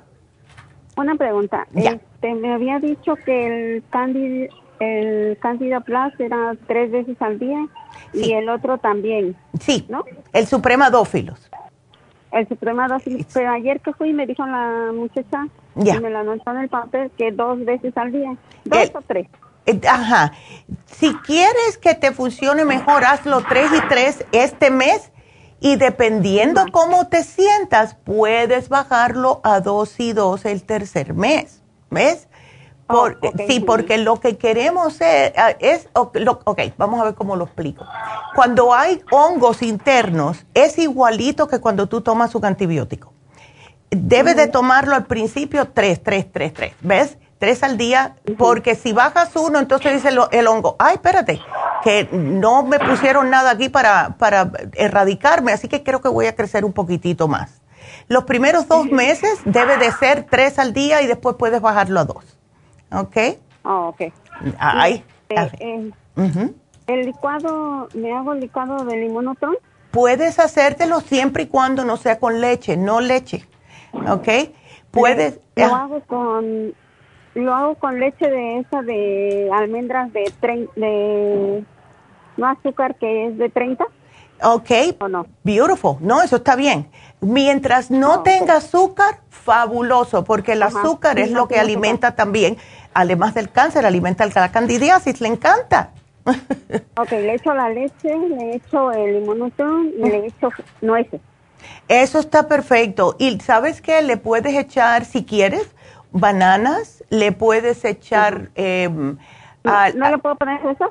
Una 0.96 1.14
pregunta. 1.14 1.66
Este, 1.74 2.34
me 2.34 2.52
había 2.52 2.78
dicho 2.78 3.14
que 3.16 3.74
el 3.74 3.84
Candida, 3.90 4.48
el 4.80 5.38
Candida 5.40 5.80
Plus 5.80 6.18
era 6.18 6.54
tres 6.66 6.90
veces 6.90 7.16
al 7.20 7.38
día 7.38 7.66
y 8.12 8.32
el 8.32 8.48
otro 8.48 8.78
también. 8.78 9.36
Sí, 9.60 9.86
¿no? 9.88 10.04
El 10.32 10.46
Supremadófilos. 10.46 11.50
El 12.32 12.48
Supremadófilos. 12.48 13.26
Pero 13.32 13.50
ayer 13.50 13.80
que 13.80 13.92
fui 13.92 14.12
me 14.12 14.26
dijo 14.26 14.46
la 14.46 14.90
muchacha, 14.94 15.46
y 15.76 15.98
me 16.00 16.10
la 16.10 16.20
anotó 16.20 16.50
en 16.50 16.58
el 16.58 16.68
papel, 16.68 17.10
que 17.16 17.32
dos 17.32 17.64
veces 17.64 17.96
al 17.96 18.12
día. 18.12 18.36
¿Dos 18.64 18.90
o 18.94 19.00
tres? 19.06 19.28
Eh, 19.66 19.80
ajá. 19.88 20.32
Si 20.86 21.14
quieres 21.14 21.78
que 21.80 21.94
te 21.94 22.12
funcione 22.12 22.64
mejor, 22.64 23.04
hazlo 23.04 23.42
tres 23.48 23.70
y 23.72 23.88
tres 23.88 24.24
este 24.32 24.70
mes 24.70 25.12
y 25.61 25.77
dependiendo 25.77 26.65
cómo 26.73 27.07
te 27.09 27.23
sientas, 27.23 27.95
puedes 27.95 28.69
bajarlo 28.69 29.41
a 29.45 29.61
dos 29.61 30.01
y 30.01 30.12
dos 30.12 30.45
el 30.47 30.62
tercer 30.65 31.15
mes. 31.15 31.62
¿Ves? 31.91 32.28
Oh, 32.93 33.09
sí, 33.47 33.61
porque 33.61 33.99
lo 33.99 34.19
que 34.19 34.37
queremos 34.37 35.01
es, 35.01 35.32
ah, 35.37 35.51
es 35.61 35.89
ok, 35.95 36.61
vamos 36.77 37.01
a 37.01 37.05
ver 37.05 37.15
cómo 37.15 37.37
lo 37.37 37.45
explico. 37.45 37.87
Cuando 38.35 38.74
hay 38.74 39.01
hongos 39.12 39.62
internos, 39.62 40.45
es 40.55 40.77
igualito 40.78 41.47
que 41.47 41.61
cuando 41.61 41.87
tú 41.89 42.01
tomas 42.01 42.35
un 42.35 42.45
antibiótico. 42.45 43.12
Debes 43.91 44.37
de 44.37 44.49
tomarlo 44.49 44.95
al 44.95 45.07
principio 45.07 45.69
tres, 45.69 46.03
tres, 46.03 46.27
tres, 46.32 46.53
tres, 46.53 46.74
¿ves? 46.81 47.16
Tres 47.40 47.62
al 47.62 47.78
día, 47.78 48.16
porque 48.36 48.74
si 48.74 48.92
bajas 48.92 49.34
uno, 49.34 49.58
entonces 49.58 49.94
dice 49.94 50.10
el, 50.30 50.46
hongo, 50.46 50.76
ay, 50.78 50.96
espérate, 50.96 51.40
que 51.82 52.06
no 52.12 52.64
me 52.64 52.78
pusieron 52.78 53.30
nada 53.30 53.52
aquí 53.52 53.70
para, 53.70 54.16
para 54.18 54.52
erradicarme, 54.74 55.50
así 55.50 55.66
que 55.66 55.82
creo 55.82 56.02
que 56.02 56.08
voy 56.08 56.26
a 56.26 56.36
crecer 56.36 56.66
un 56.66 56.74
poquitito 56.74 57.28
más. 57.28 57.62
Los 58.08 58.24
primeros 58.24 58.68
dos 58.68 58.90
meses 58.90 59.40
debe 59.46 59.78
de 59.78 59.90
ser 59.90 60.26
tres 60.28 60.58
al 60.58 60.74
día 60.74 61.00
y 61.00 61.06
después 61.06 61.36
puedes 61.38 61.62
bajarlo 61.62 62.00
a 62.00 62.04
dos. 62.04 62.36
¿Ok? 62.92 63.16
Oh, 63.64 63.88
ok. 63.88 64.12
Ahí. 64.58 65.02
Eh, 65.30 65.90
¿El 66.86 67.06
licuado, 67.06 67.88
me 67.94 68.12
hago 68.12 68.34
el 68.34 68.40
licuado 68.40 68.84
de 68.84 68.98
limonotron? 68.98 69.56
Puedes 69.92 70.38
hacértelo 70.38 71.00
siempre 71.00 71.44
y 71.44 71.46
cuando 71.46 71.86
no 71.86 71.96
sea 71.96 72.18
con 72.18 72.42
leche, 72.42 72.76
no 72.76 73.00
leche. 73.00 73.48
¿Ok? 73.92 74.28
Puedes. 74.90 75.40
Lo 75.56 75.74
hago 75.74 76.00
con 76.02 76.74
lo 77.35 77.55
hago 77.55 77.74
con 77.77 78.01
leche 78.01 78.28
de 78.28 78.59
esa 78.59 78.82
de 78.82 79.51
almendras 79.52 80.12
de, 80.12 80.32
de 80.77 81.65
no 82.36 82.47
azúcar 82.47 82.97
que 82.97 83.28
es 83.28 83.39
de 83.39 83.48
30. 83.48 83.85
Ok. 84.43 84.70
¿O 85.01 85.09
no? 85.09 85.27
Beautiful. 85.44 85.97
No, 86.01 86.23
eso 86.23 86.36
está 86.36 86.57
bien. 86.57 86.89
Mientras 87.20 87.90
no 87.90 88.15
ah, 88.15 88.23
tenga 88.23 88.57
azúcar, 88.57 89.20
fabuloso, 89.28 90.24
porque 90.24 90.52
el 90.52 90.62
azúcar 90.62 91.19
es 91.19 91.31
lo 91.31 91.47
que 91.47 91.61
alimenta 91.61 92.15
también 92.15 92.57
además 92.94 93.35
del 93.35 93.51
cáncer, 93.51 93.86
alimenta 93.86 94.27
la 94.27 94.51
candidiasis, 94.51 95.20
le 95.20 95.28
encanta. 95.28 95.90
ok, 96.97 97.11
le 97.11 97.35
echo 97.35 97.55
la 97.55 97.69
leche, 97.70 98.16
le 98.16 98.57
echo 98.57 98.93
el 98.93 99.16
inmunotron 99.16 99.93
y 99.98 100.02
le 100.02 100.27
echo 100.27 100.51
nueces. 100.81 101.20
Eso 101.89 102.19
está 102.19 102.48
perfecto. 102.48 103.16
Y 103.19 103.39
sabes 103.40 103.81
qué, 103.81 104.02
le 104.02 104.16
puedes 104.16 104.55
echar, 104.55 105.05
si 105.05 105.24
quieres, 105.24 105.66
bananas, 106.12 107.05
le 107.11 107.32
puedes 107.32 107.85
echar... 107.85 108.51
Em, 108.55 109.19
¿No, 109.62 110.11
le 110.11 110.19
puedo 110.19 110.37
poner 110.37 110.61
fresas? 110.61 110.91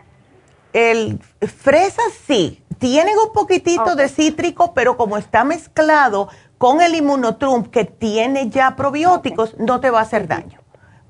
El, 0.73 1.19
fresas 1.41 2.13
sí, 2.25 2.63
tienen 2.77 3.15
un 3.25 3.33
poquitito 3.33 3.95
de 3.95 4.07
cítrico, 4.07 4.73
pero 4.73 4.95
como 4.95 5.17
está 5.17 5.43
mezclado 5.43 6.29
con 6.59 6.81
el 6.81 6.93
inmunotrum 6.93 7.63
que 7.63 7.85
tiene 7.85 8.49
ya 8.49 8.75
probióticos, 8.75 9.57
no 9.57 9.79
te 9.79 9.89
va 9.89 9.99
a 9.99 10.01
hacer 10.03 10.27
daño. 10.27 10.59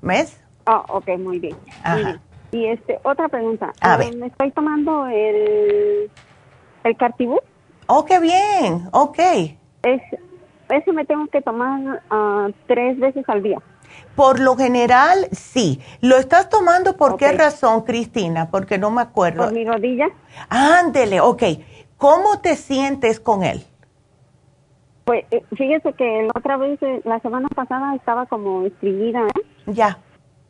¿Ves? 0.00 0.40
Ah, 0.64 0.84
ok, 0.88 1.08
muy 1.18 1.38
bien. 1.38 1.56
Y 2.52 2.66
este, 2.66 2.98
otra 3.02 3.28
pregunta. 3.28 3.72
A 3.80 3.96
ver. 3.96 4.16
Me 4.16 4.26
estoy 4.26 4.50
tomando 4.52 5.06
el, 5.06 6.10
el 6.84 6.96
Cartibú. 6.96 7.38
Oh, 7.86 8.04
qué 8.04 8.18
bien, 8.20 8.88
ok. 8.92 9.18
Es, 9.82 10.02
ese 10.68 10.92
me 10.92 11.04
tengo 11.04 11.26
que 11.26 11.42
tomar 11.42 12.02
uh, 12.10 12.52
tres 12.66 12.98
veces 12.98 13.28
al 13.28 13.42
día. 13.42 13.58
Por 14.16 14.40
lo 14.40 14.56
general, 14.56 15.28
sí. 15.32 15.80
¿Lo 16.00 16.16
estás 16.16 16.48
tomando 16.48 16.96
por 16.96 17.16
qué 17.16 17.32
razón, 17.32 17.82
Cristina? 17.82 18.50
Porque 18.50 18.78
no 18.78 18.90
me 18.90 19.02
acuerdo. 19.02 19.44
Por 19.44 19.52
mi 19.52 19.64
rodilla. 19.64 20.08
Ándele, 20.48 21.20
ok. 21.20 21.42
¿Cómo 21.96 22.40
te 22.40 22.56
sientes 22.56 23.20
con 23.20 23.44
él? 23.44 23.62
Pues 25.04 25.24
eh, 25.30 25.42
fíjese 25.56 25.92
que 25.94 26.22
la 26.22 26.32
otra 26.34 26.56
vez, 26.56 26.82
eh, 26.82 27.00
la 27.04 27.20
semana 27.20 27.48
pasada, 27.48 27.94
estaba 27.94 28.26
como 28.26 28.64
estreñida, 28.64 29.20
¿eh? 29.26 29.42
Ya. 29.66 29.98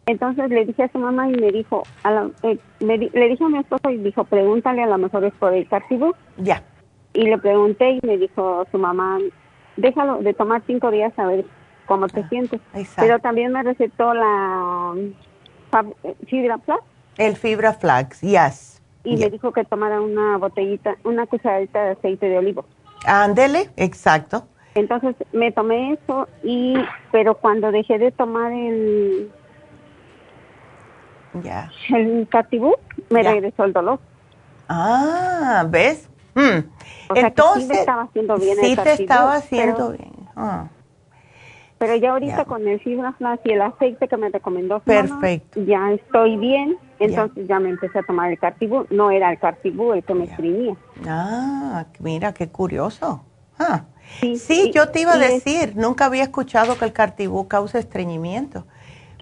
Entonces 0.06 0.48
le 0.50 0.64
dije 0.64 0.82
a 0.82 0.92
su 0.92 0.98
mamá 0.98 1.28
y 1.28 1.32
me 1.32 1.52
dijo, 1.52 1.82
eh, 2.42 2.58
le 2.80 3.28
dije 3.28 3.44
a 3.44 3.48
mi 3.48 3.58
esposo 3.58 3.90
y 3.90 3.98
dijo, 3.98 4.24
pregúntale, 4.24 4.82
a 4.82 4.86
lo 4.86 4.98
mejor 4.98 5.24
es 5.24 5.32
por 5.34 5.54
el 5.54 5.68
cartibú. 5.68 6.14
Ya. 6.36 6.62
Y 7.12 7.22
le 7.22 7.38
pregunté 7.38 7.92
y 7.92 8.00
me 8.06 8.18
dijo 8.18 8.66
su 8.70 8.78
mamá, 8.78 9.18
déjalo 9.76 10.18
de 10.18 10.34
tomar 10.34 10.62
cinco 10.66 10.90
días 10.90 11.12
a 11.18 11.26
ver 11.26 11.44
cómo 11.90 12.06
te 12.06 12.20
ah, 12.20 12.28
sientes. 12.28 12.60
Pero 12.94 13.18
también 13.18 13.50
me 13.50 13.64
recetó 13.64 14.14
la 14.14 14.94
fibra 16.28 16.58
flax. 16.58 16.82
El 17.18 17.34
fibra 17.34 17.72
flax, 17.72 18.20
yes. 18.20 18.80
Y 19.02 19.16
me 19.16 19.28
dijo 19.28 19.50
que 19.50 19.64
tomara 19.64 20.00
una 20.00 20.36
botellita, 20.36 20.94
una 21.02 21.26
cucharadita 21.26 21.82
de 21.82 21.90
aceite 21.90 22.26
de 22.26 22.38
olivo. 22.38 22.64
Ándele, 23.04 23.70
exacto. 23.76 24.46
Entonces 24.76 25.16
me 25.32 25.50
tomé 25.50 25.94
eso 25.94 26.28
y, 26.44 26.76
pero 27.10 27.34
cuando 27.34 27.72
dejé 27.72 27.98
de 27.98 28.12
tomar 28.12 28.52
el 28.52 29.32
ya. 31.42 31.72
El 31.88 32.28
catibú 32.30 32.76
me 33.08 33.24
regresó 33.24 33.64
el 33.64 33.72
dolor. 33.72 33.98
Ah, 34.68 35.66
¿ves? 35.68 36.08
Hmm. 36.36 36.70
Entonces, 37.16 37.62
sí 37.64 37.68
te 37.68 37.80
estaba 37.80 38.02
haciendo 38.02 38.36
bien 38.36 38.56
sí 38.60 38.76
te 38.76 38.92
estaba 38.92 39.34
haciendo 39.34 39.90
bien. 39.90 40.12
Ah. 40.36 40.68
Pero 41.80 41.96
ya 41.96 42.10
ahorita 42.10 42.44
con 42.44 42.68
el 42.68 42.78
fibra 42.80 43.14
y 43.42 43.52
el 43.52 43.62
aceite 43.62 44.06
que 44.06 44.16
me 44.18 44.28
recomendó 44.28 44.80
Perfecto. 44.80 45.64
ya 45.64 45.92
estoy 45.92 46.36
bien, 46.36 46.76
entonces 46.98 47.48
ya. 47.48 47.58
me 47.58 47.70
empecé 47.70 48.00
a 48.00 48.02
tomar 48.02 48.30
el 48.30 48.38
cartibú. 48.38 48.84
No 48.90 49.10
era 49.10 49.32
el 49.32 49.38
cartibú 49.38 49.94
el 49.94 50.04
que 50.04 50.12
me 50.12 50.24
estreñía. 50.24 50.76
Ah, 51.08 51.86
mira, 51.98 52.34
qué 52.34 52.50
curioso. 52.50 53.24
Ah. 53.58 53.84
Sí, 54.36 54.70
yo 54.74 54.90
te 54.90 55.00
iba 55.00 55.14
a 55.14 55.16
decir, 55.18 55.72
nunca 55.74 56.04
había 56.04 56.24
escuchado 56.24 56.76
que 56.76 56.84
el 56.84 56.92
cartibú 56.92 57.48
causa 57.48 57.78
estreñimiento. 57.78 58.66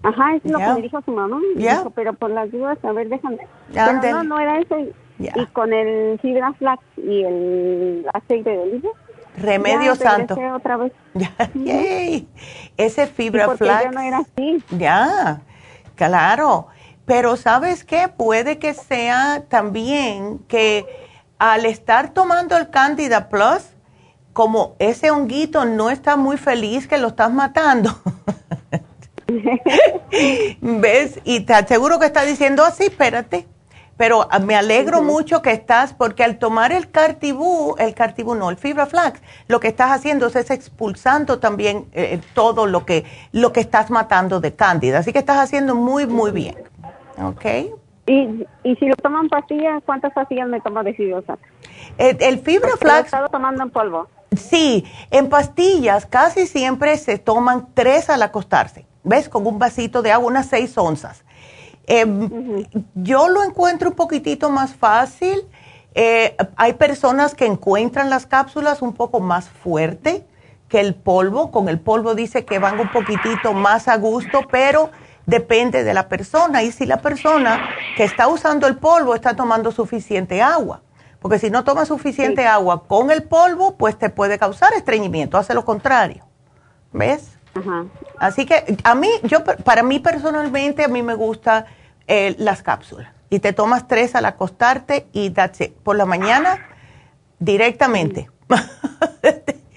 Ajá, 0.03 0.35
es 0.35 0.43
lo 0.43 0.57
que 0.57 0.67
me 0.67 0.81
dijo 0.81 1.01
su 1.03 1.11
mamá. 1.11 1.39
Dijo, 1.55 1.91
pero 1.91 2.11
por 2.11 2.29
las 2.29 2.51
dudas, 2.51 2.77
a 2.83 2.91
ver, 2.91 3.07
déjame. 3.07 3.37
Pero 3.71 3.93
no, 4.11 4.23
no 4.23 4.37
era 4.37 4.59
eso. 4.59 4.75
Y, 5.17 5.45
con 5.53 5.71
el 5.71 6.19
fibra 6.19 6.51
flax 6.53 6.83
y 6.97 7.23
el 7.23 8.05
aceite 8.13 8.49
de 8.49 8.57
oliva. 8.57 8.89
Remedio 9.37 9.95
santo. 9.95 10.37
otra 10.55 10.77
vez. 10.77 10.91
Ese 12.77 13.07
fibra 13.07 13.55
flax. 13.55 13.85
Ya 13.85 13.91
no 13.91 14.01
era 14.01 14.17
así. 14.19 14.63
Ya, 14.77 15.41
claro. 15.95 16.67
pero 17.05 17.37
¿sabes 17.37 17.83
qué? 17.83 18.07
Puede 18.07 18.59
que 18.59 18.73
sea 18.73 19.43
también 19.47 20.39
que 20.47 20.85
al 21.37 21.65
estar 21.65 22.13
tomando 22.13 22.57
el 22.57 22.69
Candida 22.69 23.29
Plus, 23.29 23.63
como 24.33 24.75
ese 24.79 25.11
honguito 25.11 25.65
no 25.65 25.89
está 25.89 26.15
muy 26.15 26.37
feliz 26.37 26.87
que 26.87 26.97
lo 26.97 27.09
estás 27.09 27.31
matando. 27.31 27.97
¿Ves? 30.61 31.19
Y 31.23 31.41
te 31.41 31.53
aseguro 31.53 31.99
que 31.99 32.05
está 32.05 32.23
diciendo 32.23 32.63
así, 32.63 32.85
espérate. 32.85 33.47
Pero 33.99 34.29
ah, 34.31 34.39
me 34.39 34.55
alegro 34.55 35.01
mucho 35.01 35.41
que 35.41 35.51
estás, 35.51 35.93
porque 35.93 36.23
al 36.23 36.37
tomar 36.37 36.71
el 36.71 36.89
cartibú, 36.89 37.75
el 37.77 37.93
cartibú 37.93 38.33
no, 38.33 38.49
el 38.49 38.55
fibra 38.55 38.85
flax, 38.85 39.21
lo 39.49 39.59
que 39.59 39.67
estás 39.67 39.91
haciendo 39.91 40.27
es, 40.27 40.49
expulsando 40.51 41.39
también 41.39 41.85
eh, 41.91 42.21
todo 42.33 42.65
lo 42.65 42.85
que, 42.85 43.03
lo 43.33 43.51
que 43.51 43.59
estás 43.59 43.91
matando 43.91 44.39
de 44.39 44.55
cándida. 44.55 44.99
Así 44.99 45.11
que 45.11 45.19
estás 45.19 45.39
haciendo 45.39 45.75
muy, 45.75 46.07
muy 46.07 46.31
bien. 46.31 46.55
¿Ok? 47.21 47.45
Y, 48.05 48.47
y 48.63 48.75
si 48.77 48.85
lo 48.85 48.95
toman 48.95 49.27
pastillas, 49.27 49.83
¿cuántas 49.85 50.13
pastillas 50.13 50.47
me 50.47 50.61
tomo 50.61 50.81
de 50.81 50.93
fibra 50.93 51.21
El, 51.97 52.15
el 52.21 52.39
fibra 52.39 52.69
flax. 52.77 52.83
Lo 52.83 53.01
he 53.01 53.01
estado 53.01 53.27
tomando 53.27 53.63
en 53.63 53.69
polvo. 53.69 54.07
Sí, 54.33 54.85
en 55.11 55.27
pastillas 55.27 56.05
casi 56.05 56.47
siempre 56.47 56.95
se 56.95 57.17
toman 57.17 57.67
tres 57.73 58.09
al 58.09 58.23
acostarse. 58.23 58.85
¿Ves? 59.03 59.27
Con 59.27 59.45
un 59.45 59.59
vasito 59.59 60.01
de 60.01 60.13
agua, 60.13 60.29
unas 60.29 60.45
seis 60.45 60.77
onzas. 60.77 61.25
Em, 61.91 62.65
yo 62.93 63.29
lo 63.29 63.43
encuentro 63.43 63.89
un 63.89 63.95
poquitito 63.95 64.51
más 64.51 64.75
fácil. 64.75 65.41
Eh, 65.95 66.37
hay 66.55 66.73
personas 66.73 67.33
que 67.33 67.47
encuentran 67.47 68.11
las 68.11 68.27
cápsulas 68.27 68.83
un 68.83 68.93
poco 68.93 69.19
más 69.19 69.49
fuerte 69.49 70.23
que 70.69 70.79
el 70.79 70.93
polvo. 70.93 71.49
Con 71.49 71.67
el 71.67 71.79
polvo 71.79 72.13
dice 72.13 72.45
que 72.45 72.59
van 72.59 72.79
un 72.79 72.91
poquitito 72.91 73.53
más 73.53 73.87
a 73.87 73.97
gusto, 73.97 74.41
pero 74.51 74.91
depende 75.25 75.83
de 75.83 75.95
la 75.95 76.07
persona. 76.07 76.61
Y 76.61 76.71
si 76.71 76.85
la 76.85 77.01
persona 77.01 77.69
que 77.97 78.03
está 78.03 78.27
usando 78.27 78.67
el 78.67 78.77
polvo 78.77 79.15
está 79.15 79.35
tomando 79.35 79.71
suficiente 79.71 80.43
agua. 80.43 80.83
Porque 81.19 81.39
si 81.39 81.49
no 81.49 81.63
toma 81.63 81.85
suficiente 81.85 82.45
agua 82.45 82.83
con 82.87 83.09
el 83.09 83.23
polvo, 83.23 83.77
pues 83.77 83.97
te 83.97 84.11
puede 84.11 84.37
causar 84.37 84.73
estreñimiento. 84.73 85.39
Hace 85.39 85.55
lo 85.55 85.65
contrario. 85.65 86.23
¿Ves? 86.93 87.31
Así 88.19 88.45
que 88.45 88.77
a 88.83 88.93
mí, 88.93 89.09
yo, 89.23 89.43
para 89.43 89.81
mí 89.81 89.99
personalmente, 89.99 90.83
a 90.83 90.87
mí 90.87 91.01
me 91.01 91.15
gusta 91.15 91.65
eh, 92.09 92.35
las 92.39 92.63
cápsulas. 92.63 93.13
Y 93.29 93.39
te 93.39 93.53
tomas 93.53 93.87
tres 93.87 94.15
al 94.15 94.25
acostarte 94.25 95.05
y 95.13 95.29
that's 95.29 95.61
it. 95.61 95.73
Por 95.73 95.95
la 95.95 96.05
mañana, 96.05 96.67
directamente. 97.37 98.29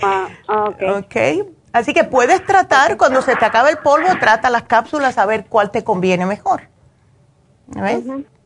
ah, 0.02 0.28
okay. 0.98 1.42
Así 1.74 1.92
que 1.92 2.04
puedes 2.04 2.44
tratar, 2.46 2.96
cuando 2.96 3.20
se 3.20 3.36
te 3.36 3.44
acabe 3.44 3.70
el 3.70 3.78
polvo, 3.78 4.08
trata 4.18 4.48
las 4.48 4.62
cápsulas 4.62 5.18
a 5.18 5.26
ver 5.26 5.44
cuál 5.46 5.70
te 5.70 5.84
conviene 5.84 6.24
mejor. 6.24 6.62
¿Ves? 7.66 8.02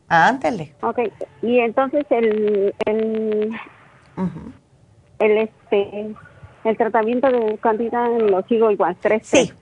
Ándale. 0.09 0.75
Ok, 0.81 0.99
y 1.41 1.59
entonces 1.59 2.05
el, 2.09 2.73
el, 2.85 3.51
el, 5.19 5.37
este, 5.37 6.15
el 6.63 6.77
tratamiento 6.77 7.27
de 7.27 7.57
cantidad 7.57 8.09
lo 8.19 8.41
sigo 8.43 8.69
igual, 8.71 8.97
tres. 9.01 9.27
Sí, 9.27 9.53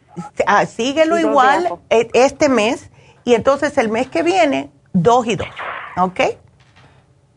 ah, 0.45 0.65
síguelo 0.65 1.19
igual 1.19 1.69
e, 1.89 2.09
este 2.13 2.49
mes 2.49 2.91
y 3.25 3.33
entonces 3.33 3.77
el 3.77 3.89
mes 3.89 4.07
que 4.07 4.23
viene, 4.23 4.69
dos 4.93 5.27
y 5.27 5.35
dos. 5.35 5.47
¿Ok? 5.97 6.21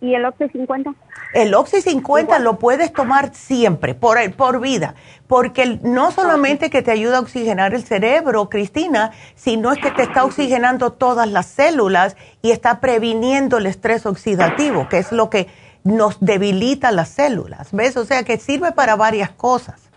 ¿Y 0.00 0.14
el 0.14 0.24
Oxy 0.26 0.48
50? 0.48 0.94
El 1.34 1.54
Oxy 1.54 1.82
50 1.82 2.38
lo 2.38 2.58
puedes 2.58 2.92
tomar 2.92 3.34
siempre, 3.34 3.94
por, 3.94 4.18
por 4.34 4.60
vida, 4.60 4.94
porque 5.26 5.80
no 5.82 6.12
solamente 6.12 6.70
que 6.70 6.82
te 6.82 6.90
ayuda 6.90 7.18
a 7.18 7.20
oxigenar 7.20 7.74
el 7.74 7.84
cerebro, 7.84 8.48
Cristina, 8.48 9.10
sino 9.34 9.72
es 9.72 9.78
que 9.78 9.90
te 9.90 10.02
está 10.02 10.24
oxigenando 10.24 10.92
todas 10.92 11.28
las 11.28 11.46
células 11.46 12.16
y 12.42 12.52
está 12.52 12.80
previniendo 12.80 13.58
el 13.58 13.66
estrés 13.66 14.06
oxidativo, 14.06 14.88
que 14.88 14.98
es 14.98 15.10
lo 15.10 15.30
que 15.30 15.48
nos 15.84 16.20
debilita 16.20 16.92
las 16.92 17.08
células, 17.08 17.72
¿ves? 17.72 17.96
O 17.96 18.04
sea 18.04 18.22
que 18.22 18.38
sirve 18.38 18.72
para 18.72 18.94
varias 18.94 19.30
cosas. 19.30 19.90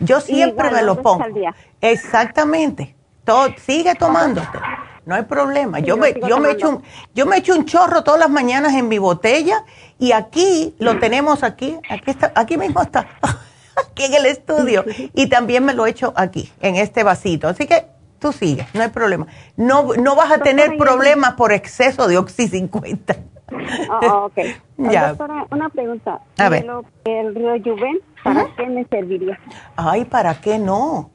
Yo 0.00 0.20
siempre 0.20 0.70
me 0.70 0.82
lo 0.82 1.02
pongo. 1.02 1.24
Exactamente. 1.80 2.94
Todo, 3.24 3.48
sigue 3.58 3.94
tomándote 3.94 4.58
no 5.06 5.14
hay 5.14 5.22
problema. 5.22 5.80
yo, 5.80 5.96
me, 5.96 6.14
yo, 6.26 6.38
me 6.38 6.52
echo 6.52 6.70
un, 6.70 6.82
yo 7.14 7.26
me 7.26 7.38
echo 7.38 7.54
un 7.54 7.64
chorro 7.64 8.02
todas 8.04 8.20
las 8.20 8.30
mañanas 8.30 8.74
en 8.74 8.88
mi 8.88 8.98
botella 8.98 9.64
y 9.98 10.12
aquí 10.12 10.74
lo 10.78 10.98
tenemos 10.98 11.42
aquí, 11.42 11.76
aquí 11.88 12.10
está, 12.10 12.32
aquí 12.34 12.56
mismo 12.56 12.82
está, 12.82 13.06
aquí 13.90 14.04
en 14.04 14.14
el 14.14 14.26
estudio 14.26 14.84
y 15.14 15.28
también 15.28 15.64
me 15.64 15.74
lo 15.74 15.86
echo 15.86 16.12
aquí, 16.16 16.52
en 16.60 16.76
este 16.76 17.02
vasito. 17.02 17.48
Así 17.48 17.66
que 17.66 17.86
tú 18.18 18.32
sigues, 18.32 18.66
no 18.74 18.82
hay 18.82 18.88
problema. 18.88 19.26
No, 19.56 19.94
no 19.94 20.16
vas 20.16 20.32
a 20.32 20.38
tener 20.38 20.76
problemas 20.76 21.34
por 21.34 21.52
exceso 21.52 22.08
de 22.08 22.18
Oxy 22.18 22.48
50. 22.48 23.16
Oh, 23.90 24.26
ok. 24.26 24.38
ya. 24.90 25.08
Doctora, 25.08 25.46
una 25.50 25.68
pregunta. 25.68 26.20
A 26.38 26.48
ver. 26.48 26.66
¿El 27.04 27.34
para 28.22 28.46
qué 28.56 28.66
me 28.66 28.84
serviría? 28.86 29.38
Ay, 29.76 30.06
¿para 30.06 30.34
qué 30.40 30.58
no? 30.58 31.10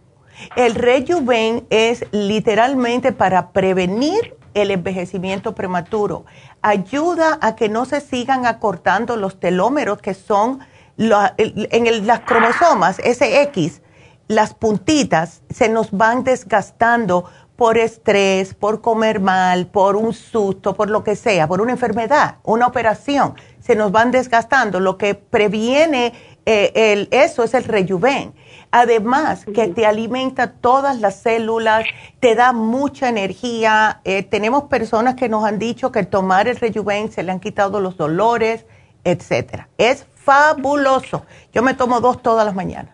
El 0.56 0.76
Rejuven 0.76 1.66
es 1.70 2.06
literalmente 2.12 3.12
para 3.12 3.52
prevenir 3.52 4.36
el 4.54 4.72
envejecimiento 4.72 5.56
prematuro. 5.56 6.26
Ayuda 6.62 7.38
a 7.42 7.56
que 7.56 7.70
no 7.70 7.86
se 7.86 8.02
sigan 8.02 8.46
acortando 8.46 9.16
los 9.16 9.40
telómeros 9.40 10.00
que 10.02 10.14
son 10.14 10.60
en 10.98 12.08
las 12.08 12.20
cromosomas 12.22 12.98
SX, 12.98 13.82
las 14.28 14.54
puntitas 14.54 15.42
se 15.50 15.70
nos 15.70 15.92
van 15.92 16.24
desgastando 16.24 17.26
por 17.56 17.78
estrés, 17.78 18.54
por 18.54 18.82
comer 18.82 19.20
mal, 19.20 19.68
por 19.68 19.96
un 19.96 20.14
susto, 20.14 20.76
por 20.76 20.90
lo 20.90 21.04
que 21.04 21.16
sea, 21.16 21.48
por 21.48 21.62
una 21.62 21.72
enfermedad, 21.72 22.36
una 22.44 22.68
operación, 22.68 23.34
se 23.60 23.76
nos 23.76 23.92
van 23.92 24.12
desgastando. 24.12 24.80
Lo 24.80 24.98
que 24.98 25.16
previene 25.16 26.14
eh, 26.46 26.72
el, 26.74 27.10
eso 27.12 27.44
es 27.44 27.54
el 27.54 27.64
rejuven. 27.64 28.34
Además, 28.72 29.46
que 29.46 29.68
te 29.68 29.86
alimenta 29.88 30.52
todas 30.52 31.00
las 31.00 31.22
células, 31.22 31.86
te 32.20 32.36
da 32.36 32.54
mucha 32.54 33.10
energía. 33.10 34.02
Eh, 34.04 34.22
tenemos 34.22 34.66
personas 34.66 35.16
que 35.16 35.28
nos 35.28 35.44
han 35.44 35.58
dicho 35.58 35.92
que 35.92 36.04
tomar 36.04 36.48
el 36.48 36.56
rejuven 36.58 37.12
se 37.12 37.24
le 37.24 37.32
han 37.32 37.40
quitado 37.40 37.80
los 37.80 37.98
dolores, 37.98 38.68
etcétera. 39.04 39.70
Es 39.78 40.06
fabuloso. 40.16 41.26
Yo 41.52 41.64
me 41.64 41.74
tomo 41.74 42.00
dos 42.00 42.22
todas 42.22 42.46
las 42.46 42.54
mañanas. 42.54 42.94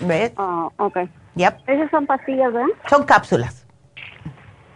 ¿Ves? 0.00 0.32
Ah, 0.36 0.68
ok. 0.78 0.98
¿Esas 1.36 1.90
son 1.90 2.06
pastillas, 2.06 2.52
verdad? 2.52 2.68
Son 2.88 3.04
cápsulas. 3.04 3.65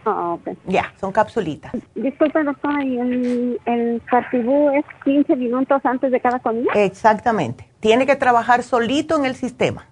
Ah, 0.05 0.33
ok. 0.33 0.57
Ya, 0.65 0.93
son 0.99 1.11
capsulitas. 1.11 1.71
Disculpe, 1.95 2.43
doctora, 2.43 2.83
¿y 2.83 2.97
el, 2.97 3.61
el 3.65 4.01
cartibú 4.05 4.69
es 4.71 4.85
15 5.03 5.35
minutos 5.35 5.81
antes 5.83 6.11
de 6.11 6.19
cada 6.19 6.39
comida? 6.39 6.71
Exactamente 6.73 7.71
tiene 7.81 8.05
que 8.05 8.15
trabajar 8.15 8.63
solito 8.63 9.17
en 9.17 9.25
el 9.25 9.35
sistema. 9.35 9.85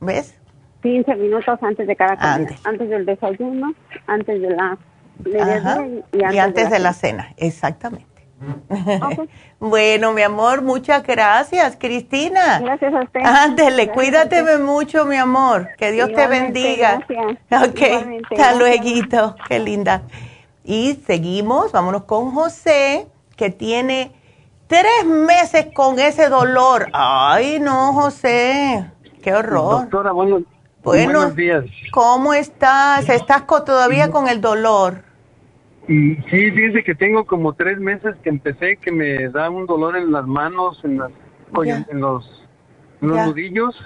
¿Ves? 0.00 0.34
15 0.82 1.14
minutos 1.14 1.58
antes 1.62 1.86
de 1.86 1.94
cada 1.94 2.16
comida. 2.16 2.56
Antes. 2.64 2.88
del 2.88 3.06
desayuno, 3.06 3.74
antes 4.06 4.42
de 4.42 4.50
la 4.50 4.76
y, 5.24 6.38
antes, 6.38 6.70
de, 6.70 6.78
la, 6.78 6.92
cena. 6.92 7.32
Exactamente. 7.38 8.15
bueno, 9.58 10.12
mi 10.12 10.22
amor, 10.22 10.62
muchas 10.62 11.02
gracias, 11.02 11.76
Cristina. 11.78 12.60
Gracias 12.60 12.94
a 12.94 13.02
usted. 13.02 13.20
Ándele, 13.24 13.88
cuídateme 13.88 14.58
mucho, 14.58 15.04
mi 15.06 15.16
amor. 15.16 15.68
Que 15.78 15.92
Dios 15.92 16.12
te 16.12 16.26
bendiga. 16.26 17.00
Gracias. 17.08 17.70
Ok, 17.70 18.30
hasta 18.30 18.54
luego. 18.54 19.36
Qué 19.48 19.58
linda. 19.58 20.02
Y 20.64 21.00
seguimos, 21.06 21.72
vámonos 21.72 22.04
con 22.04 22.32
José, 22.32 23.06
que 23.36 23.50
tiene 23.50 24.12
Tres 24.66 25.06
meses 25.06 25.68
con 25.72 26.00
ese 26.00 26.28
dolor. 26.28 26.88
Ay, 26.92 27.60
no, 27.60 27.92
José. 27.92 28.90
Qué 29.22 29.32
horror. 29.32 29.82
Doctora, 29.82 30.10
buenos 30.10 30.42
días. 31.36 31.64
¿Cómo 31.92 32.34
estás? 32.34 33.08
¿Estás 33.08 33.44
todavía 33.46 34.10
con 34.10 34.26
el 34.26 34.40
dolor? 34.40 35.04
Sí, 35.86 36.50
dice 36.50 36.82
que 36.82 36.94
tengo 36.94 37.24
como 37.26 37.52
tres 37.52 37.78
meses 37.78 38.16
que 38.22 38.28
empecé 38.28 38.76
que 38.76 38.90
me 38.90 39.28
da 39.28 39.50
un 39.50 39.66
dolor 39.66 39.96
en 39.96 40.10
las 40.10 40.26
manos, 40.26 40.80
en, 40.84 40.98
las, 40.98 41.12
en 41.62 42.00
los, 42.00 42.44
nudillos. 43.00 43.76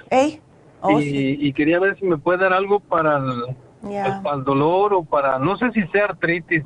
Oh, 0.82 0.98
y, 0.98 1.52
quería 1.52 1.78
ver 1.78 1.98
si 1.98 2.06
me 2.06 2.16
puede 2.16 2.38
dar 2.38 2.54
algo 2.54 2.80
para 2.80 3.20
para 3.82 4.36
el 4.36 4.44
dolor 4.44 4.94
o 4.94 5.04
para, 5.04 5.38
no 5.38 5.56
sé 5.56 5.70
si 5.72 5.86
sea 5.88 6.06
artritis. 6.06 6.62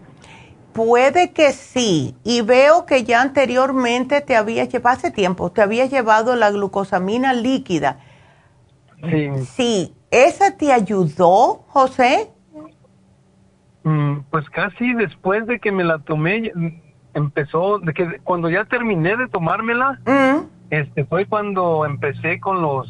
Puede 0.72 1.32
que 1.32 1.52
sí, 1.52 2.16
y 2.24 2.42
veo 2.42 2.84
que 2.84 3.04
ya 3.04 3.22
anteriormente 3.22 4.20
te 4.20 4.34
había 4.34 4.64
llevado, 4.64 4.96
hace 4.96 5.10
tiempo, 5.12 5.52
te 5.52 5.62
había 5.62 5.86
llevado 5.86 6.34
la 6.34 6.50
glucosamina 6.50 7.32
líquida. 7.32 8.00
Sí. 9.08 9.30
Sí, 9.54 9.94
¿esa 10.10 10.56
te 10.56 10.72
ayudó, 10.72 11.64
José? 11.68 12.33
Mm, 13.84 14.20
pues 14.30 14.48
casi 14.50 14.94
después 14.94 15.46
de 15.46 15.60
que 15.60 15.70
me 15.70 15.84
la 15.84 15.98
tomé, 16.00 16.52
empezó, 17.14 17.78
de 17.78 17.92
que 17.92 18.18
cuando 18.24 18.50
ya 18.50 18.64
terminé 18.64 19.16
de 19.16 19.28
tomármela, 19.28 20.00
mm. 20.06 20.46
este 20.70 21.04
fue 21.04 21.26
cuando 21.26 21.86
empecé 21.86 22.40
con 22.40 22.60
los, 22.62 22.88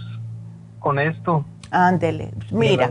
con 0.79 0.99
esto. 0.99 1.45
Ándele, 1.71 2.33
mira, 2.53 2.91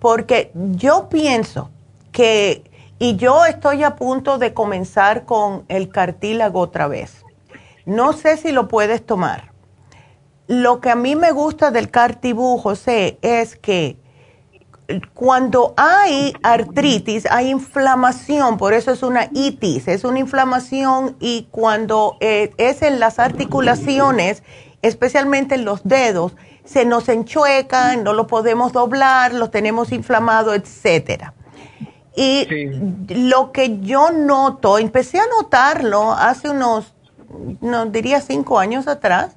porque 0.00 0.50
yo 0.54 1.08
pienso 1.08 1.70
que 2.10 2.64
Y 2.98 3.16
yo 3.16 3.44
estoy 3.46 3.82
a 3.82 3.96
punto 3.96 4.38
de 4.38 4.54
comenzar 4.54 5.24
con 5.24 5.64
el 5.66 5.88
cartílago 5.88 6.60
otra 6.60 6.86
vez. 6.86 7.24
No 7.84 8.12
sé 8.12 8.36
si 8.36 8.52
lo 8.52 8.68
puedes 8.68 9.04
tomar. 9.04 9.50
Lo 10.46 10.78
que 10.80 10.88
a 10.88 10.94
mí 10.94 11.16
me 11.16 11.32
gusta 11.32 11.72
del 11.72 11.90
cartibú, 11.90 12.58
José, 12.58 13.18
es 13.20 13.56
que 13.56 13.96
cuando 15.14 15.74
hay 15.76 16.32
artritis, 16.42 17.26
hay 17.30 17.50
inflamación, 17.50 18.58
por 18.58 18.74
eso 18.74 18.90
es 18.90 19.02
una 19.02 19.28
itis, 19.32 19.88
es 19.88 20.04
una 20.04 20.18
inflamación 20.18 21.16
y 21.20 21.48
cuando 21.50 22.16
eh, 22.20 22.52
es 22.58 22.82
en 22.82 23.00
las 23.00 23.18
articulaciones, 23.18 24.42
especialmente 24.82 25.54
en 25.54 25.64
los 25.64 25.82
dedos, 25.84 26.34
se 26.64 26.84
nos 26.84 27.08
enchuecan, 27.08 28.04
no 28.04 28.12
lo 28.12 28.26
podemos 28.26 28.72
doblar, 28.72 29.34
los 29.34 29.50
tenemos 29.50 29.92
inflamados, 29.92 30.56
etcétera. 30.56 31.34
Y 32.14 32.46
lo 33.08 33.52
que 33.52 33.80
yo 33.80 34.10
noto, 34.10 34.78
empecé 34.78 35.18
a 35.18 35.26
notarlo 35.26 36.12
hace 36.12 36.50
unos, 36.50 36.94
no 37.60 37.86
diría 37.86 38.20
cinco 38.20 38.58
años 38.58 38.86
atrás, 38.86 39.34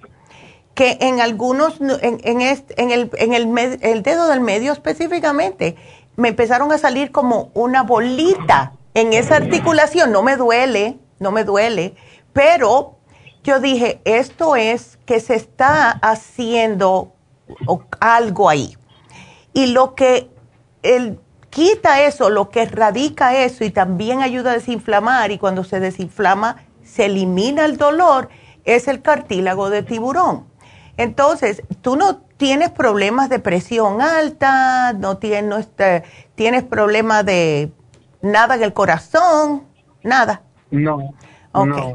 que 0.76 0.97
en 1.02 1.22
algunos, 1.22 1.80
en, 1.80 2.19
en, 2.23 2.41
en, 2.41 2.91
el, 2.91 3.10
en 3.18 3.34
el, 3.34 3.80
el, 3.81 4.03
dedo 4.03 4.27
del 4.27 4.41
medio 4.41 4.73
específicamente, 4.73 5.77
me 6.18 6.30
empezaron 6.30 6.72
a 6.72 6.77
salir 6.77 7.11
como 7.11 7.49
una 7.53 7.84
bolita 7.84 8.73
en 8.93 9.14
esa 9.14 9.38
articulación. 9.38 10.11
No 10.11 10.22
me 10.22 10.35
duele, 10.35 10.99
no 11.19 11.31
me 11.31 11.45
duele, 11.45 11.95
pero 12.34 12.97
yo 13.43 13.60
dije, 13.61 14.02
esto 14.03 14.57
es 14.57 14.99
que 15.06 15.22
se 15.22 15.35
está 15.35 15.91
haciendo 15.91 17.14
algo 18.02 18.49
ahí. 18.49 18.76
Y 19.53 19.68
lo 19.68 19.95
que 19.95 20.30
quita 21.49 22.02
eso, 22.02 22.30
lo 22.30 22.49
que 22.49 22.65
radica 22.65 23.38
eso 23.38 23.64
y 23.64 23.69
también 23.69 24.22
ayuda 24.22 24.52
a 24.52 24.56
desinflamar 24.56 25.31
y 25.31 25.38
cuando 25.38 25.64
se 25.64 25.80
desinflama 25.80 26.57
se 26.84 27.06
elimina 27.06 27.64
el 27.64 27.77
dolor, 27.77 28.30
es 28.65 28.89
el 28.89 29.02
cartílago 29.02 29.69
de 29.69 29.84
tiburón. 29.84 30.55
Entonces, 30.97 31.63
tú 31.81 31.95
no 31.95 32.17
tienes 32.38 32.72
problemas 32.72 33.30
de 33.30 33.39
presión 33.39 34.01
alta, 34.01 34.93
no 34.93 35.17
tienes, 35.17 35.69
tienes 36.35 36.63
problemas 36.63 37.26
de 37.26 37.72
nada 38.22 38.55
en 38.55 38.63
el 38.63 38.73
corazón, 38.73 39.63
nada. 40.03 40.41
No. 40.72 41.13
Okay. 41.51 41.93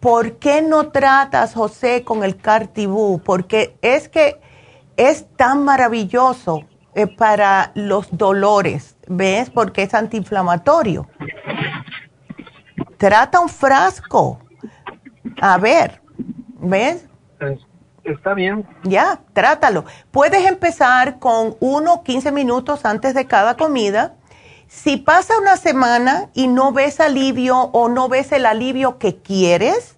¿Por 0.00 0.38
qué 0.38 0.62
no 0.62 0.88
tratas, 0.88 1.54
José, 1.54 2.02
con 2.04 2.24
el 2.24 2.36
cartibú? 2.36 3.20
Porque 3.24 3.76
es 3.82 4.08
que 4.08 4.40
es 4.96 5.26
tan 5.36 5.64
maravilloso 5.64 6.64
eh, 6.94 7.06
para 7.06 7.72
los 7.74 8.08
dolores 8.16 8.92
¿ves? 9.08 9.50
Porque 9.50 9.82
es 9.82 9.94
antiinflamatorio. 9.94 11.08
Trata 12.96 13.40
un 13.40 13.48
frasco. 13.48 14.40
A 15.40 15.58
ver, 15.58 16.00
¿ves? 16.60 17.08
Está 18.04 18.34
bien. 18.34 18.66
Ya, 18.82 19.20
trátalo. 19.32 19.84
Puedes 20.10 20.44
empezar 20.46 21.18
con 21.18 21.56
uno, 21.60 22.02
15 22.02 22.32
minutos 22.32 22.84
antes 22.84 23.14
de 23.14 23.26
cada 23.26 23.56
comida. 23.56 24.14
Si 24.66 24.96
pasa 24.96 25.38
una 25.38 25.56
semana 25.56 26.30
y 26.34 26.48
no 26.48 26.72
ves 26.72 26.98
alivio 26.98 27.58
o 27.58 27.88
no 27.88 28.08
ves 28.08 28.32
el 28.32 28.46
alivio 28.46 28.98
que 28.98 29.18
quieres, 29.18 29.96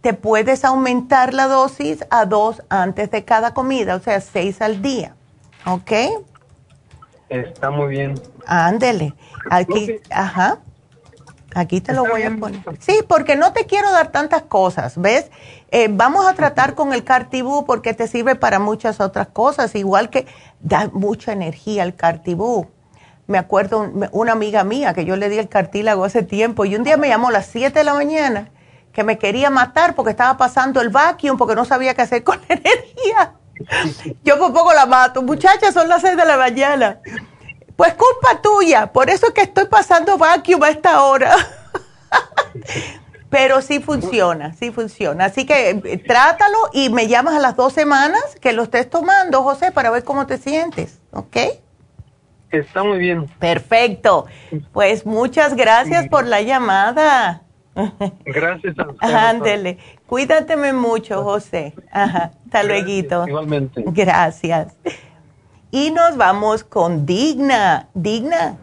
te 0.00 0.12
puedes 0.12 0.64
aumentar 0.64 1.32
la 1.32 1.46
dosis 1.46 2.04
a 2.10 2.26
dos 2.26 2.62
antes 2.68 3.10
de 3.10 3.24
cada 3.24 3.54
comida, 3.54 3.96
o 3.96 4.00
sea, 4.00 4.20
seis 4.20 4.60
al 4.60 4.82
día. 4.82 5.14
¿Ok? 5.64 5.92
Está 7.28 7.70
muy 7.70 7.88
bien. 7.88 8.14
Ándele. 8.46 9.14
Aquí, 9.50 10.00
ajá. 10.10 10.58
Aquí 11.54 11.80
te 11.80 11.92
lo 11.92 12.04
voy 12.04 12.22
a 12.22 12.36
poner. 12.36 12.60
Sí, 12.80 13.00
porque 13.08 13.36
no 13.36 13.52
te 13.52 13.66
quiero 13.66 13.90
dar 13.92 14.12
tantas 14.12 14.42
cosas, 14.42 15.00
¿ves? 15.00 15.30
Eh, 15.70 15.88
vamos 15.90 16.26
a 16.26 16.34
tratar 16.34 16.74
con 16.74 16.92
el 16.92 17.04
cartibú 17.04 17.64
porque 17.64 17.94
te 17.94 18.08
sirve 18.08 18.34
para 18.34 18.58
muchas 18.58 19.00
otras 19.00 19.28
cosas, 19.28 19.74
igual 19.74 20.10
que 20.10 20.26
da 20.60 20.90
mucha 20.92 21.32
energía 21.32 21.82
el 21.82 21.94
cartibú. 21.94 22.68
Me 23.26 23.38
acuerdo 23.38 23.90
una 24.12 24.32
amiga 24.32 24.64
mía 24.64 24.94
que 24.94 25.04
yo 25.04 25.16
le 25.16 25.28
di 25.28 25.38
el 25.38 25.48
cartílago 25.48 26.04
hace 26.04 26.22
tiempo 26.22 26.64
y 26.64 26.76
un 26.76 26.84
día 26.84 26.96
me 26.96 27.08
llamó 27.08 27.28
a 27.28 27.32
las 27.32 27.46
7 27.46 27.78
de 27.78 27.84
la 27.84 27.94
mañana 27.94 28.50
que 28.92 29.04
me 29.04 29.18
quería 29.18 29.50
matar 29.50 29.94
porque 29.94 30.10
estaba 30.12 30.38
pasando 30.38 30.80
el 30.80 30.88
vacuum 30.88 31.36
porque 31.36 31.54
no 31.54 31.66
sabía 31.66 31.94
qué 31.94 32.02
hacer 32.02 32.24
con 32.24 32.40
la 32.48 32.54
energía. 32.54 33.34
Yo 34.24 34.38
por 34.38 34.52
poco 34.52 34.72
la 34.72 34.86
mato. 34.86 35.22
Muchachas, 35.22 35.74
son 35.74 35.88
las 35.88 36.00
seis 36.02 36.16
de 36.16 36.24
la 36.24 36.36
mañana. 36.36 37.00
Pues 37.76 37.94
culpa 37.94 38.40
tuya. 38.42 38.92
Por 38.92 39.10
eso 39.10 39.26
es 39.28 39.32
que 39.32 39.42
estoy 39.42 39.66
pasando 39.66 40.18
vacuum 40.18 40.62
a 40.62 40.70
esta 40.70 41.02
hora. 41.02 41.34
Pero 43.30 43.60
sí 43.60 43.80
funciona, 43.80 44.54
sí 44.54 44.70
funciona. 44.70 45.26
Así 45.26 45.44
que 45.44 45.70
eh, 45.70 45.98
trátalo 45.98 46.56
y 46.72 46.90
me 46.90 47.08
llamas 47.08 47.34
a 47.34 47.40
las 47.40 47.56
dos 47.56 47.72
semanas 47.72 48.22
que 48.40 48.52
lo 48.52 48.62
estés 48.62 48.88
tomando, 48.88 49.42
José, 49.42 49.72
para 49.72 49.90
ver 49.90 50.04
cómo 50.04 50.26
te 50.26 50.38
sientes. 50.38 51.00
¿Ok? 51.12 51.36
Está 52.50 52.82
muy 52.84 52.98
bien. 52.98 53.26
Perfecto. 53.38 54.26
Pues 54.72 55.04
muchas 55.04 55.54
gracias 55.56 56.08
por 56.08 56.26
la 56.26 56.40
llamada. 56.42 57.42
Gracias. 58.24 58.74
Ándele. 59.00 59.76
Cuídateme 60.06 60.72
mucho, 60.72 61.22
José. 61.22 61.74
Ajá. 61.90 62.30
Hasta 62.46 62.62
luego. 62.62 63.26
Igualmente. 63.26 63.84
Gracias. 63.86 64.74
Y 65.76 65.90
nos 65.90 66.16
vamos 66.16 66.64
con 66.64 67.04
Digna. 67.04 67.90
Digna. 67.92 68.56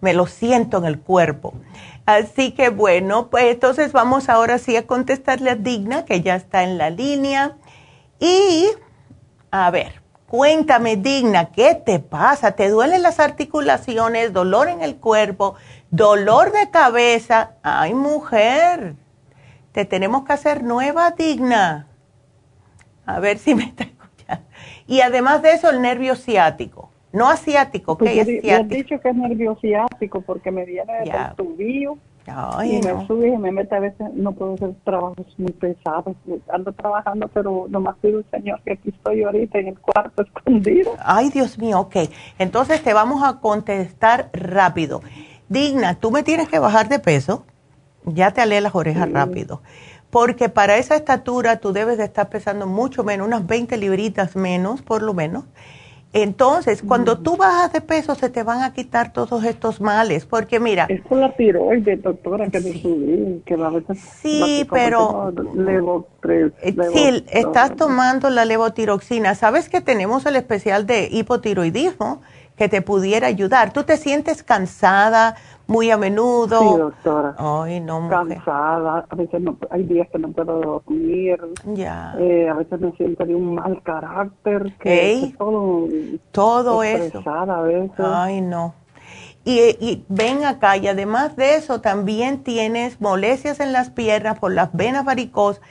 me 0.00 0.14
lo 0.14 0.28
siento 0.28 0.78
en 0.78 0.84
el 0.84 1.00
cuerpo. 1.00 1.54
Así 2.06 2.52
que 2.52 2.68
bueno, 2.68 3.30
pues 3.30 3.46
entonces 3.46 3.90
vamos 3.90 4.28
ahora 4.28 4.58
sí 4.58 4.76
a 4.76 4.86
contestarle 4.86 5.50
a 5.50 5.56
Digna, 5.56 6.04
que 6.04 6.20
ya 6.20 6.36
está 6.36 6.62
en 6.62 6.78
la 6.78 6.90
línea. 6.90 7.56
Y, 8.20 8.68
a 9.50 9.72
ver, 9.72 10.00
cuéntame, 10.28 10.96
Digna, 10.96 11.46
¿qué 11.46 11.74
te 11.74 11.98
pasa? 11.98 12.52
¿Te 12.52 12.68
duelen 12.68 13.02
las 13.02 13.18
articulaciones, 13.18 14.32
dolor 14.32 14.68
en 14.68 14.82
el 14.82 14.98
cuerpo, 14.98 15.56
dolor 15.90 16.52
de 16.52 16.70
cabeza? 16.70 17.54
Ay, 17.64 17.92
mujer, 17.92 18.94
te 19.72 19.84
tenemos 19.84 20.24
que 20.24 20.32
hacer 20.32 20.62
nueva, 20.62 21.10
Digna. 21.12 21.86
A 23.06 23.20
ver 23.20 23.38
si 23.38 23.54
me 23.54 23.64
está 23.64 23.84
escuchando. 23.84 24.46
Y 24.86 25.00
además 25.00 25.42
de 25.42 25.52
eso, 25.52 25.70
el 25.70 25.80
nervio 25.80 26.14
ciático. 26.16 26.90
No 27.12 27.28
asiático, 27.28 27.96
pues 27.96 28.12
¿qué 28.12 28.20
es 28.20 28.42
ciático? 28.42 28.74
he 28.74 28.76
dicho 28.76 29.00
que 29.00 29.08
es 29.08 29.16
nervio 29.16 29.56
ciático 29.60 30.20
porque 30.20 30.50
me 30.50 30.66
viene 30.66 30.92
del 31.00 31.34
tubillo. 31.36 31.96
y 32.64 32.80
me 32.82 33.06
sube 33.06 33.28
y 33.28 33.38
me 33.38 33.50
mete 33.50 33.74
a 33.74 33.80
veces, 33.80 34.12
no 34.12 34.32
puedo 34.32 34.54
hacer 34.54 34.74
trabajos 34.84 35.26
muy 35.38 35.52
pesados. 35.52 36.14
Ando 36.52 36.72
trabajando, 36.72 37.28
pero 37.28 37.66
nomás 37.70 37.96
pido 38.02 38.22
Señor 38.30 38.60
que 38.62 38.72
aquí 38.72 38.90
estoy 38.90 39.22
ahorita 39.22 39.58
en 39.58 39.68
el 39.68 39.78
cuarto 39.78 40.22
escondido. 40.36 40.92
Ay, 41.02 41.30
Dios 41.30 41.58
mío, 41.58 41.80
ok. 41.80 41.96
Entonces 42.38 42.82
te 42.82 42.92
vamos 42.92 43.22
a 43.24 43.40
contestar 43.40 44.28
rápido. 44.34 45.00
Digna, 45.48 45.94
tú 45.94 46.10
me 46.10 46.22
tienes 46.22 46.48
que 46.50 46.58
bajar 46.58 46.90
de 46.90 46.98
peso. 46.98 47.46
Ya 48.14 48.32
te 48.32 48.40
alé 48.40 48.60
las 48.60 48.74
orejas 48.74 49.10
rápido 49.10 49.60
porque 50.10 50.48
para 50.48 50.78
esa 50.78 50.96
estatura 50.96 51.58
tú 51.58 51.72
debes 51.72 51.98
de 51.98 52.04
estar 52.04 52.28
pesando 52.28 52.66
mucho 52.66 53.04
menos, 53.04 53.26
unas 53.26 53.46
20 53.46 53.76
libritas 53.76 54.36
menos 54.36 54.82
por 54.82 55.02
lo 55.02 55.14
menos. 55.14 55.44
Entonces, 56.14 56.82
cuando 56.82 57.18
tú 57.18 57.36
bajas 57.36 57.70
de 57.74 57.82
peso, 57.82 58.14
se 58.14 58.30
te 58.30 58.42
van 58.42 58.62
a 58.62 58.72
quitar 58.72 59.12
todos 59.12 59.44
estos 59.44 59.82
males, 59.82 60.24
porque 60.24 60.58
mira... 60.58 60.86
Es 60.88 61.02
con 61.02 61.20
la 61.20 61.36
tiroides, 61.36 62.02
doctora, 62.02 62.48
que 62.48 62.60
me 62.60 62.72
subí, 62.72 63.42
que 63.44 63.54
a 63.54 63.68
veces... 63.68 63.98
Sí, 64.22 64.66
pero... 64.70 65.34
Levo, 65.54 66.08
tres, 66.22 66.52
eh, 66.62 66.74
sí, 66.94 67.24
estás 67.30 67.76
tomando 67.76 68.30
la 68.30 68.46
levotiroxina. 68.46 69.34
¿Sabes 69.34 69.68
que 69.68 69.82
tenemos 69.82 70.24
el 70.24 70.36
especial 70.36 70.86
de 70.86 71.08
hipotiroidismo 71.12 72.22
que 72.56 72.70
te 72.70 72.80
pudiera 72.80 73.26
ayudar? 73.26 73.74
¿Tú 73.74 73.84
te 73.84 73.98
sientes 73.98 74.42
cansada 74.42 75.36
muy 75.68 75.90
a 75.90 75.98
menudo. 75.98 76.58
Sí, 76.58 76.78
doctora. 76.78 77.34
Ay, 77.38 77.78
no, 77.80 78.08
Cansada, 78.08 79.06
a 79.08 79.14
veces 79.14 79.40
no, 79.40 79.56
hay 79.70 79.84
días 79.84 80.08
que 80.10 80.18
no 80.18 80.32
puedo 80.32 80.60
dormir. 80.60 81.38
Ya. 81.74 82.14
Eh, 82.18 82.48
a 82.48 82.54
veces 82.54 82.80
me 82.80 82.90
siento 82.92 83.24
de 83.24 83.34
un 83.34 83.54
mal 83.54 83.80
carácter. 83.82 84.74
Que, 84.80 85.34
todo, 85.38 85.86
todo 86.32 86.82
eso. 86.82 87.22
A 87.24 87.60
veces. 87.60 88.00
Ay, 88.00 88.40
no. 88.40 88.74
Y, 89.44 89.60
y, 89.78 90.04
ven 90.08 90.44
acá, 90.44 90.76
y 90.78 90.88
además 90.88 91.36
de 91.36 91.56
eso, 91.56 91.80
también 91.80 92.42
tienes 92.42 93.00
molestias 93.00 93.60
en 93.60 93.72
las 93.72 93.90
piernas 93.90 94.38
por 94.38 94.52
las 94.52 94.74
venas 94.74 95.04
varicosas. 95.04 95.62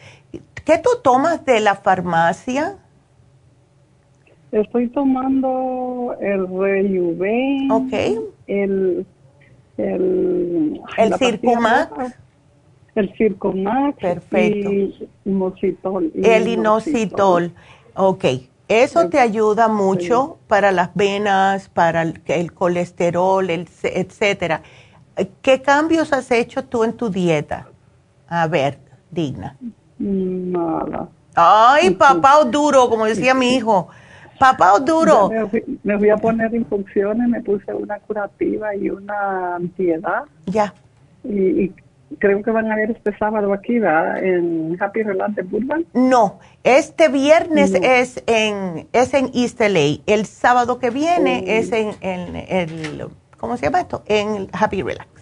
¿Qué 0.64 0.78
tú 0.78 0.90
tomas 1.02 1.44
de 1.44 1.60
la 1.60 1.76
farmacia? 1.76 2.78
Estoy 4.52 4.90
tomando 4.90 6.16
el 6.22 6.48
Rejuven. 6.48 7.72
Ok. 7.72 7.94
El 8.48 9.06
el, 9.78 10.82
el 10.98 11.14
Circumax. 11.16 12.16
El 12.96 13.14
Circumax. 13.16 13.98
Perfecto. 14.00 14.72
Y 14.72 15.10
inositol. 15.26 16.12
el 16.16 16.48
inositol. 16.48 17.54
Ok. 17.96 18.26
Eso 18.68 19.08
te 19.08 19.20
ayuda 19.20 19.70
mucho 19.70 20.40
para 20.48 20.74
las 20.74 20.94
venas, 20.94 21.70
para 21.70 22.02
el, 22.02 22.54
colesterol, 22.54 23.50
el, 23.50 23.70
etcétera. 23.82 24.62
¿Qué 25.42 25.62
cambios 25.62 26.12
has 26.12 26.30
hecho 26.32 26.66
tú 26.66 26.84
en 26.84 26.94
tu 26.94 27.10
dieta? 27.10 27.70
A 28.28 28.48
ver, 28.48 28.78
digna. 29.10 29.56
Nada. 29.98 31.08
Ay, 31.34 31.92
papá 31.92 32.44
duro, 32.44 32.90
como 32.90 33.06
decía 33.06 33.34
mi 33.34 33.56
hijo. 33.56 33.88
Papá 34.40 34.80
duro. 34.80 35.30
Me, 35.84 35.96
voy 35.96 36.10
a 36.10 36.18
poner 36.18 36.54
infusiones, 36.54 37.28
me 37.28 37.42
puse 37.42 37.74
una 37.74 38.00
curativa 38.00 38.76
y 38.76 38.90
una 38.90 39.56
antiedad. 39.56 40.24
Ya. 40.46 40.74
Y, 41.24 41.72
creo 42.20 42.42
que 42.42 42.52
van 42.52 42.72
a 42.72 42.76
ver 42.76 42.92
este 42.92 43.16
sábado 43.18 43.52
aquí, 43.54 43.80
¿verdad? 43.80 44.24
En 44.24 44.78
Happy 44.80 45.04
Relax 45.04 45.36
de 45.36 45.42
Burbank. 45.44 45.88
No, 45.94 46.40
este 46.64 47.10
viernes 47.10 47.74
es 47.74 48.24
en 48.28 48.88
es 48.94 49.14
en 49.14 49.32
East 49.34 49.60
LA. 49.60 50.04
El 50.06 50.26
sábado 50.26 50.80
que 50.80 50.90
viene 50.90 51.58
es 51.58 51.72
en, 51.72 51.92
en 52.02 52.36
el, 52.36 53.08
¿cómo 53.38 53.58
se 53.58 53.66
llama 53.66 53.82
esto? 53.82 54.04
En 54.08 54.48
Happy 54.54 54.82
Relax. 54.82 55.17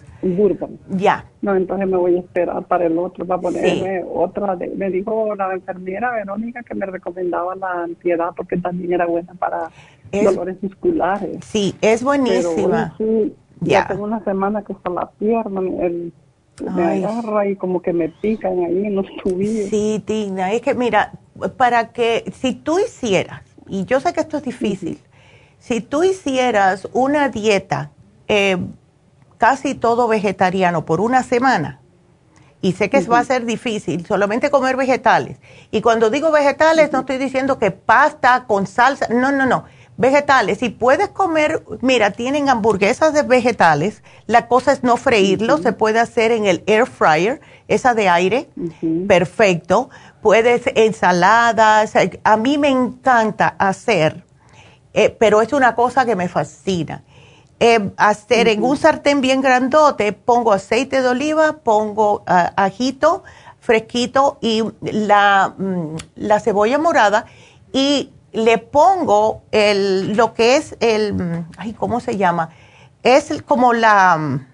Ya. 0.90 1.24
No, 1.42 1.54
entonces 1.54 1.86
me 1.86 1.96
voy 1.96 2.16
a 2.16 2.20
esperar 2.20 2.64
para 2.64 2.86
el 2.86 2.98
otro, 2.98 3.26
para 3.26 3.40
ponerme 3.40 4.02
otra. 4.04 4.56
me 4.76 4.90
dijo 4.90 5.34
la 5.34 5.52
enfermera 5.52 6.12
Verónica 6.12 6.62
que 6.62 6.74
me 6.74 6.86
recomendaba 6.86 7.54
la 7.56 7.84
ansiedad 7.84 8.30
porque 8.36 8.56
también 8.56 8.92
era 8.92 9.06
buena 9.06 9.34
para 9.34 9.70
dolores 10.12 10.62
musculares. 10.62 11.44
Sí, 11.44 11.74
es 11.80 12.02
buenísima. 12.02 12.96
ya 13.60 13.86
tengo 13.86 14.04
una 14.04 14.22
semana 14.24 14.62
que 14.62 14.72
está 14.72 14.90
la 14.90 15.10
pierna, 15.18 15.60
el, 15.60 16.12
me 16.64 17.04
agarra 17.04 17.48
y 17.48 17.56
como 17.56 17.82
que 17.82 17.92
me 17.92 18.08
pican 18.08 18.58
ahí 18.64 18.86
en 18.86 18.94
los 18.94 19.06
tubillos. 19.22 19.68
Sí, 19.68 20.02
Tina, 20.04 20.52
es 20.52 20.62
que 20.62 20.74
mira, 20.74 21.12
para 21.56 21.92
que 21.92 22.32
si 22.32 22.54
tú 22.54 22.78
hicieras, 22.78 23.42
y 23.68 23.84
yo 23.84 24.00
sé 24.00 24.12
que 24.12 24.20
esto 24.20 24.38
es 24.38 24.44
difícil, 24.44 24.98
si 25.58 25.80
tú 25.80 26.02
hicieras 26.02 26.88
una 26.92 27.28
dieta, 27.28 27.90
eh, 28.28 28.56
casi 29.38 29.74
todo 29.74 30.08
vegetariano 30.08 30.84
por 30.84 31.00
una 31.00 31.22
semana, 31.22 31.80
y 32.60 32.72
sé 32.72 32.90
que 32.90 33.00
va 33.02 33.20
a 33.20 33.24
ser 33.24 33.44
difícil, 33.44 34.06
solamente 34.06 34.50
comer 34.50 34.76
vegetales. 34.76 35.38
Y 35.70 35.82
cuando 35.82 36.10
digo 36.10 36.32
vegetales, 36.32 36.90
no 36.92 37.00
estoy 37.00 37.18
diciendo 37.18 37.58
que 37.58 37.70
pasta 37.70 38.44
con 38.46 38.66
salsa, 38.66 39.06
no, 39.08 39.30
no, 39.30 39.46
no. 39.46 39.64
Vegetales, 39.98 40.58
si 40.58 40.68
puedes 40.68 41.08
comer, 41.08 41.62
mira, 41.80 42.10
tienen 42.10 42.50
hamburguesas 42.50 43.14
de 43.14 43.22
vegetales, 43.22 44.02
la 44.26 44.46
cosa 44.46 44.72
es 44.72 44.82
no 44.82 44.96
freírlo, 44.96 45.56
se 45.58 45.72
puede 45.72 46.00
hacer 46.00 46.32
en 46.32 46.44
el 46.44 46.64
air 46.66 46.86
fryer, 46.86 47.40
esa 47.66 47.94
de 47.94 48.08
aire, 48.08 48.50
perfecto. 49.08 49.88
Puedes 50.20 50.62
ensaladas, 50.74 51.94
a 52.24 52.36
mí 52.36 52.58
me 52.58 52.68
encanta 52.68 53.54
hacer, 53.58 54.24
eh, 54.92 55.08
pero 55.18 55.40
es 55.40 55.52
una 55.52 55.74
cosa 55.74 56.04
que 56.04 56.16
me 56.16 56.28
fascina 56.28 57.04
eh, 57.58 57.90
hacer 57.96 58.48
en 58.48 58.62
un 58.62 58.76
sartén 58.76 59.20
bien 59.20 59.40
grandote, 59.40 60.12
pongo 60.12 60.52
aceite 60.52 61.00
de 61.00 61.08
oliva, 61.08 61.58
pongo 61.62 62.22
ah, 62.26 62.52
ajito 62.56 63.22
fresquito 63.66 64.38
y 64.40 64.62
la, 64.80 65.54
mm, 65.58 65.96
la, 66.14 66.40
cebolla 66.40 66.78
morada 66.78 67.26
y 67.72 68.12
le 68.32 68.58
pongo 68.58 69.42
el, 69.50 70.16
lo 70.16 70.34
que 70.34 70.56
es 70.56 70.76
el, 70.80 71.14
mm, 71.14 71.48
ay, 71.58 71.72
¿cómo 71.72 72.00
se 72.00 72.16
llama? 72.16 72.50
Es 73.02 73.42
como 73.42 73.72
la, 73.72 74.16
mm, 74.16 74.46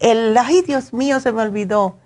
el, 0.00 0.38
ay, 0.38 0.62
Dios 0.62 0.92
mío, 0.94 1.20
se 1.20 1.30
me 1.32 1.42
olvidó, 1.42 1.96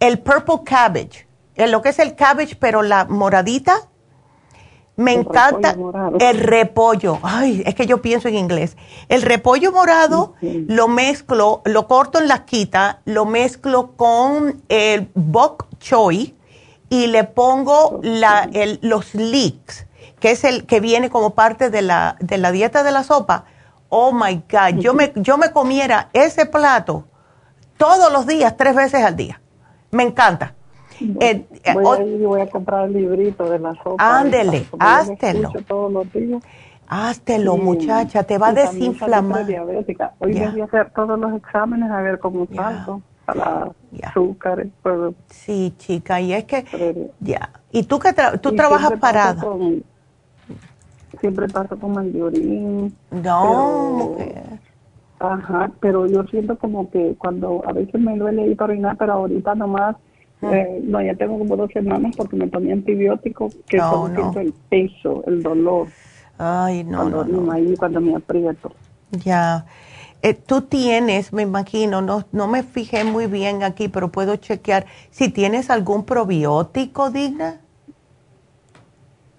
el 0.00 0.18
purple 0.18 0.62
cabbage, 0.64 1.28
lo 1.56 1.80
que 1.80 1.90
es 1.90 1.98
el 2.00 2.16
cabbage, 2.16 2.56
pero 2.56 2.82
la 2.82 3.04
moradita, 3.04 3.88
me 4.96 5.12
encanta 5.12 5.76
el 6.20 6.38
repollo. 6.38 7.18
Ay, 7.22 7.62
es 7.66 7.74
que 7.74 7.86
yo 7.86 8.00
pienso 8.00 8.28
en 8.28 8.36
inglés. 8.36 8.76
El 9.08 9.22
repollo 9.22 9.72
morado 9.72 10.34
lo 10.40 10.88
mezclo, 10.88 11.62
lo 11.64 11.88
corto 11.88 12.18
en 12.18 12.28
la 12.28 12.44
quita, 12.44 13.00
lo 13.04 13.24
mezclo 13.24 13.92
con 13.96 14.62
el 14.68 15.10
bok 15.14 15.66
choy 15.78 16.36
y 16.88 17.08
le 17.08 17.24
pongo 17.24 17.98
la, 18.02 18.48
el, 18.52 18.78
los 18.82 19.14
leeks, 19.14 19.86
que 20.20 20.30
es 20.30 20.44
el 20.44 20.64
que 20.64 20.80
viene 20.80 21.10
como 21.10 21.34
parte 21.34 21.70
de 21.70 21.82
la, 21.82 22.16
de 22.20 22.38
la 22.38 22.52
dieta 22.52 22.84
de 22.84 22.92
la 22.92 23.02
sopa. 23.02 23.46
Oh 23.88 24.12
my 24.12 24.42
God, 24.50 24.78
yo 24.78 24.94
me, 24.94 25.12
yo 25.16 25.38
me 25.38 25.50
comiera 25.50 26.10
ese 26.12 26.46
plato 26.46 27.04
todos 27.76 28.12
los 28.12 28.26
días, 28.26 28.56
tres 28.56 28.76
veces 28.76 29.02
al 29.02 29.16
día. 29.16 29.40
Me 29.90 30.04
encanta. 30.04 30.54
Eh, 31.00 31.44
voy, 31.74 31.98
a 31.98 32.04
ir 32.04 32.26
voy 32.26 32.40
a 32.40 32.48
comprar 32.48 32.86
el 32.86 32.94
librito 32.94 33.48
de 33.48 33.58
la 33.58 33.74
sopa. 33.82 34.20
Ándele, 34.20 34.66
háztelo. 34.78 35.52
Háztelo, 36.86 37.56
muchacha, 37.56 38.22
te 38.22 38.38
va 38.38 38.48
a 38.48 38.52
desinflamar. 38.52 39.46
Hoy 40.18 40.34
voy 40.34 40.60
a 40.60 40.64
hacer 40.64 40.90
todos 40.94 41.18
los 41.18 41.32
exámenes 41.34 41.90
a 41.90 42.00
ver 42.02 42.18
cómo 42.18 42.46
salgo 42.54 43.02
para 43.24 43.70
azúcar. 44.02 44.66
Sí, 45.30 45.74
chica, 45.78 46.20
y 46.20 46.34
es 46.34 46.44
que, 46.44 47.10
ya. 47.20 47.50
¿Y 47.72 47.84
tú 47.84 47.98
que 47.98 48.14
tú 48.40 48.54
trabajas 48.54 48.92
parada? 49.00 49.44
siempre 51.20 51.48
paso 51.48 51.78
con 51.78 51.92
mandiorín. 51.92 52.94
No, 53.10 54.16
Ajá, 55.20 55.70
pero 55.80 56.06
yo 56.06 56.24
siento 56.24 56.58
como 56.58 56.90
que 56.90 57.14
cuando 57.16 57.62
a 57.66 57.72
veces 57.72 57.98
me 57.98 58.16
duele 58.18 58.46
ir 58.46 58.56
para 58.56 58.72
orinar, 58.72 58.96
pero 58.98 59.14
ahorita 59.14 59.54
nomás 59.54 59.96
eh, 60.52 60.80
no, 60.82 61.02
ya 61.02 61.14
tengo 61.14 61.38
como 61.38 61.56
dos 61.56 61.70
semanas 61.72 62.14
porque 62.16 62.36
me 62.36 62.48
tomé 62.48 62.72
antibióticos 62.72 63.54
que 63.68 63.78
no, 63.78 64.08
no. 64.08 64.32
el 64.40 64.52
peso, 64.68 65.24
el 65.26 65.42
dolor. 65.42 65.88
Ay, 66.38 66.84
no, 66.84 66.98
cuando, 66.98 67.24
no, 67.24 67.52
Ahí 67.52 67.76
cuando 67.76 68.00
me 68.00 68.16
aprieto. 68.16 68.72
Ya. 69.10 69.66
eh, 70.22 70.34
tú 70.34 70.62
tienes, 70.62 71.32
me 71.32 71.42
imagino, 71.42 72.02
no, 72.02 72.24
no 72.32 72.48
me 72.48 72.62
fijé 72.62 73.04
muy 73.04 73.26
bien 73.26 73.62
aquí, 73.62 73.88
pero 73.88 74.10
puedo 74.10 74.36
chequear 74.36 74.86
si 75.10 75.28
tienes 75.28 75.70
algún 75.70 76.04
probiótico, 76.04 77.10
Digna. 77.10 77.60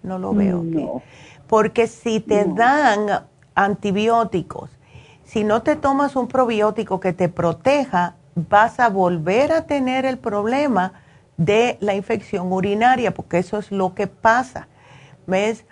No 0.03 0.19
lo 0.19 0.33
veo. 0.33 1.01
Porque 1.47 1.87
si 1.87 2.19
te 2.19 2.45
dan 2.45 3.25
antibióticos, 3.55 4.69
si 5.23 5.43
no 5.43 5.63
te 5.63 5.75
tomas 5.75 6.15
un 6.15 6.27
probiótico 6.27 6.99
que 6.99 7.11
te 7.11 7.27
proteja, 7.27 8.15
vas 8.35 8.79
a 8.79 8.89
volver 8.89 9.51
a 9.51 9.65
tener 9.65 10.05
el 10.05 10.17
problema 10.17 10.93
de 11.37 11.77
la 11.79 11.95
infección 11.95 12.51
urinaria, 12.51 13.13
porque 13.13 13.39
eso 13.39 13.57
es 13.57 13.71
lo 13.71 13.95
que 13.95 14.07
pasa. 14.07 14.67
¿Ves? 15.27 15.65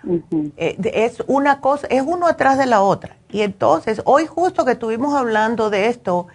Eh, 0.56 0.76
es 0.94 1.22
una 1.28 1.60
cosa, 1.60 1.86
es 1.88 2.02
uno 2.04 2.26
atrás 2.26 2.58
de 2.58 2.66
la 2.66 2.82
otra. 2.82 3.16
Y 3.30 3.42
entonces, 3.42 4.02
hoy 4.04 4.26
justo 4.26 4.64
que 4.64 4.72
estuvimos 4.72 5.14
hablando 5.14 5.70
de 5.70 5.86
esto, 5.86 6.26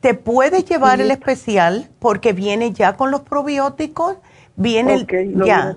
te 0.00 0.14
puedes 0.14 0.64
llevar 0.64 1.00
el 1.00 1.12
especial 1.12 1.88
porque 2.00 2.32
viene 2.32 2.72
ya 2.72 2.94
con 2.94 3.12
los 3.12 3.20
probióticos, 3.20 4.16
viene 4.56 4.94
el, 4.94 5.44
ya. 5.44 5.76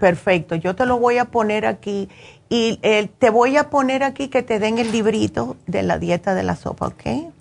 Perfecto, 0.00 0.54
yo 0.54 0.74
te 0.74 0.86
lo 0.86 0.98
voy 0.98 1.18
a 1.18 1.26
poner 1.26 1.66
aquí 1.66 2.08
y 2.48 2.78
eh, 2.82 3.08
te 3.18 3.28
voy 3.30 3.56
a 3.58 3.68
poner 3.68 4.02
aquí 4.02 4.28
que 4.28 4.42
te 4.42 4.58
den 4.58 4.78
el 4.78 4.90
librito 4.90 5.56
de 5.66 5.82
la 5.82 5.98
dieta 5.98 6.34
de 6.34 6.44
la 6.44 6.56
sopa, 6.56 6.88
¿ok? 6.88 7.32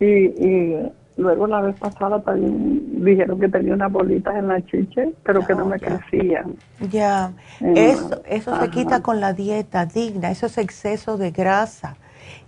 Y, 0.00 0.06
y 0.06 0.92
luego 1.16 1.46
la 1.46 1.60
vez 1.60 1.76
pasada 1.78 2.20
también 2.20 3.04
dijeron 3.04 3.40
que 3.40 3.48
tenía 3.48 3.74
unas 3.74 3.90
bolitas 3.90 4.36
en 4.36 4.48
la 4.48 4.64
chiche, 4.64 5.12
pero 5.24 5.44
que 5.46 5.54
no 5.54 5.66
me 5.66 5.78
crecían. 5.78 6.54
Ya, 6.90 7.32
eso, 7.60 8.22
eso 8.26 8.60
se 8.60 8.70
quita 8.70 9.02
con 9.02 9.20
la 9.20 9.32
dieta 9.32 9.86
digna, 9.86 10.30
eso 10.30 10.46
es 10.46 10.58
exceso 10.58 11.16
de 11.16 11.30
grasa. 11.30 11.96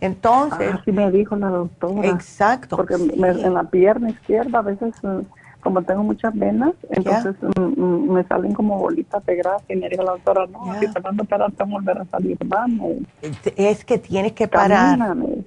Entonces... 0.01 0.75
Así 0.75 0.93
me 0.93 1.11
dijo 1.11 1.37
la 1.37 1.49
doctora. 1.49 2.09
Exacto. 2.09 2.77
Porque 2.77 2.95
en 2.95 3.55
la 3.55 3.65
pierna 3.65 4.11
izquierda 4.11 4.59
a 4.59 4.63
veces 4.63 4.95
eh, 5.03 5.23
como 5.61 5.83
tengo 5.83 6.03
muchas 6.03 6.35
venas, 6.35 6.73
entonces 6.91 7.35
mm, 7.43 7.81
mm, 7.81 8.13
me 8.13 8.25
salen 8.25 8.55
como 8.55 8.79
bolitas 8.79 9.25
de 9.27 9.37
grasa 9.37 9.65
y 9.69 9.77
me 9.77 9.89
dijo 9.89 10.03
la 10.03 10.13
doctora, 10.13 10.47
no, 10.47 10.79
si 10.79 10.87
te 10.87 11.01
van 11.01 11.19
a 11.21 11.65
volver 11.65 11.99
a 11.99 12.05
salir, 12.07 12.39
vamos. 12.45 12.93
Es 13.57 13.85
que 13.85 13.99
tienes 13.99 14.33
que 14.33 14.47
parar. 14.47 14.99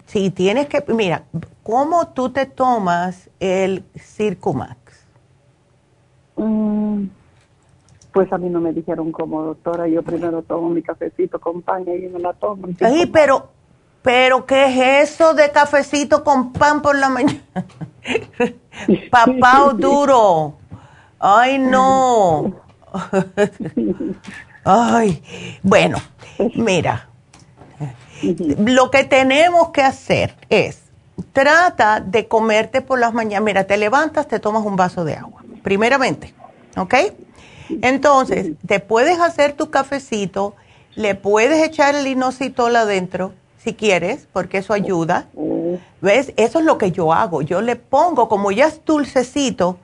Sí, 0.06 0.30
tienes 0.30 0.68
que, 0.68 0.84
mira, 0.94 1.24
¿cómo 1.64 2.08
tú 2.10 2.30
te 2.30 2.46
tomas 2.46 3.30
el 3.40 3.84
Circumax? 3.96 4.78
Mm, 6.36 7.06
pues 8.14 8.32
a 8.34 8.38
mí 8.38 8.50
no 8.50 8.60
me 8.60 8.74
dijeron 8.74 9.12
cómo, 9.12 9.42
doctora, 9.44 9.88
yo 9.88 10.04
primero 10.04 10.42
tomo 10.42 10.70
mi 10.70 10.82
cafecito 10.82 11.40
con 11.40 11.62
pan 11.62 11.84
y 11.84 12.08
me 12.08 12.20
la 12.20 12.34
tomo. 12.34 12.68
Sí, 12.68 13.10
pero, 13.12 13.50
pero 14.02 14.46
¿qué 14.46 15.02
es 15.02 15.12
eso 15.12 15.34
de 15.34 15.52
cafecito 15.52 16.24
con 16.24 16.54
pan 16.54 16.82
por 16.82 16.98
la 16.98 17.10
mañana? 17.10 17.42
Papá 19.12 19.74
duro. 19.76 20.58
Ay, 21.20 21.60
no. 21.60 22.54
Ay, 24.64 25.24
bueno, 25.64 25.98
mira, 26.56 27.10
lo 28.58 28.92
que 28.92 29.04
tenemos 29.04 29.70
que 29.70 29.82
hacer 29.82 30.36
es, 30.50 30.82
trata 31.34 32.00
de 32.00 32.28
comerte 32.28 32.82
por 32.82 33.00
las 33.00 33.14
mañanas. 33.14 33.46
Mira, 33.46 33.64
te 33.66 33.78
levantas, 33.78 34.28
te 34.28 34.40
tomas 34.40 34.66
un 34.66 34.76
vaso 34.76 35.04
de 35.04 35.16
agua, 35.16 35.44
primeramente, 35.64 36.34
¿ok? 36.76 36.96
Entonces, 37.82 38.52
te 38.66 38.80
puedes 38.80 39.20
hacer 39.20 39.54
tu 39.54 39.70
cafecito, 39.70 40.56
le 40.96 41.16
puedes 41.16 41.64
echar 41.64 41.96
el 41.96 42.06
inositol 42.08 42.76
adentro, 42.76 43.34
si 43.64 43.74
quieres, 43.74 44.28
porque 44.34 44.60
eso 44.60 44.74
ayuda. 44.74 45.28
¿Ves? 46.02 46.34
Eso 46.36 46.60
es 46.60 46.66
lo 46.66 46.78
que 46.78 46.92
yo 46.92 47.14
hago. 47.14 47.42
Yo 47.42 47.62
le 47.62 47.76
pongo, 47.76 48.28
como 48.28 48.52
ya 48.52 48.68
es 48.68 48.84
dulcecito, 48.84 49.78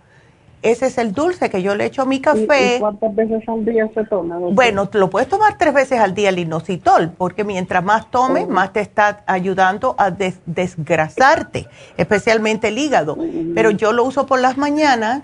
ese 0.64 0.88
es 0.88 0.98
el 0.98 1.14
dulce 1.14 1.49
que 1.52 1.62
yo 1.62 1.76
le 1.76 1.86
echo 1.86 2.02
a 2.02 2.06
mi 2.06 2.20
café. 2.20 2.78
¿Y, 2.78 2.80
cuántas 2.80 3.16
veces 3.16 3.48
al 3.48 3.64
día 3.64 3.88
se 3.94 4.04
toma? 4.06 4.38
Bueno, 4.38 4.90
lo 4.91 5.10
puedes 5.10 5.30
tomar 5.30 5.58
tres 5.58 5.74
veces 5.74 5.99
al 5.99 6.16
día 6.16 6.30
el 6.30 6.40
inositol, 6.40 7.12
porque 7.16 7.44
mientras 7.44 7.84
más 7.84 8.10
tomes, 8.10 8.48
más 8.48 8.74
te 8.74 8.82
está 8.82 9.24
ayudando 9.28 9.95
a 9.99 10.10
desgrasarte, 10.10 11.68
especialmente 11.98 12.70
el 12.70 12.80
hígado. 12.80 13.18
Pero 13.54 13.70
yo 13.72 13.94
lo 13.94 14.04
uso 14.04 14.26
por 14.26 14.40
las 14.40 14.58
mañanas 14.58 15.22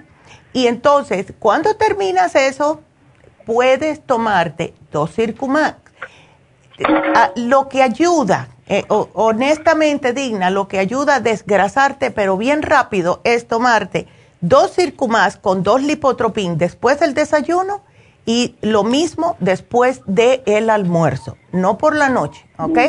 y 0.54 0.68
entonces, 0.68 1.34
cuando 1.40 1.76
terminas 1.76 2.36
eso, 2.36 2.82
puedes 3.46 4.02
tomarte 4.02 4.76
dos 4.92 5.12
Circumax. 5.12 5.83
Ah, 7.16 7.32
lo 7.36 7.70
que 7.70 7.84
ayuda 7.84 8.50
eh, 8.68 8.86
honestamente 8.88 10.14
digna, 10.14 10.50
lo 10.50 10.68
que 10.68 10.80
ayuda 10.80 11.16
a 11.16 11.20
desgrasarte, 11.20 12.12
pero 12.12 12.38
bien 12.38 12.62
rápido, 12.62 13.22
es 13.24 13.48
tomarte 13.48 14.08
dos 14.42 14.72
circumas 14.72 15.38
con 15.38 15.64
dos 15.64 15.82
lipotropín 15.82 16.58
después 16.58 17.00
del 17.00 17.14
desayuno 17.14 17.82
y 18.26 18.56
lo 18.62 18.84
mismo 18.84 19.36
después 19.40 20.02
del 20.06 20.70
almuerzo, 20.70 21.38
no 21.52 21.78
por 21.78 21.96
la 21.96 22.10
noche, 22.10 22.46
¿ok? 22.58 22.80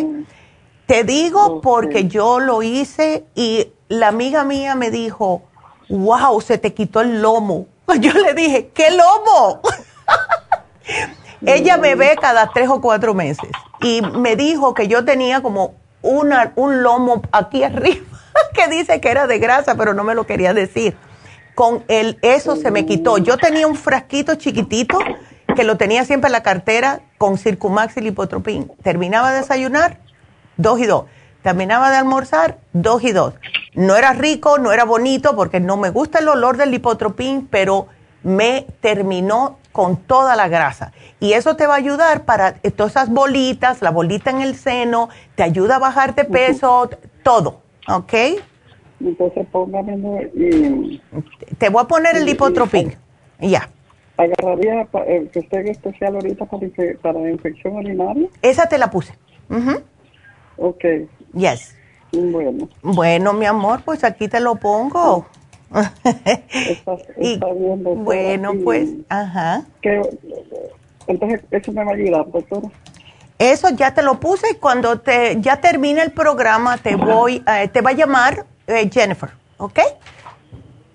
Te 0.87 1.03
digo 1.03 1.61
porque 1.61 2.07
yo 2.07 2.39
lo 2.39 2.63
hice 2.63 3.25
y 3.35 3.73
la 3.89 4.09
amiga 4.09 4.45
mía 4.45 4.75
me 4.75 4.91
dijo, 4.91 5.43
wow, 5.89 6.41
se 6.41 6.59
te 6.59 6.73
quitó 6.73 7.01
el 7.01 7.21
lomo. 7.21 7.67
Yo 8.01 8.13
le 8.13 8.35
dije, 8.35 8.71
¿qué 8.75 8.91
lomo? 8.91 9.61
Ella 11.47 11.77
me 11.77 11.95
ve 11.95 12.17
cada 12.21 12.51
tres 12.53 12.69
o 12.69 12.81
cuatro 12.81 13.15
meses 13.15 13.51
y 13.81 14.01
me 14.03 14.37
dijo 14.37 14.75
que 14.75 14.89
yo 14.89 15.05
tenía 15.05 15.43
como 15.43 15.75
una, 16.03 16.53
un 16.57 16.83
lomo 16.83 17.23
aquí 17.33 17.63
arriba 17.65 18.05
que 18.55 18.69
dice 18.69 19.01
que 19.01 19.11
era 19.11 19.27
de 19.27 19.39
grasa, 19.39 19.75
pero 19.75 19.95
no 19.95 20.05
me 20.05 20.15
lo 20.15 20.27
quería 20.27 20.55
decir. 20.55 20.97
Con 21.55 21.85
el 21.89 22.19
eso 22.23 22.57
se 22.57 22.71
me 22.71 22.85
quitó. 22.85 23.19
Yo 23.19 23.37
tenía 23.37 23.67
un 23.67 23.77
frasquito 23.77 24.35
chiquitito 24.35 24.99
que 25.55 25.65
lo 25.65 25.77
tenía 25.77 26.05
siempre 26.05 26.29
en 26.29 26.33
la 26.33 26.43
cartera 26.43 27.01
con 27.19 27.39
Circumax 27.39 27.97
y 27.97 28.01
Lipotropin. 28.01 28.73
Terminaba 28.83 29.31
de 29.31 29.41
desayunar, 29.41 29.99
dos 30.57 30.81
y 30.81 30.87
dos. 30.87 31.05
Terminaba 31.43 31.91
de 31.91 31.99
almorzar, 31.99 32.59
dos 32.73 33.05
y 33.05 33.13
dos. 33.13 33.35
No 33.75 33.97
era 33.97 34.15
rico, 34.15 34.59
no 34.59 34.73
era 34.73 34.85
bonito 34.85 35.37
porque 35.37 35.61
no 35.61 35.77
me 35.77 35.91
gusta 35.91 36.19
el 36.19 36.29
olor 36.29 36.57
del 36.57 36.71
Lipotropin, 36.71 37.47
pero 37.49 37.87
me 38.23 38.67
terminó 38.81 39.59
con 39.75 39.97
toda 39.97 40.37
la 40.37 40.47
grasa. 40.47 40.93
Y 41.19 41.33
eso 41.33 41.57
te 41.57 41.67
va 41.67 41.75
a 41.75 41.79
ayudar 41.79 42.25
para 42.25 42.55
todas 42.55 42.93
esas 42.93 43.11
bolitas, 43.11 43.83
la 43.83 43.91
bolita 43.91 44.31
en 44.31 44.41
el 44.41 44.55
seno, 44.55 45.09
te 45.35 45.43
ayuda 45.43 45.77
a 45.77 45.79
bajar 45.81 46.15
de 46.15 46.25
peso, 46.25 46.89
todo, 47.25 47.61
¿ok? 47.89 48.15
Entonces 49.01 49.45
póngame... 49.51 50.31
Te 51.59 51.71
voy 51.71 51.83
a 51.83 51.89
poner 51.89 52.17
el 52.17 52.25
lipotropín, 52.25 52.95
ya. 53.41 53.69
¿Agarraría 54.17 54.87
el 55.09 55.29
que 55.31 55.41
esté 55.41 55.69
especial 55.69 56.15
ahorita 56.15 56.47
para, 57.03 57.19
la 57.19 57.31
infección 57.33 57.75
urinaria? 57.75 58.29
Esa 58.43 58.69
te 58.69 58.79
la 58.79 58.89
puse. 58.93 59.13
Ok. 60.57 60.85
Yes. 61.33 61.75
Bueno. 62.13 62.69
Bueno, 62.81 63.33
mi 63.33 63.47
amor, 63.47 63.83
pues 63.85 64.05
aquí 64.05 64.29
te 64.29 64.39
lo 64.39 64.55
pongo 64.55 65.27
bueno, 67.97 68.53
pues, 68.63 68.91
ajá. 69.09 69.65
entonces, 71.07 71.41
eso 71.51 71.73
me 71.73 71.85
va 71.85 71.91
a 71.91 71.95
ayudar, 71.95 72.31
doctora. 72.31 72.69
Eso 73.39 73.69
ya 73.71 73.93
te 73.93 74.03
lo 74.03 74.21
puse 74.21 74.53
y 74.53 74.55
cuando 74.57 75.01
te, 75.01 75.41
ya 75.41 75.61
termine 75.61 76.03
el 76.03 76.13
programa 76.13 76.79
te 76.79 76.95
voy, 76.95 77.43
eh, 77.47 77.69
te 77.69 77.81
va 77.81 77.91
a 77.91 77.95
llamar 77.95 78.47
eh, 78.69 78.89
Jennifer, 78.91 79.31
¿ok? 79.59 79.81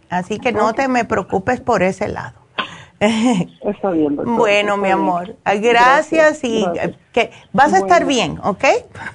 Así 0.09 0.39
que 0.39 0.53
no 0.53 0.73
te 0.73 0.87
me 0.87 1.03
preocupes 1.03 1.59
por 1.59 1.83
ese 1.83 2.07
lado. 2.07 2.39
Está 2.99 3.91
bien, 3.91 4.15
doctora. 4.15 4.37
Bueno, 4.37 4.77
mi 4.77 4.89
amor, 4.89 5.35
gracias, 5.61 6.43
y 6.43 6.65
que 7.11 7.31
vas 7.51 7.73
a 7.73 7.79
estar 7.79 8.05
bien, 8.05 8.39
¿ok? 8.43 8.63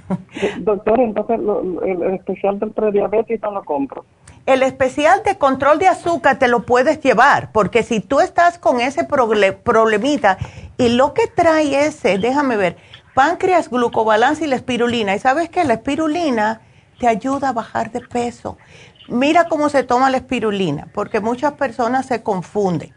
Doctor, 0.58 1.00
entonces 1.00 1.38
el, 1.38 2.02
el 2.02 2.14
especial 2.14 2.58
del 2.58 2.72
prediabetes 2.72 3.40
no 3.42 3.52
lo 3.52 3.64
compro 3.64 4.04
el 4.46 4.62
especial 4.62 5.22
de 5.24 5.38
control 5.38 5.78
de 5.78 5.88
azúcar 5.88 6.38
te 6.38 6.48
lo 6.48 6.64
puedes 6.64 7.00
llevar, 7.00 7.50
porque 7.52 7.82
si 7.82 8.00
tú 8.00 8.20
estás 8.20 8.58
con 8.58 8.80
ese 8.80 9.04
problemita 9.04 10.38
y 10.76 10.90
lo 10.90 11.14
que 11.14 11.26
trae 11.26 11.86
ese, 11.86 12.18
déjame 12.18 12.56
ver, 12.56 12.76
páncreas, 13.14 13.70
glucobalance 13.70 14.44
y 14.44 14.48
la 14.48 14.56
espirulina, 14.56 15.14
y 15.14 15.18
sabes 15.18 15.48
que 15.48 15.64
la 15.64 15.74
espirulina 15.74 16.60
te 16.98 17.08
ayuda 17.08 17.50
a 17.50 17.52
bajar 17.52 17.90
de 17.90 18.00
peso. 18.00 18.58
Mira 19.08 19.48
cómo 19.48 19.68
se 19.68 19.82
toma 19.82 20.10
la 20.10 20.18
espirulina, 20.18 20.88
porque 20.92 21.20
muchas 21.20 21.54
personas 21.54 22.06
se 22.06 22.22
confunden. 22.22 22.92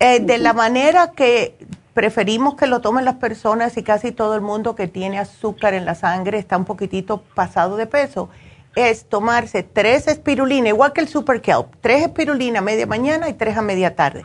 Eh, 0.00 0.18
de 0.18 0.38
la 0.38 0.52
manera 0.52 1.12
que 1.12 1.56
preferimos 1.94 2.56
que 2.56 2.66
lo 2.66 2.80
tomen 2.80 3.04
las 3.04 3.16
personas 3.16 3.76
y 3.76 3.84
casi 3.84 4.10
todo 4.10 4.34
el 4.34 4.40
mundo 4.40 4.74
que 4.74 4.88
tiene 4.88 5.18
azúcar 5.18 5.74
en 5.74 5.84
la 5.84 5.94
sangre 5.94 6.38
está 6.38 6.56
un 6.56 6.64
poquitito 6.64 7.22
pasado 7.34 7.76
de 7.76 7.86
peso 7.86 8.28
es 8.74 9.06
tomarse 9.06 9.62
tres 9.62 10.08
espirulinas, 10.08 10.68
igual 10.68 10.92
que 10.92 11.00
el 11.00 11.08
Super 11.08 11.40
Kelp, 11.40 11.74
tres 11.80 12.02
espirulinas 12.02 12.60
a 12.60 12.64
media 12.64 12.86
mañana 12.86 13.28
y 13.28 13.34
tres 13.34 13.56
a 13.56 13.62
media 13.62 13.94
tarde. 13.94 14.22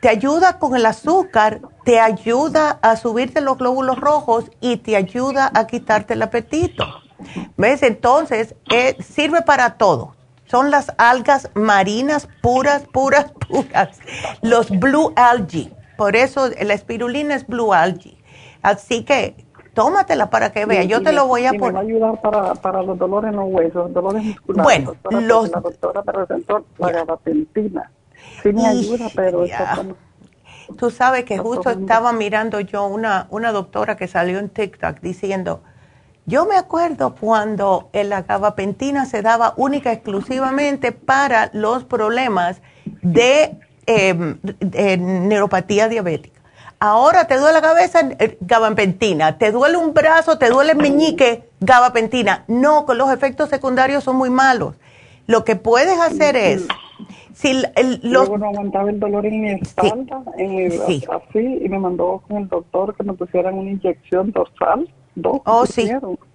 Te 0.00 0.08
ayuda 0.08 0.58
con 0.58 0.76
el 0.76 0.84
azúcar, 0.84 1.60
te 1.84 1.98
ayuda 1.98 2.78
a 2.82 2.96
subirte 2.96 3.40
los 3.40 3.56
glóbulos 3.56 3.98
rojos 3.98 4.50
y 4.60 4.76
te 4.76 4.96
ayuda 4.96 5.50
a 5.54 5.66
quitarte 5.66 6.14
el 6.14 6.22
apetito. 6.22 6.84
¿Ves? 7.56 7.82
Entonces, 7.82 8.54
eh, 8.70 8.96
sirve 9.02 9.42
para 9.42 9.74
todo. 9.74 10.14
Son 10.46 10.70
las 10.70 10.92
algas 10.98 11.48
marinas 11.54 12.28
puras, 12.42 12.84
puras, 12.92 13.32
puras. 13.48 13.98
Los 14.42 14.70
blue 14.70 15.12
algae. 15.16 15.72
Por 15.96 16.16
eso 16.16 16.50
la 16.60 16.74
espirulina 16.74 17.34
es 17.34 17.46
blue 17.46 17.72
algae. 17.72 18.18
Así 18.62 19.04
que 19.04 19.43
tómatela 19.74 20.30
para 20.30 20.52
que 20.52 20.64
vea. 20.66 20.84
Yo 20.84 21.02
te 21.02 21.12
lo 21.12 21.26
voy 21.26 21.46
a 21.46 21.52
poner. 21.52 21.72
Me 21.72 21.72
va 21.72 21.80
a 21.80 21.82
ayudar 21.82 22.20
para, 22.22 22.54
para 22.54 22.82
los 22.82 22.98
dolores 22.98 23.30
en 23.30 23.36
los 23.36 23.52
huesos, 23.52 23.92
dolores 23.92 24.24
musculares. 24.24 24.64
Bueno, 24.64 25.20
los... 25.20 25.50
La 25.50 25.60
doctora 25.60 26.02
me 26.06 26.12
recetó 26.12 26.64
la 26.78 26.90
gabapentina. 26.90 27.90
Sí 28.42 28.52
me 28.52 28.66
ayuda, 28.66 29.08
pero 29.14 29.44
Tú 30.78 30.90
sabes 30.90 31.24
que 31.24 31.36
justo 31.36 31.70
estaba 31.70 32.12
mirando 32.12 32.58
yo 32.60 32.86
una, 32.86 33.26
una 33.30 33.52
doctora 33.52 33.96
que 33.96 34.08
salió 34.08 34.38
en 34.38 34.48
TikTok 34.48 35.00
diciendo, 35.00 35.60
yo 36.26 36.46
me 36.46 36.56
acuerdo 36.56 37.14
cuando 37.14 37.90
la 37.92 38.22
gabapentina 38.22 39.04
se 39.04 39.20
daba 39.20 39.52
única 39.58 39.92
exclusivamente 39.92 40.92
para 40.92 41.50
los 41.52 41.84
problemas 41.84 42.62
de, 43.02 43.58
em, 43.86 44.38
de 44.42 44.96
neuropatía 44.96 45.88
diabética. 45.88 46.33
Ahora 46.86 47.26
te 47.26 47.38
duele 47.38 47.54
la 47.54 47.62
cabeza, 47.62 48.00
eh, 48.18 48.36
gabapentina. 48.42 49.38
Te 49.38 49.52
duele 49.52 49.78
un 49.78 49.94
brazo, 49.94 50.36
te 50.36 50.50
duele 50.50 50.72
el 50.72 50.76
meñique, 50.76 51.48
gabapentina. 51.58 52.44
No, 52.46 52.84
con 52.84 52.98
los 52.98 53.10
efectos 53.10 53.48
secundarios 53.48 54.04
son 54.04 54.16
muy 54.16 54.28
malos. 54.28 54.74
Lo 55.26 55.46
que 55.46 55.56
puedes 55.56 55.98
hacer 55.98 56.36
es 56.36 56.68
si 57.32 57.62
el, 57.74 58.00
los... 58.02 58.28
Luego 58.28 58.36
no 58.36 58.48
aguantaba 58.48 58.90
el 58.90 59.00
dolor 59.00 59.24
en 59.24 59.40
mi 59.40 59.50
espalda, 59.52 60.22
así, 60.36 61.58
y 61.64 61.68
me 61.70 61.78
mandó 61.78 62.22
con 62.28 62.36
el 62.36 62.48
doctor 62.48 62.94
que 62.94 63.02
me 63.02 63.14
pusieran 63.14 63.54
una 63.54 63.70
inyección 63.70 64.30
dorsal. 64.32 64.86
Dos 65.14 65.40
oh, 65.46 65.64
sí, 65.64 65.90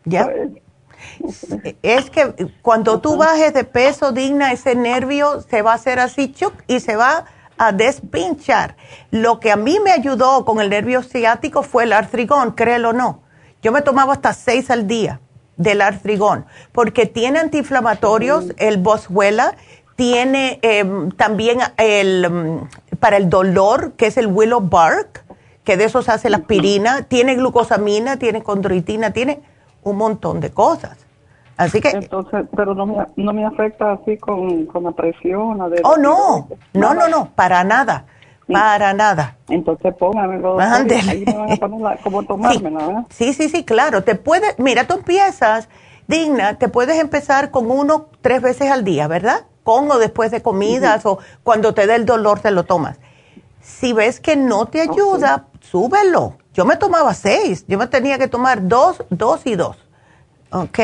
ya. 0.05 0.31
Es 1.84 2.09
que 2.09 2.34
cuando 2.63 3.01
tú 3.01 3.17
bajes 3.17 3.53
de 3.53 3.65
peso 3.65 4.13
digna, 4.13 4.51
ese 4.51 4.73
nervio 4.73 5.41
se 5.41 5.61
va 5.61 5.73
a 5.73 5.76
hacer 5.76 5.99
así, 5.99 6.31
chuc, 6.31 6.53
y 6.65 6.80
se 6.80 6.95
va 6.95 7.26
a 7.60 7.73
despinchar. 7.73 8.76
Lo 9.11 9.40
que 9.40 9.52
a 9.52 9.56
mí 9.56 9.80
me 9.84 9.91
ayudó 9.91 10.45
con 10.45 10.60
el 10.60 10.69
nervio 10.69 11.03
ciático 11.03 11.61
fue 11.61 11.84
el 11.84 11.94
artrigón, 11.94 12.53
créelo 12.53 12.90
o 12.90 12.94
no. 12.94 13.22
Yo 13.61 13.72
me 13.72 13.81
tomaba 13.81 14.14
hasta 14.14 14.34
seis 14.34 14.72
al 14.72 14.88
día 14.88 15.19
del 15.57 15.81
artrigón, 15.81 16.45
porque 16.72 17.06
tiene 17.06 17.40
antiinflamatorios, 17.40 18.53
el 18.57 18.77
boswellia, 18.77 19.56
tiene 19.98 20.60
em, 20.61 21.11
también 21.11 21.60
el, 21.76 22.23
em, 22.23 22.69
para 23.02 23.18
el 23.18 23.30
dolor, 23.30 23.91
que 23.98 24.07
es 24.07 24.15
el 24.15 24.27
willow 24.27 24.61
bark, 24.61 25.26
que 25.65 25.76
de 25.76 25.84
eso 25.84 26.02
se 26.02 26.14
hace 26.14 26.30
la 26.30 26.38
aspirina, 26.38 27.03
tiene 27.03 27.36
glucosamina, 27.36 28.18
tiene 28.18 28.41
condroitina, 28.41 29.11
tiene 29.11 29.41
un 29.84 29.98
montón 29.98 30.40
de 30.40 30.52
cosas. 30.52 31.09
Así 31.60 31.81
que... 31.81 31.90
Entonces, 31.90 32.45
pero 32.56 32.73
no 32.73 32.86
me, 32.86 33.06
no 33.18 33.34
me 33.34 33.45
afecta 33.45 33.91
así 33.91 34.18
con, 34.18 34.65
con 34.65 34.86
la 34.86 34.91
presión. 34.91 35.60
oh, 35.84 35.98
no, 35.98 36.48
no, 36.73 36.94
no, 36.94 37.10
no, 37.10 37.31
para 37.36 37.65
nada, 37.65 38.06
para 38.48 38.94
nada. 38.94 39.36
Entonces 39.49 39.94
póngamelo. 39.95 40.57
Ahí 40.57 41.23
me 41.26 41.34
van 41.34 41.52
a 41.52 41.56
poner 41.57 41.81
la, 41.81 41.98
como 41.98 42.23
tomármela, 42.23 43.06
sí. 43.10 43.34
sí, 43.34 43.44
sí, 43.44 43.49
sí, 43.49 43.65
claro. 43.65 44.06
Te 44.06 44.15
puedes, 44.15 44.57
mira, 44.57 44.88
tú 44.88 44.94
empiezas, 44.94 45.68
digna, 46.07 46.57
te 46.57 46.69
puedes 46.69 46.98
empezar 46.98 47.52
con 47.52 47.69
uno 47.69 48.06
tres 48.22 48.41
veces 48.41 48.72
al 48.72 48.86
día, 48.86 49.10
¿verdad? 49.10 49.41
con 49.64 49.91
o 49.91 49.99
después 49.99 50.31
de 50.31 50.41
comidas 50.41 51.06
o 51.06 51.19
cuando 51.44 51.73
te 51.73 51.86
dé 51.88 51.95
el 51.95 52.06
dolor 52.06 52.40
te 52.40 52.52
lo 52.52 52.64
tomas. 52.64 52.98
Si 53.61 53.91
ves 53.91 54.22
que 54.22 54.38
no 54.38 54.65
te 54.65 54.80
ayuda, 54.81 55.48
súbelo. 55.60 56.38
Yo 56.53 56.64
me 56.64 56.77
tomaba 56.77 57.14
seis, 57.14 57.65
yo 57.68 57.77
me 57.77 57.88
tenía 57.88 58.18
que 58.18 58.30
tomar 58.30 58.68
dos, 58.68 59.03
dos 59.10 59.45
y 59.45 59.56
dos. 59.56 59.77
¿Ok? 60.52 60.80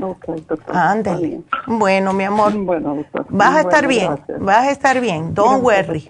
Ok, 0.00 0.24
doctor. 0.48 0.76
Ándale. 0.76 1.42
Bueno, 1.66 2.12
mi 2.12 2.24
amor. 2.24 2.52
Bueno, 2.54 3.04
Vas 3.28 3.56
a 3.56 3.60
estar 3.60 3.86
bien, 3.86 4.18
vas 4.38 4.66
a 4.66 4.70
estar 4.70 5.00
bien. 5.00 5.34
Don't 5.34 5.62
worry. 5.62 6.06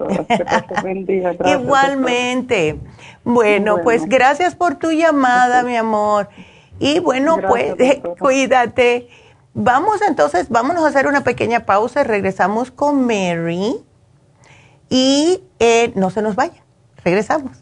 Igualmente. 1.45 2.79
Bueno, 3.23 3.81
pues 3.83 4.05
gracias 4.05 4.55
por 4.55 4.75
tu 4.75 4.91
llamada, 4.91 5.63
mi 5.65 5.75
amor. 5.75 6.29
Y 6.79 6.99
bueno, 6.99 7.37
pues 7.47 7.75
cuídate. 8.19 9.09
Vamos 9.53 10.01
entonces, 10.01 10.49
vámonos 10.49 10.83
a 10.85 10.87
hacer 10.87 11.07
una 11.07 11.23
pequeña 11.23 11.65
pausa, 11.65 12.03
regresamos 12.03 12.71
con 12.71 13.05
Mary 13.05 13.83
y 14.89 15.43
eh, 15.59 15.91
no 15.95 16.09
se 16.09 16.21
nos 16.21 16.35
vaya, 16.35 16.63
regresamos. 17.03 17.61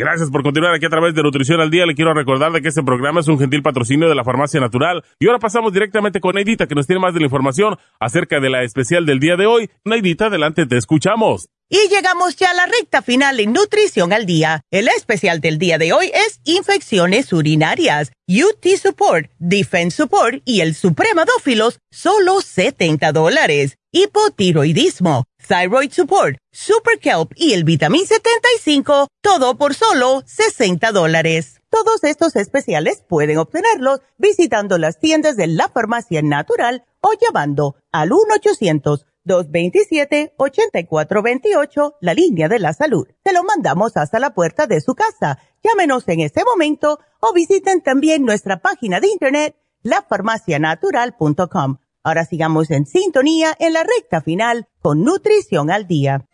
Gracias 0.00 0.30
por 0.30 0.42
continuar 0.42 0.72
aquí 0.72 0.86
a 0.86 0.88
través 0.88 1.14
de 1.14 1.22
Nutrición 1.22 1.60
al 1.60 1.70
Día. 1.70 1.84
Le 1.84 1.94
quiero 1.94 2.14
recordar 2.14 2.50
de 2.52 2.62
que 2.62 2.68
este 2.68 2.82
programa 2.82 3.20
es 3.20 3.28
un 3.28 3.38
gentil 3.38 3.62
patrocinio 3.62 4.08
de 4.08 4.14
la 4.14 4.24
Farmacia 4.24 4.58
Natural. 4.58 5.04
Y 5.18 5.26
ahora 5.26 5.38
pasamos 5.38 5.74
directamente 5.74 6.20
con 6.20 6.36
Neidita, 6.36 6.66
que 6.66 6.74
nos 6.74 6.86
tiene 6.86 7.00
más 7.00 7.12
de 7.12 7.20
la 7.20 7.26
información 7.26 7.76
acerca 7.98 8.40
de 8.40 8.48
la 8.48 8.62
especial 8.62 9.04
del 9.04 9.20
día 9.20 9.36
de 9.36 9.44
hoy. 9.44 9.68
Neidita, 9.84 10.28
adelante, 10.28 10.64
te 10.64 10.78
escuchamos. 10.78 11.50
Y 11.68 11.76
llegamos 11.90 12.34
ya 12.36 12.50
a 12.50 12.54
la 12.54 12.64
recta 12.64 13.02
final 13.02 13.40
en 13.40 13.52
Nutrición 13.52 14.14
al 14.14 14.24
Día. 14.24 14.62
El 14.70 14.88
especial 14.88 15.42
del 15.42 15.58
día 15.58 15.76
de 15.76 15.92
hoy 15.92 16.10
es 16.14 16.40
infecciones 16.44 17.30
urinarias, 17.34 18.10
UT 18.26 18.66
Support, 18.78 19.30
Defense 19.38 19.98
Support 19.98 20.40
y 20.46 20.62
el 20.62 20.74
Supremadófilos, 20.76 21.78
solo 21.90 22.40
70 22.40 23.12
dólares. 23.12 23.76
Hipotiroidismo 23.92 25.26
Thyroid 25.50 25.90
Support, 25.90 26.38
Super 26.52 27.00
Kelp 27.00 27.32
y 27.34 27.54
el 27.54 27.64
Vitamin 27.64 28.06
75, 28.06 29.08
todo 29.20 29.58
por 29.58 29.74
solo 29.74 30.22
60 30.24 30.92
dólares. 30.92 31.60
Todos 31.70 32.04
estos 32.04 32.36
especiales 32.36 33.02
pueden 33.08 33.36
obtenerlos 33.36 34.00
visitando 34.16 34.78
las 34.78 35.00
tiendas 35.00 35.36
de 35.36 35.48
la 35.48 35.68
farmacia 35.68 36.22
natural 36.22 36.84
o 37.00 37.10
llamando 37.20 37.74
al 37.90 38.10
1-800-227-8428, 39.26 41.96
la 42.00 42.14
línea 42.14 42.48
de 42.48 42.60
la 42.60 42.72
salud. 42.72 43.08
Se 43.24 43.32
lo 43.32 43.42
mandamos 43.42 43.96
hasta 43.96 44.20
la 44.20 44.34
puerta 44.34 44.68
de 44.68 44.80
su 44.80 44.94
casa. 44.94 45.40
Llámenos 45.64 46.06
en 46.06 46.20
este 46.20 46.44
momento 46.44 47.00
o 47.18 47.32
visiten 47.32 47.82
también 47.82 48.24
nuestra 48.24 48.58
página 48.58 49.00
de 49.00 49.08
internet, 49.08 49.56
lafarmacianatural.com 49.82 51.78
Ahora 52.02 52.24
sigamos 52.24 52.70
en 52.70 52.86
sintonía 52.86 53.54
en 53.58 53.74
la 53.74 53.82
recta 53.82 54.22
final 54.22 54.66
con 54.80 55.04
Nutrición 55.04 55.70
al 55.70 55.86
Día. 55.86 56.24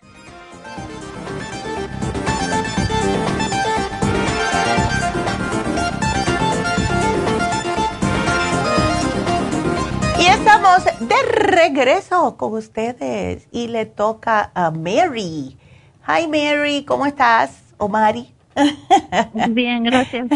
Y 10.21 10.27
estamos 10.27 10.85
de 11.01 11.23
regreso 11.33 12.37
con 12.37 12.55
ustedes 12.55 13.49
y 13.51 13.67
le 13.67 13.87
toca 13.87 14.53
a 14.55 14.71
Mary. 14.71 15.59
Hi 16.07 16.29
Mary, 16.29 16.85
¿cómo 16.85 17.07
estás? 17.07 17.51
O 17.77 17.89
Mari. 17.89 18.33
Bien, 19.51 19.83
gracias. 19.83 20.29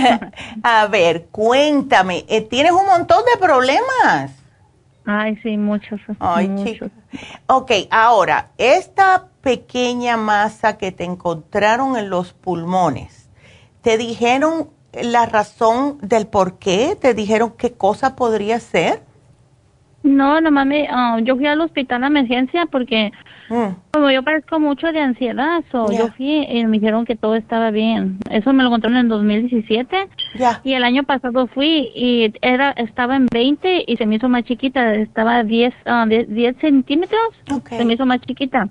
A 0.64 0.88
ver, 0.88 1.26
cuéntame, 1.30 2.24
eh, 2.28 2.40
tienes 2.40 2.72
un 2.72 2.84
montón 2.84 3.22
de 3.32 3.38
problemas. 3.38 4.39
Ay, 5.04 5.36
sí, 5.42 5.56
muchos. 5.56 6.00
Ay, 6.18 6.48
muchos. 6.48 6.90
Ok, 7.46 7.72
ahora, 7.90 8.50
esta 8.58 9.28
pequeña 9.40 10.16
masa 10.16 10.76
que 10.78 10.92
te 10.92 11.04
encontraron 11.04 11.96
en 11.96 12.10
los 12.10 12.32
pulmones, 12.32 13.28
¿te 13.82 13.96
dijeron 13.96 14.68
la 14.92 15.26
razón 15.26 15.98
del 16.02 16.26
por 16.26 16.58
qué? 16.58 16.96
¿Te 17.00 17.14
dijeron 17.14 17.54
qué 17.56 17.72
cosa 17.72 18.16
podría 18.16 18.60
ser? 18.60 19.02
No, 20.02 20.40
nomás 20.40 20.66
me, 20.66 20.88
ah, 20.90 21.18
yo 21.22 21.36
fui 21.36 21.46
al 21.46 21.60
hospital 21.60 22.00
de 22.02 22.06
emergencia 22.06 22.66
porque 22.66 23.12
mm. 23.50 23.92
como 23.92 24.10
yo 24.10 24.22
parezco 24.22 24.58
mucho 24.58 24.92
de 24.92 25.00
ansiedad, 25.00 25.62
so 25.70 25.90
yo 25.92 26.08
fui 26.16 26.46
y 26.48 26.64
me 26.64 26.78
dijeron 26.78 27.04
que 27.04 27.16
todo 27.16 27.34
estaba 27.34 27.70
bien. 27.70 28.18
Eso 28.30 28.52
me 28.52 28.62
lo 28.62 28.70
contaron 28.70 28.96
en 28.96 29.08
2017. 29.08 30.08
Y 30.64 30.72
el 30.72 30.84
año 30.84 31.02
pasado 31.02 31.46
fui 31.48 31.90
y 31.94 32.32
era 32.40 32.70
estaba 32.70 33.16
en 33.16 33.26
20 33.26 33.84
y 33.86 33.96
se 33.96 34.06
me 34.06 34.16
hizo 34.16 34.28
más 34.28 34.44
chiquita, 34.44 34.94
estaba 34.94 35.36
a 35.36 35.44
10, 35.44 35.74
10, 36.28 36.56
centímetros, 36.60 37.20
se 37.68 37.84
me 37.84 37.94
hizo 37.94 38.06
más 38.06 38.20
chiquita. 38.20 38.68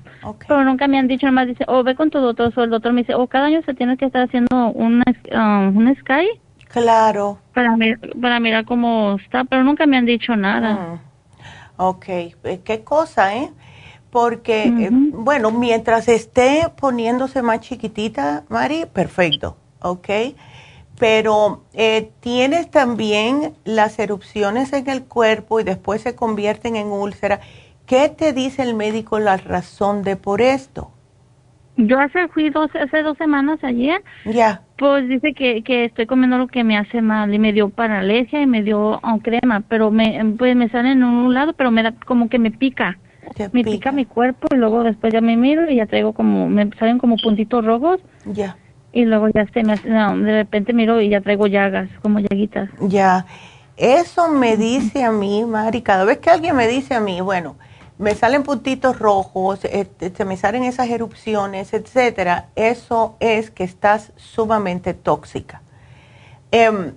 Pero 0.48 0.64
nunca 0.64 0.88
me 0.88 0.98
han 0.98 1.08
dicho, 1.08 1.26
nomás 1.28 1.48
dice, 1.48 1.66
oh, 1.68 1.84
ve 1.84 1.96
con 1.96 2.10
tu 2.10 2.20
doctor, 2.20 2.52
o 2.56 2.64
el 2.64 2.70
doctor 2.70 2.94
me 2.94 3.02
dice, 3.02 3.16
oh, 3.16 3.28
cada 3.28 3.46
año 3.46 3.62
se 3.64 3.74
tiene 3.74 3.98
que 3.98 4.06
estar 4.06 4.24
haciendo 4.24 4.70
un, 4.70 5.04
um, 5.34 5.78
un 5.78 5.96
sky. 5.98 6.28
Claro. 6.70 7.40
Para, 7.54 7.76
para 8.22 8.40
mirar 8.40 8.66
cómo 8.66 9.18
está, 9.24 9.44
pero 9.44 9.64
nunca 9.64 9.86
me 9.86 9.98
han 9.98 10.06
dicho 10.06 10.36
nada. 10.36 10.74
Mm. 10.74 11.10
Ok, 11.82 12.10
eh, 12.10 12.62
qué 12.66 12.84
cosa, 12.84 13.34
¿eh? 13.36 13.50
Porque, 14.12 14.64
eh, 14.64 14.90
bueno, 14.92 15.52
mientras 15.52 16.08
esté 16.08 16.68
poniéndose 16.80 17.42
más 17.42 17.60
chiquitita, 17.60 18.44
Mari, 18.50 18.86
perfecto, 18.92 19.56
¿ok? 19.82 20.10
Pero 21.00 21.64
eh, 21.74 22.12
tienes 22.20 22.72
también 22.72 23.54
las 23.66 24.00
erupciones 24.00 24.74
en 24.74 24.90
el 24.90 25.04
cuerpo 25.04 25.60
y 25.60 25.64
después 25.64 26.02
se 26.02 26.16
convierten 26.16 26.76
en 26.76 26.88
úlcera. 26.88 27.40
¿Qué 27.86 28.10
te 28.10 28.34
dice 28.34 28.64
el 28.64 28.76
médico 28.76 29.20
la 29.20 29.38
razón 29.38 30.04
de 30.04 30.16
por 30.16 30.42
esto? 30.42 30.92
Yo 31.78 31.98
hace, 31.98 32.28
fui 32.28 32.50
dos, 32.50 32.70
hace 32.76 33.02
dos 33.04 33.18
semanas 33.18 33.64
ayer. 33.64 34.04
Ya. 34.26 34.62
Pues 34.78 35.08
dice 35.08 35.34
que, 35.34 35.64
que 35.64 35.86
estoy 35.86 36.08
comiendo 36.08 36.38
lo 36.38 36.48
que 36.48 36.66
me 36.66 36.78
hace 36.78 37.02
mal 37.02 37.34
y 37.34 37.40
me 37.40 37.54
dio 37.54 37.70
paralesia 37.70 38.42
y 38.42 38.48
me 38.48 38.64
dio 38.64 39.00
oh, 39.02 39.20
crema, 39.24 39.62
pero 39.62 39.90
me, 39.90 40.36
pues 40.38 40.56
me 40.58 40.68
sale 40.70 40.92
en 40.92 41.04
un 41.04 41.34
lado, 41.34 41.54
pero 41.54 41.72
me 41.72 41.84
da 41.84 41.94
como 42.06 42.28
que 42.28 42.38
me 42.38 42.52
pica. 42.52 42.98
Me 43.52 43.64
pica. 43.64 43.92
mi 43.92 44.06
cuerpo 44.06 44.48
y 44.52 44.58
luego 44.58 44.84
después 44.84 45.14
ya 45.14 45.22
me 45.22 45.38
miro 45.38 45.70
y 45.70 45.76
ya 45.76 45.86
traigo 45.86 46.14
como, 46.14 46.50
me 46.50 46.70
salen 46.78 46.98
como 46.98 47.18
puntitos 47.18 47.66
rojos. 47.66 48.00
Ya. 48.26 48.58
Y 48.92 49.06
luego 49.06 49.30
ya 49.30 49.46
se 49.54 49.64
me 49.64 49.76
no, 49.86 50.18
de 50.18 50.32
repente 50.32 50.74
miro 50.74 51.00
y 51.00 51.10
ya 51.10 51.22
traigo 51.22 51.48
llagas, 51.48 51.90
como 52.02 52.20
llaguitas. 52.20 52.70
Ya. 52.82 53.26
Eso 53.78 54.28
me 54.28 54.58
dice 54.58 55.04
a 55.04 55.12
mí, 55.12 55.46
Mari, 55.46 55.82
cada 55.82 56.04
vez 56.04 56.18
que 56.18 56.30
alguien 56.30 56.56
me 56.56 56.68
dice 56.68 56.96
a 56.96 57.00
mí, 57.00 57.22
bueno, 57.22 57.56
me 57.98 58.16
salen 58.16 58.44
puntitos 58.44 58.98
rojos, 58.98 59.66
este, 59.66 60.10
se 60.10 60.26
me 60.26 60.38
salen 60.38 60.64
esas 60.64 60.90
erupciones, 60.90 61.74
etcétera, 61.74 62.48
eso 62.56 63.16
es 63.20 63.52
que 63.52 63.64
estás 63.64 64.14
sumamente 64.16 64.94
tóxica. 64.94 65.62
Em, 66.52 66.94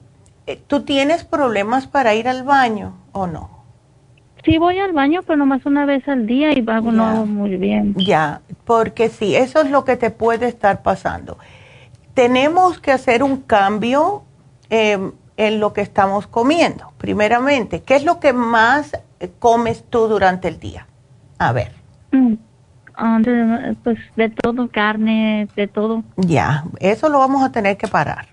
eh, 0.46 0.60
¿Tú 0.66 0.82
tienes 0.84 1.24
problemas 1.24 1.86
para 1.86 2.14
ir 2.14 2.28
al 2.28 2.44
baño 2.44 2.94
o 3.12 3.26
no? 3.26 3.61
Sí, 4.44 4.59
voy 4.59 4.78
al 4.78 4.93
baño, 4.93 5.20
pero 5.23 5.36
nomás 5.36 5.64
una 5.66 5.85
vez 5.85 6.06
al 6.09 6.27
día 6.27 6.52
y 6.52 6.62
vago 6.62 6.90
no 6.90 7.27
muy 7.27 7.56
bien. 7.56 7.94
Ya, 7.97 8.40
porque 8.64 9.09
sí, 9.09 9.36
eso 9.36 9.60
es 9.60 9.70
lo 9.70 9.85
que 9.85 9.97
te 9.97 10.10
puede 10.10 10.48
estar 10.48 10.82
pasando. 10.82 11.39
Tenemos 12.14 12.81
que 12.81 12.90
hacer 12.90 13.23
un 13.23 13.39
cambio 13.39 14.24
em, 14.69 15.12
en 15.36 15.60
lo 15.60 15.73
que 15.73 15.81
estamos 15.81 16.27
comiendo. 16.27 16.93
Primeramente, 16.98 17.82
¿qué 17.82 17.94
es 17.94 18.05
lo 18.05 18.19
que 18.19 18.32
más 18.32 18.93
comes 19.39 19.85
tú 19.89 20.09
durante 20.09 20.48
el 20.48 20.59
día? 20.59 20.89
A 21.39 21.52
ver. 21.52 21.73
Mm, 22.10 22.35
pues 23.85 23.98
de 24.16 24.28
todo, 24.28 24.69
carne, 24.69 25.48
de 25.55 25.69
todo. 25.69 26.02
Ya, 26.16 26.64
eso 26.81 27.09
lo 27.09 27.20
vamos 27.20 27.44
a 27.44 27.52
tener 27.52 27.77
que 27.77 27.86
parar. 27.86 28.27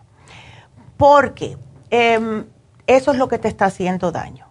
Porque 0.97 1.55
em, 1.91 2.45
eso 2.87 3.11
es 3.11 3.17
lo 3.17 3.27
que 3.27 3.37
te 3.37 3.47
está 3.47 3.65
haciendo 3.65 4.11
daño. 4.11 4.48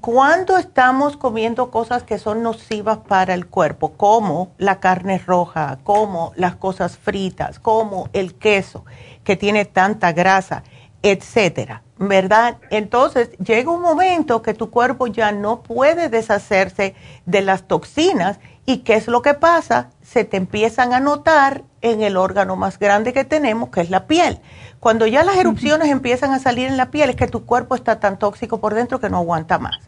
Cuando 0.00 0.56
estamos 0.56 1.16
comiendo 1.16 1.70
cosas 1.70 2.02
que 2.02 2.18
son 2.18 2.42
nocivas 2.42 2.98
para 2.98 3.34
el 3.34 3.46
cuerpo, 3.46 3.92
como 3.92 4.52
la 4.58 4.80
carne 4.80 5.18
roja, 5.18 5.78
como 5.84 6.32
las 6.34 6.56
cosas 6.56 6.98
fritas, 6.98 7.60
como 7.60 8.08
el 8.12 8.34
queso 8.34 8.84
que 9.22 9.36
tiene 9.36 9.64
tanta 9.66 10.12
grasa, 10.12 10.64
etcétera, 11.02 11.82
¿verdad? 11.98 12.58
Entonces 12.70 13.30
llega 13.38 13.70
un 13.70 13.82
momento 13.82 14.42
que 14.42 14.54
tu 14.54 14.70
cuerpo 14.70 15.06
ya 15.06 15.32
no 15.32 15.62
puede 15.62 16.08
deshacerse 16.08 16.94
de 17.26 17.42
las 17.42 17.68
toxinas 17.68 18.40
y 18.66 18.78
¿qué 18.78 18.94
es 18.94 19.06
lo 19.08 19.22
que 19.22 19.34
pasa? 19.34 19.90
Se 20.02 20.24
te 20.24 20.36
empiezan 20.36 20.92
a 20.92 21.00
notar 21.00 21.64
en 21.80 22.02
el 22.02 22.16
órgano 22.16 22.56
más 22.56 22.78
grande 22.78 23.12
que 23.12 23.24
tenemos, 23.24 23.70
que 23.70 23.80
es 23.80 23.90
la 23.90 24.06
piel. 24.06 24.40
Cuando 24.80 25.06
ya 25.06 25.22
las 25.22 25.36
erupciones 25.36 25.88
empiezan 25.90 26.32
a 26.32 26.38
salir 26.38 26.66
en 26.66 26.76
la 26.76 26.90
piel 26.90 27.10
es 27.10 27.16
que 27.16 27.26
tu 27.26 27.44
cuerpo 27.44 27.74
está 27.74 28.00
tan 28.00 28.18
tóxico 28.18 28.60
por 28.60 28.74
dentro 28.74 28.98
que 28.98 29.10
no 29.10 29.18
aguanta 29.18 29.58
más. 29.58 29.78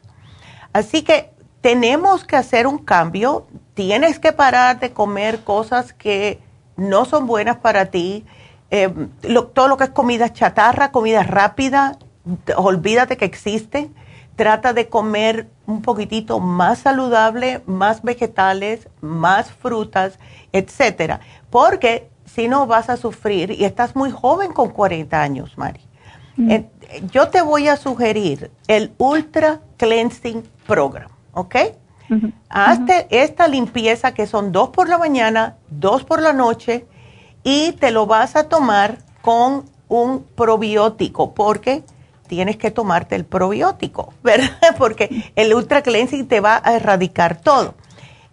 Así 0.73 1.03
que 1.03 1.31
tenemos 1.61 2.25
que 2.25 2.37
hacer 2.37 2.67
un 2.67 2.79
cambio, 2.79 3.47
tienes 3.75 4.19
que 4.19 4.33
parar 4.33 4.81
de 4.81 4.93
comer 4.93 5.45
cosas 5.45 5.93
que 5.93 6.41
no 6.77 7.05
son 7.05 7.27
buenas 7.27 7.57
para 7.57 7.87
ti 7.87 8.25
eh, 8.75 8.89
todo 9.53 9.69
lo 9.69 9.77
que 9.77 9.85
es 9.85 9.91
comida 9.91 10.33
chatarra, 10.33 10.93
comida 10.93 11.23
rápida, 11.23 11.99
olvídate 12.57 13.19
que 13.19 13.27
existe. 13.27 13.91
Trata 14.35 14.73
de 14.73 14.89
comer 14.89 15.51
un 15.67 15.83
poquitito 15.83 16.41
más 16.41 16.79
saludable, 16.79 17.61
más 17.67 18.03
vegetales, 18.03 18.89
más 19.03 19.53
frutas, 19.53 20.19
etcétera. 20.53 21.21
Porque 21.51 22.09
si 22.35 22.49
no 22.49 22.67
vas 22.67 22.89
a 22.89 22.97
sufrir 22.97 23.51
y 23.51 23.65
estás 23.65 23.95
muy 23.95 24.11
joven 24.11 24.53
con 24.53 24.71
40 24.71 25.21
años, 25.21 25.57
Mari. 25.57 25.81
Mm. 26.37 26.51
Eh, 26.51 26.71
yo 27.11 27.29
te 27.29 27.43
voy 27.43 27.69
a 27.69 27.77
sugerir 27.77 28.51
el 28.69 28.93
Ultra 28.99 29.61
Cleansing 29.77 30.43
Program, 30.67 31.11
¿ok? 31.33 31.57
Hazte 32.51 33.07
esta 33.09 33.49
limpieza 33.49 34.13
que 34.13 34.27
son 34.27 34.53
dos 34.53 34.69
por 34.69 34.87
la 34.87 34.99
mañana, 34.99 35.57
dos 35.71 36.05
por 36.05 36.21
la 36.21 36.35
noche 36.35 36.85
y 37.43 37.73
te 37.73 37.91
lo 37.91 38.05
vas 38.05 38.37
a 38.37 38.51
tomar 38.51 38.99
con 39.23 39.65
un 39.89 40.23
probiótico 40.23 41.33
porque 41.33 41.85
tienes 42.27 42.59
que 42.59 42.71
tomarte 42.71 43.17
el 43.17 43.25
probiótico, 43.25 44.13
¿verdad? 44.23 44.77
Porque 44.77 45.33
el 45.37 45.55
Ultra 45.55 45.81
Cleansing 45.81 46.29
te 46.29 46.41
va 46.41 46.61
a 46.63 46.75
erradicar 46.75 47.41
todo. 47.41 47.75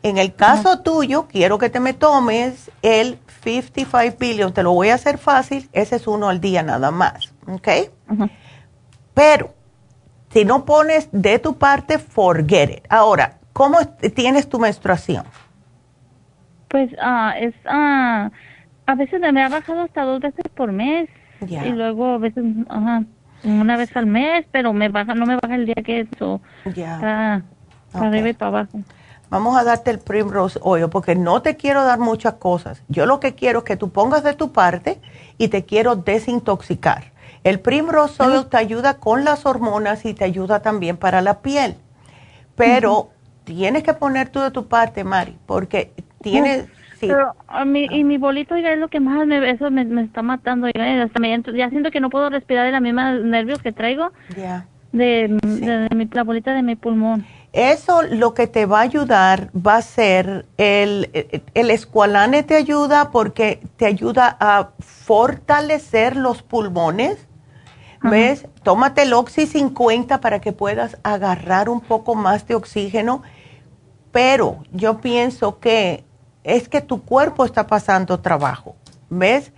En 0.01 0.17
el 0.17 0.33
caso 0.33 0.79
tuyo, 0.79 1.27
quiero 1.27 1.57
que 1.57 1.69
te 1.69 1.79
me 1.79 1.93
tomes 1.93 2.71
el 2.81 3.19
55 3.43 4.15
billion, 4.17 4.53
te 4.53 4.63
lo 4.63 4.71
voy 4.71 4.89
a 4.89 4.95
hacer 4.95 5.17
fácil, 5.17 5.69
ese 5.73 5.97
es 5.97 6.07
uno 6.07 6.29
al 6.29 6.39
día 6.39 6.63
nada 6.63 6.89
más, 6.91 7.33
¿ok? 7.47 7.67
Pero 9.13 9.53
si 10.29 10.45
no 10.45 10.63
pones 10.63 11.09
de 11.11 11.39
tu 11.39 11.57
parte, 11.57 11.99
forget 11.99 12.69
it. 12.69 12.85
Ahora, 12.89 13.39
¿cómo 13.51 13.77
tienes 14.15 14.47
tu 14.47 14.59
menstruación? 14.59 15.25
Pues 16.69 16.89
ah, 17.01 17.33
es... 17.37 17.53
Uh 17.65 18.29
a 18.89 18.95
veces 18.95 19.21
me 19.21 19.43
ha 19.43 19.49
bajado 19.49 19.81
hasta 19.81 20.03
dos 20.03 20.19
veces 20.19 20.45
por 20.55 20.71
mes. 20.71 21.09
Y 21.47 21.69
luego 21.69 22.15
a 22.15 22.17
veces, 22.17 22.43
ajá, 22.67 23.03
una 23.43 23.77
vez 23.77 23.95
al 23.95 24.07
mes, 24.07 24.45
pero 24.51 24.73
me 24.73 24.89
baja, 24.89 25.13
no 25.13 25.27
me 25.27 25.35
baja 25.35 25.55
el 25.55 25.67
día 25.67 25.81
que 25.85 26.01
eso. 26.01 26.41
Ya. 26.75 27.43
Para 27.91 28.07
arriba 28.07 28.29
y 28.29 28.33
para 28.33 28.49
abajo. 28.49 28.79
Vamos 29.29 29.57
a 29.57 29.63
darte 29.63 29.91
el 29.91 29.99
Primrose 29.99 30.59
Oil 30.63 30.89
porque 30.89 31.15
no 31.15 31.41
te 31.41 31.55
quiero 31.55 31.83
dar 31.83 31.99
muchas 31.99 32.35
cosas. 32.35 32.81
Yo 32.87 33.05
lo 33.05 33.19
que 33.19 33.35
quiero 33.35 33.59
es 33.59 33.65
que 33.65 33.77
tú 33.77 33.91
pongas 33.91 34.23
de 34.23 34.33
tu 34.33 34.51
parte 34.51 34.99
y 35.37 35.49
te 35.49 35.65
quiero 35.65 35.95
desintoxicar. 35.95 37.11
El 37.43 37.59
Primrose 37.59 38.21
Oil 38.23 38.47
te 38.47 38.57
ayuda 38.57 38.95
con 38.95 39.23
las 39.23 39.45
hormonas 39.45 40.05
y 40.05 40.13
te 40.13 40.25
ayuda 40.25 40.61
también 40.61 40.97
para 40.97 41.21
la 41.21 41.39
piel. 41.41 41.75
Pero 42.55 43.09
tienes 43.43 43.83
que 43.83 43.93
poner 43.93 44.29
tú 44.29 44.41
de 44.41 44.51
tu 44.51 44.67
parte, 44.67 45.03
Mari, 45.03 45.37
porque 45.45 45.93
tienes 46.21 46.67
pero 47.07 47.35
a 47.47 47.65
mí, 47.65 47.87
y 47.89 48.03
mi 48.03 48.17
bolito, 48.17 48.55
oiga, 48.55 48.73
es 48.73 48.79
lo 48.79 48.89
que 48.89 48.99
más 48.99 49.25
me, 49.25 49.49
eso 49.49 49.71
me, 49.71 49.83
está 50.01 50.21
matando, 50.21 50.67
oiga, 50.67 51.03
hasta 51.03 51.19
me, 51.19 51.41
ya 51.55 51.69
siento 51.69 51.91
que 51.91 51.99
no 51.99 52.09
puedo 52.09 52.29
respirar 52.29 52.65
de 52.65 52.71
la 52.71 52.79
misma 52.79 53.13
nervios 53.13 53.61
que 53.61 53.71
traigo. 53.71 54.11
De, 54.91 55.37
la 56.11 56.23
bolita 56.23 56.53
de 56.53 56.63
mi 56.63 56.75
pulmón. 56.75 57.25
Eso 57.51 58.03
lo 58.03 58.33
que 58.33 58.45
te 58.47 58.65
va 58.65 58.79
a 58.79 58.83
ayudar 58.83 59.49
va 59.55 59.77
a 59.77 59.81
ser 59.81 60.45
el, 60.57 61.09
el 61.53 61.71
escualane 61.71 62.43
te 62.43 62.55
ayuda 62.55 63.09
porque 63.09 63.59
te 63.75 63.87
ayuda 63.87 64.37
a 64.39 64.69
fortalecer 64.79 66.15
los 66.15 66.43
pulmones, 66.43 67.17
¿Ves? 68.01 68.47
Tómate 68.63 69.01
el 69.01 69.13
Oxy 69.13 69.45
50 69.45 70.21
para 70.21 70.39
que 70.39 70.53
puedas 70.53 70.97
agarrar 71.03 71.69
un 71.69 71.81
poco 71.81 72.15
más 72.15 72.47
de 72.47 72.55
oxígeno, 72.55 73.23
pero 74.11 74.63
yo 74.71 75.01
pienso 75.01 75.59
que 75.59 76.05
es 76.43 76.69
que 76.69 76.81
tu 76.81 77.03
cuerpo 77.03 77.45
está 77.45 77.67
pasando 77.67 78.19
trabajo, 78.19 78.75
¿ves? 79.09 79.51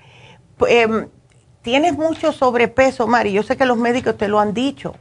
Em, 0.67 1.07
tienes 1.61 1.93
mucho 1.93 2.31
sobrepeso, 2.31 3.07
Mari, 3.07 3.31
yo 3.31 3.43
sé 3.43 3.55
que 3.57 3.65
los 3.65 3.77
médicos 3.77 4.17
te 4.17 4.27
lo 4.27 4.39
han 4.39 4.53
dicho. 4.53 4.95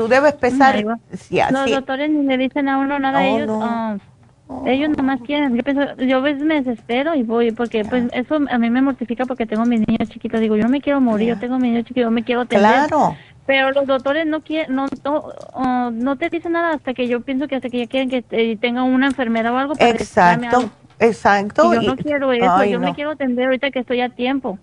Tú 0.00 0.08
debes 0.08 0.32
pesar... 0.32 0.82
los 0.82 1.70
doctores 1.70 2.08
ni 2.08 2.24
le 2.24 2.38
dicen 2.38 2.68
a 2.70 2.78
uno 2.78 2.98
nada, 2.98 3.22
ellos... 3.26 3.50
Ah, 3.62 3.98
ellos 4.66 4.90
nomás 4.96 5.20
quieren, 5.20 5.54
yo 5.54 5.62
pienso, 5.62 5.94
yo 5.98 6.16
a 6.16 6.20
veces 6.20 6.42
me 6.42 6.60
desespero 6.60 7.14
y 7.14 7.22
voy, 7.22 7.52
porque 7.52 7.84
pues 7.84 8.04
eso 8.12 8.36
a 8.50 8.58
mí 8.58 8.68
me 8.68 8.82
mortifica 8.82 9.24
porque 9.24 9.46
tengo 9.46 9.64
mis 9.64 9.86
niños 9.86 10.08
chiquitos, 10.08 10.40
digo, 10.40 10.56
yo 10.56 10.64
no 10.64 10.70
me 10.70 10.80
quiero 10.80 11.00
morir, 11.00 11.28
yo 11.28 11.38
tengo 11.38 11.56
mis 11.58 11.70
niños 11.70 11.84
chiquitos, 11.84 12.08
yo 12.08 12.10
me 12.10 12.24
quiero 12.24 12.46
tener. 12.46 12.88
Claro. 12.88 13.14
Pero 13.46 13.70
los 13.70 13.86
doctores 13.86 14.26
no 14.26 14.40
quieren, 14.40 14.74
no, 14.74 14.86
no, 15.04 15.90
no, 15.92 16.16
te 16.16 16.30
dicen 16.30 16.52
nada 16.52 16.74
hasta 16.74 16.94
que 16.94 17.06
yo 17.06 17.20
pienso 17.20 17.46
que 17.46 17.56
hasta 17.56 17.68
que 17.68 17.78
ya 17.78 17.86
quieren 17.86 18.08
que 18.08 18.24
eh, 18.30 18.56
tenga 18.56 18.82
una 18.82 19.06
enfermedad 19.06 19.52
o 19.52 19.58
algo. 19.58 19.74
Para 19.74 19.90
exacto, 19.90 20.70
exacto. 20.98 21.74
yo 21.74 21.82
no 21.82 21.96
quiero 21.96 22.32
eso, 22.32 22.64
yo 22.64 22.80
me 22.80 22.94
quiero 22.94 23.10
atender 23.10 23.44
ahorita 23.44 23.70
que 23.70 23.80
estoy 23.80 24.00
a 24.00 24.08
tiempo. 24.08 24.58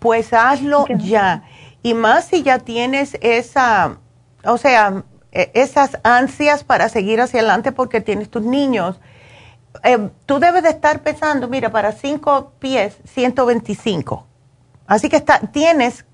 Pues 0.00 0.34
hazlo 0.34 0.84
ya. 0.98 1.44
Y 1.82 1.94
más 1.94 2.26
si 2.26 2.42
ya 2.42 2.58
tienes 2.58 3.16
esa, 3.22 3.98
o 4.44 4.58
sea, 4.58 5.04
e, 5.32 5.50
esas 5.54 5.98
ansias 6.02 6.64
para 6.64 6.88
seguir 6.88 7.20
hacia 7.20 7.40
adelante 7.40 7.72
porque 7.72 8.00
tienes 8.00 8.30
tus 8.30 8.42
niños 8.42 9.00
eh, 9.82 10.10
tú 10.26 10.38
debes 10.38 10.62
de 10.62 10.70
estar 10.70 11.02
pesando, 11.02 11.48
mira, 11.48 11.70
para 11.70 11.92
cinco 11.92 12.52
pies, 12.58 12.96
125. 13.04 14.26
Así 14.86 15.08
que 15.08 15.16
está, 15.16 15.38
tienes, 15.38 16.04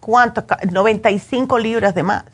¿cuánto? 0.00 0.44
95 0.70 1.58
libras 1.58 1.94
de 1.94 2.02
más. 2.02 2.24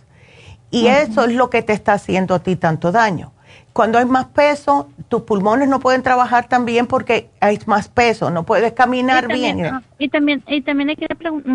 Y 0.71 0.87
eso 0.87 1.25
es 1.25 1.35
lo 1.35 1.51
que 1.51 1.63
te 1.63 1.73
está 1.73 1.95
haciendo 1.95 2.35
a 2.35 2.39
ti 2.39 2.57
tanto 2.57 2.93
daño. 2.93 3.33
Cuando 3.73 3.99
hay 3.99 4.05
más 4.05 4.27
peso, 4.27 4.89
tus 5.09 5.23
pulmones 5.23 5.69
no 5.69 5.79
pueden 5.79 6.03
trabajar 6.03 6.49
tan 6.49 6.65
bien 6.65 6.87
porque 6.87 7.31
hay 7.41 7.59
más 7.67 7.89
peso, 7.89 8.31
no 8.31 8.45
puedes 8.45 8.73
caminar 8.73 9.29
bien. 9.29 9.65
Ah, 9.65 9.83
y 9.99 10.09
también, 10.09 10.43
y 10.49 10.63
también 10.63 10.91
hay 10.91 10.97
que 10.97 11.07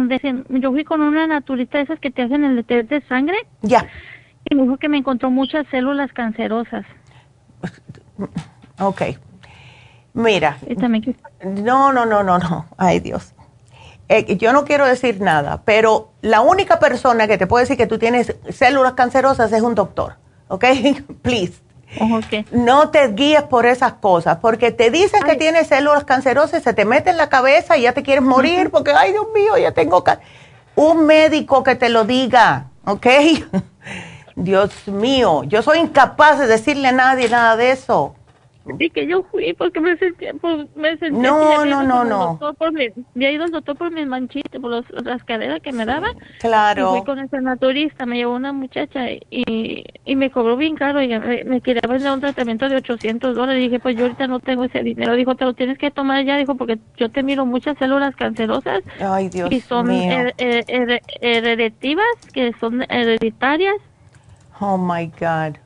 decir, 0.07 0.45
yo 0.49 0.71
fui 0.71 0.85
con 0.85 1.01
una 1.01 1.27
naturista 1.27 1.79
esas 1.79 1.99
que 1.99 2.11
te 2.11 2.21
hacen 2.21 2.45
el 2.45 2.63
test 2.63 2.89
de 2.89 3.01
sangre. 3.01 3.37
Ya. 3.61 3.87
Y 4.49 4.55
me 4.55 4.63
dijo 4.63 4.77
que 4.77 4.87
me 4.87 4.97
encontró 4.97 5.29
muchas 5.29 5.67
células 5.67 6.11
cancerosas. 6.13 6.85
Ok. 8.79 9.01
Mira. 10.13 10.57
No, 11.43 11.91
no, 11.91 12.05
no, 12.05 12.23
no, 12.23 12.39
no. 12.39 12.65
Ay, 12.77 12.99
Dios. 13.01 13.33
Eh, 14.07 14.37
yo 14.37 14.53
no 14.53 14.65
quiero 14.65 14.85
decir 14.85 15.19
nada, 15.19 15.63
pero 15.65 16.11
la 16.21 16.41
única 16.41 16.79
persona 16.79 17.27
que 17.27 17.37
te 17.37 17.47
puede 17.47 17.63
decir 17.63 17.75
que 17.75 17.87
tú 17.87 17.97
tienes 17.97 18.35
células 18.49 18.93
cancerosas 18.93 19.51
es 19.51 19.61
un 19.61 19.75
doctor. 19.75 20.15
¿Ok? 20.47 20.63
Please. 21.21 21.64
Okay. 21.99 22.45
No 22.51 22.89
te 22.89 23.07
guíes 23.09 23.43
por 23.43 23.65
esas 23.65 23.93
cosas, 23.93 24.37
porque 24.41 24.71
te 24.71 24.91
dicen 24.91 25.23
que 25.23 25.35
tienes 25.35 25.67
células 25.67 26.03
cancerosas, 26.03 26.63
se 26.63 26.73
te 26.73 26.83
mete 26.83 27.09
en 27.09 27.17
la 27.17 27.29
cabeza 27.29 27.77
y 27.77 27.83
ya 27.83 27.93
te 27.93 28.03
quieres 28.03 28.23
morir, 28.23 28.69
porque, 28.69 28.91
ay 28.91 29.11
Dios 29.11 29.27
mío, 29.33 29.57
ya 29.57 29.71
tengo... 29.71 30.03
Un 30.75 31.05
médico 31.05 31.63
que 31.63 31.75
te 31.75 31.87
lo 31.87 32.03
diga, 32.03 32.67
¿ok? 32.85 33.07
Dios 34.35 34.87
mío, 34.87 35.43
yo 35.43 35.61
soy 35.61 35.79
incapaz 35.79 36.37
de 36.37 36.47
decirle 36.47 36.89
a 36.89 36.91
nadie 36.91 37.29
nada 37.29 37.55
de 37.55 37.71
eso. 37.71 38.15
Y 38.79 38.89
que 38.89 39.05
yo 39.05 39.23
fui 39.23 39.53
porque 39.53 39.79
me 39.79 39.95
sentía, 39.97 40.33
pues, 40.33 40.67
me 40.75 40.97
sentía 40.97 41.29
no, 41.29 41.65
no, 41.65 41.83
no, 41.83 42.03
no. 42.03 42.39
Por 42.57 42.73
mi, 42.73 42.87
había 43.15 43.31
ido 43.31 43.43
al 43.43 43.51
doctor 43.51 43.77
por 43.77 43.91
mis 43.91 44.07
manchitas, 44.07 44.59
por 44.59 44.83
las 45.03 45.23
caderas 45.23 45.61
que 45.61 45.71
me 45.71 45.85
daban. 45.85 46.13
Claro. 46.39 46.95
Y 46.95 46.97
fui 46.97 47.05
con 47.05 47.19
ese 47.19 47.41
naturista, 47.41 48.05
me 48.05 48.17
llevó 48.17 48.35
una 48.35 48.53
muchacha 48.53 49.11
y, 49.11 49.83
y 50.03 50.15
me 50.15 50.31
cobró 50.31 50.57
bien 50.57 50.75
caro 50.75 51.01
y 51.01 51.07
me, 51.07 51.61
quería 51.61 51.81
vender 51.87 52.11
un 52.11 52.21
tratamiento 52.21 52.67
de 52.67 52.77
800 52.77 53.35
dólares. 53.35 53.61
Y 53.61 53.65
dije, 53.65 53.79
pues 53.79 53.95
yo 53.95 54.05
ahorita 54.05 54.27
no 54.27 54.39
tengo 54.39 54.63
ese 54.63 54.81
dinero. 54.81 55.13
Dijo, 55.13 55.35
te 55.35 55.45
lo 55.45 55.53
tienes 55.53 55.77
que 55.77 55.91
tomar 55.91 56.25
ya, 56.25 56.37
dijo, 56.37 56.55
porque 56.55 56.79
yo 56.97 57.11
te 57.11 57.21
miro 57.21 57.45
muchas 57.45 57.77
células 57.77 58.15
cancerosas. 58.15 58.81
Ay, 58.99 59.29
Dios 59.29 59.51
Y 59.51 59.61
son 59.61 59.91
hereditativas, 59.91 62.05
que 62.33 62.51
son 62.59 62.81
hereditarias. 62.89 63.75
Oh, 64.59 64.77
my 64.77 65.11
God. 65.19 65.57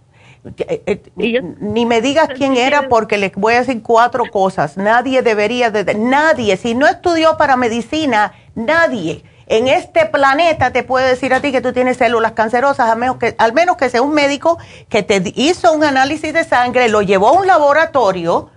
Eh, 0.58 1.02
eh, 1.18 1.42
ni 1.60 1.86
me 1.86 2.02
digas 2.02 2.30
quién 2.36 2.56
era 2.56 2.88
porque 2.88 3.18
le 3.18 3.32
voy 3.36 3.56
a 3.56 3.60
decir 3.60 3.82
cuatro 3.84 4.24
cosas. 4.32 4.78
Nadie 4.78 5.22
debería 5.22 5.70
de, 5.70 5.94
nadie, 5.96 6.56
si 6.58 6.76
no 6.76 6.88
estudió 6.88 7.38
para 7.38 7.58
medicina, 7.58 8.34
nadie 8.56 9.24
en 9.50 9.68
este 9.68 10.06
planeta 10.06 10.72
te 10.72 10.84
puede 10.84 11.10
decir 11.10 11.34
a 11.34 11.42
ti 11.42 11.52
que 11.52 11.60
tú 11.60 11.74
tienes 11.74 11.98
células 11.98 12.34
cancerosas, 12.34 12.88
al 12.88 12.98
menos 12.98 13.18
que, 13.18 13.36
al 13.38 13.52
menos 13.52 13.78
que 13.78 13.90
sea 13.90 14.02
un 14.02 14.14
médico 14.14 14.60
que 14.88 15.02
te 15.02 15.22
hizo 15.36 15.74
un 15.74 15.84
análisis 15.84 16.32
de 16.34 16.44
sangre, 16.44 16.88
lo 16.88 17.02
llevó 17.02 17.30
a 17.30 17.32
un 17.32 17.48
laboratorio. 17.48 18.52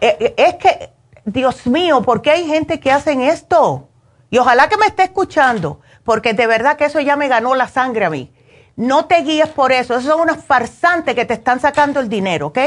Eh, 0.00 0.34
es 0.36 0.56
que, 0.56 0.90
Dios 1.24 1.66
mío, 1.68 2.02
¿por 2.02 2.22
qué 2.22 2.32
hay 2.32 2.44
gente 2.44 2.80
que 2.80 2.90
hacen 2.90 3.20
esto? 3.22 3.88
Y 4.28 4.38
ojalá 4.38 4.68
que 4.68 4.76
me 4.76 4.86
esté 4.86 5.04
escuchando, 5.04 5.80
porque 6.02 6.34
de 6.34 6.48
verdad 6.48 6.76
que 6.76 6.86
eso 6.86 6.98
ya 6.98 7.14
me 7.14 7.28
ganó 7.28 7.54
la 7.54 7.68
sangre 7.68 8.04
a 8.04 8.10
mí. 8.10 8.32
No 8.76 9.06
te 9.06 9.22
guíes 9.22 9.48
por 9.48 9.72
eso. 9.72 9.94
Esos 9.94 10.12
son 10.12 10.20
unos 10.20 10.44
farsantes 10.44 11.14
que 11.14 11.24
te 11.24 11.34
están 11.34 11.60
sacando 11.60 11.98
el 11.98 12.08
dinero, 12.08 12.48
¿ok? 12.48 12.58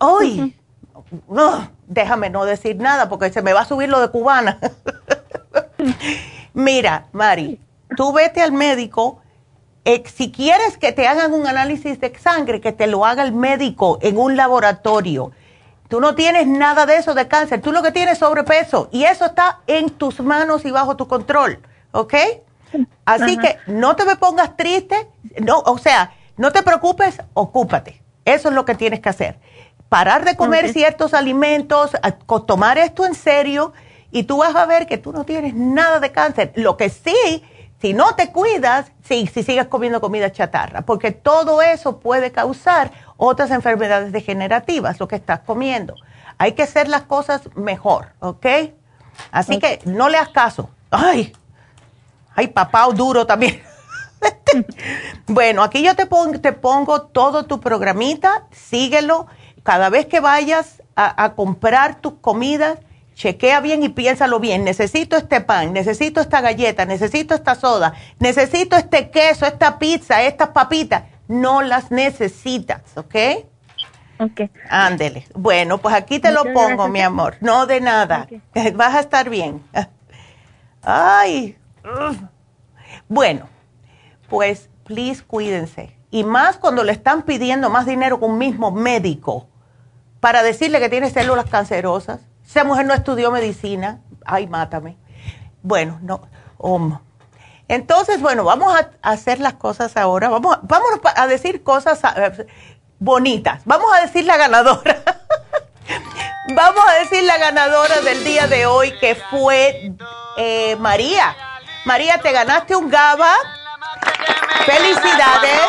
Hoy, 0.00 0.54
déjame 1.86 2.30
no 2.30 2.44
decir 2.44 2.76
nada 2.76 3.08
porque 3.08 3.32
se 3.32 3.42
me 3.42 3.52
va 3.52 3.62
a 3.62 3.64
subir 3.64 3.88
lo 3.88 4.00
de 4.00 4.10
cubana. 4.10 4.58
Mira, 6.54 7.06
Mari, 7.12 7.58
tú 7.96 8.12
vete 8.12 8.42
al 8.42 8.52
médico. 8.52 9.22
Eh, 9.86 10.02
si 10.14 10.30
quieres 10.30 10.76
que 10.76 10.92
te 10.92 11.08
hagan 11.08 11.32
un 11.32 11.46
análisis 11.46 11.98
de 11.98 12.14
sangre, 12.18 12.60
que 12.60 12.72
te 12.72 12.86
lo 12.86 13.06
haga 13.06 13.22
el 13.22 13.32
médico 13.32 13.98
en 14.02 14.18
un 14.18 14.36
laboratorio. 14.36 15.32
Tú 15.88 16.00
no 16.00 16.14
tienes 16.14 16.46
nada 16.46 16.86
de 16.86 16.96
eso 16.96 17.14
de 17.14 17.26
cáncer, 17.26 17.60
tú 17.62 17.72
lo 17.72 17.82
que 17.82 17.90
tienes 17.90 18.12
es 18.12 18.18
sobrepeso 18.18 18.88
y 18.92 19.04
eso 19.04 19.24
está 19.24 19.60
en 19.66 19.90
tus 19.90 20.20
manos 20.20 20.64
y 20.64 20.70
bajo 20.70 20.94
tu 20.96 21.08
control, 21.08 21.58
¿ok? 21.90 22.14
Así 23.04 23.36
que 23.36 23.58
no 23.66 23.96
te 23.96 24.04
me 24.04 24.16
pongas 24.16 24.56
triste, 24.56 25.08
no, 25.40 25.58
o 25.60 25.78
sea, 25.78 26.12
no 26.36 26.52
te 26.52 26.62
preocupes, 26.62 27.20
ocúpate. 27.34 28.02
Eso 28.24 28.48
es 28.48 28.54
lo 28.54 28.64
que 28.64 28.74
tienes 28.74 29.00
que 29.00 29.08
hacer. 29.08 29.38
Parar 29.88 30.24
de 30.24 30.36
comer 30.36 30.72
ciertos 30.72 31.14
alimentos, 31.14 31.92
tomar 32.46 32.78
esto 32.78 33.04
en 33.04 33.14
serio 33.14 33.72
y 34.10 34.24
tú 34.24 34.38
vas 34.38 34.54
a 34.54 34.66
ver 34.66 34.86
que 34.86 34.98
tú 34.98 35.12
no 35.12 35.24
tienes 35.24 35.54
nada 35.54 36.00
de 36.00 36.12
cáncer. 36.12 36.52
Lo 36.54 36.76
que 36.76 36.88
sí, 36.90 37.44
si 37.80 37.92
no 37.92 38.14
te 38.14 38.30
cuidas, 38.30 38.92
sí, 39.02 39.26
si 39.26 39.42
sigues 39.42 39.66
comiendo 39.66 40.00
comida 40.00 40.30
chatarra, 40.30 40.82
porque 40.82 41.12
todo 41.12 41.62
eso 41.62 41.98
puede 41.98 42.30
causar 42.30 42.92
otras 43.16 43.50
enfermedades 43.50 44.12
degenerativas, 44.12 45.00
lo 45.00 45.08
que 45.08 45.16
estás 45.16 45.40
comiendo. 45.40 45.94
Hay 46.38 46.52
que 46.52 46.62
hacer 46.62 46.88
las 46.88 47.02
cosas 47.02 47.42
mejor, 47.54 48.12
¿ok? 48.20 48.46
Así 49.30 49.58
que 49.58 49.80
no 49.84 50.08
le 50.08 50.16
hagas 50.16 50.30
caso. 50.30 50.70
Ay, 50.90 51.32
Ay, 52.40 52.46
papá, 52.46 52.86
duro 52.94 53.26
también. 53.26 53.60
bueno, 55.26 55.62
aquí 55.62 55.82
yo 55.82 55.94
te 55.94 56.06
pongo, 56.06 56.40
te 56.40 56.54
pongo 56.54 57.02
todo 57.02 57.44
tu 57.44 57.60
programita, 57.60 58.46
síguelo. 58.50 59.26
Cada 59.62 59.90
vez 59.90 60.06
que 60.06 60.20
vayas 60.20 60.82
a, 60.96 61.34
comprar 61.34 62.00
tus 62.00 62.14
comidas, 62.14 62.78
chequea 63.12 63.60
bien 63.60 63.82
y 63.82 63.90
piénsalo 63.90 64.40
bien. 64.40 64.64
Necesito 64.64 65.18
este 65.18 65.42
pan, 65.42 65.74
necesito 65.74 66.22
esta 66.22 66.40
galleta, 66.40 66.86
necesito 66.86 67.34
esta 67.34 67.56
soda, 67.56 67.92
necesito 68.18 68.74
este 68.74 69.10
queso, 69.10 69.44
esta 69.44 69.78
pizza, 69.78 70.22
estas 70.22 70.48
papitas. 70.48 71.02
No 71.28 71.60
las 71.60 71.90
necesitas, 71.90 72.80
¿ok? 72.96 73.16
Ok. 74.18 74.50
Ándele. 74.70 75.26
Bueno, 75.34 75.76
pues 75.76 75.94
aquí 75.94 76.20
te 76.20 76.32
lo 76.32 76.44
pongo, 76.54 76.88
mi 76.88 77.02
amor. 77.02 77.36
No 77.42 77.66
de 77.66 77.82
nada. 77.82 78.28
Vas 78.76 78.94
a 78.94 79.00
estar 79.00 79.28
bien. 79.28 79.62
Ay, 80.82 81.58
bueno, 83.08 83.48
pues, 84.28 84.68
please, 84.84 85.22
cuídense. 85.24 85.96
Y 86.10 86.24
más 86.24 86.56
cuando 86.56 86.82
le 86.82 86.92
están 86.92 87.22
pidiendo 87.22 87.70
más 87.70 87.86
dinero 87.86 88.18
con 88.18 88.32
un 88.32 88.38
mismo 88.38 88.70
médico 88.70 89.48
para 90.20 90.42
decirle 90.42 90.80
que 90.80 90.88
tiene 90.88 91.10
células 91.10 91.46
cancerosas. 91.46 92.20
Esa 92.44 92.64
mujer 92.64 92.86
no 92.86 92.94
estudió 92.94 93.30
medicina. 93.30 94.00
Ay, 94.24 94.46
mátame. 94.46 94.96
Bueno, 95.62 95.98
no. 96.02 96.28
Entonces, 97.68 98.20
bueno, 98.20 98.44
vamos 98.44 98.74
a 98.74 98.90
hacer 99.02 99.38
las 99.38 99.54
cosas 99.54 99.96
ahora. 99.96 100.28
Vamos, 100.28 100.58
vamos 100.62 100.88
a 101.14 101.26
decir 101.26 101.62
cosas 101.62 102.00
eh, 102.16 102.46
bonitas. 102.98 103.62
Vamos 103.64 103.86
a 103.96 104.00
decir 104.02 104.24
la 104.24 104.36
ganadora. 104.36 105.02
vamos 106.54 106.84
a 106.88 107.00
decir 107.00 107.22
la 107.22 107.38
ganadora 107.38 108.00
del 108.00 108.24
día 108.24 108.46
de 108.48 108.66
hoy, 108.66 108.92
que 108.98 109.14
fue 109.14 109.92
eh, 110.36 110.76
María. 110.76 111.36
María, 111.84 112.18
te 112.18 112.32
ganaste 112.32 112.76
un 112.76 112.90
GABA. 112.90 113.32
Felicidades. 114.66 115.60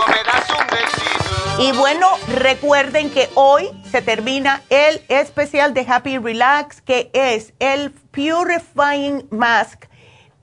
Y 1.59 1.71
bueno, 1.73 2.07
recuerden 2.27 3.11
que 3.11 3.29
hoy 3.35 3.69
se 3.89 4.01
termina 4.01 4.61
el 4.69 5.03
especial 5.07 5.73
de 5.73 5.85
Happy 5.87 6.17
Relax, 6.17 6.81
que 6.81 7.09
es 7.13 7.53
el 7.59 7.91
Purifying 7.91 9.27
Mask 9.31 9.85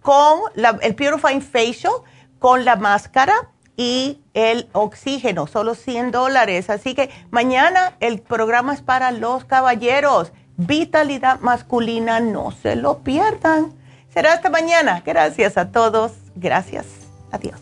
con 0.01 0.41
el 0.57 0.95
Purifying 0.95 1.43
Facial 1.43 1.93
con 2.39 2.65
la 2.65 2.77
máscara 2.77 3.51
y 3.77 4.21
el 4.33 4.69
oxígeno, 4.73 5.47
solo 5.47 5.75
100 5.75 6.13
dólares. 6.13 6.71
Así 6.71 6.95
que 6.95 7.11
mañana 7.31 7.95
el 8.01 8.21
programa 8.21 8.75
es 8.75 8.81
para 8.81 9.11
los 9.11 9.45
caballeros. 9.45 10.33
Vitalidad 10.57 11.41
masculina, 11.41 12.21
no 12.21 12.53
se 12.53 12.75
lo 12.75 13.01
pierdan. 13.01 13.78
Será 14.19 14.33
hasta 14.33 14.51
mañana. 14.51 15.01
Gracias 15.07 15.57
a 15.57 15.71
todos. 15.71 16.11
Gracias. 16.35 16.87
Adiós. 17.31 17.55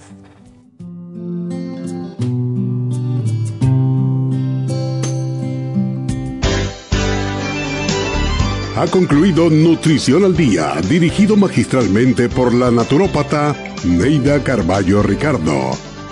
Ha 8.75 8.87
concluido 8.91 9.51
Nutrición 9.51 10.25
al 10.25 10.35
Día, 10.35 10.73
dirigido 10.89 11.37
magistralmente 11.37 12.31
por 12.31 12.55
la 12.55 12.71
naturópata 12.71 13.55
Neida 13.85 14.43
Carballo 14.43 15.03
Ricardo. 15.03 15.73